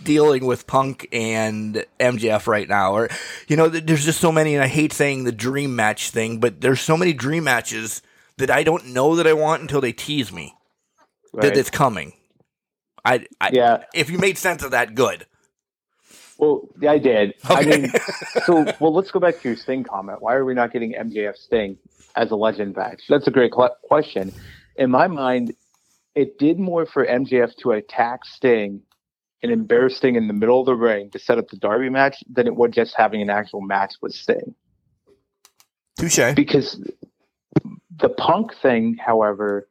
dealing 0.03 0.45
with 0.45 0.67
punk 0.67 1.07
and 1.11 1.85
mjf 1.99 2.47
right 2.47 2.69
now 2.69 2.93
or 2.93 3.09
you 3.47 3.55
know 3.57 3.67
there's 3.67 4.05
just 4.05 4.19
so 4.19 4.31
many 4.31 4.53
and 4.55 4.63
i 4.63 4.67
hate 4.67 4.93
saying 4.93 5.23
the 5.23 5.31
dream 5.31 5.75
match 5.75 6.11
thing 6.11 6.39
but 6.39 6.61
there's 6.61 6.79
so 6.81 6.95
many 6.95 7.13
dream 7.13 7.43
matches 7.43 8.01
that 8.37 8.49
i 8.51 8.63
don't 8.63 8.85
know 8.87 9.15
that 9.15 9.27
i 9.27 9.33
want 9.33 9.61
until 9.61 9.81
they 9.81 9.91
tease 9.93 10.31
me 10.31 10.53
Right. 11.33 11.43
that 11.43 11.57
it's 11.57 11.69
coming 11.69 12.13
I, 13.05 13.25
I 13.41 13.51
yeah. 13.53 13.83
if 13.93 14.09
you 14.09 14.17
made 14.17 14.37
sense 14.37 14.63
of 14.63 14.71
that 14.71 14.95
good 14.95 15.25
Well, 16.37 16.67
yeah, 16.81 16.91
I 16.91 16.97
did. 16.99 17.33
I 17.45 17.65
mean, 17.65 17.91
so 18.45 18.65
well, 18.79 18.93
let's 18.93 19.11
go 19.11 19.19
back 19.19 19.41
to 19.41 19.49
your 19.49 19.57
Sting 19.57 19.83
comment. 19.83 20.21
Why 20.21 20.35
are 20.35 20.45
we 20.45 20.53
not 20.53 20.71
getting 20.71 20.93
MJF 20.93 21.35
Sting 21.35 21.77
as 22.15 22.31
a 22.31 22.35
legend 22.35 22.75
match? 22.75 23.01
That's 23.09 23.27
a 23.27 23.31
great 23.31 23.53
cl- 23.53 23.75
question. 23.83 24.31
In 24.75 24.91
my 24.91 25.07
mind, 25.07 25.55
it 26.15 26.37
did 26.37 26.59
more 26.59 26.85
for 26.85 27.05
MJF 27.05 27.55
to 27.63 27.71
attack 27.71 28.23
Sting 28.25 28.81
and 29.43 29.51
embarrassing 29.51 30.15
in 30.15 30.27
the 30.27 30.33
middle 30.33 30.59
of 30.59 30.65
the 30.65 30.75
ring 30.75 31.09
to 31.11 31.19
set 31.19 31.37
up 31.37 31.47
the 31.49 31.57
Darby 31.57 31.89
match 31.89 32.23
than 32.29 32.47
it 32.47 32.55
would 32.55 32.73
just 32.73 32.95
having 32.95 33.21
an 33.21 33.29
actual 33.29 33.61
match 33.61 33.95
with 34.01 34.13
Sting. 34.13 34.55
touche 35.97 36.33
Because 36.35 36.81
the 37.99 38.09
Punk 38.09 38.55
thing, 38.55 38.95
however, 38.95 39.67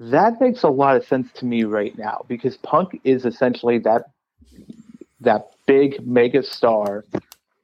that 0.00 0.40
makes 0.40 0.62
a 0.62 0.68
lot 0.68 0.96
of 0.96 1.06
sense 1.06 1.30
to 1.34 1.44
me 1.44 1.64
right 1.64 1.96
now 1.98 2.24
because 2.28 2.56
Punk 2.58 3.00
is 3.04 3.24
essentially 3.24 3.78
that 3.80 4.04
that 5.20 5.50
big 5.66 6.06
mega 6.06 6.42
star, 6.42 7.04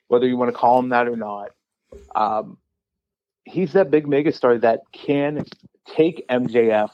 whether 0.08 0.26
you 0.26 0.36
want 0.36 0.52
to 0.52 0.56
call 0.56 0.78
him 0.80 0.88
that 0.88 1.06
or 1.06 1.16
not. 1.16 1.50
Um, 2.16 2.58
he's 3.44 3.72
that 3.74 3.90
big 3.90 4.08
mega 4.08 4.32
star 4.32 4.58
that 4.58 4.80
can 4.92 5.44
take 5.86 6.26
MJF 6.28 6.90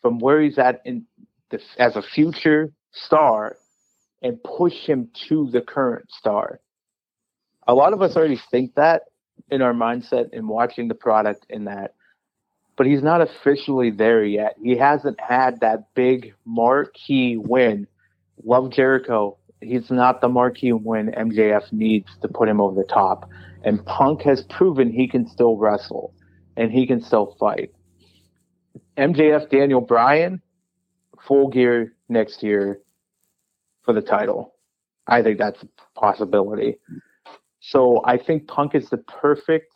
from 0.00 0.20
where 0.20 0.40
he's 0.40 0.58
at 0.58 0.80
in 0.84 1.04
the, 1.50 1.60
as 1.78 1.96
a 1.96 2.02
future 2.02 2.72
star 3.04 3.56
and 4.22 4.42
push 4.42 4.74
him 4.86 5.08
to 5.28 5.48
the 5.50 5.60
current 5.60 6.10
star. 6.10 6.60
A 7.66 7.74
lot 7.74 7.92
of 7.92 8.02
us 8.02 8.16
already 8.16 8.40
think 8.50 8.74
that 8.74 9.02
in 9.50 9.62
our 9.62 9.72
mindset 9.72 10.32
in 10.32 10.48
watching 10.48 10.88
the 10.88 10.94
product 10.94 11.46
in 11.48 11.64
that 11.64 11.94
but 12.78 12.86
he's 12.86 13.02
not 13.02 13.20
officially 13.20 13.90
there 13.90 14.24
yet. 14.24 14.54
He 14.62 14.76
hasn't 14.76 15.20
had 15.20 15.60
that 15.60 15.92
big 15.94 16.32
marquee 16.46 17.36
win. 17.36 17.88
Love 18.44 18.70
Jericho. 18.70 19.36
He's 19.60 19.90
not 19.90 20.20
the 20.20 20.28
marquee 20.28 20.72
win 20.72 21.08
MJF 21.08 21.72
needs 21.72 22.06
to 22.22 22.28
put 22.28 22.48
him 22.48 22.60
over 22.60 22.80
the 22.80 22.86
top. 22.86 23.28
And 23.64 23.84
Punk 23.84 24.22
has 24.22 24.44
proven 24.44 24.92
he 24.92 25.08
can 25.08 25.26
still 25.26 25.56
wrestle 25.56 26.14
and 26.56 26.70
he 26.70 26.86
can 26.86 27.02
still 27.02 27.36
fight. 27.40 27.72
MJF 28.96 29.50
Daniel 29.50 29.80
Bryan, 29.80 30.40
full 31.26 31.48
gear 31.48 31.94
next 32.08 32.44
year 32.44 32.80
for 33.88 33.94
the 33.94 34.02
title. 34.02 34.52
I 35.06 35.22
think 35.22 35.38
that's 35.38 35.62
a 35.62 35.68
possibility. 35.98 36.76
So 37.60 38.02
I 38.04 38.18
think 38.18 38.46
Punk 38.46 38.74
is 38.74 38.90
the 38.90 38.98
perfect 38.98 39.72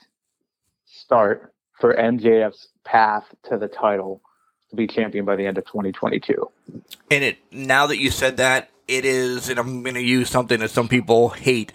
start 0.85 1.55
for 1.81 1.95
MJF's 1.95 2.69
path 2.85 3.25
to 3.49 3.57
the 3.57 3.69
title 3.69 4.21
to 4.69 4.77
be 4.77 4.87
champion 4.87 5.25
by 5.25 5.37
the 5.37 5.47
end 5.47 5.57
of 5.57 5.65
2022. 5.65 6.47
And 7.11 7.25
it 7.25 7.39
now 7.51 7.87
that 7.87 7.97
you 7.97 8.11
said 8.11 8.37
that, 8.37 8.69
it 8.87 9.07
is, 9.07 9.49
and 9.49 9.59
I'm 9.59 9.83
going 9.83 9.95
to 9.95 10.03
use 10.03 10.29
something 10.29 10.61
that 10.61 10.71
some 10.71 10.89
people 10.89 11.31
hate. 11.31 11.73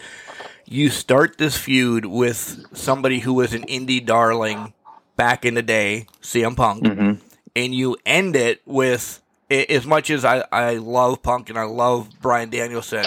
You 0.65 0.91
start 0.91 1.39
this 1.39 1.57
feud 1.57 2.05
with 2.05 2.67
somebody 2.71 3.17
who 3.17 3.33
was 3.33 3.55
an 3.55 3.63
indie 3.63 4.05
darling 4.05 4.73
back 5.15 5.43
in 5.43 5.55
the 5.55 5.63
day, 5.63 6.05
CM 6.21 6.55
Punk, 6.55 6.83
mm-hmm. 6.83 7.19
and 7.55 7.73
you 7.73 7.97
end 8.05 8.35
it 8.35 8.61
with 8.67 9.23
as 9.49 9.85
much 9.85 10.09
as 10.09 10.25
I, 10.25 10.43
I 10.51 10.75
love 10.75 11.21
Punk 11.23 11.49
and 11.49 11.57
I 11.57 11.63
love 11.63 12.09
Brian 12.21 12.49
Danielson. 12.49 13.05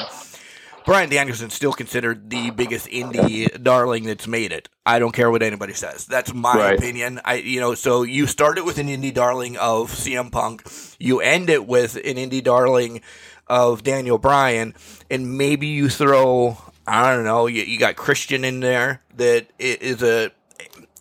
Brian 0.86 1.10
Danielson's 1.10 1.54
still 1.54 1.72
considered 1.74 2.30
the 2.30 2.50
biggest 2.50 2.86
indie 2.88 3.62
darling 3.62 4.04
that's 4.04 4.26
made 4.26 4.50
it. 4.50 4.68
I 4.86 4.98
don't 4.98 5.12
care 5.12 5.30
what 5.30 5.42
anybody 5.42 5.74
says. 5.74 6.06
That's 6.06 6.32
my 6.32 6.56
Right. 6.56 6.78
opinion. 6.78 7.20
I 7.24 7.34
you 7.34 7.60
know, 7.60 7.74
so 7.74 8.02
you 8.02 8.26
start 8.26 8.56
it 8.58 8.64
with 8.64 8.78
an 8.78 8.88
indie 8.88 9.12
darling 9.12 9.56
of 9.58 9.90
CM 9.92 10.32
Punk, 10.32 10.62
you 10.98 11.20
end 11.20 11.50
it 11.50 11.66
with 11.66 11.96
an 11.96 12.16
indie 12.16 12.42
darling 12.42 13.02
of 13.46 13.82
Daniel 13.84 14.16
Bryan, 14.18 14.74
and 15.10 15.36
maybe 15.36 15.66
you 15.66 15.88
throw 15.90 16.56
I 16.86 17.14
don't 17.14 17.24
know, 17.24 17.46
you, 17.46 17.62
you 17.62 17.78
got 17.78 17.94
Christian 17.96 18.44
in 18.44 18.60
there 18.60 19.02
that 19.16 19.46
i- 19.60 19.78
a 19.82 20.30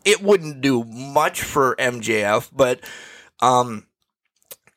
it 0.05 0.21
wouldn't 0.21 0.61
do 0.61 0.83
much 0.83 1.41
for 1.41 1.75
MJF, 1.79 2.49
but 2.53 2.81
um 3.39 3.85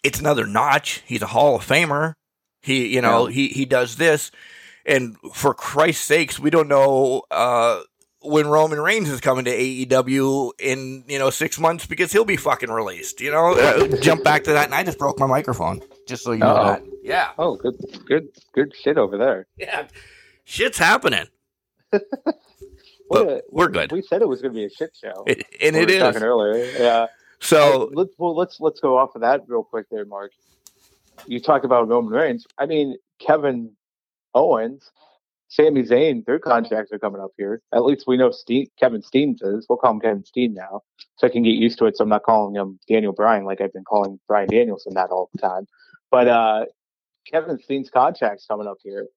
it's 0.02 0.20
another 0.20 0.46
notch. 0.46 1.02
He's 1.06 1.22
a 1.22 1.26
Hall 1.26 1.56
of 1.56 1.66
Famer. 1.66 2.14
He, 2.60 2.94
you 2.94 3.00
know, 3.00 3.26
he 3.26 3.48
he 3.48 3.64
does 3.64 3.96
this, 3.96 4.30
and 4.86 5.16
for 5.34 5.52
Christ's 5.54 6.04
sakes, 6.04 6.38
we 6.38 6.48
don't 6.50 6.68
know 6.68 7.22
uh, 7.30 7.80
when 8.20 8.46
Roman 8.46 8.80
Reigns 8.80 9.08
is 9.10 9.20
coming 9.20 9.44
to 9.46 9.50
AEW 9.50 10.52
in 10.60 11.04
you 11.08 11.18
know 11.18 11.30
six 11.30 11.58
months 11.58 11.86
because 11.86 12.12
he'll 12.12 12.24
be 12.24 12.36
fucking 12.36 12.70
released. 12.70 13.20
You 13.20 13.32
know, 13.32 13.54
uh, 13.58 13.96
jump 14.00 14.22
back 14.22 14.44
to 14.44 14.52
that, 14.52 14.66
and 14.66 14.74
I 14.74 14.84
just 14.84 14.98
broke 14.98 15.18
my 15.18 15.26
microphone 15.26 15.80
just 16.06 16.22
so 16.22 16.30
you 16.32 16.38
know 16.38 16.46
Uh-oh. 16.54 16.64
that. 16.66 16.82
Yeah, 17.02 17.30
Oh, 17.36 17.56
good, 17.56 17.74
good, 18.06 18.28
good 18.54 18.72
shit 18.80 18.96
over 18.96 19.18
there. 19.18 19.46
yeah, 19.56 19.88
shit's 20.44 20.78
happening. 20.78 21.26
But 23.10 23.26
a- 23.28 23.42
we're 23.50 23.68
good. 23.68 23.92
We 23.92 24.00
said 24.02 24.22
it 24.22 24.28
was 24.28 24.40
going 24.40 24.54
to 24.54 24.58
be 24.58 24.64
a 24.64 24.70
shit 24.70 24.96
show. 24.98 25.24
It, 25.26 25.44
and 25.60 25.76
We 25.76 25.82
it 25.82 25.86
were 25.86 25.92
is. 25.92 25.98
talking 26.00 26.22
earlier. 26.22 26.64
Yeah. 26.78 27.06
So 27.42 27.90
let's 27.92 28.12
well, 28.18 28.36
let's 28.36 28.60
let's 28.60 28.80
go 28.80 28.96
off 28.96 29.14
of 29.14 29.20
that 29.22 29.42
real 29.48 29.64
quick 29.64 29.86
there, 29.90 30.04
Mark. 30.04 30.32
You 31.26 31.40
talked 31.40 31.64
about 31.64 31.88
Roman 31.88 32.12
Reigns. 32.12 32.46
I 32.58 32.66
mean, 32.66 32.96
Kevin 33.18 33.72
Owens, 34.34 34.90
Sami 35.48 35.82
Zayn, 35.82 36.24
their 36.24 36.38
contracts 36.38 36.92
are 36.92 36.98
coming 36.98 37.20
up 37.20 37.32
here. 37.36 37.60
At 37.72 37.84
least 37.84 38.04
we 38.06 38.16
know 38.16 38.30
Steen, 38.30 38.68
Kevin 38.78 39.02
Steen's 39.02 39.42
is. 39.42 39.66
We'll 39.68 39.78
call 39.78 39.90
him 39.92 40.00
Kevin 40.00 40.24
Steen 40.24 40.54
now, 40.54 40.82
so 41.16 41.26
I 41.26 41.30
can 41.30 41.42
get 41.42 41.50
used 41.50 41.78
to 41.78 41.86
it. 41.86 41.96
So 41.96 42.04
I'm 42.04 42.08
not 42.10 42.22
calling 42.22 42.54
him 42.54 42.78
Daniel 42.88 43.12
Bryan 43.12 43.44
like 43.44 43.60
I've 43.60 43.72
been 43.72 43.84
calling 43.84 44.18
Brian 44.28 44.48
Danielson 44.48 44.94
that 44.94 45.10
all 45.10 45.28
the 45.32 45.38
time. 45.38 45.66
But 46.10 46.28
uh, 46.28 46.64
Kevin 47.30 47.58
Steen's 47.58 47.90
contract's 47.90 48.46
coming 48.46 48.66
up 48.68 48.78
here, 48.82 49.08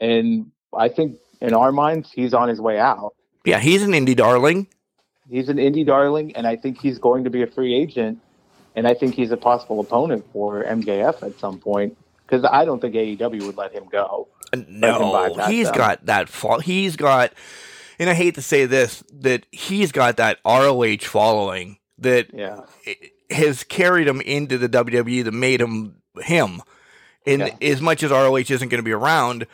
and 0.00 0.50
I 0.76 0.88
think 0.88 1.18
in 1.40 1.54
our 1.54 1.72
minds 1.72 2.10
he's 2.10 2.34
on 2.34 2.48
his 2.48 2.60
way 2.60 2.78
out 2.78 3.12
yeah, 3.46 3.60
he's 3.60 3.84
an 3.84 3.92
indie 3.92 4.16
darling. 4.16 4.66
He's 5.30 5.48
an 5.48 5.56
indie 5.56 5.84
darling, 5.86 6.34
and 6.36 6.46
I 6.46 6.56
think 6.56 6.80
he's 6.80 6.98
going 6.98 7.24
to 7.24 7.30
be 7.30 7.42
a 7.42 7.46
free 7.46 7.74
agent, 7.74 8.18
and 8.74 8.86
I 8.86 8.94
think 8.94 9.14
he's 9.14 9.30
a 9.30 9.36
possible 9.36 9.80
opponent 9.80 10.24
for 10.32 10.62
MJF 10.64 11.22
at 11.22 11.38
some 11.38 11.58
point 11.58 11.96
because 12.26 12.44
I 12.44 12.64
don't 12.64 12.80
think 12.80 12.94
AEW 12.94 13.46
would 13.46 13.56
let 13.56 13.72
him 13.72 13.84
go. 13.90 14.28
him 14.52 14.66
No, 14.68 15.12
bypass 15.12 15.50
he's 15.50 15.66
them. 15.68 15.76
got 15.76 16.06
that 16.06 16.28
fall. 16.28 16.60
He's 16.60 16.96
got, 16.96 17.32
and 17.98 18.10
I 18.10 18.14
hate 18.14 18.34
to 18.36 18.42
say 18.42 18.66
this, 18.66 19.02
that 19.20 19.46
he's 19.52 19.92
got 19.92 20.16
that 20.18 20.38
ROH 20.44 20.98
following 21.02 21.78
that 21.98 22.28
Yeah, 22.34 22.60
has 23.30 23.64
carried 23.64 24.06
him 24.08 24.20
into 24.20 24.58
the 24.58 24.68
WWE 24.68 25.24
that 25.24 25.32
made 25.32 25.60
him 25.60 25.96
him. 26.22 26.62
And 27.26 27.40
Yeah. 27.42 27.56
as 27.72 27.80
much 27.80 28.02
as 28.02 28.10
ROH 28.10 28.36
isn't 28.36 28.68
going 28.68 28.78
to 28.78 28.82
be 28.82 28.92
around, 28.92 29.46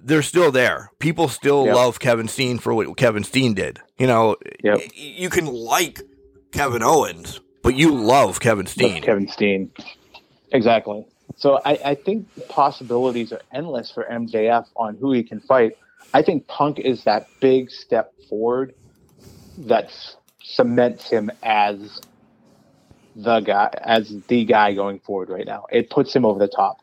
they're 0.00 0.22
still 0.22 0.50
there. 0.52 0.90
People 0.98 1.28
still 1.28 1.66
Yep. 1.66 1.74
love 1.76 1.98
Kevin 2.00 2.28
Steen 2.28 2.58
for 2.58 2.74
what 2.74 2.96
Kevin 2.96 3.24
Steen 3.24 3.54
did. 3.54 3.80
You 3.98 4.06
know, 4.06 4.36
Yep. 4.62 4.78
y- 4.78 4.88
you 4.94 5.28
can 5.30 5.46
like 5.46 6.00
Kevin 6.52 6.82
Owens, 6.82 7.40
but 7.62 7.74
you 7.74 7.94
love 7.94 8.40
Kevin 8.40 8.66
Steen. 8.66 9.02
Kevin 9.02 9.28
Steen. 9.28 9.70
Exactly. 10.52 11.04
So 11.36 11.60
I, 11.64 11.78
I 11.84 11.94
think 11.94 12.32
the 12.34 12.40
possibilities 12.42 13.32
are 13.32 13.40
endless 13.52 13.90
for 13.90 14.04
MJF 14.04 14.66
on 14.76 14.96
who 14.96 15.12
he 15.12 15.22
can 15.22 15.40
fight. 15.40 15.76
I 16.14 16.22
think 16.22 16.46
Punk 16.46 16.78
is 16.78 17.04
that 17.04 17.26
big 17.40 17.70
step 17.70 18.12
forward 18.30 18.74
that 19.58 19.90
cements 20.42 21.10
him 21.10 21.30
as 21.42 22.00
the 23.14 23.40
guy, 23.40 23.68
as 23.82 24.14
the 24.28 24.44
guy 24.44 24.72
going 24.74 25.00
forward 25.00 25.28
right 25.28 25.44
now. 25.46 25.66
It 25.70 25.90
puts 25.90 26.14
him 26.14 26.24
over 26.24 26.38
the 26.38 26.48
top. 26.48 26.78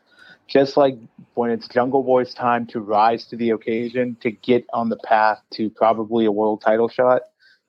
Just 0.48 0.76
like 0.76 0.96
when 1.34 1.50
it's 1.50 1.68
Jungle 1.68 2.02
Boy's 2.02 2.32
time 2.34 2.66
to 2.68 2.80
rise 2.80 3.26
to 3.26 3.36
the 3.36 3.50
occasion 3.50 4.16
to 4.20 4.30
get 4.30 4.64
on 4.72 4.88
the 4.88 4.98
path 5.04 5.40
to 5.54 5.70
probably 5.70 6.24
a 6.24 6.32
world 6.32 6.62
title 6.64 6.88
shot, 6.88 7.22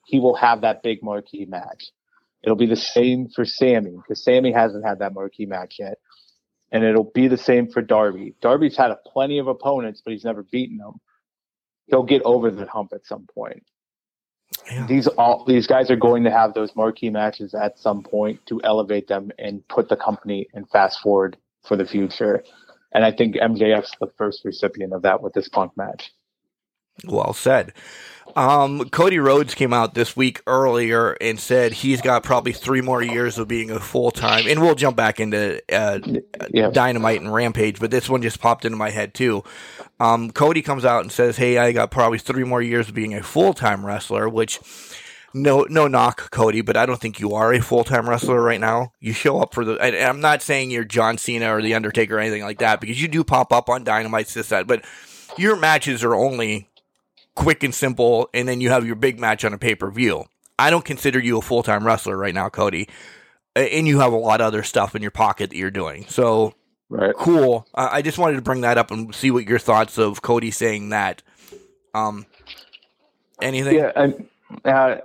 he 0.06 0.20
will 0.20 0.36
have 0.36 0.62
that 0.62 0.84
big 0.84 1.04
marquee 1.04 1.46
match. 1.46 1.92
It'll 2.44 2.56
be 2.56 2.68
the 2.68 2.76
same 2.76 3.28
for 3.30 3.46
Sammy 3.46 3.96
because 3.98 4.24
Sammy 4.24 4.52
hasn't 4.52 4.86
had 4.86 5.00
that 5.00 5.14
marquee 5.14 5.46
match 5.46 5.78
yet. 5.80 5.98
And 6.72 6.84
it'll 6.84 7.12
be 7.14 7.28
the 7.28 7.38
same 7.38 7.70
for 7.70 7.82
Darby. 7.82 8.36
Darby's 8.42 8.78
had 8.78 8.92
a 8.92 8.98
plenty 9.08 9.40
of 9.40 9.48
opponents, 9.48 10.02
but 10.04 10.12
he's 10.12 10.26
never 10.26 10.44
beaten 10.44 10.78
them. 10.78 11.00
He'll 11.88 12.04
get 12.04 12.22
over 12.24 12.52
the 12.52 12.66
hump 12.66 12.92
at 12.94 13.06
some 13.06 13.26
point. 13.34 13.64
Yeah. 14.70 14.86
These 14.86 15.08
all 15.08 15.46
these 15.46 15.68
guys 15.68 15.90
are 15.92 15.96
going 15.98 16.24
to 16.24 16.32
have 16.32 16.54
those 16.54 16.76
marquee 16.76 17.10
matches 17.10 17.54
at 17.54 17.80
some 17.80 18.04
point 18.04 18.46
to 18.48 18.62
elevate 18.64 19.08
them 19.08 19.32
and 19.38 19.66
put 19.68 19.90
the 19.90 19.96
company 19.96 20.48
and 20.54 20.70
fast 20.70 21.00
forward 21.02 21.38
for 21.68 21.76
the 21.76 21.86
future. 21.86 22.44
And 22.94 23.06
I 23.06 23.12
think 23.12 23.36
MJF's 23.36 23.92
the 24.00 24.08
first 24.18 24.46
recipient 24.46 24.94
of 24.94 25.04
that 25.04 25.22
with 25.22 25.34
this 25.34 25.50
Punk 25.50 25.76
match. 25.76 26.12
Well 27.06 27.34
said. 27.34 27.74
Um, 28.36 28.90
Cody 28.90 29.20
Rhodes 29.20 29.56
came 29.56 29.74
out 29.74 29.94
this 29.94 30.16
week 30.16 30.42
earlier 30.46 31.14
and 31.22 31.40
said 31.40 31.74
he's 31.74 32.02
got 32.02 32.24
probably 32.24 32.52
three 32.52 32.82
more 32.82 33.02
years 33.02 33.38
of 33.38 33.48
being 33.48 33.72
a 33.72 33.80
full 33.80 34.12
time, 34.12 34.46
and 34.48 34.62
we'll 34.62 34.76
jump 34.76 34.96
back 34.96 35.20
into 35.20 35.62
uh, 35.74 36.00
yeah. 36.54 36.70
Dynamite 36.70 37.22
and 37.22 37.34
Rampage, 37.34 37.80
but 37.80 37.90
this 37.90 38.10
one 38.10 38.22
just 38.22 38.40
popped 38.40 38.66
into 38.66 38.78
my 38.78 38.90
head 38.90 39.14
too. 39.14 39.44
Um, 40.00 40.30
Cody 40.30 40.62
comes 40.62 40.86
out 40.86 41.02
and 41.02 41.12
says, 41.12 41.38
"Hey, 41.38 41.58
I 41.58 41.72
got 41.72 41.90
probably 41.90 42.20
three 42.20 42.44
more 42.44 42.62
years 42.62 42.90
of 42.90 42.94
being 42.94 43.14
a 43.16 43.24
full 43.24 43.54
time 43.54 43.86
wrestler," 43.86 44.30
which 44.30 44.60
no 45.42 45.66
no 45.70 45.88
knock 45.88 46.32
Cody, 46.32 46.62
but 46.62 46.78
I 46.78 46.86
don't 46.86 47.00
think 47.00 47.20
you 47.20 47.34
are 47.34 47.54
a 47.54 47.62
full 47.62 47.84
time 47.84 48.10
wrestler 48.10 48.42
right 48.42 48.60
now. 48.60 48.94
You 49.00 49.14
show 49.14 49.40
up 49.40 49.54
for 49.54 49.64
the. 49.64 49.74
And 49.80 49.96
I'm 49.96 50.22
not 50.22 50.42
saying 50.42 50.72
you're 50.72 50.84
John 50.84 51.18
Cena 51.18 51.56
or 51.56 51.62
the 51.62 51.74
Undertaker 51.74 52.18
or 52.18 52.20
anything 52.20 52.44
like 52.44 52.60
that 52.60 52.82
because 52.82 53.02
you 53.02 53.08
do 53.08 53.24
pop 53.24 53.54
up 53.54 53.70
on 53.70 53.84
Dynamite, 53.84 54.28
this 54.28 54.50
that, 54.50 54.68
but 54.68 54.84
your 55.38 55.56
matches 55.56 56.04
are 56.04 56.16
only 56.16 56.70
quick 57.36 57.64
and 57.64 57.74
simple, 57.74 58.30
and 58.34 58.48
then 58.48 58.62
you 58.62 58.70
have 58.70 58.86
your 58.86 58.96
big 58.96 59.20
match 59.20 59.46
on 59.46 59.54
a 59.54 59.58
pay 59.58 59.76
per 59.76 59.90
view. 59.92 60.26
I 60.60 60.70
don't 60.70 60.86
consider 60.86 61.20
you 61.20 61.38
a 61.38 61.42
full 61.42 61.64
time 61.64 61.86
wrestler 61.86 62.18
right 62.18 62.34
now, 62.34 62.50
Cody, 62.50 62.90
and 63.56 63.88
you 63.88 64.00
have 64.00 64.14
a 64.14 64.18
lot 64.18 64.42
of 64.42 64.48
other 64.48 64.64
stuff 64.64 64.96
in 64.96 65.02
your 65.02 65.12
pocket 65.12 65.52
that 65.52 65.56
you're 65.56 65.72
doing. 65.72 66.06
So 66.08 66.54
right. 66.90 67.14
cool. 67.16 67.68
I 67.74 68.02
just 68.02 68.18
wanted 68.18 68.38
to 68.38 68.42
bring 68.42 68.62
that 68.62 68.78
up 68.78 68.92
and 68.92 69.14
see 69.14 69.32
what 69.32 69.48
your 69.48 69.60
thoughts 69.60 69.98
of 69.98 70.22
Cody 70.22 70.52
saying 70.52 70.90
that. 70.90 71.22
Um, 71.94 72.26
anything? 73.42 73.76
Yeah, 73.76 73.92
I, 74.66 74.70
uh, 74.70 75.02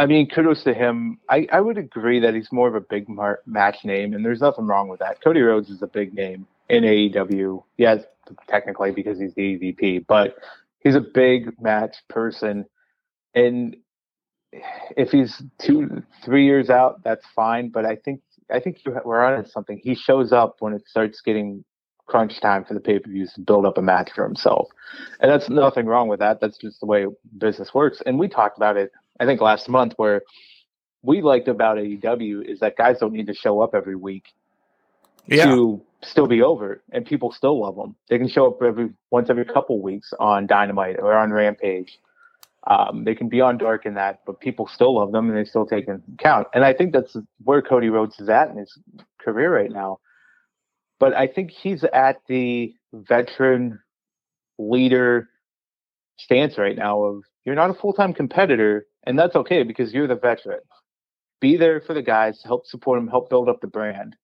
I 0.00 0.06
mean, 0.06 0.30
kudos 0.30 0.64
to 0.64 0.72
him. 0.72 1.18
I, 1.28 1.46
I 1.52 1.60
would 1.60 1.76
agree 1.76 2.20
that 2.20 2.34
he's 2.34 2.50
more 2.50 2.66
of 2.66 2.74
a 2.74 2.80
big 2.80 3.06
mar- 3.06 3.40
match 3.44 3.84
name, 3.84 4.14
and 4.14 4.24
there's 4.24 4.40
nothing 4.40 4.66
wrong 4.66 4.88
with 4.88 4.98
that. 5.00 5.22
Cody 5.22 5.42
Rhodes 5.42 5.68
is 5.68 5.82
a 5.82 5.86
big 5.86 6.14
name 6.14 6.46
in 6.70 6.84
AEW. 6.84 7.62
Yes, 7.76 8.00
technically 8.48 8.92
because 8.92 9.20
he's 9.20 9.34
the 9.34 9.42
EVP, 9.42 10.06
but 10.06 10.36
he's 10.78 10.94
a 10.94 11.02
big 11.02 11.52
match 11.60 11.96
person, 12.08 12.64
and 13.34 13.76
if 14.96 15.10
he's 15.10 15.42
two, 15.60 16.02
three 16.24 16.46
years 16.46 16.70
out, 16.70 17.04
that's 17.04 17.26
fine. 17.36 17.68
But 17.68 17.84
I 17.84 17.96
think 17.96 18.22
I 18.50 18.58
think 18.58 18.78
we're 19.04 19.22
on 19.22 19.44
something. 19.44 19.78
He 19.84 19.94
shows 19.94 20.32
up 20.32 20.56
when 20.60 20.72
it 20.72 20.88
starts 20.88 21.20
getting 21.20 21.62
crunch 22.06 22.40
time 22.40 22.64
for 22.64 22.72
the 22.72 22.80
pay 22.80 23.00
per 23.00 23.10
views 23.10 23.34
to 23.34 23.42
build 23.42 23.66
up 23.66 23.76
a 23.76 23.82
match 23.82 24.12
for 24.14 24.24
himself, 24.24 24.68
and 25.20 25.30
that's 25.30 25.50
nothing 25.50 25.84
wrong 25.84 26.08
with 26.08 26.20
that. 26.20 26.40
That's 26.40 26.56
just 26.56 26.80
the 26.80 26.86
way 26.86 27.04
business 27.36 27.74
works. 27.74 28.00
And 28.06 28.18
we 28.18 28.28
talked 28.28 28.56
about 28.56 28.78
it, 28.78 28.92
I 29.20 29.26
think, 29.26 29.40
last 29.40 29.68
month 29.68 29.92
where 29.96 30.22
we 31.02 31.22
liked 31.22 31.48
about 31.48 31.76
AEW 31.76 32.44
is 32.44 32.60
that 32.60 32.76
guys 32.76 32.98
don't 32.98 33.12
need 33.12 33.26
to 33.28 33.34
show 33.34 33.60
up 33.60 33.74
every 33.74 33.96
week 33.96 34.24
yeah. 35.26 35.44
to 35.44 35.82
still 36.02 36.26
be 36.26 36.42
over, 36.42 36.82
and 36.90 37.04
people 37.04 37.30
still 37.30 37.60
love 37.60 37.76
them. 37.76 37.94
They 38.08 38.18
can 38.18 38.28
show 38.28 38.46
up 38.48 38.62
every 38.62 38.90
once 39.10 39.30
every 39.30 39.44
couple 39.44 39.80
weeks 39.80 40.12
on 40.18 40.46
Dynamite 40.46 40.98
or 40.98 41.14
on 41.14 41.32
Rampage. 41.32 41.98
Um, 42.66 43.04
they 43.04 43.14
can 43.14 43.28
be 43.28 43.40
on 43.40 43.56
Dark 43.56 43.86
in 43.86 43.94
that, 43.94 44.20
but 44.26 44.40
people 44.40 44.66
still 44.66 44.96
love 44.96 45.12
them 45.12 45.28
and 45.28 45.36
they 45.36 45.44
still 45.44 45.66
take 45.66 45.88
into 45.88 46.02
account. 46.14 46.48
And 46.52 46.64
I 46.64 46.74
think 46.74 46.92
that's 46.92 47.16
where 47.42 47.62
Cody 47.62 47.88
Rhodes 47.88 48.20
is 48.20 48.28
at 48.28 48.50
in 48.50 48.58
his 48.58 48.78
career 49.18 49.54
right 49.54 49.70
now. 49.70 49.98
But 50.98 51.14
I 51.14 51.26
think 51.26 51.50
he's 51.50 51.84
at 51.84 52.20
the 52.28 52.74
veteran 52.92 53.80
leader 54.58 55.30
stance 56.18 56.58
right 56.58 56.76
now 56.76 57.02
of 57.02 57.22
you're 57.50 57.56
not 57.56 57.70
a 57.70 57.74
full 57.74 57.92
time 57.92 58.14
competitor, 58.14 58.86
and 59.02 59.18
that's 59.18 59.34
okay 59.34 59.64
because 59.64 59.92
you're 59.92 60.06
the 60.06 60.14
veteran. 60.14 60.60
Be 61.40 61.56
there 61.56 61.80
for 61.80 61.94
the 61.94 62.02
guys, 62.02 62.42
help 62.44 62.64
support 62.64 62.98
them, 62.98 63.08
help 63.08 63.28
build 63.28 63.48
up 63.48 63.60
the 63.60 63.66
brand. 63.66 64.14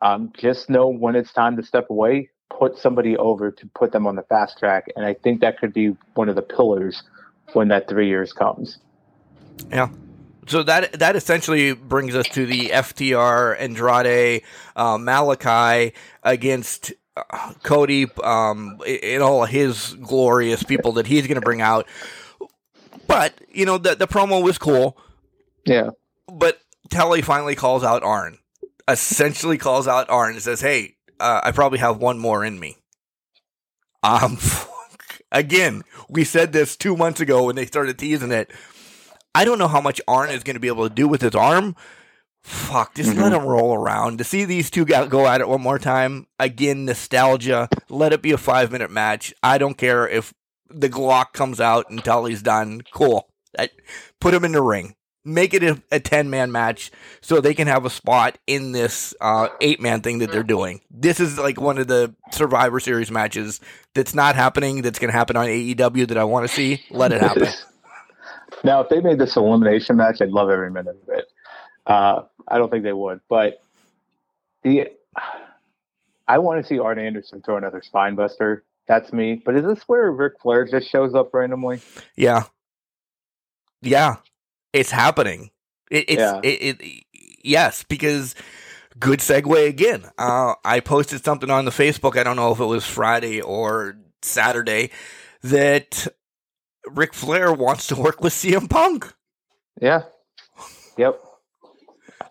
Um, 0.00 0.32
just 0.38 0.70
know 0.70 0.86
when 0.86 1.16
it's 1.16 1.32
time 1.32 1.56
to 1.56 1.64
step 1.64 1.90
away, 1.90 2.30
put 2.56 2.78
somebody 2.78 3.16
over 3.16 3.50
to 3.50 3.66
put 3.74 3.90
them 3.90 4.06
on 4.06 4.14
the 4.14 4.22
fast 4.22 4.58
track. 4.58 4.86
And 4.94 5.04
I 5.04 5.14
think 5.14 5.40
that 5.40 5.58
could 5.58 5.72
be 5.72 5.96
one 6.14 6.28
of 6.28 6.36
the 6.36 6.42
pillars 6.42 7.02
when 7.52 7.66
that 7.68 7.88
three 7.88 8.06
years 8.06 8.32
comes. 8.32 8.78
Yeah. 9.70 9.88
So 10.46 10.62
that 10.62 11.00
that 11.00 11.16
essentially 11.16 11.72
brings 11.72 12.14
us 12.14 12.28
to 12.28 12.46
the 12.46 12.68
FTR 12.68 13.60
Andrade 13.60 14.42
uh, 14.76 14.98
Malakai 14.98 15.94
against 16.22 16.92
uh, 17.16 17.54
Cody 17.64 18.06
um, 18.22 18.80
and 18.86 19.22
all 19.22 19.44
his 19.46 19.94
glorious 19.94 20.62
people 20.62 20.92
that 20.92 21.06
he's 21.06 21.26
going 21.26 21.40
to 21.40 21.44
bring 21.44 21.60
out. 21.60 21.86
But 23.06 23.34
you 23.50 23.66
know 23.66 23.78
the 23.78 23.94
the 23.94 24.06
promo 24.06 24.42
was 24.42 24.58
cool. 24.58 24.96
Yeah. 25.64 25.90
But 26.32 26.60
Tully 26.90 27.22
finally 27.22 27.54
calls 27.54 27.84
out 27.84 28.02
Arn 28.02 28.38
essentially 28.88 29.58
calls 29.58 29.88
out 29.88 30.10
Arn 30.10 30.34
and 30.34 30.42
says, 30.42 30.60
"Hey, 30.60 30.96
uh, 31.20 31.40
I 31.42 31.52
probably 31.52 31.78
have 31.78 31.98
one 31.98 32.18
more 32.18 32.44
in 32.44 32.58
me." 32.58 32.76
Um, 34.02 34.38
again, 35.32 35.82
we 36.08 36.24
said 36.24 36.52
this 36.52 36.76
two 36.76 36.96
months 36.96 37.20
ago 37.20 37.44
when 37.44 37.56
they 37.56 37.66
started 37.66 37.98
teasing 37.98 38.32
it. 38.32 38.50
I 39.34 39.44
don't 39.44 39.58
know 39.58 39.68
how 39.68 39.80
much 39.80 40.00
Arn 40.06 40.30
is 40.30 40.42
going 40.42 40.54
to 40.54 40.60
be 40.60 40.68
able 40.68 40.88
to 40.88 40.94
do 40.94 41.08
with 41.08 41.22
his 41.22 41.34
arm. 41.34 41.74
Fuck, 42.42 42.96
just 42.96 43.10
mm-hmm. 43.10 43.22
let 43.22 43.32
him 43.32 43.44
roll 43.44 43.72
around. 43.72 44.18
To 44.18 44.24
see 44.24 44.44
these 44.44 44.68
two 44.68 44.84
go 44.84 45.26
at 45.26 45.40
it 45.40 45.48
one 45.48 45.62
more 45.62 45.78
time, 45.78 46.26
again, 46.38 46.84
nostalgia. 46.84 47.68
Let 47.88 48.12
it 48.12 48.20
be 48.20 48.32
a 48.32 48.38
five 48.38 48.72
minute 48.72 48.90
match. 48.90 49.32
I 49.42 49.58
don't 49.58 49.78
care 49.78 50.08
if 50.08 50.34
the 50.74 50.88
Glock 50.88 51.32
comes 51.32 51.60
out 51.60 51.86
until 51.90 52.24
he's 52.24 52.42
done. 52.42 52.82
Cool. 52.92 53.28
put 54.20 54.34
him 54.34 54.44
in 54.44 54.52
the 54.52 54.62
ring 54.62 54.96
make 55.24 55.54
it 55.54 55.62
a, 55.62 55.82
a 55.90 56.00
10 56.00 56.30
man 56.30 56.52
match 56.52 56.90
so 57.20 57.40
they 57.40 57.54
can 57.54 57.68
have 57.68 57.84
a 57.84 57.90
spot 57.90 58.38
in 58.46 58.72
this 58.72 59.14
uh, 59.20 59.48
eight 59.60 59.80
man 59.80 60.00
thing 60.00 60.18
that 60.18 60.32
they're 60.32 60.42
doing. 60.42 60.80
This 60.90 61.20
is 61.20 61.38
like 61.38 61.60
one 61.60 61.78
of 61.78 61.86
the 61.86 62.14
Survivor 62.32 62.80
Series 62.80 63.10
matches 63.10 63.60
that's 63.94 64.14
not 64.14 64.34
happening, 64.34 64.82
that's 64.82 64.98
going 64.98 65.10
to 65.10 65.16
happen 65.16 65.36
on 65.36 65.46
AEW 65.46 66.08
that 66.08 66.18
I 66.18 66.24
want 66.24 66.48
to 66.48 66.54
see. 66.54 66.84
Let 66.90 67.12
it 67.12 67.20
happen. 67.20 67.48
now, 68.64 68.80
if 68.80 68.88
they 68.88 69.00
made 69.00 69.18
this 69.18 69.36
elimination 69.36 69.96
match, 69.96 70.20
I'd 70.20 70.30
love 70.30 70.50
every 70.50 70.70
minute 70.70 70.96
of 71.02 71.14
it. 71.14 71.26
Uh, 71.86 72.22
I 72.48 72.58
don't 72.58 72.70
think 72.70 72.84
they 72.84 72.92
would, 72.92 73.20
but 73.28 73.60
the 74.62 74.88
I 76.28 76.38
want 76.38 76.62
to 76.62 76.66
see 76.66 76.78
Arn 76.78 76.98
Anderson 76.98 77.42
throw 77.42 77.56
another 77.56 77.82
spine 77.82 78.14
buster. 78.14 78.62
That's 78.92 79.12
me. 79.12 79.40
But 79.44 79.56
is 79.56 79.64
this 79.64 79.82
where 79.86 80.10
Ric 80.10 80.34
Flair 80.42 80.66
just 80.66 80.88
shows 80.88 81.14
up 81.14 81.32
randomly? 81.32 81.80
Yeah. 82.16 82.44
Yeah 83.80 84.16
it's 84.72 84.90
happening. 84.90 85.50
It, 85.90 86.06
it's 86.08 86.20
yeah. 86.20 86.40
it, 86.42 86.80
it, 86.80 87.04
yes 87.44 87.84
because 87.84 88.34
good 88.98 89.20
segue 89.20 89.68
again. 89.68 90.04
Uh, 90.18 90.54
I 90.64 90.80
posted 90.80 91.24
something 91.24 91.50
on 91.50 91.64
the 91.64 91.70
Facebook. 91.70 92.16
I 92.16 92.22
don't 92.22 92.36
know 92.36 92.52
if 92.52 92.60
it 92.60 92.64
was 92.64 92.86
Friday 92.86 93.40
or 93.40 93.96
Saturday 94.22 94.90
that 95.42 96.06
Ric 96.90 97.14
Flair 97.14 97.52
wants 97.52 97.88
to 97.88 97.96
work 97.96 98.20
with 98.22 98.32
CM 98.32 98.68
Punk. 98.68 99.12
Yeah. 99.80 100.02
Yep. 100.96 101.20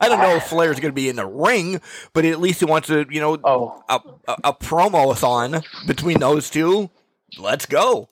I 0.02 0.10
don't 0.10 0.20
know 0.20 0.36
if 0.36 0.44
Flair's 0.50 0.80
going 0.80 0.92
to 0.92 0.96
be 0.96 1.08
in 1.08 1.16
the 1.16 1.26
ring, 1.26 1.80
but 2.14 2.26
at 2.26 2.42
least 2.42 2.60
he 2.60 2.66
wants 2.66 2.88
to, 2.88 3.06
you 3.10 3.22
know, 3.22 3.38
oh. 3.44 3.84
a, 3.88 4.02
a, 4.28 4.38
a 4.46 4.54
promo-a-thon 4.54 5.62
between 5.86 6.20
those 6.20 6.50
two. 6.50 6.90
Let's 7.40 7.66
go. 7.66 8.10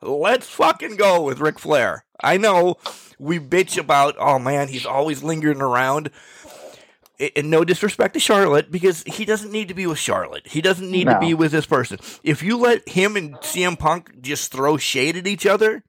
Let's 0.00 0.48
fucking 0.48 0.96
go 0.96 1.22
with 1.22 1.40
Ric 1.40 1.58
Flair. 1.58 2.04
I 2.20 2.36
know 2.36 2.76
we 3.18 3.38
bitch 3.38 3.78
about, 3.78 4.16
oh 4.18 4.38
man, 4.38 4.68
he's 4.68 4.86
always 4.86 5.22
lingering 5.22 5.60
around. 5.60 6.10
And 7.36 7.50
no 7.50 7.64
disrespect 7.64 8.14
to 8.14 8.20
Charlotte, 8.20 8.72
because 8.72 9.04
he 9.04 9.24
doesn't 9.24 9.52
need 9.52 9.68
to 9.68 9.74
be 9.74 9.86
with 9.86 9.98
Charlotte. 9.98 10.48
He 10.48 10.60
doesn't 10.60 10.90
need 10.90 11.06
no. 11.06 11.14
to 11.14 11.20
be 11.20 11.34
with 11.34 11.52
this 11.52 11.66
person. 11.66 12.00
If 12.24 12.42
you 12.42 12.56
let 12.56 12.88
him 12.88 13.16
and 13.16 13.36
CM 13.36 13.78
Punk 13.78 14.22
just 14.22 14.50
throw 14.50 14.76
shade 14.76 15.16
at 15.16 15.28
each 15.28 15.46
other, 15.46 15.84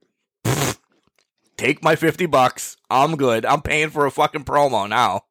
take 1.56 1.82
my 1.82 1.96
50 1.96 2.26
bucks. 2.26 2.76
I'm 2.90 3.16
good. 3.16 3.44
I'm 3.46 3.62
paying 3.62 3.90
for 3.90 4.06
a 4.06 4.10
fucking 4.10 4.44
promo 4.44 4.88
now. 4.88 5.22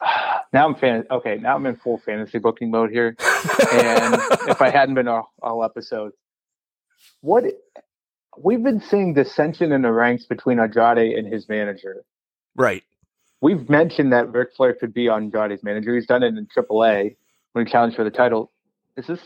Now 0.52 0.66
I'm 0.66 0.74
fan. 0.74 1.04
Okay, 1.08 1.36
now 1.36 1.54
I'm 1.54 1.64
in 1.66 1.76
full 1.76 1.98
fantasy 1.98 2.40
booking 2.40 2.72
mode 2.72 2.90
here. 2.90 3.14
and 3.72 4.14
if 4.48 4.60
I 4.60 4.68
hadn't 4.68 4.96
been 4.96 5.06
all, 5.06 5.32
all 5.40 5.62
episode, 5.62 6.10
what 7.20 7.44
we've 8.36 8.62
been 8.62 8.80
seeing 8.80 9.14
dissension 9.14 9.70
in 9.70 9.82
the 9.82 9.92
ranks 9.92 10.26
between 10.26 10.58
Andrade 10.58 11.16
and 11.16 11.32
his 11.32 11.48
manager. 11.48 12.02
Right. 12.56 12.82
We've 13.40 13.68
mentioned 13.68 14.12
that 14.12 14.32
Ric 14.32 14.48
Flair 14.56 14.74
could 14.74 14.92
be 14.92 15.08
on 15.08 15.24
Andrade's 15.24 15.62
manager. 15.62 15.94
He's 15.94 16.06
done 16.06 16.22
it 16.22 16.36
in 16.36 16.46
AAA. 16.46 17.16
when 17.52 17.66
he 17.66 17.70
challenged 17.70 17.96
for 17.96 18.04
the 18.04 18.10
title. 18.10 18.50
Is 19.00 19.06
this 19.06 19.20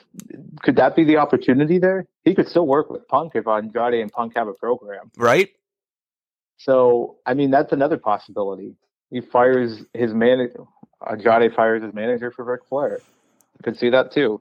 could 0.63 0.77
that 0.77 0.95
be 0.95 1.03
the 1.03 1.17
opportunity 1.17 1.79
there? 1.81 2.07
He 2.25 2.35
could 2.35 2.49
still 2.49 2.67
work 2.67 2.91
with 2.91 3.09
Punk 3.09 3.33
if 3.35 3.49
Andrade 3.49 4.01
and 4.01 4.13
Punk 4.13 4.35
have 4.37 4.47
a 4.47 4.53
program, 4.53 5.11
right? 5.17 5.49
So 6.59 7.17
I 7.27 7.35
mean, 7.35 7.51
that's 7.51 7.73
another 7.73 7.99
possibility. 7.99 8.77
He 9.11 9.21
fires 9.21 9.83
his 9.93 10.15
manager. 10.15 10.65
Andrade 11.05 11.55
fires 11.55 11.83
his 11.83 11.93
manager 11.93 12.31
for 12.31 12.45
Ric 12.45 12.61
Flair. 12.69 13.01
could 13.65 13.77
see 13.77 13.91
that 13.91 14.13
too. 14.13 14.41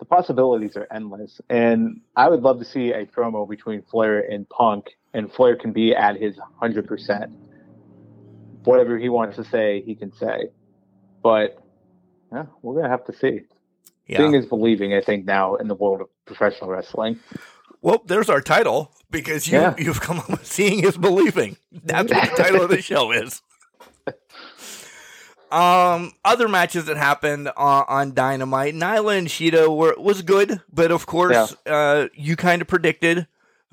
The 0.00 0.04
possibilities 0.04 0.76
are 0.76 0.86
endless, 0.92 1.40
and 1.48 2.02
I 2.14 2.28
would 2.28 2.42
love 2.42 2.58
to 2.58 2.64
see 2.66 2.92
a 2.92 3.06
promo 3.06 3.48
between 3.48 3.82
Flair 3.90 4.20
and 4.20 4.46
Punk, 4.50 4.90
and 5.14 5.32
Flair 5.32 5.56
can 5.56 5.72
be 5.72 5.94
at 5.94 6.20
his 6.20 6.38
hundred 6.60 6.86
percent. 6.86 7.32
Whatever 8.64 8.98
he 8.98 9.08
wants 9.08 9.36
to 9.36 9.44
say, 9.44 9.80
he 9.80 9.94
can 9.94 10.12
say. 10.12 10.50
But 11.22 11.56
yeah, 12.30 12.46
we're 12.60 12.74
gonna 12.74 12.90
have 12.90 13.06
to 13.06 13.16
see. 13.16 13.40
Yeah. 14.06 14.18
Seeing 14.18 14.34
is 14.34 14.46
believing, 14.46 14.94
I 14.94 15.00
think, 15.00 15.24
now 15.24 15.54
in 15.56 15.68
the 15.68 15.74
world 15.74 16.02
of 16.02 16.08
professional 16.26 16.70
wrestling. 16.70 17.18
Well, 17.80 18.02
there's 18.06 18.30
our 18.30 18.40
title 18.40 18.92
because 19.10 19.46
you 19.46 19.58
yeah. 19.58 19.74
you've 19.78 20.00
come 20.00 20.18
up 20.18 20.28
with 20.28 20.46
seeing 20.46 20.84
is 20.84 20.96
believing. 20.96 21.56
That's 21.72 22.12
what 22.12 22.30
the 22.30 22.36
title 22.42 22.62
of 22.62 22.70
the 22.70 22.82
show 22.82 23.12
is. 23.12 23.42
Um, 25.50 26.12
other 26.24 26.48
matches 26.48 26.86
that 26.86 26.96
happened 26.96 27.48
on, 27.56 27.84
on 27.86 28.14
Dynamite, 28.14 28.74
Nyla 28.74 29.18
and 29.18 29.28
Shida 29.28 29.74
were 29.74 29.94
was 29.96 30.22
good, 30.22 30.60
but 30.72 30.90
of 30.90 31.06
course, 31.06 31.54
yeah. 31.64 31.72
uh, 31.72 32.08
you 32.14 32.34
kind 32.34 32.60
of 32.60 32.66
predicted 32.66 33.28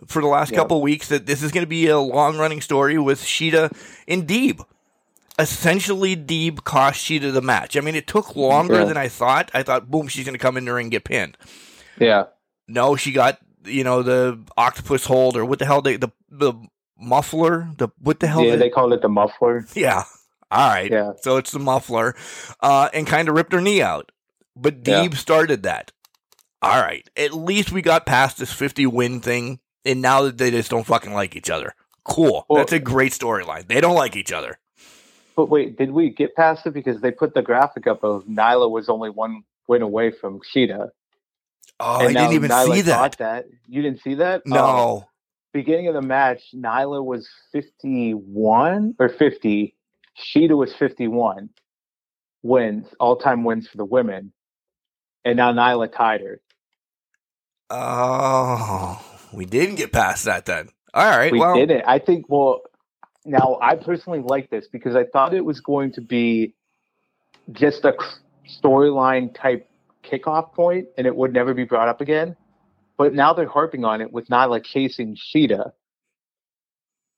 for 0.05 0.21
the 0.21 0.27
last 0.27 0.51
yeah. 0.51 0.57
couple 0.57 0.81
weeks 0.81 1.07
that 1.07 1.25
this 1.25 1.41
is 1.41 1.51
going 1.51 1.63
to 1.63 1.69
be 1.69 1.87
a 1.87 1.97
long 1.97 2.37
running 2.37 2.61
story 2.61 2.97
with 2.99 3.21
Shida 3.21 3.75
and 4.07 4.27
Deeb 4.27 4.63
essentially 5.41 6.15
Deeb 6.15 6.63
cost 6.63 7.03
Shida 7.05 7.33
the 7.33 7.41
match. 7.41 7.75
I 7.75 7.81
mean, 7.81 7.95
it 7.95 8.07
took 8.07 8.35
longer 8.35 8.79
yeah. 8.79 8.85
than 8.85 8.97
I 8.97 9.07
thought. 9.07 9.51
I 9.53 9.63
thought, 9.63 9.91
boom, 9.91 10.07
she's 10.07 10.25
going 10.25 10.35
to 10.35 10.39
come 10.39 10.57
in 10.57 10.65
there 10.65 10.77
and 10.77 10.91
get 10.91 11.03
pinned. 11.03 11.37
Yeah. 11.99 12.25
No, 12.67 12.95
she 12.95 13.11
got 13.11 13.39
you 13.65 13.83
know 13.83 14.01
the 14.03 14.39
octopus 14.57 15.05
hold 15.05 15.37
or 15.37 15.45
what 15.45 15.59
the 15.59 15.65
hell 15.65 15.81
they 15.81 15.97
the 15.97 16.09
the 16.29 16.53
muffler 16.97 17.69
the 17.77 17.89
what 17.99 18.19
the 18.19 18.27
hell 18.27 18.43
yeah 18.43 18.51
they, 18.51 18.57
they 18.57 18.69
call 18.69 18.93
it 18.93 19.01
the 19.01 19.09
muffler 19.09 19.65
yeah 19.73 20.03
all 20.49 20.69
right 20.69 20.91
yeah 20.91 21.13
so 21.21 21.37
it's 21.37 21.51
the 21.51 21.59
muffler 21.59 22.15
uh 22.61 22.89
and 22.93 23.07
kind 23.07 23.27
of 23.29 23.35
ripped 23.35 23.53
her 23.53 23.61
knee 23.61 23.81
out 23.81 24.11
but 24.55 24.83
Deeb 24.83 25.11
yeah. 25.11 25.17
started 25.17 25.63
that 25.63 25.91
all 26.61 26.81
right 26.81 27.07
at 27.15 27.33
least 27.33 27.71
we 27.71 27.81
got 27.81 28.05
past 28.05 28.37
this 28.37 28.53
50 28.53 28.85
win 28.87 29.19
thing 29.19 29.59
and 29.83 30.01
now 30.01 30.23
that 30.23 30.37
they 30.37 30.51
just 30.51 30.69
don't 30.69 30.85
fucking 30.85 31.13
like 31.13 31.35
each 31.35 31.49
other 31.49 31.73
cool 32.03 32.45
well, 32.49 32.59
that's 32.59 32.73
a 32.73 32.79
great 32.79 33.13
storyline 33.13 33.67
they 33.67 33.81
don't 33.81 33.95
like 33.95 34.15
each 34.15 34.31
other 34.31 34.59
but 35.35 35.49
wait, 35.49 35.77
did 35.77 35.91
we 35.91 36.09
get 36.09 36.35
past 36.35 36.65
it 36.65 36.73
because 36.73 37.01
they 37.01 37.11
put 37.11 37.33
the 37.33 37.41
graphic 37.41 37.87
up 37.87 38.03
of 38.03 38.25
Nyla 38.25 38.69
was 38.69 38.89
only 38.89 39.09
one 39.09 39.43
win 39.67 39.81
away 39.81 40.11
from 40.11 40.39
Shida? 40.39 40.89
Oh, 41.79 42.05
and 42.05 42.17
I 42.17 42.21
didn't 42.21 42.35
even 42.35 42.51
Nyla 42.51 42.75
see 42.75 42.81
that. 42.81 43.17
that. 43.17 43.45
You 43.67 43.81
didn't 43.81 44.01
see 44.01 44.15
that? 44.15 44.45
No. 44.45 44.97
Um, 44.97 45.03
beginning 45.53 45.87
of 45.87 45.93
the 45.93 46.01
match, 46.01 46.43
Nyla 46.55 47.03
was 47.03 47.29
51 47.51 48.95
or 48.99 49.09
50. 49.09 49.75
Shida 50.19 50.55
was 50.55 50.73
51 50.73 51.49
wins, 52.43 52.87
all 52.99 53.15
time 53.15 53.43
wins 53.43 53.67
for 53.67 53.77
the 53.77 53.85
women. 53.85 54.33
And 55.23 55.37
now 55.37 55.53
Nyla 55.53 55.91
tied 55.95 56.21
her. 56.21 56.41
Oh, 57.69 59.01
we 59.31 59.45
didn't 59.45 59.75
get 59.75 59.91
past 59.91 60.25
that 60.25 60.45
then. 60.45 60.69
All 60.93 61.05
right. 61.05 61.31
We 61.31 61.39
well, 61.39 61.55
didn't. 61.55 61.83
I 61.87 61.99
think, 61.99 62.25
well, 62.27 62.61
now, 63.25 63.59
I 63.61 63.75
personally 63.75 64.19
like 64.19 64.49
this 64.49 64.67
because 64.67 64.95
I 64.95 65.03
thought 65.05 65.33
it 65.33 65.45
was 65.45 65.59
going 65.59 65.91
to 65.93 66.01
be 66.01 66.53
just 67.51 67.85
a 67.85 67.93
storyline 68.61 69.33
type 69.39 69.69
kickoff 70.03 70.53
point 70.53 70.87
and 70.97 71.05
it 71.05 71.15
would 71.15 71.33
never 71.33 71.53
be 71.53 71.63
brought 71.63 71.87
up 71.87 72.01
again. 72.01 72.35
But 72.97 73.13
now 73.13 73.33
they're 73.33 73.47
harping 73.47 73.85
on 73.85 74.01
it 74.01 74.11
with 74.11 74.27
Nyla 74.27 74.63
chasing 74.63 75.15
Shida. 75.15 75.71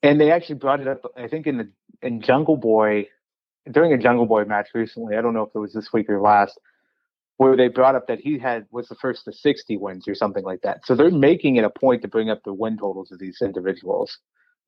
And 0.01 0.19
they 0.19 0.31
actually 0.31 0.55
brought 0.55 0.81
it 0.81 0.87
up, 0.87 1.05
I 1.15 1.27
think, 1.27 1.47
in 1.47 1.57
the 1.57 1.69
in 2.01 2.21
Jungle 2.21 2.57
Boy 2.57 3.07
during 3.71 3.93
a 3.93 3.97
Jungle 3.97 4.25
Boy 4.25 4.43
match 4.43 4.67
recently. 4.73 5.15
I 5.15 5.21
don't 5.21 5.33
know 5.33 5.43
if 5.43 5.55
it 5.55 5.59
was 5.59 5.71
this 5.71 5.93
week 5.93 6.09
or 6.09 6.19
last, 6.19 6.59
where 7.37 7.55
they 7.55 7.69
brought 7.69 7.95
up 7.95 8.07
that 8.07 8.19
he 8.19 8.37
had 8.37 8.65
was 8.71 8.89
the 8.89 8.95
first 8.95 9.23
to 9.25 9.31
60 9.31 9.77
wins 9.77 10.05
or 10.05 10.15
something 10.15 10.43
like 10.43 10.61
that. 10.63 10.85
So 10.85 10.95
they're 10.95 11.09
making 11.09 11.55
it 11.55 11.63
a 11.63 11.69
point 11.69 12.01
to 12.01 12.09
bring 12.09 12.29
up 12.29 12.43
the 12.43 12.53
win 12.53 12.77
totals 12.77 13.13
of 13.13 13.19
these 13.19 13.37
individuals 13.41 14.17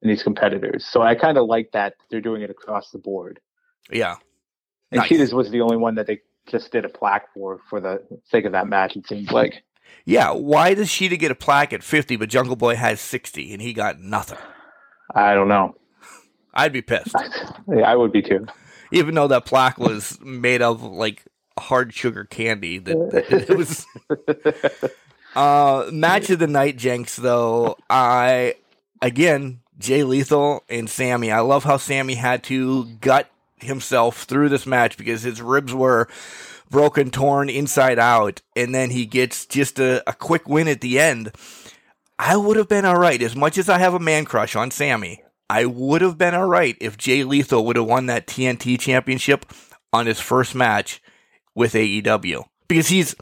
and 0.06 0.12
these 0.12 0.22
competitors. 0.22 0.86
So 0.86 1.02
I 1.02 1.16
kind 1.16 1.36
of 1.36 1.48
like 1.48 1.72
that 1.74 1.96
they're 2.12 2.22
doing 2.22 2.44
it 2.44 2.52
across 2.52 2.92
the 2.92 3.00
board. 3.00 3.40
Yeah. 3.92 4.18
And 4.92 5.00
nice. 5.00 5.10
Shida's 5.10 5.34
was 5.34 5.50
the 5.50 5.62
only 5.62 5.78
one 5.78 5.96
that 5.96 6.06
they 6.06 6.22
just 6.46 6.72
did 6.72 6.86
a 6.86 6.90
plaque 6.90 7.34
for 7.34 7.60
for 7.70 7.82
the 7.82 8.04
sake 8.24 8.46
of 8.46 8.52
that 8.52 8.68
match. 8.68 8.96
It 8.96 9.08
seems 9.08 9.32
like. 9.32 9.64
Yeah, 10.06 10.32
why 10.32 10.76
does 10.76 10.90
Shida 10.90 11.18
get 11.18 11.32
a 11.32 11.36
plaque 11.36 11.74
at 11.74 11.82
fifty, 11.82 12.16
but 12.18 12.30
Jungle 12.30 12.56
Boy 12.56 12.76
has 12.76 13.02
sixty 13.02 13.52
and 13.52 13.62
he 13.62 13.74
got 13.74 14.00
nothing? 14.00 14.38
I 15.16 15.34
don't 15.34 15.48
know. 15.48 15.76
I'd 16.54 16.72
be 16.72 16.84
pissed. 16.84 17.16
yeah, 17.68 17.90
I 17.90 17.96
would 17.96 18.12
be 18.12 18.22
too. 18.22 18.46
Even 18.92 19.16
though 19.16 19.28
that 19.28 19.46
plaque 19.46 19.80
was 19.80 20.20
made 20.22 20.62
of 20.62 20.84
like 20.84 21.24
hard 21.58 21.96
sugar 21.96 22.26
candy, 22.26 22.78
that, 22.78 23.10
that 23.12 23.50
it 23.50 23.58
was. 23.58 23.88
uh, 25.36 25.90
match 25.92 26.30
of 26.30 26.38
the 26.38 26.48
night, 26.48 26.78
Jenks. 26.78 27.16
Though 27.16 27.76
I 27.90 28.54
again 29.02 29.62
Jay 29.78 30.04
Lethal 30.04 30.64
and 30.70 30.90
Sammy. 30.90 31.32
I 31.32 31.40
love 31.40 31.64
how 31.64 31.78
Sammy 31.78 32.16
had 32.16 32.44
to 32.46 32.86
gut 33.02 33.30
himself 33.58 34.24
through 34.24 34.50
this 34.50 34.66
match 34.66 34.98
because 34.98 35.24
his 35.24 35.42
ribs 35.42 35.74
were 35.74 36.08
broken, 36.70 37.12
torn 37.12 37.50
inside 37.50 38.00
out, 38.00 38.42
and 38.56 38.74
then 38.74 38.90
he 38.90 39.06
gets 39.06 39.46
just 39.46 39.80
a, 39.80 40.08
a 40.10 40.14
quick 40.14 40.48
win 40.48 40.68
at 40.68 40.82
the 40.82 41.00
end. 41.00 41.32
I 42.18 42.38
would 42.38 42.58
have 42.58 42.70
been 42.70 42.86
all 42.86 42.98
right. 42.98 43.22
As 43.22 43.36
much 43.36 43.58
as 43.58 43.70
I 43.70 43.78
have 43.80 43.94
a 43.94 44.00
man 44.00 44.26
crush 44.26 44.56
on 44.56 44.72
Sammy, 44.72 45.22
I 45.50 45.66
would 45.66 46.02
have 46.02 46.18
been 46.18 46.34
all 46.34 46.48
right 46.48 46.78
if 46.80 46.98
Jay 46.98 47.24
Lethal 47.24 47.66
would 47.66 47.76
have 47.76 47.86
won 47.86 48.06
that 48.08 48.28
TNT 48.28 48.80
championship 48.80 49.46
on 49.92 50.06
his 50.06 50.20
first 50.20 50.56
match 50.56 51.02
with 51.54 51.74
AEW 51.74 52.44
because 52.68 52.88
he's 52.88 53.16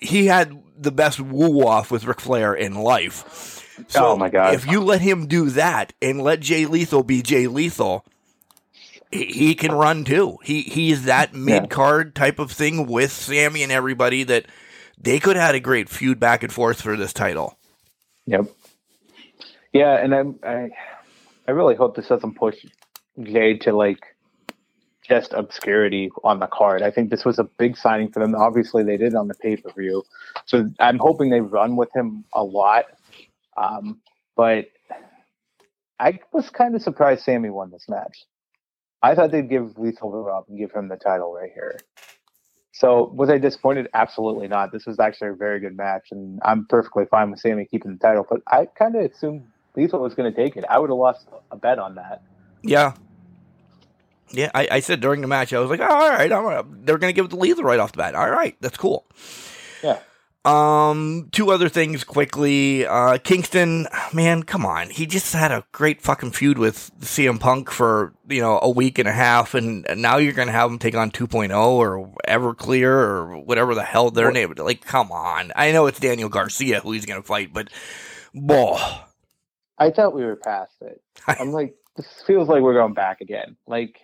he 0.00 0.26
had 0.26 0.62
the 0.76 0.92
best 0.92 1.20
woo 1.20 1.66
off 1.66 1.90
with 1.90 2.04
Ric 2.04 2.20
Flair 2.20 2.54
in 2.54 2.74
life. 2.74 3.65
So 3.88 4.06
oh 4.06 4.16
my 4.16 4.30
god! 4.30 4.54
If 4.54 4.66
you 4.66 4.80
let 4.80 5.00
him 5.00 5.26
do 5.26 5.50
that 5.50 5.92
and 6.00 6.20
let 6.22 6.40
Jay 6.40 6.66
Lethal 6.66 7.02
be 7.02 7.22
Jay 7.22 7.46
Lethal, 7.46 8.04
he, 9.10 9.26
he 9.26 9.54
can 9.54 9.72
run 9.72 10.04
too. 10.04 10.38
He 10.42 10.62
he's 10.62 11.04
that 11.04 11.34
mid 11.34 11.70
card 11.70 12.12
yeah. 12.14 12.24
type 12.24 12.38
of 12.38 12.50
thing 12.50 12.86
with 12.86 13.12
Sammy 13.12 13.62
and 13.62 13.72
everybody 13.72 14.24
that 14.24 14.46
they 14.98 15.18
could 15.18 15.36
have 15.36 15.46
had 15.46 15.54
a 15.54 15.60
great 15.60 15.88
feud 15.88 16.18
back 16.18 16.42
and 16.42 16.52
forth 16.52 16.80
for 16.80 16.96
this 16.96 17.12
title. 17.12 17.58
Yep. 18.26 18.46
Yeah, 19.72 19.96
and 19.96 20.14
I 20.14 20.48
I, 20.48 20.70
I 21.46 21.50
really 21.50 21.74
hope 21.74 21.96
this 21.96 22.08
doesn't 22.08 22.34
push 22.34 22.56
Jay 23.22 23.58
to 23.58 23.72
like 23.72 24.16
just 25.06 25.34
obscurity 25.34 26.10
on 26.24 26.40
the 26.40 26.48
card. 26.48 26.82
I 26.82 26.90
think 26.90 27.10
this 27.10 27.24
was 27.24 27.38
a 27.38 27.44
big 27.44 27.76
signing 27.76 28.10
for 28.10 28.20
them. 28.20 28.34
Obviously, 28.34 28.82
they 28.82 28.96
did 28.96 29.14
on 29.14 29.28
the 29.28 29.34
pay 29.34 29.56
per 29.56 29.70
view, 29.70 30.02
so 30.46 30.70
I'm 30.80 30.98
hoping 30.98 31.30
they 31.30 31.42
run 31.42 31.76
with 31.76 31.94
him 31.94 32.24
a 32.32 32.42
lot 32.42 32.86
um, 33.56 34.00
but 34.36 34.66
I 35.98 36.20
was 36.32 36.50
kind 36.50 36.74
of 36.74 36.82
surprised 36.82 37.24
Sammy 37.24 37.50
won 37.50 37.70
this 37.70 37.86
match. 37.88 38.24
I 39.02 39.14
thought 39.14 39.30
they'd 39.30 39.48
give 39.48 39.78
Lethal 39.78 40.10
the 40.10 40.18
rub 40.18 40.44
and 40.48 40.58
give 40.58 40.72
him 40.72 40.88
the 40.88 40.96
title 40.96 41.32
right 41.32 41.50
here. 41.52 41.78
So 42.72 43.10
was 43.14 43.30
I 43.30 43.38
disappointed? 43.38 43.88
Absolutely 43.94 44.48
not. 44.48 44.72
This 44.72 44.84
was 44.84 45.00
actually 45.00 45.28
a 45.28 45.34
very 45.34 45.60
good 45.60 45.76
match, 45.76 46.08
and 46.10 46.40
I'm 46.44 46.66
perfectly 46.66 47.06
fine 47.06 47.30
with 47.30 47.40
Sammy 47.40 47.64
keeping 47.64 47.92
the 47.92 47.98
title. 47.98 48.26
But 48.28 48.42
I 48.46 48.66
kind 48.66 48.96
of 48.96 49.10
assumed 49.10 49.46
Lethal 49.76 50.00
was 50.00 50.14
going 50.14 50.32
to 50.32 50.36
take 50.36 50.56
it. 50.56 50.64
I 50.68 50.78
would 50.78 50.90
have 50.90 50.98
lost 50.98 51.26
a 51.50 51.56
bet 51.56 51.78
on 51.78 51.94
that. 51.94 52.22
Yeah. 52.62 52.94
Yeah, 54.30 54.50
I, 54.54 54.68
I 54.70 54.80
said 54.80 55.00
during 55.00 55.20
the 55.20 55.28
match, 55.28 55.52
I 55.52 55.60
was 55.60 55.70
like, 55.70 55.80
oh, 55.80 55.86
all 55.86 56.10
right, 56.10 56.30
all 56.32 56.42
right. 56.42 56.64
they're 56.84 56.98
going 56.98 57.10
to 57.10 57.14
give 57.14 57.26
it 57.26 57.28
to 57.28 57.36
Lethal 57.36 57.62
right 57.64 57.78
off 57.78 57.92
the 57.92 57.98
bat. 57.98 58.14
All 58.14 58.28
right, 58.28 58.56
that's 58.60 58.76
cool. 58.76 59.06
Yeah. 59.82 60.00
Um, 60.46 61.28
two 61.32 61.50
other 61.50 61.68
things 61.68 62.04
quickly. 62.04 62.86
Uh, 62.86 63.18
Kingston, 63.18 63.88
man, 64.12 64.44
come 64.44 64.64
on. 64.64 64.90
He 64.90 65.04
just 65.04 65.32
had 65.32 65.50
a 65.50 65.64
great 65.72 66.00
fucking 66.00 66.30
feud 66.30 66.56
with 66.56 66.92
CM 67.00 67.40
Punk 67.40 67.68
for, 67.68 68.14
you 68.28 68.40
know, 68.40 68.60
a 68.62 68.70
week 68.70 69.00
and 69.00 69.08
a 69.08 69.12
half, 69.12 69.54
and 69.54 69.84
now 69.96 70.18
you're 70.18 70.32
going 70.32 70.46
to 70.46 70.52
have 70.52 70.70
him 70.70 70.78
take 70.78 70.94
on 70.94 71.10
2.0 71.10 71.50
or 71.52 72.12
Everclear 72.28 72.84
or 72.84 73.38
whatever 73.38 73.74
the 73.74 73.82
hell 73.82 74.12
their 74.12 74.30
name. 74.30 74.54
Like, 74.56 74.84
come 74.84 75.10
on. 75.10 75.50
I 75.56 75.72
know 75.72 75.86
it's 75.86 75.98
Daniel 75.98 76.28
Garcia 76.28 76.78
who 76.78 76.92
he's 76.92 77.06
going 77.06 77.20
to 77.20 77.26
fight, 77.26 77.52
but, 77.52 77.68
boy. 78.32 78.78
I 79.78 79.90
thought 79.90 80.14
we 80.14 80.24
were 80.24 80.36
past 80.36 80.76
it. 80.80 81.02
I'm 81.26 81.50
like, 81.50 81.74
this 81.96 82.22
feels 82.24 82.48
like 82.48 82.62
we're 82.62 82.74
going 82.74 82.94
back 82.94 83.20
again. 83.20 83.56
Like, 83.66 83.98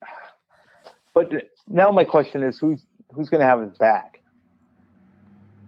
but 1.14 1.30
now 1.68 1.90
my 1.90 2.04
question 2.04 2.42
is 2.42 2.58
who's, 2.58 2.80
who's 3.12 3.28
going 3.28 3.42
to 3.42 3.46
have 3.46 3.60
his 3.60 3.76
back? 3.76 4.21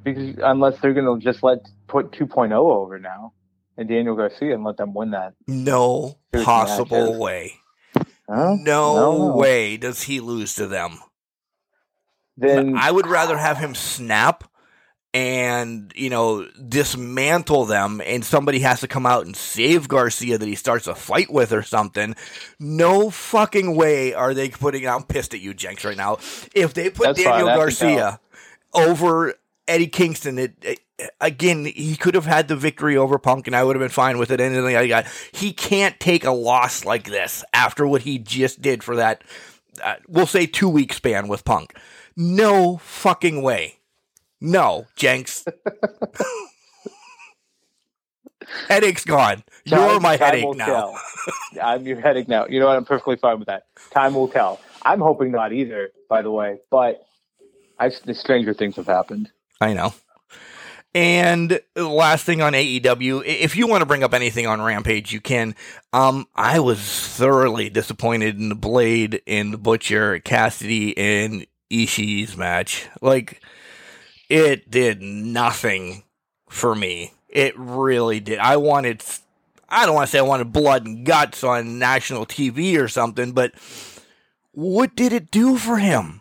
Because 0.04 0.36
unless 0.42 0.78
they're 0.80 0.94
going 0.94 1.18
to 1.18 1.24
just 1.24 1.42
let 1.42 1.58
put 1.88 2.12
2.0 2.12 2.52
over 2.52 2.98
now 2.98 3.32
and 3.76 3.88
Daniel 3.88 4.14
Garcia 4.14 4.54
and 4.54 4.62
let 4.64 4.76
them 4.76 4.94
win 4.94 5.10
that. 5.12 5.34
No 5.46 6.18
possible 6.32 7.18
way. 7.18 7.54
Huh? 8.28 8.56
No, 8.60 8.94
no, 8.96 9.36
way 9.36 9.76
does 9.76 10.02
he 10.02 10.20
lose 10.20 10.54
to 10.54 10.66
them. 10.66 10.98
then 12.36 12.76
I 12.76 12.90
would 12.90 13.06
rather 13.06 13.36
have 13.36 13.58
him 13.58 13.74
snap 13.74 14.44
and 15.12 15.92
you 15.94 16.10
know 16.10 16.44
dismantle 16.68 17.64
them 17.66 18.02
and 18.04 18.24
somebody 18.24 18.58
has 18.58 18.80
to 18.80 18.88
come 18.88 19.06
out 19.06 19.24
and 19.24 19.36
save 19.36 19.86
Garcia 19.86 20.36
that 20.36 20.46
he 20.46 20.56
starts 20.56 20.88
a 20.88 20.94
fight 20.94 21.32
with 21.32 21.52
or 21.52 21.62
something 21.62 22.16
no 22.58 23.10
fucking 23.10 23.76
way 23.76 24.12
are 24.12 24.34
they 24.34 24.48
putting 24.48 24.88
I'm 24.88 25.04
pissed 25.04 25.32
at 25.32 25.40
you 25.40 25.54
Jenks 25.54 25.84
right 25.84 25.96
now 25.96 26.14
if 26.52 26.74
they 26.74 26.90
put 26.90 27.06
That's 27.06 27.22
Daniel 27.22 27.46
Garcia 27.46 28.18
over 28.74 29.34
Eddie 29.68 29.86
Kingston 29.86 30.38
it, 30.38 30.54
it- 30.62 30.80
again 31.20 31.64
he 31.64 31.96
could 31.96 32.14
have 32.14 32.26
had 32.26 32.46
the 32.46 32.54
victory 32.54 32.96
over 32.96 33.18
Punk 33.18 33.48
and 33.48 33.56
I 33.56 33.64
would 33.64 33.74
have 33.74 33.80
been 33.80 33.88
fine 33.88 34.16
with 34.16 34.30
it 34.30 34.40
anything 34.40 34.76
I 34.76 34.86
got 34.86 35.06
he 35.32 35.52
can't 35.52 35.98
take 35.98 36.24
a 36.24 36.30
loss 36.30 36.84
like 36.84 37.04
this 37.10 37.44
after 37.52 37.84
what 37.84 38.02
he 38.02 38.18
just 38.18 38.62
did 38.62 38.84
for 38.84 38.94
that 38.94 39.24
uh, 39.82 39.96
we'll 40.06 40.26
say 40.26 40.46
2 40.46 40.68
week 40.68 40.92
span 40.92 41.26
with 41.26 41.44
Punk 41.44 41.76
no 42.16 42.76
fucking 42.76 43.42
way 43.42 43.78
no, 44.44 44.86
Jenks. 44.94 45.46
Headache's 48.68 49.04
gone. 49.06 49.42
You're 49.64 49.98
my 50.00 50.18
time 50.18 50.34
headache 50.34 50.54
now. 50.56 50.96
I'm 51.62 51.86
your 51.86 51.98
headache 51.98 52.28
now. 52.28 52.46
You 52.46 52.60
know 52.60 52.66
what? 52.66 52.76
I'm 52.76 52.84
perfectly 52.84 53.16
fine 53.16 53.38
with 53.38 53.48
that. 53.48 53.64
Time 53.90 54.12
will 54.14 54.28
tell. 54.28 54.60
I'm 54.84 55.00
hoping 55.00 55.30
not 55.32 55.54
either, 55.54 55.92
by 56.10 56.20
the 56.20 56.30
way. 56.30 56.58
But 56.70 57.06
I, 57.78 57.90
the 58.04 58.12
stranger 58.12 58.52
things 58.52 58.76
have 58.76 58.86
happened. 58.86 59.30
I 59.64 59.72
know. 59.72 59.94
And 60.94 61.58
last 61.74 62.24
thing 62.24 62.42
on 62.42 62.52
AEW, 62.52 63.24
if 63.24 63.56
you 63.56 63.66
want 63.66 63.80
to 63.80 63.86
bring 63.86 64.04
up 64.04 64.12
anything 64.12 64.46
on 64.46 64.60
Rampage, 64.60 65.10
you 65.10 65.20
can. 65.20 65.56
Um, 65.92 66.28
I 66.36 66.60
was 66.60 66.78
thoroughly 66.80 67.70
disappointed 67.70 68.38
in 68.38 68.50
the 68.50 68.54
Blade 68.54 69.22
and 69.26 69.52
the 69.54 69.58
Butcher, 69.58 70.20
Cassidy, 70.20 70.96
and 70.98 71.46
Ishii's 71.70 72.36
match. 72.36 72.86
Like, 73.00 73.40
it 74.28 74.70
did 74.70 75.00
nothing 75.00 76.04
for 76.48 76.74
me. 76.74 77.14
It 77.28 77.58
really 77.58 78.20
did. 78.20 78.38
I 78.38 78.58
wanted, 78.58 79.02
I 79.68 79.86
don't 79.86 79.94
want 79.94 80.08
to 80.08 80.12
say 80.12 80.18
I 80.18 80.22
wanted 80.22 80.52
blood 80.52 80.86
and 80.86 81.04
guts 81.04 81.42
on 81.42 81.78
national 81.78 82.26
TV 82.26 82.78
or 82.78 82.86
something, 82.86 83.32
but 83.32 83.52
what 84.52 84.94
did 84.94 85.12
it 85.12 85.30
do 85.32 85.56
for 85.56 85.78
him? 85.78 86.20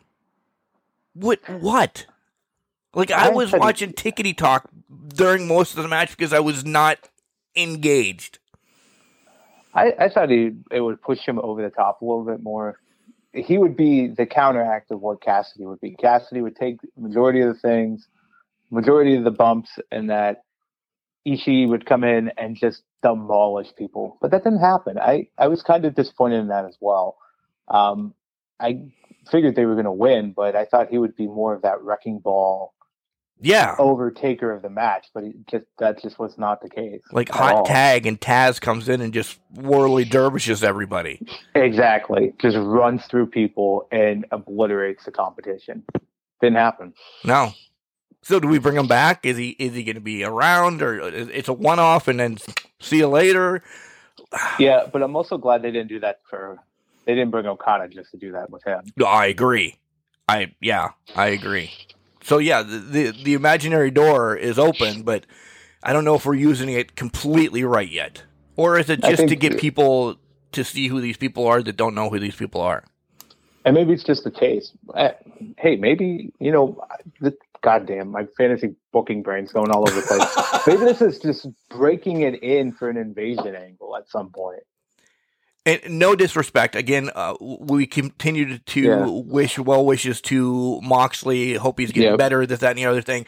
What, 1.14 1.48
what? 1.48 2.08
Like, 2.94 3.12
I 3.12 3.28
I 3.28 3.30
was 3.30 3.52
watching 3.52 3.94
Tickety 3.94 4.36
Talk 4.36 4.70
during 5.16 5.48
most 5.48 5.76
of 5.76 5.84
the 5.84 5.90
match 5.90 6.12
because 6.12 6.34
I 6.34 6.40
was 6.40 6.64
not 6.64 6.98
engaged. 7.56 8.40
I, 9.74 9.94
I 10.00 10.10
thought 10.10 10.30
he, 10.30 10.52
it 10.72 10.82
would 10.82 11.02
push 11.02 11.20
him 11.20 11.40
over 11.40 11.62
the 11.62 11.70
top 11.70 12.02
a 12.02 12.06
little 12.06 12.26
bit 12.26 12.42
more. 12.44 12.80
He 13.34 13.58
would 13.58 13.76
be 13.76 14.08
the 14.08 14.28
counteract 14.28 14.92
of 14.92 15.02
what 15.02 15.22
Cassidy 15.22 15.66
would 15.66 15.82
be. 15.82 15.96
Cassidy 15.96 16.42
would 16.42 16.56
take 16.56 16.78
majority 16.96 17.42
of 17.42 17.56
the 17.56 17.60
things, 17.60 18.08
majority 18.70 19.16
of 19.16 19.24
the 19.24 19.32
bumps, 19.32 19.72
and 19.92 20.12
that 20.12 20.44
Ishii 21.28 21.68
would 21.68 21.88
come 21.88 22.04
in 22.04 22.32
and 22.38 22.56
just 22.56 22.84
demolish 23.02 23.70
people. 23.76 24.18
But 24.22 24.30
that 24.32 24.44
didn't 24.44 24.60
happen. 24.60 25.00
I, 25.00 25.30
I 25.38 25.48
was 25.48 25.64
kind 25.64 25.86
of 25.86 25.96
disappointed 25.96 26.40
in 26.40 26.48
that 26.50 26.66
as 26.66 26.78
well. 26.80 27.18
Um, 27.68 28.14
I 28.60 28.84
figured 29.32 29.56
they 29.56 29.66
were 29.66 29.74
going 29.74 29.86
to 29.86 29.92
win, 29.92 30.34
but 30.36 30.56
I 30.56 30.66
thought 30.66 30.90
he 30.90 31.00
would 31.00 31.16
be 31.16 31.28
more 31.28 31.56
of 31.56 31.64
that 31.64 31.82
wrecking 31.82 32.20
ball 32.20 32.73
Yeah. 33.44 33.76
overtaker 33.78 34.56
of 34.56 34.62
the 34.62 34.70
match. 34.70 35.08
But 35.14 35.24
he 35.26 35.34
just 35.50 35.66
that 35.80 36.02
just 36.02 36.18
was 36.20 36.38
not 36.38 36.62
the 36.62 36.70
case. 36.70 37.02
Like 37.12 37.30
hot 37.30 37.56
all. 37.56 37.66
tag 37.66 38.06
and 38.06 38.20
Taz 38.20 38.60
comes 38.60 38.90
in 38.90 39.02
and 39.02 39.14
just 39.14 39.40
whirly 39.54 40.06
dervishes 40.06 40.64
everybody. 40.64 41.20
Exactly. 41.56 42.34
Just 42.40 42.58
runs 42.58 43.06
through 43.06 43.28
people 43.28 43.88
and 43.92 44.26
obliterates 44.32 45.06
the 45.06 45.12
competition. 45.12 45.84
Didn't 46.42 46.58
happen. 46.58 46.94
No. 47.24 47.52
So 48.24 48.40
do 48.40 48.48
we 48.48 48.58
bring 48.58 48.76
him 48.78 48.88
back? 48.88 49.26
Is 49.26 49.38
he 49.38 49.50
is 49.50 49.74
he 49.76 49.84
going 49.84 49.96
to 49.96 50.02
be 50.02 50.24
around 50.24 50.82
or 50.82 51.10
is- 51.10 51.30
it's 51.30 51.48
a 51.50 51.54
one 51.54 51.80
off 51.80 52.08
and 52.08 52.20
then 52.20 52.38
see 52.80 52.98
you 52.98 53.08
later? 53.08 53.62
Yeah, 54.60 54.88
but 54.92 55.04
I'm 55.04 55.16
also 55.16 55.38
glad 55.38 55.62
they 55.62 55.70
didn't 55.72 55.90
do 55.90 56.00
that 56.00 56.22
for. 56.30 56.58
They 57.06 57.14
didn't 57.14 57.30
bring 57.32 57.46
Okada 57.46 57.88
just 57.88 58.12
to 58.12 58.18
do 58.18 58.32
that 58.32 58.50
with 58.50 58.64
him. 58.64 58.82
I 59.06 59.28
agree. 59.28 59.78
I 60.28 60.54
yeah, 60.62 60.90
I 61.16 61.28
agree. 61.28 61.72
So 62.24 62.38
yeah, 62.38 62.64
the, 62.64 62.78
the 62.78 63.12
the 63.12 63.34
imaginary 63.34 63.92
door 63.92 64.36
is 64.36 64.58
open, 64.58 65.04
but 65.04 65.26
I 65.84 65.94
don't 65.94 66.06
know 66.06 66.16
if 66.16 66.26
we're 66.26 66.36
using 66.36 66.70
it 66.70 66.96
completely 66.96 67.64
right 67.64 67.90
yet, 67.90 68.24
or 68.56 68.80
is 68.80 68.90
it 68.90 69.02
just 69.02 69.28
to 69.28 69.36
get 69.36 69.58
people 69.58 70.16
to 70.54 70.64
see 70.64 70.88
who 70.88 71.02
these 71.02 71.18
people 71.18 71.46
are 71.48 71.62
that 71.62 71.76
don't 71.78 71.96
know 71.96 72.10
who 72.10 72.20
these 72.20 72.36
people 72.36 72.62
are? 72.62 72.84
And 73.66 73.76
maybe 73.76 73.94
it's 73.94 74.04
just 74.04 74.26
a 74.26 74.32
taste. 74.32 74.74
Eh, 74.96 75.12
Hey, 75.58 75.76
maybe 75.76 76.34
you 76.40 76.52
know, 76.52 76.86
the, 77.20 77.36
goddamn, 77.62 78.10
my 78.10 78.26
fantasy 78.38 78.76
booking 78.92 79.24
brain's 79.24 79.52
going 79.52 79.72
all 79.72 79.82
over 79.82 80.00
the 80.00 80.06
place. 80.06 80.64
maybe 80.68 80.86
this 80.86 81.02
is 81.02 81.20
just 81.20 81.48
breaking 81.70 82.22
it 82.22 82.44
in 82.44 82.72
for 82.72 82.90
an 82.90 82.98
invasion 82.98 83.56
angle 83.56 83.96
at 83.98 84.10
some 84.10 84.30
point. 84.30 84.64
And 85.66 85.82
no 86.00 86.16
disrespect. 86.16 86.76
Again, 86.76 87.10
uh, 87.16 87.36
we 87.40 87.88
continue 87.88 88.58
to, 88.58 88.82
Yeah. 88.82 89.06
wish 89.08 89.58
well 89.58 89.86
wishes 89.86 90.20
to 90.22 90.82
Moxley. 90.82 91.54
Hope 91.54 91.80
he's 91.80 91.92
getting 91.94 92.12
Yep. 92.12 92.18
better. 92.20 92.46
This, 92.46 92.60
that, 92.60 92.72
and 92.72 92.80
the 92.80 92.86
other 92.86 93.02
thing. 93.02 93.26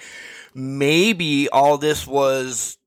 Maybe 0.53 1.48
all 1.49 1.78
this 1.78 2.06
was 2.06 2.78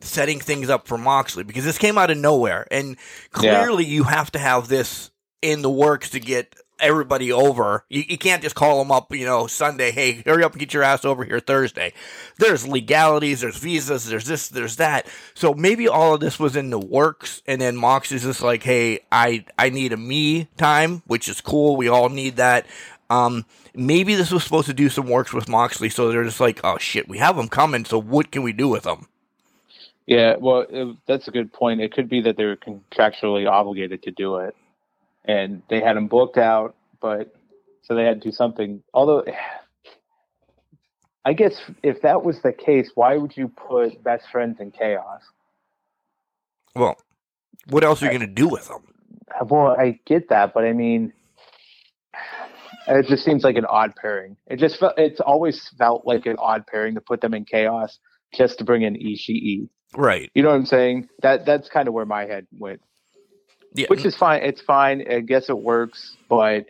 setting 0.00 0.38
things 0.40 0.68
up 0.68 0.86
for 0.86 0.98
Moxley 0.98 1.44
because 1.44 1.64
this 1.64 1.78
came 1.78 1.96
out 1.98 2.10
of 2.10 2.18
nowhere, 2.18 2.66
and 2.70 2.96
clearly 3.32 3.84
you 3.84 4.04
have 4.04 4.30
to 4.32 4.38
have 4.38 4.68
this 4.68 5.10
in 5.40 5.62
the 5.62 5.70
works 5.70 6.10
to 6.10 6.20
get 6.20 6.54
everybody 6.82 7.32
over. 7.32 7.84
You, 7.88 8.04
you 8.08 8.18
can't 8.18 8.42
just 8.42 8.54
call 8.54 8.78
them 8.78 8.90
up, 8.92 9.14
you 9.14 9.24
know, 9.24 9.46
Sunday. 9.46 9.90
Hey, 9.90 10.22
hurry 10.26 10.44
up 10.44 10.52
and 10.52 10.60
get 10.60 10.74
your 10.74 10.82
ass 10.82 11.04
over 11.04 11.24
here 11.24 11.40
Thursday. 11.40 11.92
There's 12.38 12.66
legalities, 12.66 13.40
there's 13.40 13.56
visas, 13.56 14.06
there's 14.06 14.26
this, 14.26 14.48
there's 14.48 14.76
that. 14.76 15.06
So 15.34 15.54
maybe 15.54 15.88
all 15.88 16.14
of 16.14 16.20
this 16.20 16.38
was 16.38 16.56
in 16.56 16.70
the 16.70 16.78
works, 16.78 17.42
and 17.46 17.60
then 17.60 17.76
Mox 17.76 18.12
is 18.12 18.22
just 18.22 18.42
like, 18.42 18.62
hey, 18.62 19.00
I 19.10 19.44
I 19.58 19.70
need 19.70 19.92
a 19.92 19.96
me 19.96 20.48
time, 20.56 21.02
which 21.06 21.28
is 21.28 21.40
cool. 21.40 21.76
We 21.76 21.88
all 21.88 22.08
need 22.08 22.36
that. 22.36 22.66
Um, 23.10 23.44
maybe 23.74 24.14
this 24.14 24.32
was 24.32 24.42
supposed 24.42 24.66
to 24.66 24.74
do 24.74 24.88
some 24.88 25.06
works 25.06 25.32
with 25.32 25.48
Moxley, 25.48 25.88
so 25.88 26.10
they're 26.10 26.24
just 26.24 26.40
like, 26.40 26.60
oh 26.64 26.78
shit, 26.78 27.08
we 27.08 27.18
have 27.18 27.36
them 27.36 27.48
coming. 27.48 27.84
So 27.84 27.98
what 27.98 28.30
can 28.30 28.42
we 28.42 28.52
do 28.52 28.68
with 28.68 28.84
them? 28.84 29.06
Yeah, 30.06 30.36
well, 30.36 30.96
that's 31.06 31.28
a 31.28 31.30
good 31.30 31.52
point. 31.52 31.80
It 31.80 31.92
could 31.92 32.08
be 32.08 32.22
that 32.22 32.36
they 32.36 32.44
were 32.44 32.56
contractually 32.56 33.48
obligated 33.48 34.02
to 34.02 34.10
do 34.10 34.36
it, 34.36 34.56
and 35.24 35.62
they 35.68 35.80
had 35.80 35.96
him 35.96 36.08
booked 36.08 36.38
out, 36.38 36.74
but 37.00 37.34
so 37.82 37.94
they 37.94 38.04
had 38.04 38.22
to 38.22 38.28
do 38.28 38.32
something. 38.32 38.82
Although, 38.94 39.24
I 41.24 41.32
guess 41.32 41.60
if 41.82 42.02
that 42.02 42.24
was 42.24 42.40
the 42.42 42.52
case, 42.52 42.90
why 42.94 43.16
would 43.16 43.36
you 43.36 43.48
put 43.48 44.02
best 44.02 44.24
friends 44.30 44.58
in 44.60 44.70
chaos? 44.70 45.22
Well, 46.74 46.96
what 47.68 47.84
else 47.84 48.02
are 48.02 48.06
you 48.06 48.18
going 48.18 48.28
to 48.28 48.34
do 48.34 48.48
with 48.48 48.68
them? 48.68 48.82
Well, 49.46 49.76
I 49.78 50.00
get 50.06 50.28
that, 50.30 50.52
but 50.54 50.64
I 50.64 50.72
mean, 50.72 51.12
it 52.88 53.06
just 53.06 53.24
seems 53.24 53.44
like 53.44 53.56
an 53.56 53.64
odd 53.64 53.94
pairing. 53.94 54.36
It 54.46 54.58
just 54.58 54.78
felt, 54.78 54.94
it's 54.96 55.20
always 55.20 55.68
felt 55.78 56.06
like 56.06 56.26
an 56.26 56.36
odd 56.38 56.66
pairing 56.66 56.94
to 56.94 57.00
put 57.00 57.20
them 57.20 57.34
in 57.34 57.44
chaos 57.44 57.98
just 58.34 58.58
to 58.58 58.64
bring 58.64 58.82
in 58.82 58.94
Ishii. 58.94 59.68
Right. 59.94 60.30
You 60.34 60.42
know 60.42 60.48
what 60.48 60.56
I'm 60.56 60.66
saying? 60.66 61.08
That 61.22 61.44
that's 61.44 61.68
kind 61.68 61.86
of 61.86 61.94
where 61.94 62.06
my 62.06 62.24
head 62.24 62.46
went. 62.50 62.80
Yeah. 63.74 63.86
which 63.88 64.04
is 64.04 64.16
fine. 64.16 64.42
It's 64.42 64.60
fine. 64.60 65.04
I 65.10 65.20
guess 65.20 65.48
it 65.48 65.58
works, 65.58 66.16
but 66.28 66.66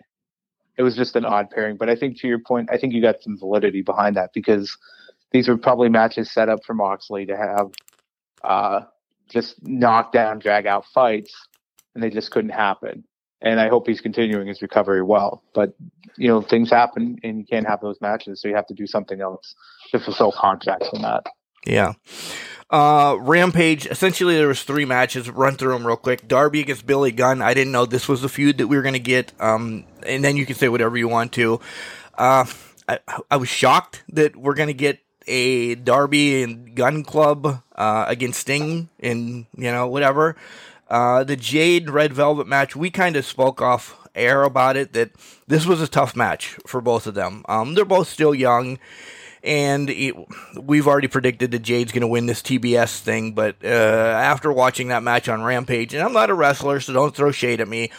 it 0.77 0.83
was 0.83 0.97
just 0.97 1.17
an 1.17 1.25
odd 1.25 1.51
pairing. 1.51 1.77
But 1.77 1.89
I 1.89 1.97
think 1.97 2.21
to 2.21 2.29
your 2.29 2.39
point, 2.39 2.71
I 2.73 2.79
think 2.79 2.95
you 2.95 3.03
got 3.03 3.23
some 3.23 3.39
validity 3.39 3.83
behind 3.83 4.17
that 4.17 4.31
because 4.33 4.77
these 5.33 5.49
were 5.49 5.57
probably 5.57 5.89
matches 5.89 6.31
set 6.31 6.49
up 6.49 6.61
for 6.65 6.75
Moxley 6.75 7.27
to 7.27 7.37
have 7.37 7.71
uh, 8.45 8.81
just 9.29 9.57
knock 9.67 10.13
down, 10.13 10.39
drag 10.39 10.67
out 10.67 10.85
fights, 10.95 11.35
and 11.95 12.03
they 12.03 12.11
just 12.11 12.31
couldn't 12.31 12.51
happen. 12.51 13.05
And 13.41 13.59
I 13.59 13.69
hope 13.69 13.89
he's 13.89 14.01
continuing 14.01 14.47
his 14.47 14.63
recovery 14.63 15.03
well. 15.03 15.43
But 15.55 15.75
you 16.17 16.29
know, 16.29 16.43
things 16.43 16.71
happen, 16.71 17.19
and 17.25 17.39
you 17.39 17.45
can't 17.45 17.67
have 17.67 17.81
those 17.81 18.01
matches, 18.01 18.41
so 18.41 18.49
you 18.49 18.55
have 18.55 18.67
to 18.67 18.75
do 18.75 18.87
something 18.87 19.21
else 19.21 19.55
to 19.91 19.99
fulfill 19.99 20.33
contracts 20.33 20.89
on 20.93 21.03
that. 21.03 21.27
Yeah. 21.67 21.93
Uh, 22.71 23.17
Rampage. 23.21 23.87
Essentially, 23.87 24.37
there 24.37 24.49
was 24.49 24.63
three 24.63 24.87
matches. 24.87 25.29
Run 25.29 25.57
through 25.57 25.73
them 25.73 25.87
real 25.87 25.97
quick. 25.97 26.27
Darby 26.27 26.61
against 26.61 26.87
Billy 26.87 27.13
Gunn. 27.13 27.43
I 27.43 27.53
didn't 27.53 27.73
know 27.73 27.85
this 27.85 28.09
was 28.09 28.23
the 28.23 28.31
feud 28.31 28.59
that 28.59 28.67
we 28.67 28.77
were 28.77 28.83
going 28.83 28.95
to 28.95 28.99
get. 28.99 29.33
Um, 29.39 29.85
and 30.07 30.25
then 30.25 30.37
you 30.37 30.47
can 30.47 30.57
say 30.57 30.69
whatever 30.69 30.97
you 30.97 31.07
want 31.07 31.33
to. 31.33 31.61
Uh, 32.17 32.47
I, 32.89 32.99
I 33.31 33.37
was 33.37 33.49
shocked 33.49 34.03
that 34.09 34.37
we're 34.37 34.55
going 34.55 34.69
to 34.69 34.75
get 34.75 35.01
a 35.27 35.75
Darby 35.75 36.43
and 36.43 36.75
Gun 36.75 37.05
Club 37.05 37.63
uh, 37.77 38.05
against 38.09 38.41
Sting 38.41 38.89
and 39.01 39.47
you 39.57 39.71
know 39.71 39.87
whatever. 39.87 40.37
Uh, 40.89 41.25
the 41.25 41.37
Jade 41.37 41.91
Red 41.91 42.13
Velvet 42.13 42.47
match. 42.47 42.75
We 42.75 42.91
kind 42.91 43.17
of 43.17 43.25
spoke 43.25 43.63
off 43.63 43.99
air 44.15 44.43
about 44.43 44.77
it 44.77 44.93
that 44.93 45.11
this 45.47 45.65
was 45.65 45.81
a 45.81 45.89
tough 45.89 46.15
match 46.17 46.59
for 46.67 46.81
both 46.81 47.07
of 47.07 47.15
them. 47.15 47.45
Um, 47.49 47.75
they're 47.75 47.85
both 47.85 48.09
still 48.09 48.35
young 48.35 48.79
and 49.45 49.91
it, 49.91 50.15
we've 50.61 50.87
already 50.87 51.09
predicted 51.09 51.51
that 51.51 51.63
Jade's 51.63 51.93
going 51.93 52.03
to 52.03 52.07
win 52.07 52.27
this 52.27 52.43
TBS 52.43 53.01
thing. 53.01 53.33
But 53.33 53.57
uh, 53.65 53.69
after 53.69 54.53
watching 54.53 54.89
that 54.89 55.03
match 55.03 55.29
on 55.29 55.43
Rampage, 55.43 55.95
and 55.95 56.03
I'm 56.03 56.13
not 56.13 56.31
a 56.31 56.35
wrestler, 56.35 56.81
so 56.81 56.93
don't 56.93 57.15
throw 57.15 57.33
shade 57.33 57.61
at 57.61 57.69
me. 57.69 57.91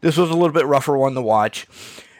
This 0.00 0.16
was 0.16 0.30
a 0.30 0.34
little 0.34 0.52
bit 0.52 0.66
rougher 0.66 0.96
one 0.96 1.14
to 1.14 1.22
watch. 1.22 1.66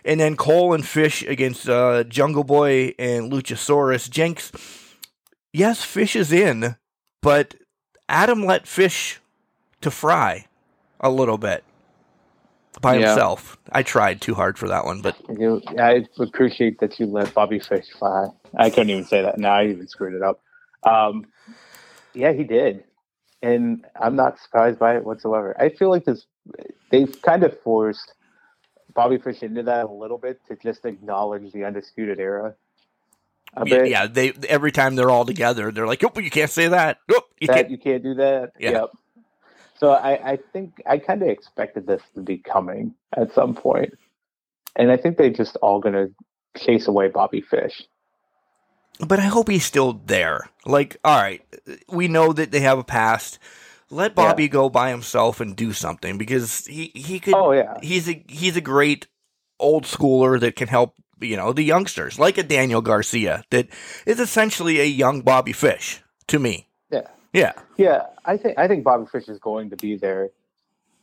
and 0.04 0.20
then 0.20 0.36
Cole 0.36 0.74
and 0.74 0.86
Fish 0.86 1.22
against 1.22 1.68
uh, 1.68 2.04
Jungle 2.04 2.44
Boy 2.44 2.94
and 2.98 3.32
Luchasaurus. 3.32 4.10
Jenks, 4.10 4.50
yes, 5.52 5.84
Fish 5.84 6.16
is 6.16 6.32
in, 6.32 6.76
but 7.20 7.54
Adam 8.08 8.44
let 8.44 8.66
Fish 8.66 9.20
to 9.80 9.90
fry 9.90 10.46
a 11.00 11.10
little 11.10 11.38
bit 11.38 11.64
by 12.80 12.96
Yeah. 12.96 13.08
himself. 13.08 13.58
I 13.70 13.82
tried 13.82 14.20
too 14.20 14.34
hard 14.34 14.58
for 14.58 14.68
that 14.68 14.84
one, 14.84 15.02
but 15.02 15.16
You, 15.28 15.62
I 15.78 16.06
appreciate 16.18 16.80
that 16.80 16.98
you 16.98 17.06
let 17.06 17.32
Bobby 17.34 17.58
Fish 17.58 17.90
fly. 17.98 18.28
I 18.56 18.70
couldn't 18.70 18.90
even 18.90 19.04
say 19.04 19.22
that. 19.22 19.38
Now 19.38 19.54
I 19.54 19.66
even 19.66 19.86
screwed 19.88 20.14
it 20.14 20.22
up. 20.22 20.40
Um, 20.82 21.26
yeah, 22.14 22.32
he 22.32 22.44
did, 22.44 22.84
and 23.42 23.86
I'm 24.00 24.16
not 24.16 24.38
surprised 24.40 24.78
by 24.78 24.96
it 24.96 25.04
whatsoever. 25.04 25.54
I 25.60 25.68
feel 25.70 25.90
like 25.90 26.04
this 26.04 26.26
they've 26.90 27.20
kind 27.22 27.44
of 27.44 27.58
forced 27.60 28.14
Bobby 28.94 29.18
Fish 29.18 29.42
into 29.42 29.62
that 29.64 29.86
a 29.86 29.92
little 29.92 30.18
bit 30.18 30.40
to 30.48 30.56
just 30.56 30.84
acknowledge 30.84 31.52
the 31.52 31.64
undisputed 31.64 32.18
era. 32.18 32.54
Yeah, 33.66 33.84
yeah, 33.84 34.06
they 34.06 34.32
every 34.48 34.72
time 34.72 34.96
they're 34.96 35.10
all 35.10 35.26
together, 35.26 35.70
they're 35.70 35.86
like, 35.86 36.02
"Oh, 36.02 36.18
you 36.20 36.30
can't 36.30 36.50
say 36.50 36.68
that. 36.68 36.98
Oh, 37.10 37.20
you 37.38 37.46
that 37.48 37.54
can't." 37.56 37.70
you 37.70 37.78
can't 37.78 38.02
do 38.02 38.14
that. 38.14 38.52
Yeah. 38.58 38.70
Yep. 38.70 38.90
So 39.82 39.90
I, 39.90 40.34
I 40.34 40.38
think 40.52 40.80
I 40.86 40.98
kind 40.98 41.22
of 41.22 41.28
expected 41.28 41.88
this 41.88 42.00
to 42.14 42.20
be 42.20 42.38
coming 42.38 42.94
at 43.16 43.34
some 43.34 43.52
point, 43.52 43.98
and 44.76 44.92
I 44.92 44.96
think 44.96 45.16
they're 45.16 45.28
just 45.28 45.56
all 45.56 45.80
gonna 45.80 46.06
chase 46.56 46.86
away 46.86 47.08
Bobby 47.08 47.40
Fish. 47.40 47.82
But 49.04 49.18
I 49.18 49.24
hope 49.24 49.48
he's 49.48 49.64
still 49.64 49.94
there. 49.94 50.48
Like, 50.64 50.98
all 51.02 51.20
right, 51.20 51.42
we 51.88 52.06
know 52.06 52.32
that 52.32 52.52
they 52.52 52.60
have 52.60 52.78
a 52.78 52.84
past. 52.84 53.40
Let 53.90 54.14
Bobby 54.14 54.46
go 54.46 54.70
by 54.70 54.90
himself 54.90 55.40
and 55.40 55.56
do 55.56 55.72
something 55.72 56.16
because 56.16 56.64
he 56.66 56.92
he 56.94 57.18
could. 57.18 57.34
Oh 57.34 57.50
yeah, 57.50 57.78
he's 57.82 58.08
a 58.08 58.24
he's 58.28 58.56
a 58.56 58.60
great 58.60 59.08
old 59.58 59.82
schooler 59.82 60.38
that 60.38 60.54
can 60.54 60.68
help 60.68 60.94
you 61.20 61.36
know 61.36 61.52
the 61.52 61.64
youngsters 61.64 62.20
like 62.20 62.38
a 62.38 62.44
Daniel 62.44 62.82
Garcia 62.82 63.42
that 63.50 63.66
is 64.06 64.20
essentially 64.20 64.78
a 64.78 64.84
young 64.84 65.22
Bobby 65.22 65.52
Fish 65.52 66.04
to 66.28 66.38
me. 66.38 66.68
Yeah. 67.32 67.52
Yeah. 67.76 67.86
yeah. 67.86 68.02
I 68.24 68.36
think 68.36 68.58
I 68.58 68.68
think 68.68 68.84
Bobby 68.84 69.06
Fish 69.10 69.28
is 69.28 69.38
going 69.38 69.70
to 69.70 69.76
be 69.76 69.96
there 69.96 70.30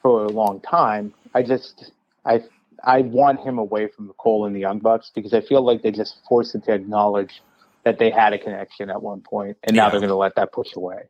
for 0.01 0.26
a 0.26 0.30
long 0.30 0.61
time. 0.61 1.14
I 1.34 1.43
just 1.43 1.91
I 2.26 2.43
I 2.84 3.01
want 3.01 3.41
him 3.41 3.57
away 3.57 3.88
from 3.88 4.07
the 4.07 4.14
Cole 4.14 4.45
and 4.45 4.56
the 4.56 4.60
Young 4.60 4.80
Bucks 4.80 5.11
because 5.14 5.34
I 5.34 5.41
feel 5.41 5.61
like 5.61 5.81
they 5.81 5.91
just 5.91 6.18
forced 6.27 6.56
him 6.56 6.61
to 6.61 6.73
acknowledge 6.73 7.41
that 7.84 7.97
they 7.99 8.10
had 8.10 8.34
a 8.34 8.38
connection 8.38 8.89
at 8.89 9.01
one 9.01 9.22
point, 9.22 9.57
and 9.64 9.76
now 9.76 9.89
they're 9.89 9.99
going 9.99 10.10
to 10.10 10.15
let 10.15 10.35
that 10.35 10.51
push 10.51 10.76
away. 10.76 11.03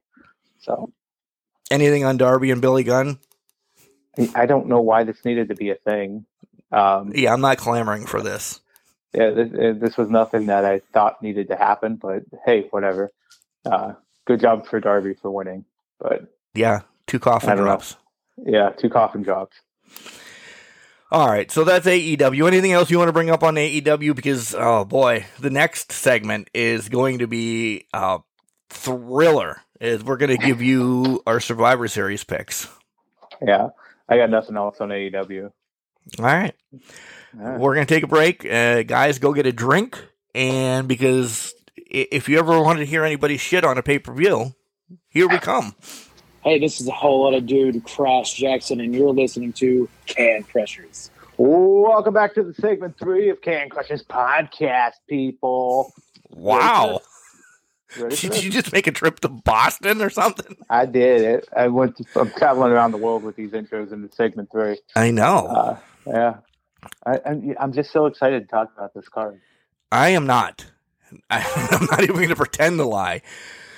So 0.60 0.92
Anything 1.72 2.04
on 2.04 2.18
Darby 2.18 2.52
and 2.52 2.62
Billy 2.62 2.84
Gunn? 2.84 3.20
I 4.34 4.46
don't 4.48 4.68
know 4.68 4.82
why 4.82 5.04
this 5.04 5.24
needed 5.24 5.50
to 5.50 5.56
be 5.56 5.70
a 5.70 5.76
thing. 5.76 6.26
Um, 6.72 7.12
Yeah, 7.14 7.32
I'm 7.32 7.42
not 7.42 7.58
clamoring 7.58 8.06
for 8.06 8.22
this. 8.22 8.60
yeah, 9.14 9.30
this, 9.30 9.80
this 9.80 9.98
was 9.98 10.10
nothing 10.10 10.48
that 10.48 10.66
I 10.66 10.82
thought 10.94 11.22
needed 11.22 11.48
to 11.50 11.56
happen, 11.56 11.96
but 11.96 12.24
hey, 12.46 12.68
whatever. 12.72 13.12
Uh, 13.66 13.94
good 14.30 14.40
job 14.40 14.68
for 14.68 14.80
Darby 14.80 15.16
for 15.16 15.32
winning, 15.32 15.66
but 16.00 16.22
Yeah, 16.54 16.82
two 17.08 17.18
coffin 17.20 17.50
don't 17.50 17.58
know. 17.58 17.64
drops. 17.66 17.96
yeah, 18.46 18.70
two 18.70 18.90
coffin 18.90 19.24
drops. 19.24 19.58
All 21.12 21.28
right, 21.28 21.50
so 21.50 21.64
that's 21.64 21.88
AEW. 21.88 22.46
Anything 22.48 22.72
else 22.72 22.92
you 22.92 23.00
want 23.00 23.10
to 23.10 23.14
bring 23.14 23.32
up 23.32 23.42
on 23.42 23.56
AEW? 23.56 24.16
Because 24.16 24.54
oh 24.56 24.86
boy, 24.86 25.26
the 25.40 25.50
next 25.50 25.92
segment 25.92 26.50
is 26.54 26.88
going 26.88 27.18
to 27.20 27.28
be 27.28 27.86
a 27.94 28.20
thriller. 28.70 29.62
Is 29.82 30.04
we're 30.04 30.18
going 30.18 30.38
to 30.38 30.46
give 30.46 30.62
you 30.62 31.24
our 31.26 31.40
Survivor 31.40 31.88
Series 31.88 32.24
picks. 32.24 32.68
Yeah, 33.42 33.70
I 34.08 34.18
got 34.18 34.30
nothing 34.30 34.56
else 34.58 34.80
on 34.82 34.90
AEW. 34.90 35.52
All 36.20 36.26
right, 36.26 36.54
All 36.74 36.80
right. 37.46 37.60
we're 37.60 37.74
going 37.74 37.88
to 37.88 37.94
take 37.96 38.04
a 38.04 38.08
break, 38.08 38.46
uh, 38.46 38.84
guys. 38.84 39.18
Go 39.18 39.34
get 39.34 39.48
a 39.48 39.52
drink, 39.52 40.00
and 40.36 40.88
because 40.88 41.56
if 41.90 42.30
you 42.30 42.40
ever 42.40 42.62
wanted 42.62 42.80
to 42.80 42.86
hear 42.86 43.04
anybody 43.04 43.38
shit 43.38 43.64
on 43.64 43.78
a 43.78 43.84
pay 43.84 44.00
per 44.00 44.14
view, 44.14 44.54
here 45.08 45.28
we 45.28 45.40
come. 45.40 45.76
Hey, 46.44 46.60
this 46.60 46.80
is 46.80 46.88
a 46.88 46.92
whole 46.92 47.24
lot 47.24 47.34
of 47.34 47.46
dude, 47.46 47.84
Crash 47.84 48.36
Jackson, 48.36 48.80
and 48.80 48.96
you're 48.96 49.12
listening 49.12 49.52
to 49.54 49.90
Can 50.06 50.44
Crushers. 50.44 51.12
Welcome 51.38 52.14
back 52.14 52.34
to 52.36 52.44
the 52.44 52.54
segment 52.54 52.98
three 52.98 53.30
of 53.30 53.42
Can 53.42 53.70
Crushers 53.70 54.04
podcast, 54.04 54.94
people. 55.08 55.94
Wow, 56.30 57.02
You 57.98 58.10
did 58.10 58.44
you 58.44 58.52
just 58.52 58.72
make 58.72 58.88
a 58.88 58.92
trip 58.92 59.20
to 59.22 59.30
Boston 59.30 60.02
or 60.02 60.10
something? 60.10 60.56
I 60.70 60.86
did 60.86 61.22
it. 61.22 61.50
I 61.56 61.68
went. 61.68 61.98
To, 61.98 62.06
I'm 62.16 62.30
traveling 62.32 62.72
around 62.72 62.92
the 62.92 62.98
world 62.98 63.24
with 63.24 63.36
these 63.36 63.52
intros 63.52 63.92
in 63.92 64.02
the 64.04 64.10
segment 64.14 64.52
three. 64.52 64.80
I 64.96 65.12
know. 65.12 65.48
Uh, 65.48 65.78
yeah, 66.06 66.36
I, 67.06 67.20
I'm, 67.26 67.56
I'm 67.60 67.74
just 67.74 67.92
so 67.92 68.06
excited 68.06 68.42
to 68.42 68.48
talk 68.48 68.72
about 68.78 68.94
this 68.94 69.10
card. 69.10 69.42
I 69.92 70.10
am 70.10 70.28
not. 70.28 70.66
I, 71.30 71.70
I'm 71.72 71.86
not 71.86 72.04
even 72.04 72.16
going 72.16 72.30
to 72.30 72.36
pretend 72.36 72.78
to 72.80 72.86
lie. 72.86 73.22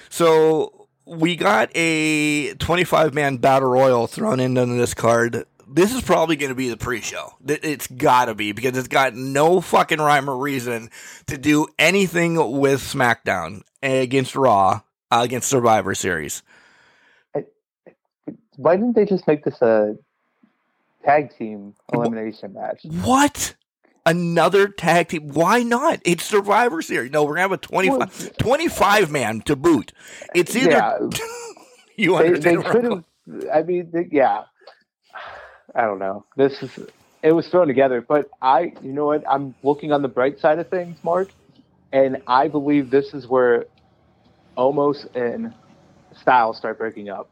So 0.09 0.87
we 1.05 1.35
got 1.35 1.69
a 1.75 2.53
25 2.55 3.13
man 3.13 3.37
battle 3.37 3.69
royal 3.69 4.07
thrown 4.07 4.39
into 4.39 4.65
this 4.65 4.93
card. 4.93 5.45
This 5.67 5.95
is 5.95 6.01
probably 6.01 6.35
going 6.35 6.49
to 6.49 6.55
be 6.55 6.69
the 6.69 6.77
pre-show. 6.77 7.33
It's 7.47 7.87
got 7.87 8.25
to 8.25 8.35
be 8.35 8.51
because 8.51 8.77
it's 8.77 8.89
got 8.89 9.15
no 9.15 9.61
fucking 9.61 9.99
rhyme 9.99 10.29
or 10.29 10.37
reason 10.37 10.89
to 11.27 11.37
do 11.37 11.67
anything 11.79 12.35
with 12.59 12.81
SmackDown 12.81 13.61
against 13.81 14.35
Raw 14.35 14.81
uh, 15.11 15.21
against 15.23 15.47
Survivor 15.49 15.95
Series. 15.95 16.43
Why 18.57 18.75
didn't 18.75 18.95
they 18.95 19.05
just 19.05 19.25
make 19.27 19.43
this 19.43 19.61
a 19.61 19.95
tag 21.03 21.35
team 21.37 21.73
elimination 21.93 22.53
match? 22.53 22.81
What? 22.83 23.55
Another 24.05 24.67
tag 24.69 25.09
team? 25.09 25.29
Why 25.29 25.63
not? 25.63 26.01
It's 26.05 26.25
Survivor 26.25 26.81
Series. 26.81 27.11
No, 27.11 27.23
we're 27.23 27.31
gonna 27.35 27.41
have 27.43 27.51
a 27.53 27.57
25, 27.57 28.37
25 28.37 29.11
man 29.11 29.41
to 29.43 29.55
boot. 29.55 29.93
It's 30.33 30.55
either 30.55 30.69
Yeah, 30.71 30.99
you 31.97 32.17
they, 32.17 32.25
understand. 32.27 32.43
they 32.43 32.57
I'm 32.63 32.63
could 32.71 32.85
have. 32.85 33.03
I 33.53 33.63
mean, 33.63 33.89
they, 33.93 34.07
yeah. 34.11 34.43
I 35.75 35.81
don't 35.83 35.99
know. 35.99 36.25
This 36.37 36.63
is. 36.63 36.79
It 37.23 37.33
was 37.33 37.47
thrown 37.49 37.67
together, 37.67 38.01
but 38.01 38.29
I, 38.41 38.73
you 38.81 38.93
know 38.93 39.07
what? 39.07 39.23
I'm 39.29 39.55
looking 39.63 39.91
on 39.91 40.01
the 40.03 40.09
bright 40.09 40.39
side 40.39 40.59
of 40.59 40.69
things, 40.69 40.97
Mark, 41.03 41.31
and 41.93 42.19
I 42.27 42.47
believe 42.49 42.89
this 42.91 43.13
is 43.13 43.27
where 43.27 43.67
Omos 44.57 45.07
and 45.15 45.53
Styles 46.13 46.57
start 46.57 46.79
breaking 46.79 47.09
up. 47.09 47.31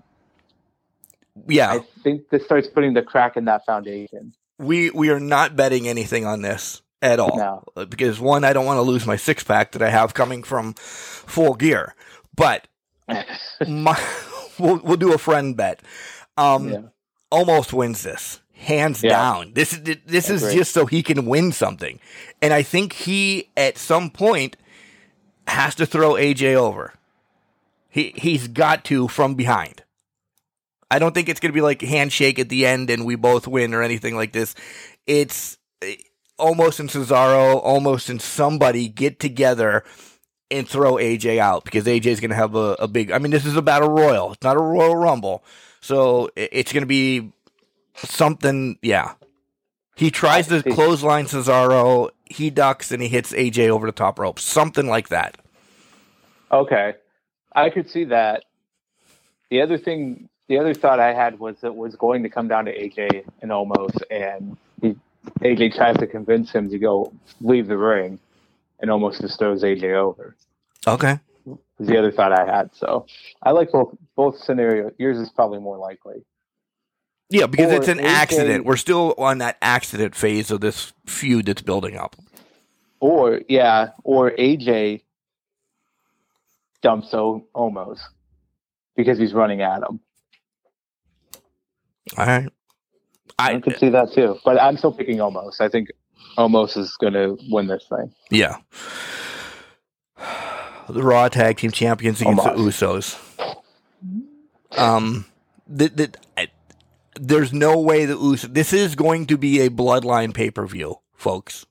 Yeah, 1.48 1.76
I 1.76 1.82
think 2.04 2.30
this 2.30 2.46
starts 2.46 2.68
putting 2.68 2.94
the 2.94 3.04
crack 3.04 3.38
in 3.38 3.46
that 3.46 3.66
foundation. 3.66 4.34
We 4.60 4.92
we 4.92 5.10
are 5.10 5.20
not 5.20 5.56
betting 5.56 5.88
anything 5.88 6.26
on 6.26 6.42
this 6.44 6.82
at 7.02 7.20
all 7.20 7.38
No. 7.38 7.86
Because 7.86 8.20
one, 8.20 8.44
I 8.44 8.54
don't 8.54 8.66
want 8.66 8.78
to 8.78 8.82
lose 8.84 9.08
my 9.08 9.16
six 9.16 9.44
pack 9.44 9.72
that 9.72 9.82
I 9.82 9.90
have 9.90 10.14
coming 10.14 10.44
from 10.44 10.74
Full 10.74 11.56
Gear, 11.56 11.96
but 12.36 12.68
my, 13.68 14.00
we'll 14.60 14.80
we'll 14.84 14.98
do 14.98 15.14
a 15.14 15.18
friend 15.18 15.56
bet. 15.58 15.82
Um, 16.38 16.70
yeah. 16.70 16.82
Omos 17.32 17.72
wins 17.74 18.04
this 18.04 18.42
hands 18.54 19.02
Yeah. 19.02 19.12
down. 19.12 19.54
This 19.54 19.74
is 19.74 19.82
this 20.06 20.30
is 20.30 20.54
just 20.54 20.74
so 20.74 20.86
he 20.86 21.02
can 21.02 21.26
win 21.26 21.52
something, 21.52 22.00
and 22.42 22.54
I 22.54 22.62
think 22.62 22.94
he 22.94 23.50
at 23.56 23.78
some 23.78 24.10
point 24.10 24.58
has 25.48 25.74
to 25.76 25.86
throw 25.86 26.14
AJ 26.14 26.56
over. 26.56 26.94
He 27.88 28.14
he's 28.18 28.48
got 28.48 28.84
to 28.86 29.08
from 29.08 29.36
behind. 29.36 29.84
I 30.92 31.00
don't 31.00 31.14
think 31.14 31.30
it's 31.30 31.40
going 31.40 31.52
to 31.52 31.56
be 31.56 31.62
like 31.62 31.82
handshake 31.82 32.40
at 32.40 32.50
the 32.50 32.66
end 32.66 32.90
and 32.90 33.06
we 33.06 33.16
both 33.16 33.48
win 33.48 33.74
or 33.74 33.84
anything 33.84 34.16
like 34.16 34.34
this. 34.34 34.56
It's 35.06 35.58
eh, 35.82 35.96
Omos 36.40 36.80
in 36.80 36.88
Cesaro, 36.88 37.64
Omos 37.64 38.10
in 38.10 38.20
somebody 38.20 38.88
get 38.88 39.20
together 39.20 39.84
and 40.52 40.68
throw 40.68 40.94
AJ 40.94 41.38
out 41.38 41.64
because 41.64 41.86
AJ 41.86 42.08
is 42.08 42.20
going 42.20 42.32
to 42.32 42.36
have 42.36 42.56
a, 42.56 42.76
a 42.80 42.88
big. 42.88 43.12
I 43.12 43.20
mean, 43.20 43.32
this 43.32 43.46
is 43.46 43.56
a 43.56 43.62
battle 43.62 43.90
royal. 43.90 44.34
It's 44.34 44.44
not 44.44 44.58
a 44.58 44.62
Royal 44.62 44.96
Rumble, 44.96 45.44
so 45.82 46.30
it's 46.36 46.74
going 46.74 46.82
to 46.82 46.88
be 46.88 47.32
something. 47.96 48.78
Yeah, 48.82 49.14
he 49.96 50.12
tries 50.12 50.48
to 50.48 50.64
clothesline 50.64 51.26
Cesaro. 51.26 52.10
He 52.26 52.50
ducks 52.50 52.92
and 52.92 53.02
he 53.02 53.08
hits 53.08 53.32
AJ 53.34 53.70
over 53.70 53.86
the 53.86 53.92
top 53.92 54.20
rope. 54.20 54.40
Something 54.40 54.88
like 54.88 55.10
that. 55.10 55.38
Okay, 56.52 56.96
I 57.54 57.70
could 57.70 57.90
see 57.90 58.06
that. 58.06 58.46
The 59.52 59.62
other 59.62 59.78
thing, 59.78 60.30
the 60.50 60.58
other 60.58 60.74
thought 60.74 61.00
I 61.00 61.14
had 61.14 61.40
was 61.40 61.64
it 61.64 61.74
was 61.74 61.96
going 61.96 62.24
to 62.24 62.30
come 62.30 62.50
down 62.50 62.66
to 62.66 62.78
AJ 62.78 63.24
and 63.42 63.52
Omos, 63.52 63.96
and 64.12 64.58
he, 64.82 64.96
AJ 65.42 65.76
tries 65.76 65.96
to 65.98 66.08
convince 66.08 66.52
him 66.52 66.70
to 66.72 66.80
go 66.80 67.14
leave 67.40 67.68
the 67.68 67.78
ring, 67.78 68.20
and 68.82 68.90
Omos 68.90 69.22
just 69.22 69.38
throws 69.40 69.64
AJ 69.64 69.94
over. 69.94 70.36
Okay. 70.86 71.20
Was 71.46 71.88
the 71.88 71.98
other 71.98 72.12
thought 72.12 72.34
I 72.34 72.46
had. 72.46 72.72
So 72.76 73.06
I 73.44 73.52
like 73.52 73.72
both 73.72 73.96
both 74.16 74.40
scenarios. 74.40 74.92
Yours 74.98 75.20
is 75.20 75.30
probably 75.30 75.60
more 75.60 75.78
likely. 75.78 76.26
Yeah, 77.30 77.46
because 77.46 77.72
Or 77.72 77.76
it's 77.78 77.88
an 77.88 78.00
AJ 78.00 78.04
accident. 78.04 78.66
We're 78.66 78.76
still 78.76 79.14
on 79.20 79.38
that 79.38 79.58
accident 79.62 80.16
phase 80.16 80.50
of 80.50 80.62
this 80.62 80.94
feud 81.06 81.46
that's 81.46 81.62
building 81.62 81.96
up. 81.96 82.16
Or 83.00 83.42
yeah, 83.48 83.92
or 84.04 84.32
AJ 84.32 85.04
dumps 86.82 87.14
o- 87.14 87.46
Omos 87.56 88.00
because 88.96 89.20
he's 89.20 89.34
running 89.34 89.62
at 89.62 89.84
him. 89.84 90.00
All 92.18 92.26
right. 92.26 92.50
I, 93.38 93.54
I 93.54 93.60
could 93.62 93.78
see 93.78 93.90
that 93.90 94.12
too, 94.12 94.38
but 94.44 94.62
I'm 94.62 94.78
still 94.78 94.92
picking 94.92 95.18
Omos. 95.18 95.62
I 95.62 95.70
think 95.70 95.90
Omos 96.38 96.78
is 96.78 96.96
going 96.98 97.14
to 97.14 97.38
win 97.50 97.68
this 97.68 97.86
thing. 97.88 98.14
Yeah. 98.30 98.58
The 100.90 101.04
Raw 101.04 101.30
Tag 101.30 101.58
Team 101.58 101.72
Champions 101.72 102.22
against 102.22 102.44
the 102.44 102.50
Usos. 102.52 103.18
Um, 104.78 105.26
the, 105.68 105.90
the, 105.90 106.14
I, 106.36 106.48
there's 107.20 107.54
no 107.54 107.80
way 107.80 108.06
the 108.06 108.18
Usos. 108.18 108.54
This 108.54 108.74
is 108.74 108.96
going 108.96 109.28
to 109.28 109.38
be 109.38 109.62
a 109.62 109.70
Bloodline 109.70 110.34
pay 110.34 110.50
per 110.50 110.66
view, 110.66 110.96
folks. 111.14 111.66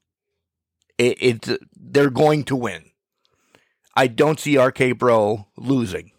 It, 0.99 1.19
it's 1.21 1.51
they're 1.77 2.11
going 2.11 2.45
to 2.45 2.57
win. 2.57 2.85
I 3.97 4.07
don't 4.07 4.39
see 4.39 4.57
RK 4.57 4.97
Bro 4.97 5.47
losing. 5.57 6.13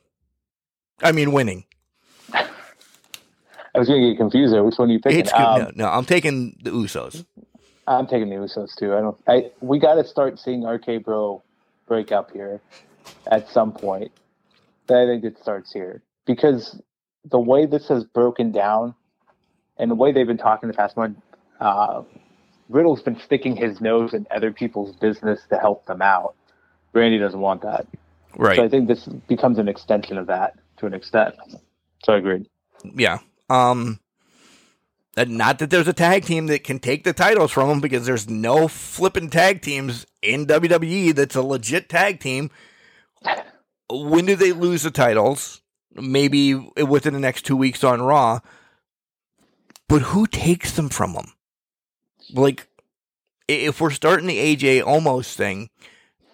I 1.02 1.14
mean, 1.14 1.32
winning. 1.32 1.64
I 3.76 3.80
was 3.80 3.88
going 3.88 4.02
to 4.02 4.10
get 4.10 4.18
confused 4.18 4.54
there. 4.54 4.64
Which 4.64 4.78
one 4.78 4.90
are 4.90 4.94
you 4.94 5.00
picking? 5.00 5.20
It's 5.20 5.32
good. 5.32 5.40
Um, 5.42 5.60
no, 5.62 5.72
no, 5.76 5.90
I'm 5.90 6.06
taking 6.06 6.58
the 6.64 6.72
Usos. 6.72 7.26
I'm 7.88 8.08
taking 8.08 8.30
the 8.30 8.36
Usos 8.36 8.76
too. 8.76 8.94
I 8.96 9.02
don't. 9.02 9.18
I 9.28 9.52
we 9.62 9.80
got 9.80 9.96
to 9.96 10.04
start 10.04 10.40
seeing 10.40 10.64
RK 10.66 11.04
Bro 11.04 11.44
break 11.88 12.12
up 12.12 12.32
here 12.32 12.62
at 13.28 13.50
some 13.50 13.72
point. 13.72 14.12
I 14.90 15.06
think 15.06 15.24
it 15.24 15.38
starts 15.40 15.72
here 15.72 16.02
because 16.26 16.82
the 17.30 17.40
way 17.40 17.66
this 17.68 17.88
has 17.90 18.04
broken 18.04 18.52
down, 18.52 18.96
and 19.78 19.92
the 19.92 19.96
way 19.96 20.12
they've 20.12 20.26
been 20.26 20.38
talking 20.38 20.68
the 20.68 20.74
past 20.76 20.98
month, 20.98 21.18
uh, 21.60 22.02
Riddle's 22.70 23.02
been 23.04 23.20
sticking 23.20 23.56
his 23.56 23.82
nose 23.82 24.14
in 24.14 24.26
other 24.32 24.52
people's 24.52 24.96
business 24.96 25.42
to 25.50 25.58
help 25.60 25.86
them 25.86 26.02
out. 26.02 26.34
Randy 26.94 27.20
doesn't 27.20 27.40
want 27.40 27.62
that, 27.62 27.86
Right. 28.36 28.56
so 28.56 28.64
I 28.64 28.70
think 28.70 28.88
this 28.88 29.06
becomes 29.06 29.60
an 29.60 29.68
extension 29.68 30.18
of 30.18 30.26
that 30.28 30.58
to 30.78 30.88
an 30.88 30.94
extent. 30.96 31.36
So 32.04 32.14
I 32.14 32.18
agree. 32.18 32.50
Yeah. 32.96 33.20
Um 33.50 34.00
not 35.18 35.60
that 35.60 35.70
there's 35.70 35.88
a 35.88 35.94
tag 35.94 36.26
team 36.26 36.48
that 36.48 36.64
can 36.64 36.80
take 36.80 37.04
the 37.04 37.14
titles 37.14 37.52
from 37.52 37.68
them 37.68 37.82
because 37.82 38.06
there's 38.06 38.30
no 38.30 38.68
flipping 38.68 39.30
tag 39.30 39.62
teams 39.62 40.06
in 40.22 40.46
WWE 40.46 41.14
that's 41.16 41.36
a 41.36 41.42
legit 41.42 41.90
tag 41.90 42.20
team. 42.20 42.50
When 43.90 44.26
do 44.26 44.36
they 44.36 44.54
lose 44.54 44.84
the 44.84 44.92
titles? 44.92 45.62
Maybe 45.94 46.54
within 46.54 47.14
the 47.14 47.20
next 47.20 47.46
two 47.46 47.58
weeks 47.58 47.84
on 47.84 48.02
Raw. 48.02 48.40
But 49.88 50.04
who 50.04 50.28
takes 50.28 50.72
them 50.74 50.90
from 50.90 51.14
them? 51.14 51.34
Like, 52.32 52.68
if 53.48 53.82
we're 53.82 53.90
starting 53.90 54.28
the 54.28 54.38
AJ 54.38 54.84
Omos 54.84 55.34
thing, 55.34 55.70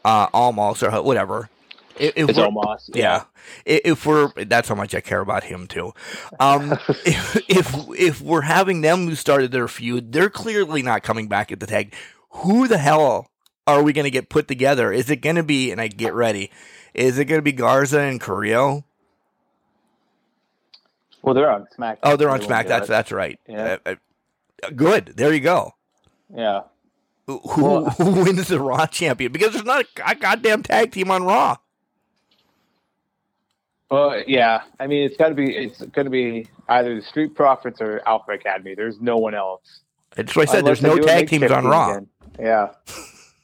uh, 0.04 0.28
Omos 0.28 0.84
or 0.84 1.02
whatever. 1.02 1.50
If 1.98 2.14
It's 2.18 2.90
yeah. 2.94 3.24
I- 3.68 3.82
If 3.86 4.06
we're 4.06 4.32
that's 4.46 4.68
how 4.70 4.76
much 4.76 4.94
I 4.96 5.02
care 5.02 5.22
about 5.22 5.46
him 5.46 5.68
too. 5.68 5.94
Um, 6.40 6.74
if, 7.06 7.36
if 7.50 7.76
if 7.98 8.22
we're 8.22 8.42
having 8.42 8.82
them 8.82 9.06
who 9.08 9.16
started 9.16 9.52
their 9.52 9.68
feud, 9.68 10.12
they're 10.12 10.30
clearly 10.30 10.82
not 10.82 11.04
coming 11.04 11.28
back 11.28 11.52
at 11.52 11.60
the 11.60 11.68
tag. 11.68 11.94
Who 12.30 12.68
the 12.68 12.78
hell 12.78 13.30
are 13.66 13.82
we 13.82 13.94
going 13.94 14.04
to 14.06 14.12
get 14.12 14.30
put 14.30 14.48
together? 14.48 14.92
Is 14.92 15.10
it 15.10 15.18
going 15.18 15.38
to 15.38 15.44
be? 15.44 15.72
And 15.72 15.80
I 15.80 15.88
get 15.88 16.14
ready. 16.14 16.52
Is 16.94 17.18
it 17.18 17.26
going 17.26 17.40
to 17.40 17.44
be 17.44 17.52
Garza 17.54 18.00
and 18.02 18.20
Carrillo? 18.20 18.84
Well, 21.22 21.34
they're 21.34 21.50
on 21.50 21.66
SmackDown. 21.78 21.98
Oh, 22.04 22.16
they're 22.18 22.30
on 22.30 22.40
They 22.40 22.46
Smack. 22.46 22.68
That's 22.68 22.86
it. 22.88 22.90
that's 22.90 23.12
right. 23.12 23.40
Yeah. 23.48 23.78
Uh, 23.86 23.96
uh, 24.64 24.70
good. 24.76 25.14
There 25.16 25.34
you 25.34 25.40
go. 25.40 25.74
yeah. 26.34 26.62
Who, 27.28 27.40
who 27.40 27.64
Well- 27.64 27.86
who 27.98 28.24
wins 28.24 28.48
the 28.50 28.60
Raw 28.60 28.86
champion? 28.86 29.32
Because 29.32 29.54
there's 29.54 29.66
not 29.66 29.86
a 30.06 30.16
goddamn 30.16 30.62
tag 30.62 30.92
team 30.92 31.10
on 31.10 31.24
Raw. 31.24 31.58
Well, 33.92 34.24
yeah. 34.28 34.62
I 34.80 34.88
mean, 34.88 35.04
it's 35.04 35.18
got 35.18 35.30
to 35.30 35.36
be. 35.36 35.56
It's 35.56 35.80
going 35.80 36.06
to 36.06 36.12
be 36.12 36.48
either 36.70 36.96
the 36.96 37.02
Street 37.02 37.36
Profits 37.36 37.82
or 37.82 38.02
Alpha 38.08 38.32
Academy. 38.32 38.74
There's 38.76 39.00
no 39.00 39.18
one 39.18 39.36
else. 39.36 39.82
That's 40.16 40.36
what 40.36 40.50
I 40.50 40.52
said. 40.52 40.60
Unless 40.62 40.80
There's 40.82 40.98
no 40.98 41.04
tag 41.04 41.28
teams 41.30 41.52
on 41.52 41.66
Raw. 41.66 41.92
again. 41.92 42.08
Yeah. 42.40 42.70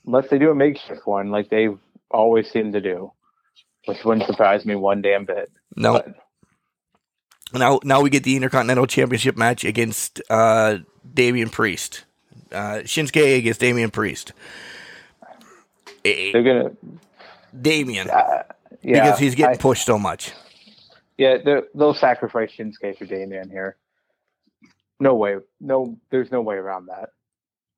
Unless 0.06 0.30
they 0.30 0.40
do 0.40 0.50
a 0.50 0.56
makeshift 0.56 1.06
one, 1.06 1.30
like 1.30 1.50
they 1.50 1.70
always 2.10 2.50
seem 2.50 2.72
to 2.74 2.82
do, 2.82 3.12
which 3.86 4.04
wouldn't 4.04 4.26
surprise 4.26 4.66
me 4.66 4.76
one 4.76 5.02
damn 5.02 5.26
bit. 5.26 5.52
No. 5.76 5.94
But 5.94 7.60
Now, 7.60 7.80
now 7.84 8.02
we 8.02 8.10
get 8.10 8.24
the 8.24 8.36
Intercontinental 8.36 8.88
Championship 8.88 9.38
match 9.38 9.64
against 9.64 10.22
uh, 10.30 10.78
Damian 11.14 11.50
Priest. 11.50 12.06
Uh, 12.52 12.80
Shinsuke 12.84 13.38
against 13.38 13.60
Damian 13.60 13.92
Priest. 13.92 14.34
They're 16.04 16.44
gonna. 16.44 16.72
Damian, 17.62 18.10
Uh, 18.10 18.44
yeah, 18.82 19.04
because 19.04 19.20
he's 19.20 19.36
getting 19.36 19.56
I- 19.56 19.58
pushed 19.60 19.86
so 19.86 19.98
much. 20.00 20.32
yeah, 21.18 21.38
they'll 21.76 21.94
sacrifice 21.94 22.52
Shinsuke 22.58 22.98
for 22.98 23.06
Damian 23.06 23.50
here. 23.50 23.78
No 25.00 25.16
way. 25.16 25.38
No, 25.60 25.98
there's 26.12 26.32
no 26.32 26.42
way 26.42 26.56
around 26.56 26.88
that. 26.88 27.10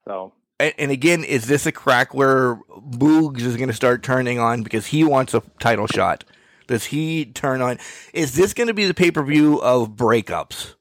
So 0.06 0.34
And, 0.60 0.74
and 0.78 0.92
again, 0.92 1.24
is 1.24 1.48
this 1.48 1.66
a 1.66 1.72
crack 1.72 2.14
where 2.14 2.56
Boogs 2.56 3.42
is 3.42 3.56
going 3.56 3.70
to 3.70 3.76
start 3.76 4.04
turning 4.04 4.40
on 4.40 4.62
because 4.64 4.88
he 4.88 5.04
wants 5.04 5.34
a 5.34 5.42
title 5.60 5.88
shot? 5.88 6.26
Does 6.68 6.86
he 6.86 7.26
turn 7.26 7.62
on? 7.62 7.80
Is 8.14 8.36
this 8.36 8.54
going 8.54 8.68
to 8.68 8.74
be 8.74 8.86
the 8.86 8.94
pay 8.94 9.12
per 9.12 9.24
view 9.24 9.62
of 9.62 9.92
breakups? 9.92 10.74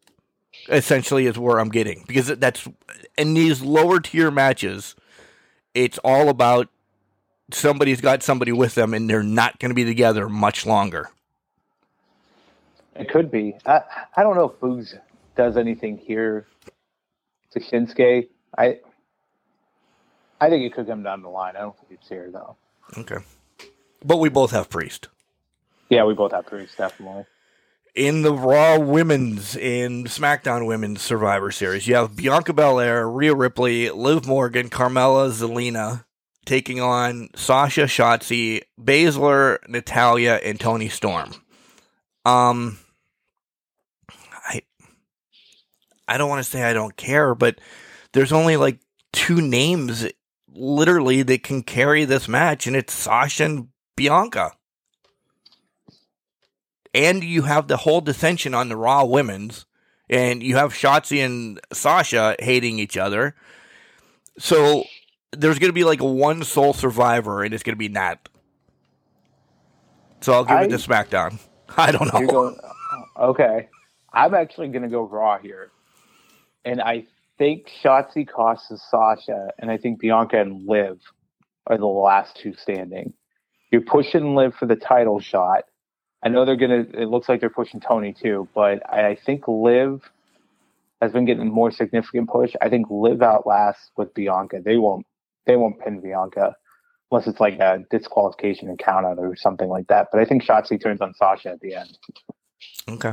Essentially, 0.69 1.27
is 1.27 1.39
where 1.39 1.59
I'm 1.59 1.71
getting 1.71 2.05
because 2.07 2.29
that's 2.29 2.69
in 3.19 3.35
these 3.35 3.63
lower 3.63 3.99
tier 3.99 4.31
matches. 4.31 4.95
It's 5.75 5.99
all 5.99 6.29
about 6.29 6.69
somebody's 7.51 8.01
got 8.01 8.23
somebody 8.23 8.53
with 8.53 8.75
them, 8.75 8.95
and 8.95 9.09
they're 9.11 9.23
not 9.23 9.59
going 9.59 9.71
to 9.71 9.75
be 9.75 9.85
together 9.85 10.29
much 10.29 10.65
longer. 10.67 11.11
it 12.95 13.09
could 13.11 13.31
be. 13.31 13.55
I 13.67 13.81
I 14.17 14.23
don't 14.23 14.37
know 14.37 14.51
if 14.51 14.61
Boogs 14.61 14.95
does 15.37 15.57
anything 15.57 15.99
here 15.99 16.47
to 17.53 17.61
Shinsuke. 17.61 18.29
I 18.57 18.79
I 20.41 20.49
think 20.51 20.65
it 20.65 20.75
could 20.75 20.87
come 20.87 21.03
down 21.03 21.23
the 21.23 21.29
line. 21.29 21.57
I 21.57 21.61
don't 21.61 21.77
think 21.79 21.93
it's 22.01 22.09
here 22.09 22.31
though. 22.33 22.57
Okay, 22.99 23.19
but 24.05 24.19
we 24.19 24.29
both 24.29 24.51
have 24.51 24.69
Priest. 24.71 25.09
Yeah, 25.89 26.05
we 26.05 26.15
both 26.15 26.33
have 26.33 26.47
Priest, 26.47 26.77
definitely. 26.79 27.25
in 27.95 28.23
the 28.23 28.33
Raw 28.33 28.79
Women's 28.79 29.57
and 29.57 30.07
SmackDown 30.07 30.67
Women's 30.67 31.03
Survivor 31.03 31.51
Series. 31.51 31.87
You 31.87 31.97
have 31.97 32.17
Bianca 32.17 32.53
Belair, 32.55 33.07
Rhea 33.09 33.35
Ripley, 33.35 33.91
Liv 33.91 34.27
Morgan, 34.27 34.71
Carmella, 34.71 35.31
Zelina 35.31 36.05
taking 36.45 36.81
on 36.81 37.29
Sasha, 37.35 37.83
Shotzi, 37.83 38.63
Baszler, 38.81 39.59
Natalya, 39.69 40.41
and 40.43 40.59
Toni 40.59 40.89
Storm. 40.89 41.33
Um, 42.25 42.79
I 44.49 44.63
I 46.09 46.19
don't 46.19 46.29
want 46.29 46.45
to 46.45 46.51
say 46.51 46.63
I 46.63 46.73
don't 46.73 46.97
care, 46.97 47.35
but 47.35 47.61
there's 48.13 48.33
only 48.33 48.57
like 48.57 48.81
two 49.13 49.41
names 49.41 50.07
literally 50.55 51.23
that 51.23 51.43
can 51.43 51.63
carry 51.63 52.05
this 52.05 52.29
match, 52.29 52.67
and 52.67 52.77
it's 52.77 52.93
Sasha 52.93 53.45
and 53.45 53.69
Bianca 53.97 54.53
and 56.95 57.25
you 57.25 57.43
have 57.43 57.69
the 57.69 57.79
whole 57.79 58.01
dissension 58.01 58.55
on 58.55 58.69
the 58.69 58.77
Raw 58.77 59.05
women's, 59.05 59.67
and 60.09 60.43
you 60.43 60.57
have 60.57 60.73
Shotzi 60.73 61.25
and 61.25 61.61
Sasha 61.73 62.37
hating 62.39 62.79
each 62.79 62.97
other. 62.97 63.35
So 64.39 64.85
there's 65.33 65.59
going 65.59 65.71
to 65.71 65.75
be 65.75 65.85
like 65.85 66.01
one 66.01 66.45
sole 66.45 66.73
survivor, 66.73 67.43
and 67.43 67.53
it's 67.55 67.63
going 67.63 67.75
to 67.75 67.79
be 67.79 67.89
Nat. 67.89 68.29
So 70.21 70.33
I'll 70.33 70.45
give 70.45 70.57
I- 70.57 70.65
it 70.65 70.69
to 70.71 70.77
SmackDown. 70.77 71.39
I 71.77 71.91
don't 71.91 72.13
know. 72.13 72.27
Going 72.27 72.57
okay. 73.19 73.69
I'm 74.13 74.35
actually 74.35 74.69
going 74.69 74.83
to 74.83 74.89
go 74.89 75.03
Raw 75.05 75.39
here, 75.39 75.71
and 76.65 76.83
I 76.83 77.07
think 77.39 77.71
Shotzi 77.83 78.29
costs 78.29 78.71
Sasha, 78.91 79.51
and 79.59 79.71
I 79.71 79.79
think 79.79 80.01
Bianca 80.01 80.39
and 80.39 80.67
Liv 80.69 81.01
are 81.67 81.79
the 81.79 81.87
last 81.87 82.37
two 82.37 82.55
standing. 82.55 83.15
You're 83.71 83.81
pushing 83.81 84.35
Liv 84.35 84.55
for 84.55 84.67
the 84.67 84.77
title 84.77 85.19
shot. 85.19 85.65
I 86.23 86.29
know 86.29 86.45
they're 86.45 86.57
gonna. 86.57 86.85
It 86.93 87.09
looks 87.09 87.29
like 87.29 87.41
they're 87.41 87.49
pushing 87.51 87.81
Toni 87.81 88.13
too, 88.13 88.49
but 88.55 88.83
I, 88.89 89.09
I 89.09 89.15
think 89.17 89.49
Liv 89.49 90.03
has 91.01 91.11
been 91.11 91.25
getting 91.25 91.49
more 91.49 91.71
significant 91.71 92.29
push. 92.29 92.53
I 92.61 92.69
think 92.69 92.87
Liv 92.91 93.23
outlasts 93.23 93.91
with 93.97 94.13
Bianca. 94.15 94.61
They 94.63 94.77
won't. 94.77 95.07
They 95.47 95.57
won't 95.57 95.81
pin 95.81 96.01
Bianca 96.01 96.55
unless 97.11 97.27
it's 97.27 97.41
like 97.41 97.59
a 97.59 97.85
disqualification 97.91 98.69
and 98.69 98.79
count 98.79 99.05
out 99.05 99.19
or 99.19 99.37
something 99.37 99.69
like 99.69 99.87
that. 99.89 100.09
But 100.11 100.21
I 100.21 100.25
think 100.25 100.43
Shotzi 100.43 100.83
turns 100.83 101.01
on 101.01 101.13
Sasha 101.15 101.51
at 101.51 101.61
the 101.61 101.75
end. 101.75 101.99
Okay. 102.89 103.13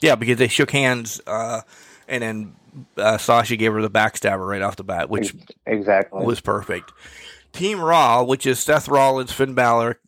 Yeah, 0.00 0.14
because 0.16 0.38
they 0.38 0.48
shook 0.48 0.70
hands, 0.70 1.20
uh, 1.26 1.62
and 2.06 2.22
then 2.22 2.56
uh, 2.96 3.18
Sasha 3.18 3.56
gave 3.56 3.72
her 3.72 3.82
the 3.82 3.90
backstabber 3.90 4.46
right 4.46 4.62
off 4.62 4.76
the 4.76 4.84
bat, 4.84 5.10
which 5.10 5.34
exactly. 5.66 6.24
was 6.24 6.40
perfect. 6.40 6.92
Team 7.52 7.80
Raw, 7.80 8.22
which 8.22 8.46
is 8.46 8.60
Seth 8.60 8.88
Rollins, 8.88 9.32
Finn 9.32 9.54
Balor, 9.54 9.98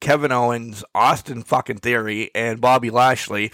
Kevin 0.00 0.32
Owens, 0.32 0.84
Austin 0.94 1.42
fucking 1.42 1.78
Theory, 1.78 2.30
and 2.34 2.60
Bobby 2.60 2.90
Lashley, 2.90 3.52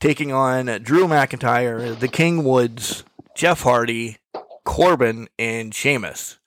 taking 0.00 0.32
on 0.32 0.66
Drew 0.82 1.06
McIntyre, 1.06 1.98
the 1.98 2.08
King 2.08 2.44
Woods, 2.44 3.04
Jeff 3.36 3.62
Hardy, 3.62 4.16
Corbin, 4.64 5.28
and 5.38 5.74
Sheamus. 5.74 6.38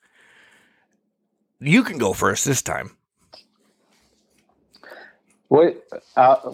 You 1.60 1.84
can 1.84 1.98
go 1.98 2.12
first 2.12 2.44
this 2.44 2.62
time. 2.62 2.96
What? 5.48 5.84
Uh, 6.16 6.52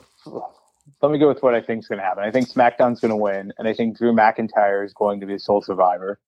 let 1.02 1.12
me 1.12 1.18
go 1.18 1.28
with 1.28 1.42
what 1.42 1.54
I 1.54 1.60
think 1.60 1.80
is 1.80 1.88
going 1.88 1.98
to 1.98 2.04
happen. 2.04 2.24
I 2.24 2.30
think 2.30 2.48
SmackDown's 2.48 3.00
going 3.00 3.10
to 3.10 3.16
win, 3.16 3.52
and 3.58 3.68
I 3.68 3.74
think 3.74 3.96
Drew 3.98 4.12
McIntyre 4.12 4.84
is 4.84 4.92
going 4.92 5.20
to 5.20 5.26
be 5.26 5.34
the 5.34 5.38
sole 5.38 5.62
survivor. 5.62 6.18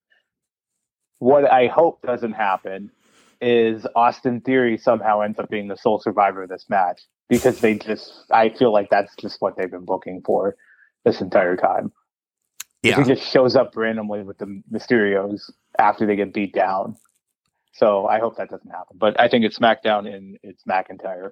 what 1.19 1.51
I 1.51 1.67
hope 1.67 2.03
doesn't 2.03 2.33
happen 2.33 2.91
is 3.41 3.87
Austin 3.97 4.41
Theory 4.41 4.79
somehow 4.79 5.21
ends 5.21 5.39
up 5.39 5.49
being 5.49 5.69
the 5.69 5.77
sole 5.77 5.99
survivor 6.01 6.43
of 6.43 6.49
this 6.49 6.67
match 6.69 7.03
because 7.29 7.61
they 7.61 7.75
just 7.75 8.25
I 8.31 8.51
feel 8.51 8.73
like 8.73 8.91
that's 8.91 9.15
just 9.17 9.41
what 9.41 9.57
they've 9.57 9.71
been 9.71 9.85
booking 9.85 10.23
for 10.25 10.57
this 11.05 11.21
entire 11.21 11.57
time. 11.57 11.93
Yeah. 12.83 12.97
He 12.97 13.05
just 13.05 13.29
shows 13.29 13.57
up 13.57 13.77
randomly 13.77 14.23
with 14.23 14.39
the 14.39 14.63
Mysterios 14.73 15.51
after 15.79 16.07
they 16.07 16.17
get 16.17 16.33
beat 16.33 16.55
down. 16.55 16.97
So 17.79 18.07
I 18.07 18.19
hope 18.19 18.37
that 18.37 18.51
doesn't 18.51 18.71
happen. 18.71 18.97
But 18.99 19.19
I 19.21 19.29
think 19.29 19.45
it's 19.45 19.59
SmackDown 19.59 20.13
and 20.13 20.37
it's 20.43 20.65
McIntyre. 20.65 21.31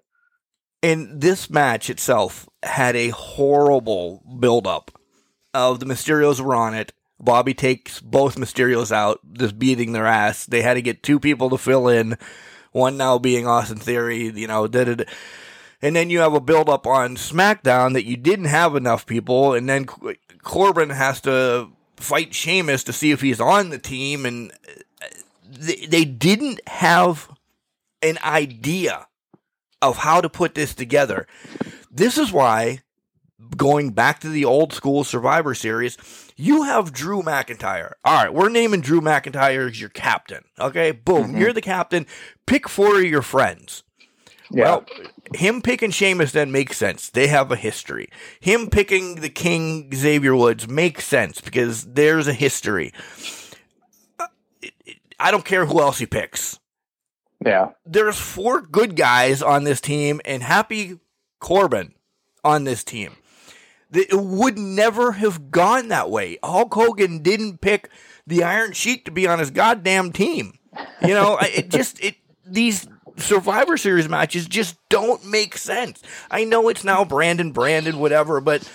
And 0.82 1.20
this 1.20 1.51
match 1.51 1.90
itself 1.90 2.48
had 2.62 2.94
a 2.94 3.09
horrible 3.09 4.23
build-up 4.39 4.93
of 5.52 5.81
the 5.81 5.86
Mysterios 5.86 6.40
were 6.40 6.55
on 6.55 6.74
it. 6.74 6.93
Bobby 7.18 7.55
takes 7.55 8.01
both 8.01 8.36
Mysterios 8.36 8.93
out, 8.93 9.20
just 9.32 9.59
beating 9.59 9.93
their 9.93 10.06
ass. 10.06 10.47
They 10.47 10.62
had 10.62 10.74
to 10.74 10.82
get 10.82 11.02
two 11.02 11.18
people 11.18 11.51
to 11.51 11.59
fill 11.59 11.89
in, 11.89 12.16
one 12.73 12.97
now 12.97 13.18
being 13.18 13.47
Austin 13.47 13.78
Theory, 13.78 14.31
you 14.39 14.47
know, 14.47 14.68
did 14.68 14.89
it. 14.89 15.09
And 15.82 15.97
then 15.97 16.10
you 16.10 16.20
have 16.20 16.35
a 16.35 16.40
build 16.40 16.68
up 16.68 16.86
on 16.86 17.16
SmackDown 17.16 17.94
that 17.94 18.05
you 18.05 18.16
didn't 18.16 18.47
have 18.47 18.77
enough 18.77 19.06
people, 19.06 19.55
and 19.55 19.68
then 19.68 19.86
Corbin 19.86 20.90
has 20.90 21.20
to 21.23 21.70
fight 21.97 22.35
Sheamus 22.35 22.85
to 22.85 22.93
see 22.93 23.10
if 23.10 23.23
he's 23.23 23.40
on 23.40 23.70
the 23.70 23.78
team, 23.78 24.27
and 24.27 24.52
they, 25.48 25.86
they 25.86 26.05
didn't 26.05 26.60
have 26.68 27.31
an 28.02 28.18
idea 28.24 29.06
of 29.82 29.98
how 29.98 30.20
to 30.20 30.28
put 30.28 30.55
this 30.55 30.74
together. 30.74 31.27
This 31.90 32.18
is 32.18 32.32
why, 32.32 32.81
going 33.56 33.90
back 33.90 34.20
to 34.20 34.28
the 34.28 34.44
old 34.44 34.73
school 34.73 35.05
Survivor 35.05 35.55
Series, 35.55 35.97
you 36.36 36.62
have 36.64 36.93
Drew 36.93 37.23
McIntyre. 37.23 37.93
All 38.05 38.24
right, 38.24 38.32
we're 38.35 38.48
naming 38.48 38.81
Drew 38.81 39.01
McIntyre 39.01 39.68
as 39.70 39.81
your 39.81 39.90
captain. 39.90 40.44
Okay, 40.59 40.90
boom, 40.93 41.32
Mhm. 41.35 41.39
you're 41.40 41.52
the 41.52 41.60
captain. 41.62 42.06
Pick 42.47 42.68
four 42.68 42.97
of 42.98 43.05
your 43.05 43.23
friends. 43.23 43.82
Yeah. 44.51 44.64
Well, 44.64 44.86
him 45.35 45.60
picking 45.60 45.90
Sheamus 45.90 46.31
then 46.32 46.52
makes 46.52 46.77
sense. 46.77 47.10
They 47.10 47.27
have 47.27 47.51
a 47.51 47.56
history. 47.56 48.09
Him 48.39 48.68
picking 48.70 49.16
the 49.16 49.28
King 49.28 49.90
Xavier 49.93 50.36
Woods 50.36 50.68
makes 50.68 51.05
sense 51.05 51.40
because 51.40 51.85
there's 51.85 52.28
a 52.28 52.32
history. 52.32 52.93
I 55.18 55.30
don't 55.30 55.44
care 55.44 55.66
who 55.66 55.80
else 55.80 55.98
he 55.98 56.06
picks. 56.06 56.59
yeah. 57.44 57.70
There's 57.84 58.18
four 58.18 58.60
good 58.60 58.97
guys 58.97 59.43
on 59.43 59.64
this 59.64 59.80
team 59.80 60.20
and 60.24 60.43
Happy 60.43 60.98
Corbin 61.40 61.94
on 62.44 62.64
this 62.64 62.84
team. 62.84 63.16
It 63.93 64.12
would 64.12 64.59
never 64.59 65.12
have 65.12 65.51
gone 65.51 65.88
that 65.88 66.10
way. 66.10 66.38
Hulk 66.44 66.74
Hogan 66.74 67.22
didn't 67.22 67.60
pick 67.60 67.88
the 68.26 68.43
Iron 68.43 68.72
Sheik 68.72 69.05
to 69.06 69.10
be 69.10 69.26
on 69.26 69.38
his 69.38 69.51
goddamn 69.51 70.12
team. 70.12 70.59
You 71.01 71.14
know, 71.14 71.38
it 71.40 71.70
just 71.70 72.02
it 72.02 72.16
these 72.44 72.86
Survivor 73.16 73.76
Series 73.78 74.09
matches 74.09 74.47
just 74.47 74.76
don't 74.90 75.24
make 75.24 75.56
sense. 75.56 76.02
I 76.30 76.44
know 76.44 76.68
it's 76.68 76.84
now 76.84 77.05
Brandon, 77.05 77.52
Brandon, 77.52 77.98
whatever, 77.98 78.40
but 78.40 78.68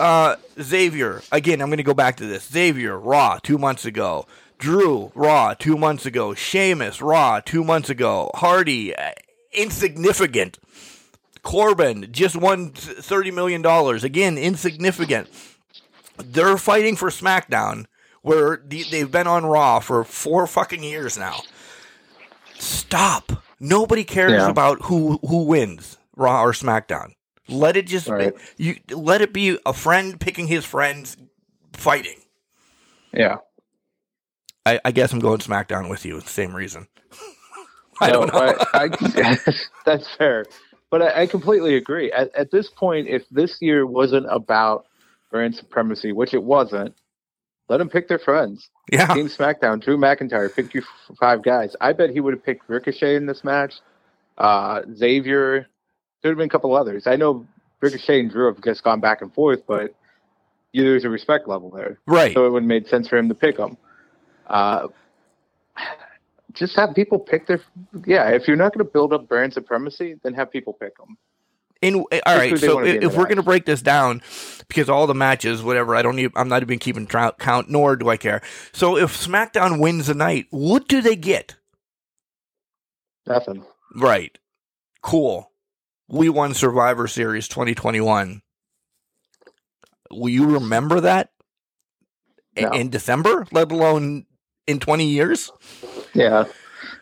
uh, 0.00 0.36
Xavier 0.60 1.22
again. 1.30 1.60
I'm 1.60 1.68
going 1.68 1.76
to 1.76 1.82
go 1.84 1.94
back 1.94 2.16
to 2.16 2.26
this. 2.26 2.48
Xavier 2.48 2.98
Raw 2.98 3.38
two 3.42 3.58
months 3.58 3.84
ago. 3.84 4.26
Drew 4.62 5.10
Raw 5.16 5.54
two 5.54 5.76
months 5.76 6.06
ago. 6.06 6.34
Sheamus 6.34 7.02
Raw 7.02 7.40
two 7.40 7.64
months 7.64 7.90
ago. 7.90 8.30
Hardy 8.34 8.94
uh, 8.94 9.10
insignificant. 9.52 10.58
Corbin 11.42 12.06
just 12.12 12.36
won 12.36 12.70
thirty 12.70 13.32
million 13.32 13.60
dollars. 13.60 14.04
Again, 14.04 14.38
insignificant. 14.38 15.28
They're 16.16 16.56
fighting 16.56 16.94
for 16.94 17.10
SmackDown, 17.10 17.86
where 18.22 18.62
they've 18.64 19.10
been 19.10 19.26
on 19.26 19.44
Raw 19.46 19.80
for 19.80 20.04
four 20.04 20.46
fucking 20.46 20.84
years 20.84 21.18
now. 21.18 21.40
Stop. 22.58 23.42
Nobody 23.58 24.04
cares 24.04 24.32
Yeah. 24.32 24.48
about 24.48 24.82
who 24.82 25.18
who 25.26 25.42
wins 25.42 25.98
Raw 26.16 26.44
or 26.44 26.52
SmackDown. 26.52 27.14
Let 27.48 27.76
it 27.76 27.88
just 27.88 28.06
Right. 28.06 28.32
be, 28.56 28.64
you. 28.64 28.76
Let 28.96 29.20
it 29.22 29.32
be 29.32 29.58
a 29.66 29.72
friend 29.72 30.20
picking 30.20 30.46
his 30.46 30.64
friends 30.64 31.16
fighting. 31.72 32.20
Yeah. 33.12 33.38
I, 34.66 34.80
I 34.84 34.92
guess 34.92 35.12
I'm 35.12 35.18
going 35.20 35.40
SmackDown 35.40 35.90
with 35.90 36.04
you. 36.04 36.20
Same 36.20 36.54
reason. 36.54 36.86
I 38.00 38.10
No, 38.10 38.26
don't 38.26 38.32
know. 38.32 38.54
I, 38.74 38.88
I, 38.88 39.36
that's 39.86 40.08
fair, 40.16 40.44
but 40.90 41.02
I, 41.02 41.22
I 41.22 41.26
completely 41.26 41.76
agree. 41.76 42.10
At, 42.12 42.34
at 42.34 42.50
this 42.50 42.68
point, 42.70 43.08
if 43.08 43.22
this 43.30 43.58
year 43.60 43.86
wasn't 43.86 44.26
about 44.30 44.86
brand 45.30 45.54
supremacy, 45.54 46.12
which 46.12 46.34
it 46.34 46.42
wasn't, 46.42 46.94
let 47.68 47.78
them 47.78 47.88
pick 47.88 48.08
their 48.08 48.18
friends. 48.18 48.68
yeah. 48.90 49.06
Team 49.14 49.28
SmackDown, 49.28 49.82
Drew 49.82 49.96
McIntyre, 49.96 50.54
pick 50.54 50.74
your 50.74 50.82
f- 50.82 51.16
five 51.18 51.42
guys. 51.42 51.74
I 51.80 51.92
bet 51.92 52.10
he 52.10 52.20
would 52.20 52.34
have 52.34 52.44
picked 52.44 52.68
Ricochet 52.68 53.16
in 53.16 53.26
this 53.26 53.44
match. 53.44 53.74
Uh, 54.36 54.82
Xavier, 54.94 55.66
there 56.22 56.30
would 56.30 56.32
have 56.32 56.38
been 56.38 56.46
a 56.46 56.50
couple 56.50 56.74
others. 56.76 57.06
I 57.06 57.16
know 57.16 57.46
Ricochet 57.80 58.20
and 58.20 58.30
Drew 58.30 58.46
have 58.52 58.62
just 58.62 58.82
gone 58.82 59.00
back 59.00 59.22
and 59.22 59.32
forth, 59.32 59.62
but 59.66 59.94
there's 60.74 61.04
a 61.04 61.08
respect 61.08 61.48
level 61.48 61.70
there. 61.70 61.98
Right. 62.06 62.34
So 62.34 62.46
it 62.46 62.50
would 62.50 62.62
have 62.62 62.68
made 62.68 62.86
sense 62.88 63.08
for 63.08 63.16
him 63.16 63.28
to 63.28 63.34
pick 63.34 63.56
them. 63.56 63.76
Uh, 64.46 64.88
just 66.52 66.76
have 66.76 66.94
people 66.94 67.18
pick 67.18 67.46
their. 67.46 67.60
Yeah, 68.06 68.28
if 68.30 68.46
you're 68.46 68.56
not 68.56 68.74
going 68.74 68.84
to 68.86 68.92
build 68.92 69.12
up 69.12 69.28
brand 69.28 69.52
supremacy, 69.52 70.16
then 70.22 70.34
have 70.34 70.50
people 70.50 70.72
pick 70.72 70.96
them. 70.98 71.16
In, 71.80 71.96
all 71.96 72.06
right, 72.26 72.56
so 72.56 72.76
wanna 72.76 72.86
be 72.86 72.96
in 72.98 73.02
if 73.02 73.16
we're 73.16 73.24
going 73.24 73.36
to 73.38 73.42
break 73.42 73.66
this 73.66 73.82
down, 73.82 74.22
because 74.68 74.88
all 74.88 75.08
the 75.08 75.16
matches, 75.16 75.64
whatever, 75.64 75.96
I 75.96 76.02
don't 76.02 76.16
even, 76.20 76.30
I'm 76.36 76.48
not 76.48 76.62
even 76.62 76.78
keeping 76.78 77.08
count, 77.08 77.68
nor 77.70 77.96
do 77.96 78.08
I 78.08 78.16
care. 78.16 78.40
So 78.72 78.96
if 78.96 79.16
SmackDown 79.16 79.80
wins 79.80 80.06
the 80.06 80.14
night, 80.14 80.46
what 80.50 80.86
do 80.86 81.00
they 81.00 81.16
get? 81.16 81.56
Nothing. 83.26 83.64
Right. 83.96 84.38
Cool. 85.02 85.50
We 86.08 86.28
won 86.28 86.54
Survivor 86.54 87.08
Series 87.08 87.48
2021. 87.48 88.42
Will 90.12 90.28
you 90.28 90.46
remember 90.46 91.00
that 91.00 91.30
No. 92.56 92.70
in 92.70 92.90
December, 92.90 93.46
let 93.50 93.72
alone 93.72 94.26
in 94.66 94.78
20 94.78 95.06
years? 95.06 95.50
Yeah. 96.14 96.44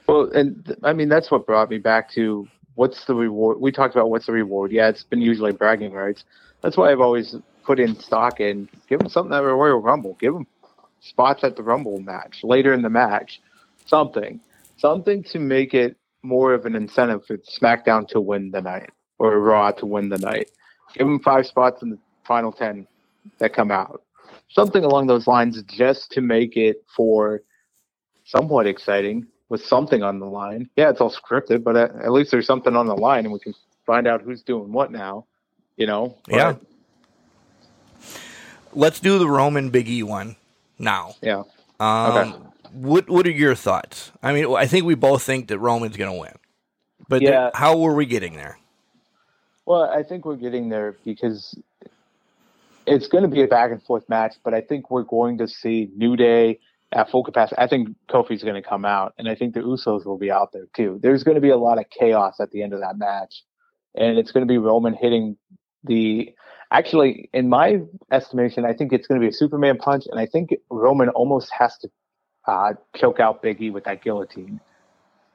Well, 0.06 0.30
and 0.32 0.76
I 0.82 0.92
mean 0.92 1.08
that's 1.08 1.30
what 1.30 1.46
brought 1.46 1.70
me 1.70 1.78
back 1.78 2.10
to 2.12 2.48
what's 2.74 3.04
the 3.04 3.14
reward. 3.14 3.60
We 3.60 3.72
talked 3.72 3.94
about 3.94 4.10
what's 4.10 4.26
the 4.26 4.32
reward. 4.32 4.72
Yeah, 4.72 4.88
it's 4.88 5.04
been 5.04 5.20
usually 5.20 5.52
bragging 5.52 5.92
rights. 5.92 6.24
That's 6.62 6.76
why 6.76 6.90
I've 6.90 7.00
always 7.00 7.36
put 7.64 7.78
in 7.78 7.98
stock 7.98 8.40
in 8.40 8.68
give 8.88 8.98
them 8.98 9.08
something 9.08 9.32
at 9.32 9.40
the 9.40 9.46
Royal 9.46 9.78
Rumble. 9.78 10.16
Give 10.20 10.34
them 10.34 10.46
spots 11.00 11.44
at 11.44 11.56
the 11.56 11.62
Rumble 11.62 12.00
match 12.00 12.40
later 12.42 12.72
in 12.72 12.82
the 12.82 12.90
match. 12.90 13.40
Something, 13.86 14.40
something 14.76 15.22
to 15.24 15.38
make 15.38 15.74
it 15.74 15.96
more 16.22 16.54
of 16.54 16.66
an 16.66 16.74
incentive 16.74 17.24
for 17.26 17.38
SmackDown 17.38 18.06
to 18.08 18.20
win 18.20 18.50
the 18.50 18.60
night 18.60 18.90
or 19.18 19.38
Raw 19.38 19.70
to 19.72 19.86
win 19.86 20.08
the 20.08 20.18
night. 20.18 20.50
Give 20.94 21.06
them 21.06 21.20
five 21.20 21.46
spots 21.46 21.82
in 21.82 21.90
the 21.90 21.98
final 22.24 22.52
ten 22.52 22.86
that 23.38 23.52
come 23.52 23.70
out. 23.70 24.02
Something 24.48 24.84
along 24.84 25.06
those 25.06 25.26
lines, 25.26 25.62
just 25.62 26.10
to 26.12 26.20
make 26.20 26.56
it 26.56 26.84
for 26.96 27.42
somewhat 28.31 28.66
exciting 28.66 29.27
with 29.48 29.65
something 29.65 30.02
on 30.02 30.20
the 30.20 30.27
line. 30.27 30.69
Yeah, 30.77 30.90
it's 30.90 31.01
all 31.01 31.12
scripted, 31.12 31.65
but 31.65 31.77
at, 31.77 31.90
at 31.97 32.12
least 32.12 32.31
there's 32.31 32.47
something 32.47 32.77
on 32.77 32.86
the 32.86 32.97
line, 32.97 33.24
and 33.24 33.32
we 33.32 33.40
can 33.40 33.55
find 33.85 34.07
out 34.07 34.23
who's 34.23 34.43
doing 34.43 34.73
what 34.73 34.93
now. 34.93 35.27
You 35.77 35.86
know? 35.86 36.16
But, 36.28 36.36
Yeah. 36.36 36.55
Let's 38.73 39.01
do 39.01 39.19
the 39.19 39.27
Roman 39.28 39.70
Big 39.70 39.89
E 39.89 40.02
one 40.05 40.36
now. 40.78 41.15
yeah. 41.23 41.43
Um, 41.81 42.16
Okay. 42.16 42.32
What 42.73 43.11
What 43.11 43.27
are 43.27 43.31
your 43.32 43.57
thoughts? 43.57 44.12
I 44.23 44.32
mean, 44.32 44.55
I 44.55 44.66
think 44.66 44.85
we 44.85 44.94
both 44.94 45.23
think 45.24 45.48
that 45.48 45.59
Roman's 45.59 45.97
going 45.97 46.12
to 46.12 46.20
win, 46.20 46.35
but 47.09 47.20
Yeah. 47.20 47.51
th- 47.51 47.55
how 47.55 47.77
were 47.77 47.94
we 47.94 48.07
getting 48.07 48.35
there? 48.36 48.59
Well, 49.66 49.82
I 49.82 50.05
think 50.05 50.24
we're 50.24 50.36
getting 50.36 50.69
there 50.69 50.97
because 51.05 51.59
it's 52.86 53.09
going 53.09 53.23
to 53.23 53.28
be 53.28 53.43
a 53.43 53.48
back 53.48 53.73
and 53.73 53.82
forth 53.82 54.09
match, 54.09 54.36
but 54.44 54.55
I 54.55 54.61
think 54.61 54.89
we're 54.90 55.02
going 55.02 55.39
to 55.39 55.48
see 55.48 55.90
New 55.97 56.16
Day 56.16 56.61
at 56.92 57.10
full 57.10 57.22
capacity. 57.22 57.56
I 57.58 57.66
think 57.68 57.88
Kofi's 58.08 58.42
going 58.42 58.60
to 58.60 58.68
come 58.68 58.84
out, 58.84 59.14
and 59.18 59.28
I 59.28 59.34
think 59.34 59.54
the 59.54 59.60
Usos 59.60 60.04
will 60.04 60.18
be 60.18 60.30
out 60.30 60.52
there 60.52 60.66
too. 60.76 60.98
There's 61.02 61.22
going 61.24 61.36
to 61.36 61.40
be 61.40 61.50
a 61.50 61.56
lot 61.56 61.78
of 61.78 61.84
chaos 61.90 62.40
at 62.40 62.50
the 62.50 62.62
end 62.62 62.72
of 62.72 62.80
that 62.80 62.98
match, 62.98 63.44
and 63.94 64.18
it's 64.18 64.32
going 64.32 64.46
to 64.46 64.50
be 64.50 64.58
Roman 64.58 64.94
hitting 64.94 65.36
the. 65.84 66.30
Actually, 66.72 67.28
in 67.32 67.48
my 67.48 67.80
estimation, 68.12 68.64
I 68.64 68.74
think 68.74 68.92
it's 68.92 69.08
going 69.08 69.20
to 69.20 69.24
be 69.24 69.28
a 69.28 69.32
Superman 69.32 69.76
punch, 69.76 70.04
and 70.08 70.20
I 70.20 70.26
think 70.26 70.50
Roman 70.70 71.08
almost 71.08 71.50
has 71.58 71.76
to 71.78 71.88
uh, 72.46 72.74
choke 72.96 73.18
out 73.18 73.42
Big 73.42 73.60
E 73.60 73.70
with 73.70 73.84
that 73.84 74.02
guillotine 74.04 74.60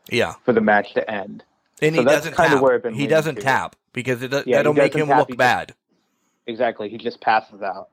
Yeah, 0.10 0.36
for 0.46 0.54
the 0.54 0.62
match 0.62 0.94
to 0.94 1.10
end. 1.12 1.44
and 1.82 1.94
So 1.94 2.02
he 2.02 2.06
that's 2.06 2.18
doesn't 2.20 2.36
kinda 2.38 2.52
tap. 2.56 2.62
where 2.64 2.76
I've 2.76 2.84
been 2.84 2.94
he 2.94 3.06
doesn't 3.08 3.36
to. 3.36 3.42
tap 3.42 3.76
because 3.92 4.22
it, 4.24 4.30
does- 4.30 4.48
Yeah, 4.48 4.58
that'll 4.58 4.74
make 4.74 4.96
him 4.96 5.08
tap, 5.08 5.18
look 5.20 5.28
he 5.28 5.34
just- 5.34 5.38
bad. 5.38 5.76
Exactly, 6.48 6.88
he 6.90 6.98
just 6.98 7.20
passes 7.20 7.62
out. 7.62 7.90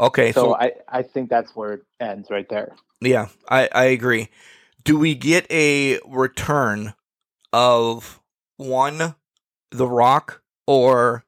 Okay, 0.00 0.32
so 0.32 0.42
so, 0.42 0.56
I, 0.56 0.72
I 0.88 1.02
think 1.02 1.28
that's 1.28 1.54
where 1.54 1.74
it 1.74 1.82
ends 2.00 2.30
right 2.30 2.48
there. 2.48 2.74
yeah, 3.00 3.28
I, 3.48 3.68
I 3.72 3.84
agree. 3.84 4.28
Do 4.82 4.98
we 4.98 5.14
get 5.14 5.46
a 5.52 5.98
return 6.08 6.94
of 7.52 8.20
one, 8.56 9.14
The 9.70 9.86
Rock, 9.86 10.40
or 10.66 11.24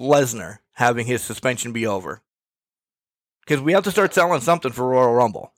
Lesnar 0.00 0.58
having 0.72 1.06
his 1.06 1.22
suspension 1.22 1.72
be 1.72 1.86
over? 1.86 2.22
Because 3.40 3.60
we 3.60 3.74
have 3.74 3.84
to 3.84 3.90
start 3.90 4.14
selling 4.14 4.40
something 4.40 4.72
for 4.72 4.88
Royal 4.88 5.12
Rumble. 5.12 5.52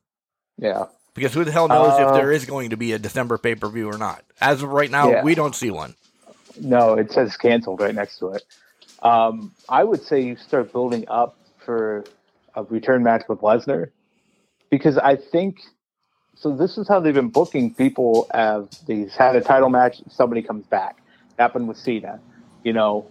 Yeah. 0.59 0.87
Because 1.15 1.33
who 1.35 1.45
the 1.45 1.53
hell 1.53 1.69
knows 1.69 1.99
Uh, 1.99 2.09
if 2.09 2.15
there 2.15 2.33
is 2.33 2.45
going 2.47 2.71
to 2.71 2.77
be 2.77 2.93
a 2.93 2.99
December 2.99 3.39
pay 3.39 3.55
per 3.55 3.69
view 3.69 3.89
or 3.89 3.97
not? 3.97 4.25
As 4.41 4.63
of 4.63 4.71
right 4.71 4.91
now, 4.91 5.09
Yeah. 5.11 5.23
we 5.23 5.37
don't 5.37 5.55
see 5.55 5.71
one. 5.71 5.95
No, 6.61 6.95
it 6.95 7.13
says 7.13 7.37
canceled 7.37 7.81
right 7.81 7.95
next 7.95 8.19
to 8.19 8.33
it. 8.33 8.43
Um, 9.03 9.53
I 9.69 9.85
would 9.85 10.03
say 10.03 10.21
you 10.23 10.37
start 10.37 10.73
building 10.73 11.05
up 11.09 11.37
for 11.65 12.05
a 12.57 12.65
return 12.65 13.03
match 13.03 13.25
with 13.29 13.41
Lesnar 13.41 13.91
because 14.71 14.99
I 14.99 15.17
think 15.17 15.61
so. 16.35 16.57
This 16.57 16.77
is 16.79 16.89
how 16.89 17.01
they've 17.01 17.15
been 17.15 17.29
booking 17.29 17.75
people. 17.75 18.27
As 18.33 18.67
they've 18.87 19.11
had 19.11 19.37
a 19.37 19.41
title 19.41 19.69
match, 19.69 20.03
somebody 20.09 20.43
comes 20.43 20.67
back. 20.67 20.99
Happened 21.39 21.69
with 21.69 21.77
Cena. 21.77 22.19
You 22.65 22.73
know, 22.73 23.07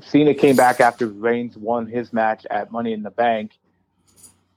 Cena 0.00 0.34
came 0.34 0.56
back 0.56 0.80
after 0.80 1.06
Reigns 1.06 1.56
won 1.56 1.86
his 1.86 2.12
match 2.12 2.46
at 2.50 2.70
Money 2.70 2.92
in 2.92 3.02
the 3.02 3.10
Bank, 3.10 3.52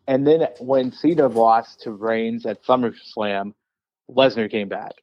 and 0.07 0.27
then 0.27 0.47
when 0.59 0.91
Cena 0.91 1.27
lost 1.27 1.81
to 1.81 1.91
Reigns 1.91 2.45
at 2.45 2.63
SummerSlam, 2.65 3.53
Lesnar 4.09 4.49
came 4.49 4.67
back. 4.67 4.93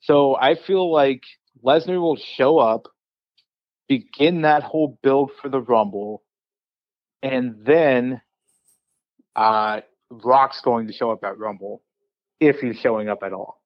So 0.00 0.36
I 0.36 0.54
feel 0.54 0.90
like 0.90 1.22
Lesnar 1.62 2.00
will 2.00 2.16
show 2.16 2.58
up, 2.58 2.88
begin 3.88 4.42
that 4.42 4.62
whole 4.62 4.98
build 5.02 5.32
for 5.40 5.48
the 5.48 5.60
Rumble, 5.60 6.22
and 7.22 7.56
then 7.64 8.20
uh, 9.36 9.80
Rock's 10.10 10.60
going 10.60 10.86
to 10.86 10.92
show 10.92 11.10
up 11.10 11.24
at 11.24 11.38
Rumble 11.38 11.82
if 12.40 12.60
he's 12.60 12.76
showing 12.78 13.08
up 13.08 13.22
at 13.22 13.32
all. 13.32 13.60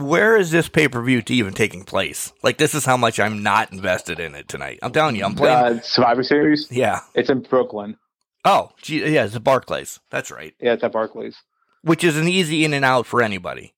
Where 0.00 0.36
is 0.36 0.50
this 0.50 0.68
pay 0.68 0.88
per 0.88 1.02
view 1.02 1.22
even 1.28 1.54
taking 1.54 1.84
place? 1.84 2.32
Like, 2.42 2.58
this 2.58 2.74
is 2.74 2.84
how 2.84 2.96
much 2.96 3.20
I'm 3.20 3.42
not 3.44 3.72
invested 3.72 4.18
in 4.18 4.34
it 4.34 4.48
tonight. 4.48 4.80
I'm 4.82 4.90
telling 4.92 5.14
you, 5.14 5.24
I'm 5.24 5.36
playing. 5.36 5.56
Uh, 5.78 5.80
Survivor 5.82 6.24
Series. 6.24 6.66
yeah. 6.70 7.00
It's 7.14 7.30
in 7.30 7.40
Brooklyn. 7.42 7.96
Oh, 8.44 8.72
gee, 8.82 9.04
yeah, 9.08 9.24
it's 9.24 9.34
the 9.34 9.40
Barclays. 9.40 10.00
That's 10.10 10.30
right. 10.30 10.52
Yeah, 10.60 10.72
it's 10.72 10.82
at 10.84 10.92
Barclays. 10.92 11.36
Which 11.82 12.02
is 12.02 12.16
an 12.18 12.28
easy 12.28 12.64
in 12.64 12.74
and 12.74 12.84
out 12.84 13.06
for 13.06 13.22
anybody 13.22 13.68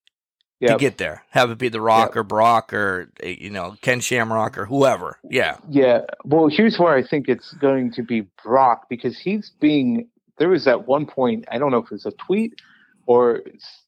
to 0.61 0.67
Yeah, 0.71 0.77
get 0.77 0.97
there. 0.97 1.23
Have 1.29 1.51
it 1.51 1.57
be 1.59 1.69
The 1.69 1.79
Rock 1.81 2.09
Yep. 2.09 2.15
or 2.17 2.23
Brock 2.23 2.73
or, 2.73 3.11
eh, 3.21 3.35
you 3.39 3.49
know, 3.51 3.75
Ken 3.81 3.99
Shamrock 3.99 4.57
or 4.57 4.65
whoever. 4.65 5.19
Yeah. 5.29 5.57
yeah. 5.69 6.01
Well, 6.25 6.47
here's 6.47 6.79
where 6.79 6.95
I 6.95 7.03
think 7.05 7.29
it's 7.29 7.53
going 7.53 7.91
to 7.93 8.01
be 8.01 8.27
Brock 8.43 8.87
because 8.89 9.19
he's 9.19 9.51
being. 9.61 10.07
There 10.37 10.49
was 10.49 10.67
at 10.67 10.87
one 10.87 11.05
point, 11.05 11.45
I 11.51 11.57
don't 11.57 11.71
know 11.71 11.79
if 11.79 11.85
it 11.85 11.91
was 11.91 12.05
a 12.05 12.11
tweet 12.11 12.61
or 13.05 13.41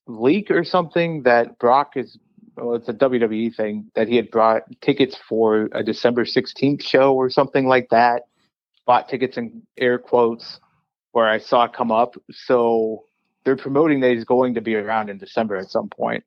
leak 0.08 0.50
or 0.52 0.64
something 0.64 1.24
that 1.24 1.60
Brock 1.60 1.94
is. 1.96 2.18
Well, 2.56 2.76
it's 2.76 2.90
a 2.90 2.94
WWE 2.94 3.56
thing 3.56 3.90
that 3.96 4.10
he 4.10 4.18
had 4.18 4.30
brought 4.32 4.64
tickets 4.82 5.16
for 5.30 5.70
a 5.72 5.82
December 5.82 6.26
16th 6.26 6.84
show 6.84 7.14
or 7.14 7.30
something 7.30 7.68
like 7.68 7.88
that. 7.92 8.24
Bought 8.86 9.08
tickets 9.08 9.38
in 9.38 9.62
air 9.78 9.98
quotes 9.98 10.60
where 11.14 11.28
I 11.28 11.40
saw 11.40 11.66
it 11.66 11.74
come 11.74 11.92
up. 11.92 12.16
So 12.32 13.06
they're 13.46 13.56
promoting 13.56 14.02
that 14.02 14.12
he's 14.12 14.26
going 14.26 14.56
to 14.56 14.62
be 14.62 14.76
around 14.76 15.10
in 15.10 15.18
December 15.18 15.56
at 15.56 15.70
some 15.70 15.88
point. 15.88 16.26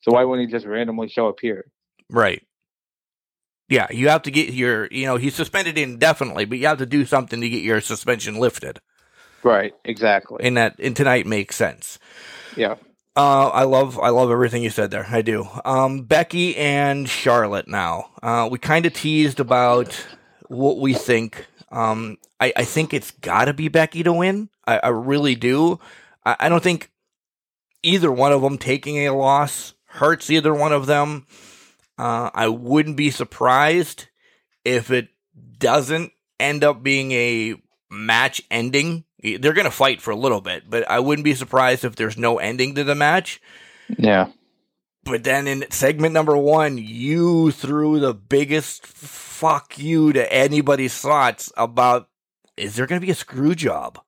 So 0.00 0.12
why 0.12 0.24
wouldn't 0.24 0.48
he 0.48 0.52
just 0.52 0.64
randomly 0.66 1.08
show 1.08 1.28
up 1.28 1.40
here? 1.40 1.66
Right. 2.10 2.46
Yeah, 3.68 3.86
you 3.90 4.08
have 4.08 4.22
to 4.22 4.30
get 4.30 4.52
your, 4.52 4.86
you 4.90 5.06
know, 5.06 5.16
he's 5.16 5.34
suspended 5.34 5.78
indefinitely, 5.78 6.44
but 6.44 6.58
you 6.58 6.66
have 6.66 6.78
to 6.78 6.86
do 6.86 7.04
something 7.04 7.40
to 7.40 7.48
get 7.48 7.62
your 7.62 7.80
suspension 7.80 8.36
lifted. 8.36 8.80
Right. 9.44 9.72
Exactly. 9.84 10.38
And 10.42 10.56
that, 10.56 10.76
and 10.78 10.96
tonight 10.96 11.26
makes 11.26 11.54
sense. 11.56 11.98
yeah. 12.56 12.76
Uh, 13.16 13.48
I 13.50 13.62
love, 13.62 13.96
I 14.00 14.08
love 14.08 14.32
everything 14.32 14.64
you 14.64 14.70
said 14.70 14.90
there. 14.90 15.06
I 15.08 15.22
do. 15.22 15.46
Um, 15.64 16.02
Becky 16.02 16.56
and 16.56 17.08
Charlotte 17.08 17.68
now. 17.68 18.10
Uh, 18.20 18.48
we 18.50 18.58
kind 18.58 18.86
of 18.86 18.92
teased 18.92 19.38
about 19.38 19.94
what 20.48 20.78
we 20.80 20.94
think. 20.94 21.46
Um, 21.70 22.18
I, 22.40 22.52
I 22.56 22.64
think 22.64 22.92
it's 22.92 23.12
got 23.12 23.44
to 23.44 23.54
be 23.54 23.68
Becky 23.68 24.02
to 24.02 24.12
win. 24.12 24.48
I, 24.66 24.78
I 24.78 24.88
really 24.88 25.36
do. 25.36 25.78
I, 26.26 26.34
I 26.40 26.48
don't 26.48 26.62
think 26.62 26.90
either 27.84 28.10
one 28.10 28.32
of 28.32 28.42
them 28.42 28.58
taking 28.58 29.06
a 29.06 29.10
loss 29.14 29.74
hurts 29.84 30.28
either 30.28 30.52
one 30.52 30.72
of 30.72 30.86
them. 30.86 31.26
Uh, 31.96 32.30
I 32.34 32.48
wouldn't 32.48 32.96
be 32.96 33.10
surprised 33.12 34.06
if 34.64 34.90
it 34.90 35.08
doesn't 35.58 36.10
end 36.40 36.64
up 36.64 36.82
being 36.82 37.12
a 37.12 37.54
match 37.90 38.42
ending. 38.50 39.04
They're 39.24 39.54
going 39.54 39.64
to 39.64 39.70
fight 39.70 40.02
for 40.02 40.10
a 40.10 40.16
little 40.16 40.42
bit, 40.42 40.68
but 40.68 40.88
I 40.88 41.00
wouldn't 41.00 41.24
be 41.24 41.34
surprised 41.34 41.84
if 41.84 41.96
there's 41.96 42.18
no 42.18 42.38
ending 42.38 42.74
to 42.74 42.84
the 42.84 42.94
match. 42.94 43.40
Yeah. 43.98 44.28
But 45.04 45.24
then 45.24 45.46
in 45.46 45.64
segment 45.70 46.12
number 46.12 46.36
one, 46.36 46.76
you 46.78 47.50
threw 47.50 48.00
the 48.00 48.14
biggest 48.14 48.86
fuck 48.86 49.78
you 49.78 50.12
to 50.12 50.32
anybody's 50.32 50.98
thoughts 50.98 51.52
about 51.56 52.08
is 52.56 52.76
there 52.76 52.86
going 52.86 53.00
to 53.00 53.06
be 53.06 53.10
a 53.10 53.16
screw 53.16 53.54
job? 53.54 53.98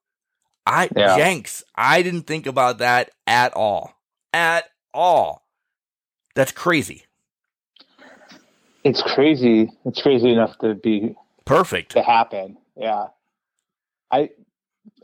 I 0.65 0.89
Yeah. 0.95 1.17
Jenks, 1.17 1.63
I 1.75 2.01
didn't 2.01 2.23
think 2.23 2.45
about 2.45 2.77
that 2.79 3.11
at 3.25 3.53
all. 3.53 3.93
At 4.33 4.65
all. 4.93 5.43
That's 6.35 6.51
crazy. 6.51 7.05
It's 8.83 9.01
crazy. 9.01 9.71
It's 9.85 10.01
crazy 10.01 10.31
enough 10.31 10.57
to 10.59 10.75
be 10.75 11.15
Perfect. 11.45 11.91
to 11.91 12.01
happen. 12.01 12.57
Yeah. 12.75 13.07
I 14.11 14.29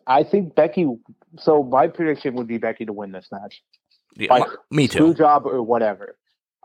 I 0.07 0.23
think 0.23 0.55
Becky 0.55 0.87
so 1.39 1.63
my 1.63 1.87
prediction 1.87 2.35
would 2.35 2.47
be 2.47 2.57
Becky 2.57 2.85
to 2.85 2.93
win 2.93 3.11
this 3.11 3.27
match. 3.31 3.63
Yeah, 4.15 4.33
Like, 4.33 4.47
me 4.69 4.87
Screw 4.87 5.13
too. 5.13 5.17
job 5.17 5.45
or 5.45 5.61
whatever. 5.63 6.17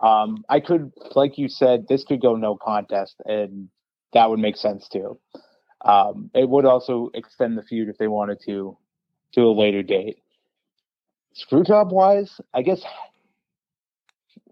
Um 0.02 0.44
I 0.48 0.60
could 0.60 0.92
like 1.14 1.38
you 1.38 1.48
said, 1.48 1.86
this 1.88 2.04
could 2.04 2.20
go 2.20 2.36
no 2.36 2.56
contest 2.56 3.16
and 3.24 3.68
that 4.12 4.28
would 4.30 4.40
make 4.40 4.56
sense 4.56 4.88
too. 4.88 5.18
Um 5.84 6.30
it 6.34 6.48
would 6.48 6.64
also 6.64 7.10
extend 7.14 7.56
the 7.56 7.62
feud 7.62 7.88
if 7.88 7.98
they 7.98 8.08
wanted 8.08 8.38
to 8.46 8.76
to 9.32 9.42
a 9.42 9.52
later 9.52 9.82
date. 9.82 10.18
Screw 11.34 11.62
job 11.62 11.92
wise, 11.92 12.40
I 12.52 12.62
guess 12.62 12.82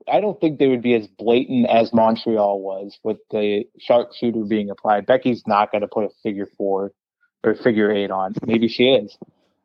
I 0.08 0.20
don't 0.20 0.40
think 0.40 0.58
they 0.58 0.68
would 0.68 0.82
be 0.82 0.94
as 0.94 1.08
blatant 1.08 1.68
as 1.68 1.92
Montreal 1.92 2.60
was 2.60 2.96
with 3.02 3.18
the 3.30 3.64
sharpshooter 3.78 4.44
being 4.44 4.70
applied. 4.70 5.04
Becky's 5.04 5.42
not 5.48 5.72
going 5.72 5.82
to 5.82 5.88
put 5.88 6.04
a 6.04 6.10
figure 6.22 6.46
four 6.56 6.92
or 7.44 7.54
figure 7.54 7.90
eight 7.90 8.10
on. 8.10 8.34
Maybe 8.44 8.68
she 8.68 8.84
is. 8.90 9.16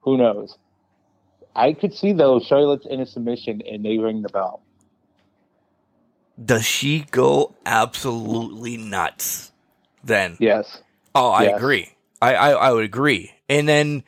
Who 0.02 0.18
knows? 0.18 0.57
I 1.56 1.73
could 1.73 1.93
see 1.93 2.14
though 2.14 2.39
Charlotte's 2.39 2.85
in 2.85 3.02
a 3.02 3.06
submission 3.06 3.61
and 3.69 3.84
they 3.84 3.98
ring 3.98 4.22
the 4.22 4.30
bell. 4.30 4.61
Does 6.43 6.65
she 6.65 7.02
go 7.11 7.56
absolutely 7.65 8.77
nuts 8.77 9.52
then? 10.03 10.38
Yes. 10.39 10.81
Oh, 11.14 11.30
I 11.30 11.43
Yes. 11.43 11.57
agree. 11.57 11.89
I, 12.22 12.34
I, 12.35 12.49
I 12.52 12.72
would 12.72 12.85
agree. 12.85 13.31
And 13.49 13.68
then 13.68 14.03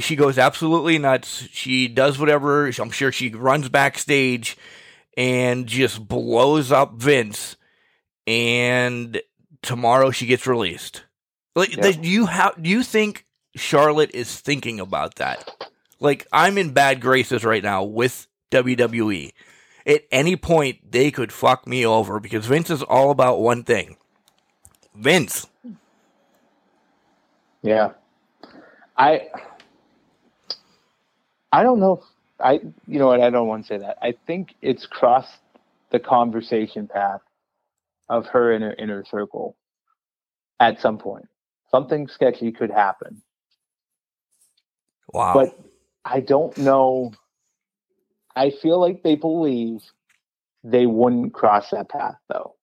she 0.00 0.16
goes 0.16 0.38
absolutely 0.38 0.98
nuts. 0.98 1.46
She 1.52 1.86
does 1.86 2.18
whatever. 2.18 2.66
I'm 2.78 2.90
sure 2.90 3.12
she 3.12 3.30
runs 3.30 3.68
backstage 3.68 4.56
and 5.16 5.66
just 5.66 6.06
blows 6.06 6.72
up 6.72 6.94
Vince. 6.94 7.56
And 8.26 9.22
tomorrow 9.62 10.10
she 10.10 10.26
gets 10.26 10.46
released. 10.46 11.04
Like, 11.54 11.76
Yeah. 11.76 11.82
the- 11.82 11.92
do 11.94 12.08
you 12.08 12.26
have? 12.26 12.60
Do 12.62 12.68
you 12.68 12.82
think 12.82 13.24
Charlotte 13.54 14.10
is 14.14 14.40
thinking 14.40 14.80
about 14.80 15.16
that? 15.16 15.68
Like, 16.00 16.26
I'm 16.32 16.58
in 16.58 16.72
bad 16.72 17.00
graces 17.00 17.44
right 17.44 17.62
now 17.62 17.84
with 17.84 18.26
WWE. 18.50 19.32
At 19.86 20.02
any 20.10 20.36
point, 20.36 20.90
they 20.90 21.10
could 21.10 21.32
fuck 21.32 21.66
me 21.66 21.84
over 21.86 22.18
because 22.18 22.46
Vince 22.46 22.70
is 22.70 22.82
all 22.82 23.10
about 23.10 23.40
one 23.40 23.62
thing. 23.62 23.96
Vince. 24.94 25.46
Yeah. 27.62 27.92
I 28.96 29.28
I 31.52 31.62
don't 31.62 31.80
know 31.80 31.94
if 31.94 32.04
I 32.40 32.54
you 32.86 32.98
know 32.98 33.06
what 33.08 33.20
I 33.20 33.30
don't 33.30 33.46
want 33.48 33.64
to 33.64 33.68
say 33.68 33.78
that. 33.78 33.98
I 34.02 34.14
think 34.26 34.54
it's 34.62 34.86
crossed 34.86 35.38
the 35.90 35.98
conversation 36.00 36.88
path 36.88 37.20
of 38.08 38.26
her 38.28 38.52
inner 38.52 38.74
inner 38.78 39.04
circle 39.04 39.56
at 40.60 40.80
some 40.80 40.98
point. 40.98 41.28
Something 41.70 42.08
sketchy 42.08 42.52
could 42.52 42.70
happen. 42.70 43.22
Wow. 45.12 45.34
But 45.34 45.58
I 46.04 46.20
don't 46.20 46.56
know 46.58 47.12
I 48.36 48.50
feel 48.50 48.80
like 48.80 49.02
they 49.02 49.14
believe 49.14 49.82
they 50.62 50.86
wouldn't 50.86 51.32
cross 51.34 51.70
that 51.70 51.88
path 51.88 52.16
though. 52.28 52.54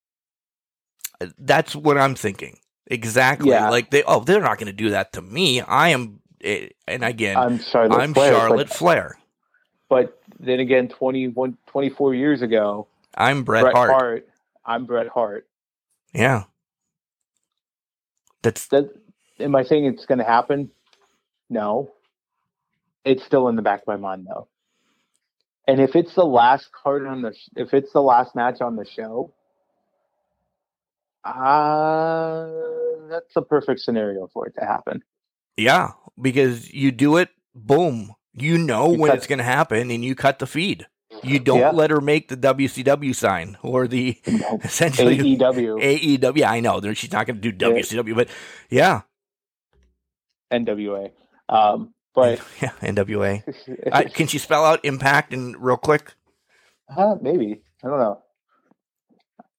That's 1.37 1.75
what 1.75 1.97
I'm 1.97 2.15
thinking. 2.15 2.57
Exactly. 2.87 3.51
Yeah. 3.51 3.69
Like 3.69 3.91
they, 3.91 4.03
oh, 4.03 4.21
they're 4.21 4.41
not 4.41 4.57
going 4.57 4.67
to 4.67 4.73
do 4.73 4.89
that 4.89 5.13
to 5.13 5.21
me. 5.21 5.61
I 5.61 5.89
am, 5.89 6.19
eh, 6.43 6.69
and 6.87 7.03
again, 7.03 7.37
I'm, 7.37 7.53
I'm 7.53 7.59
Charlotte 7.59 8.13
Flair, 8.13 8.33
Charlotte 8.33 8.67
But, 8.67 8.75
Flair. 8.75 9.17
but 9.87 10.21
then 10.39 10.59
again 10.59 10.87
21 10.89 11.57
24 11.67 12.15
years 12.15 12.41
ago, 12.41 12.87
I'm 13.15 13.43
Bret, 13.43 13.63
Bret 13.63 13.75
Hart. 13.75 13.91
Hart, 13.91 14.29
I'm 14.65 14.85
Bret 14.85 15.07
Hart. 15.07 15.47
Yeah. 16.13 16.45
That's 18.43 18.67
that 18.67 18.89
am 19.39 19.55
I 19.55 19.63
saying 19.63 19.85
it's 19.85 20.05
going 20.05 20.19
to 20.19 20.23
happen? 20.25 20.71
No. 21.49 21.91
It's 23.03 23.23
still 23.23 23.47
in 23.47 23.55
the 23.55 23.61
back 23.61 23.81
of 23.81 23.87
my 23.87 23.97
mind 23.97 24.27
though. 24.29 24.47
And 25.67 25.79
if 25.79 25.95
it's 25.95 26.13
the 26.15 26.25
last 26.25 26.69
card 26.71 27.05
on 27.05 27.21
the 27.21 27.33
sh- 27.33 27.49
if 27.55 27.73
it's 27.73 27.91
the 27.93 28.01
last 28.01 28.35
match 28.35 28.61
on 28.61 28.75
the 28.75 28.85
show, 28.85 29.33
uh 31.23 32.47
that's 33.09 33.35
a 33.35 33.41
perfect 33.41 33.79
scenario 33.81 34.27
for 34.33 34.47
it 34.47 34.53
to 34.59 34.65
happen. 34.65 35.03
yeah, 35.57 35.91
because 36.19 36.73
you 36.73 36.91
do 36.91 37.17
it, 37.17 37.29
boom, 37.53 38.13
You 38.33 38.57
know 38.57 38.93
You 38.93 38.99
when 38.99 39.09
cut- 39.11 39.17
it's 39.17 39.27
going 39.27 39.39
to 39.39 39.43
happen, 39.45 39.91
and 39.91 40.03
you 40.03 40.15
cut 40.15 40.39
the 40.39 40.47
feed. 40.47 40.87
You 41.23 41.39
don't 41.39 41.59
Yeah. 41.59 41.71
let 41.71 41.89
her 41.91 42.01
make 42.01 42.27
the 42.29 42.37
WCW 42.37 43.15
sign 43.15 43.57
or 43.61 43.87
the 43.87 44.17
essentially 44.63 45.17
AEW, 45.17 46.19
AEW. 46.19 46.37
Yeah, 46.37 46.51
I 46.51 46.59
know 46.59 46.79
she's 46.93 47.11
not 47.11 47.27
going 47.27 47.41
to 47.41 47.51
do 47.51 47.65
WCW, 47.73 48.15
but 48.15 48.29
yeah, 48.69 49.01
NWA. 50.51 51.11
Um, 51.49 51.93
but 52.13 52.39
yeah, 52.61 52.71
NWA. 52.81 53.43
Uh, 53.91 54.03
can 54.13 54.27
she 54.27 54.37
spell 54.37 54.65
out 54.65 54.83
Impact 54.83 55.33
and 55.33 55.55
real 55.57 55.77
quick? 55.77 56.13
uh, 56.95 57.15
maybe 57.21 57.61
I 57.83 57.87
don't 57.87 57.99
know. 57.99 58.21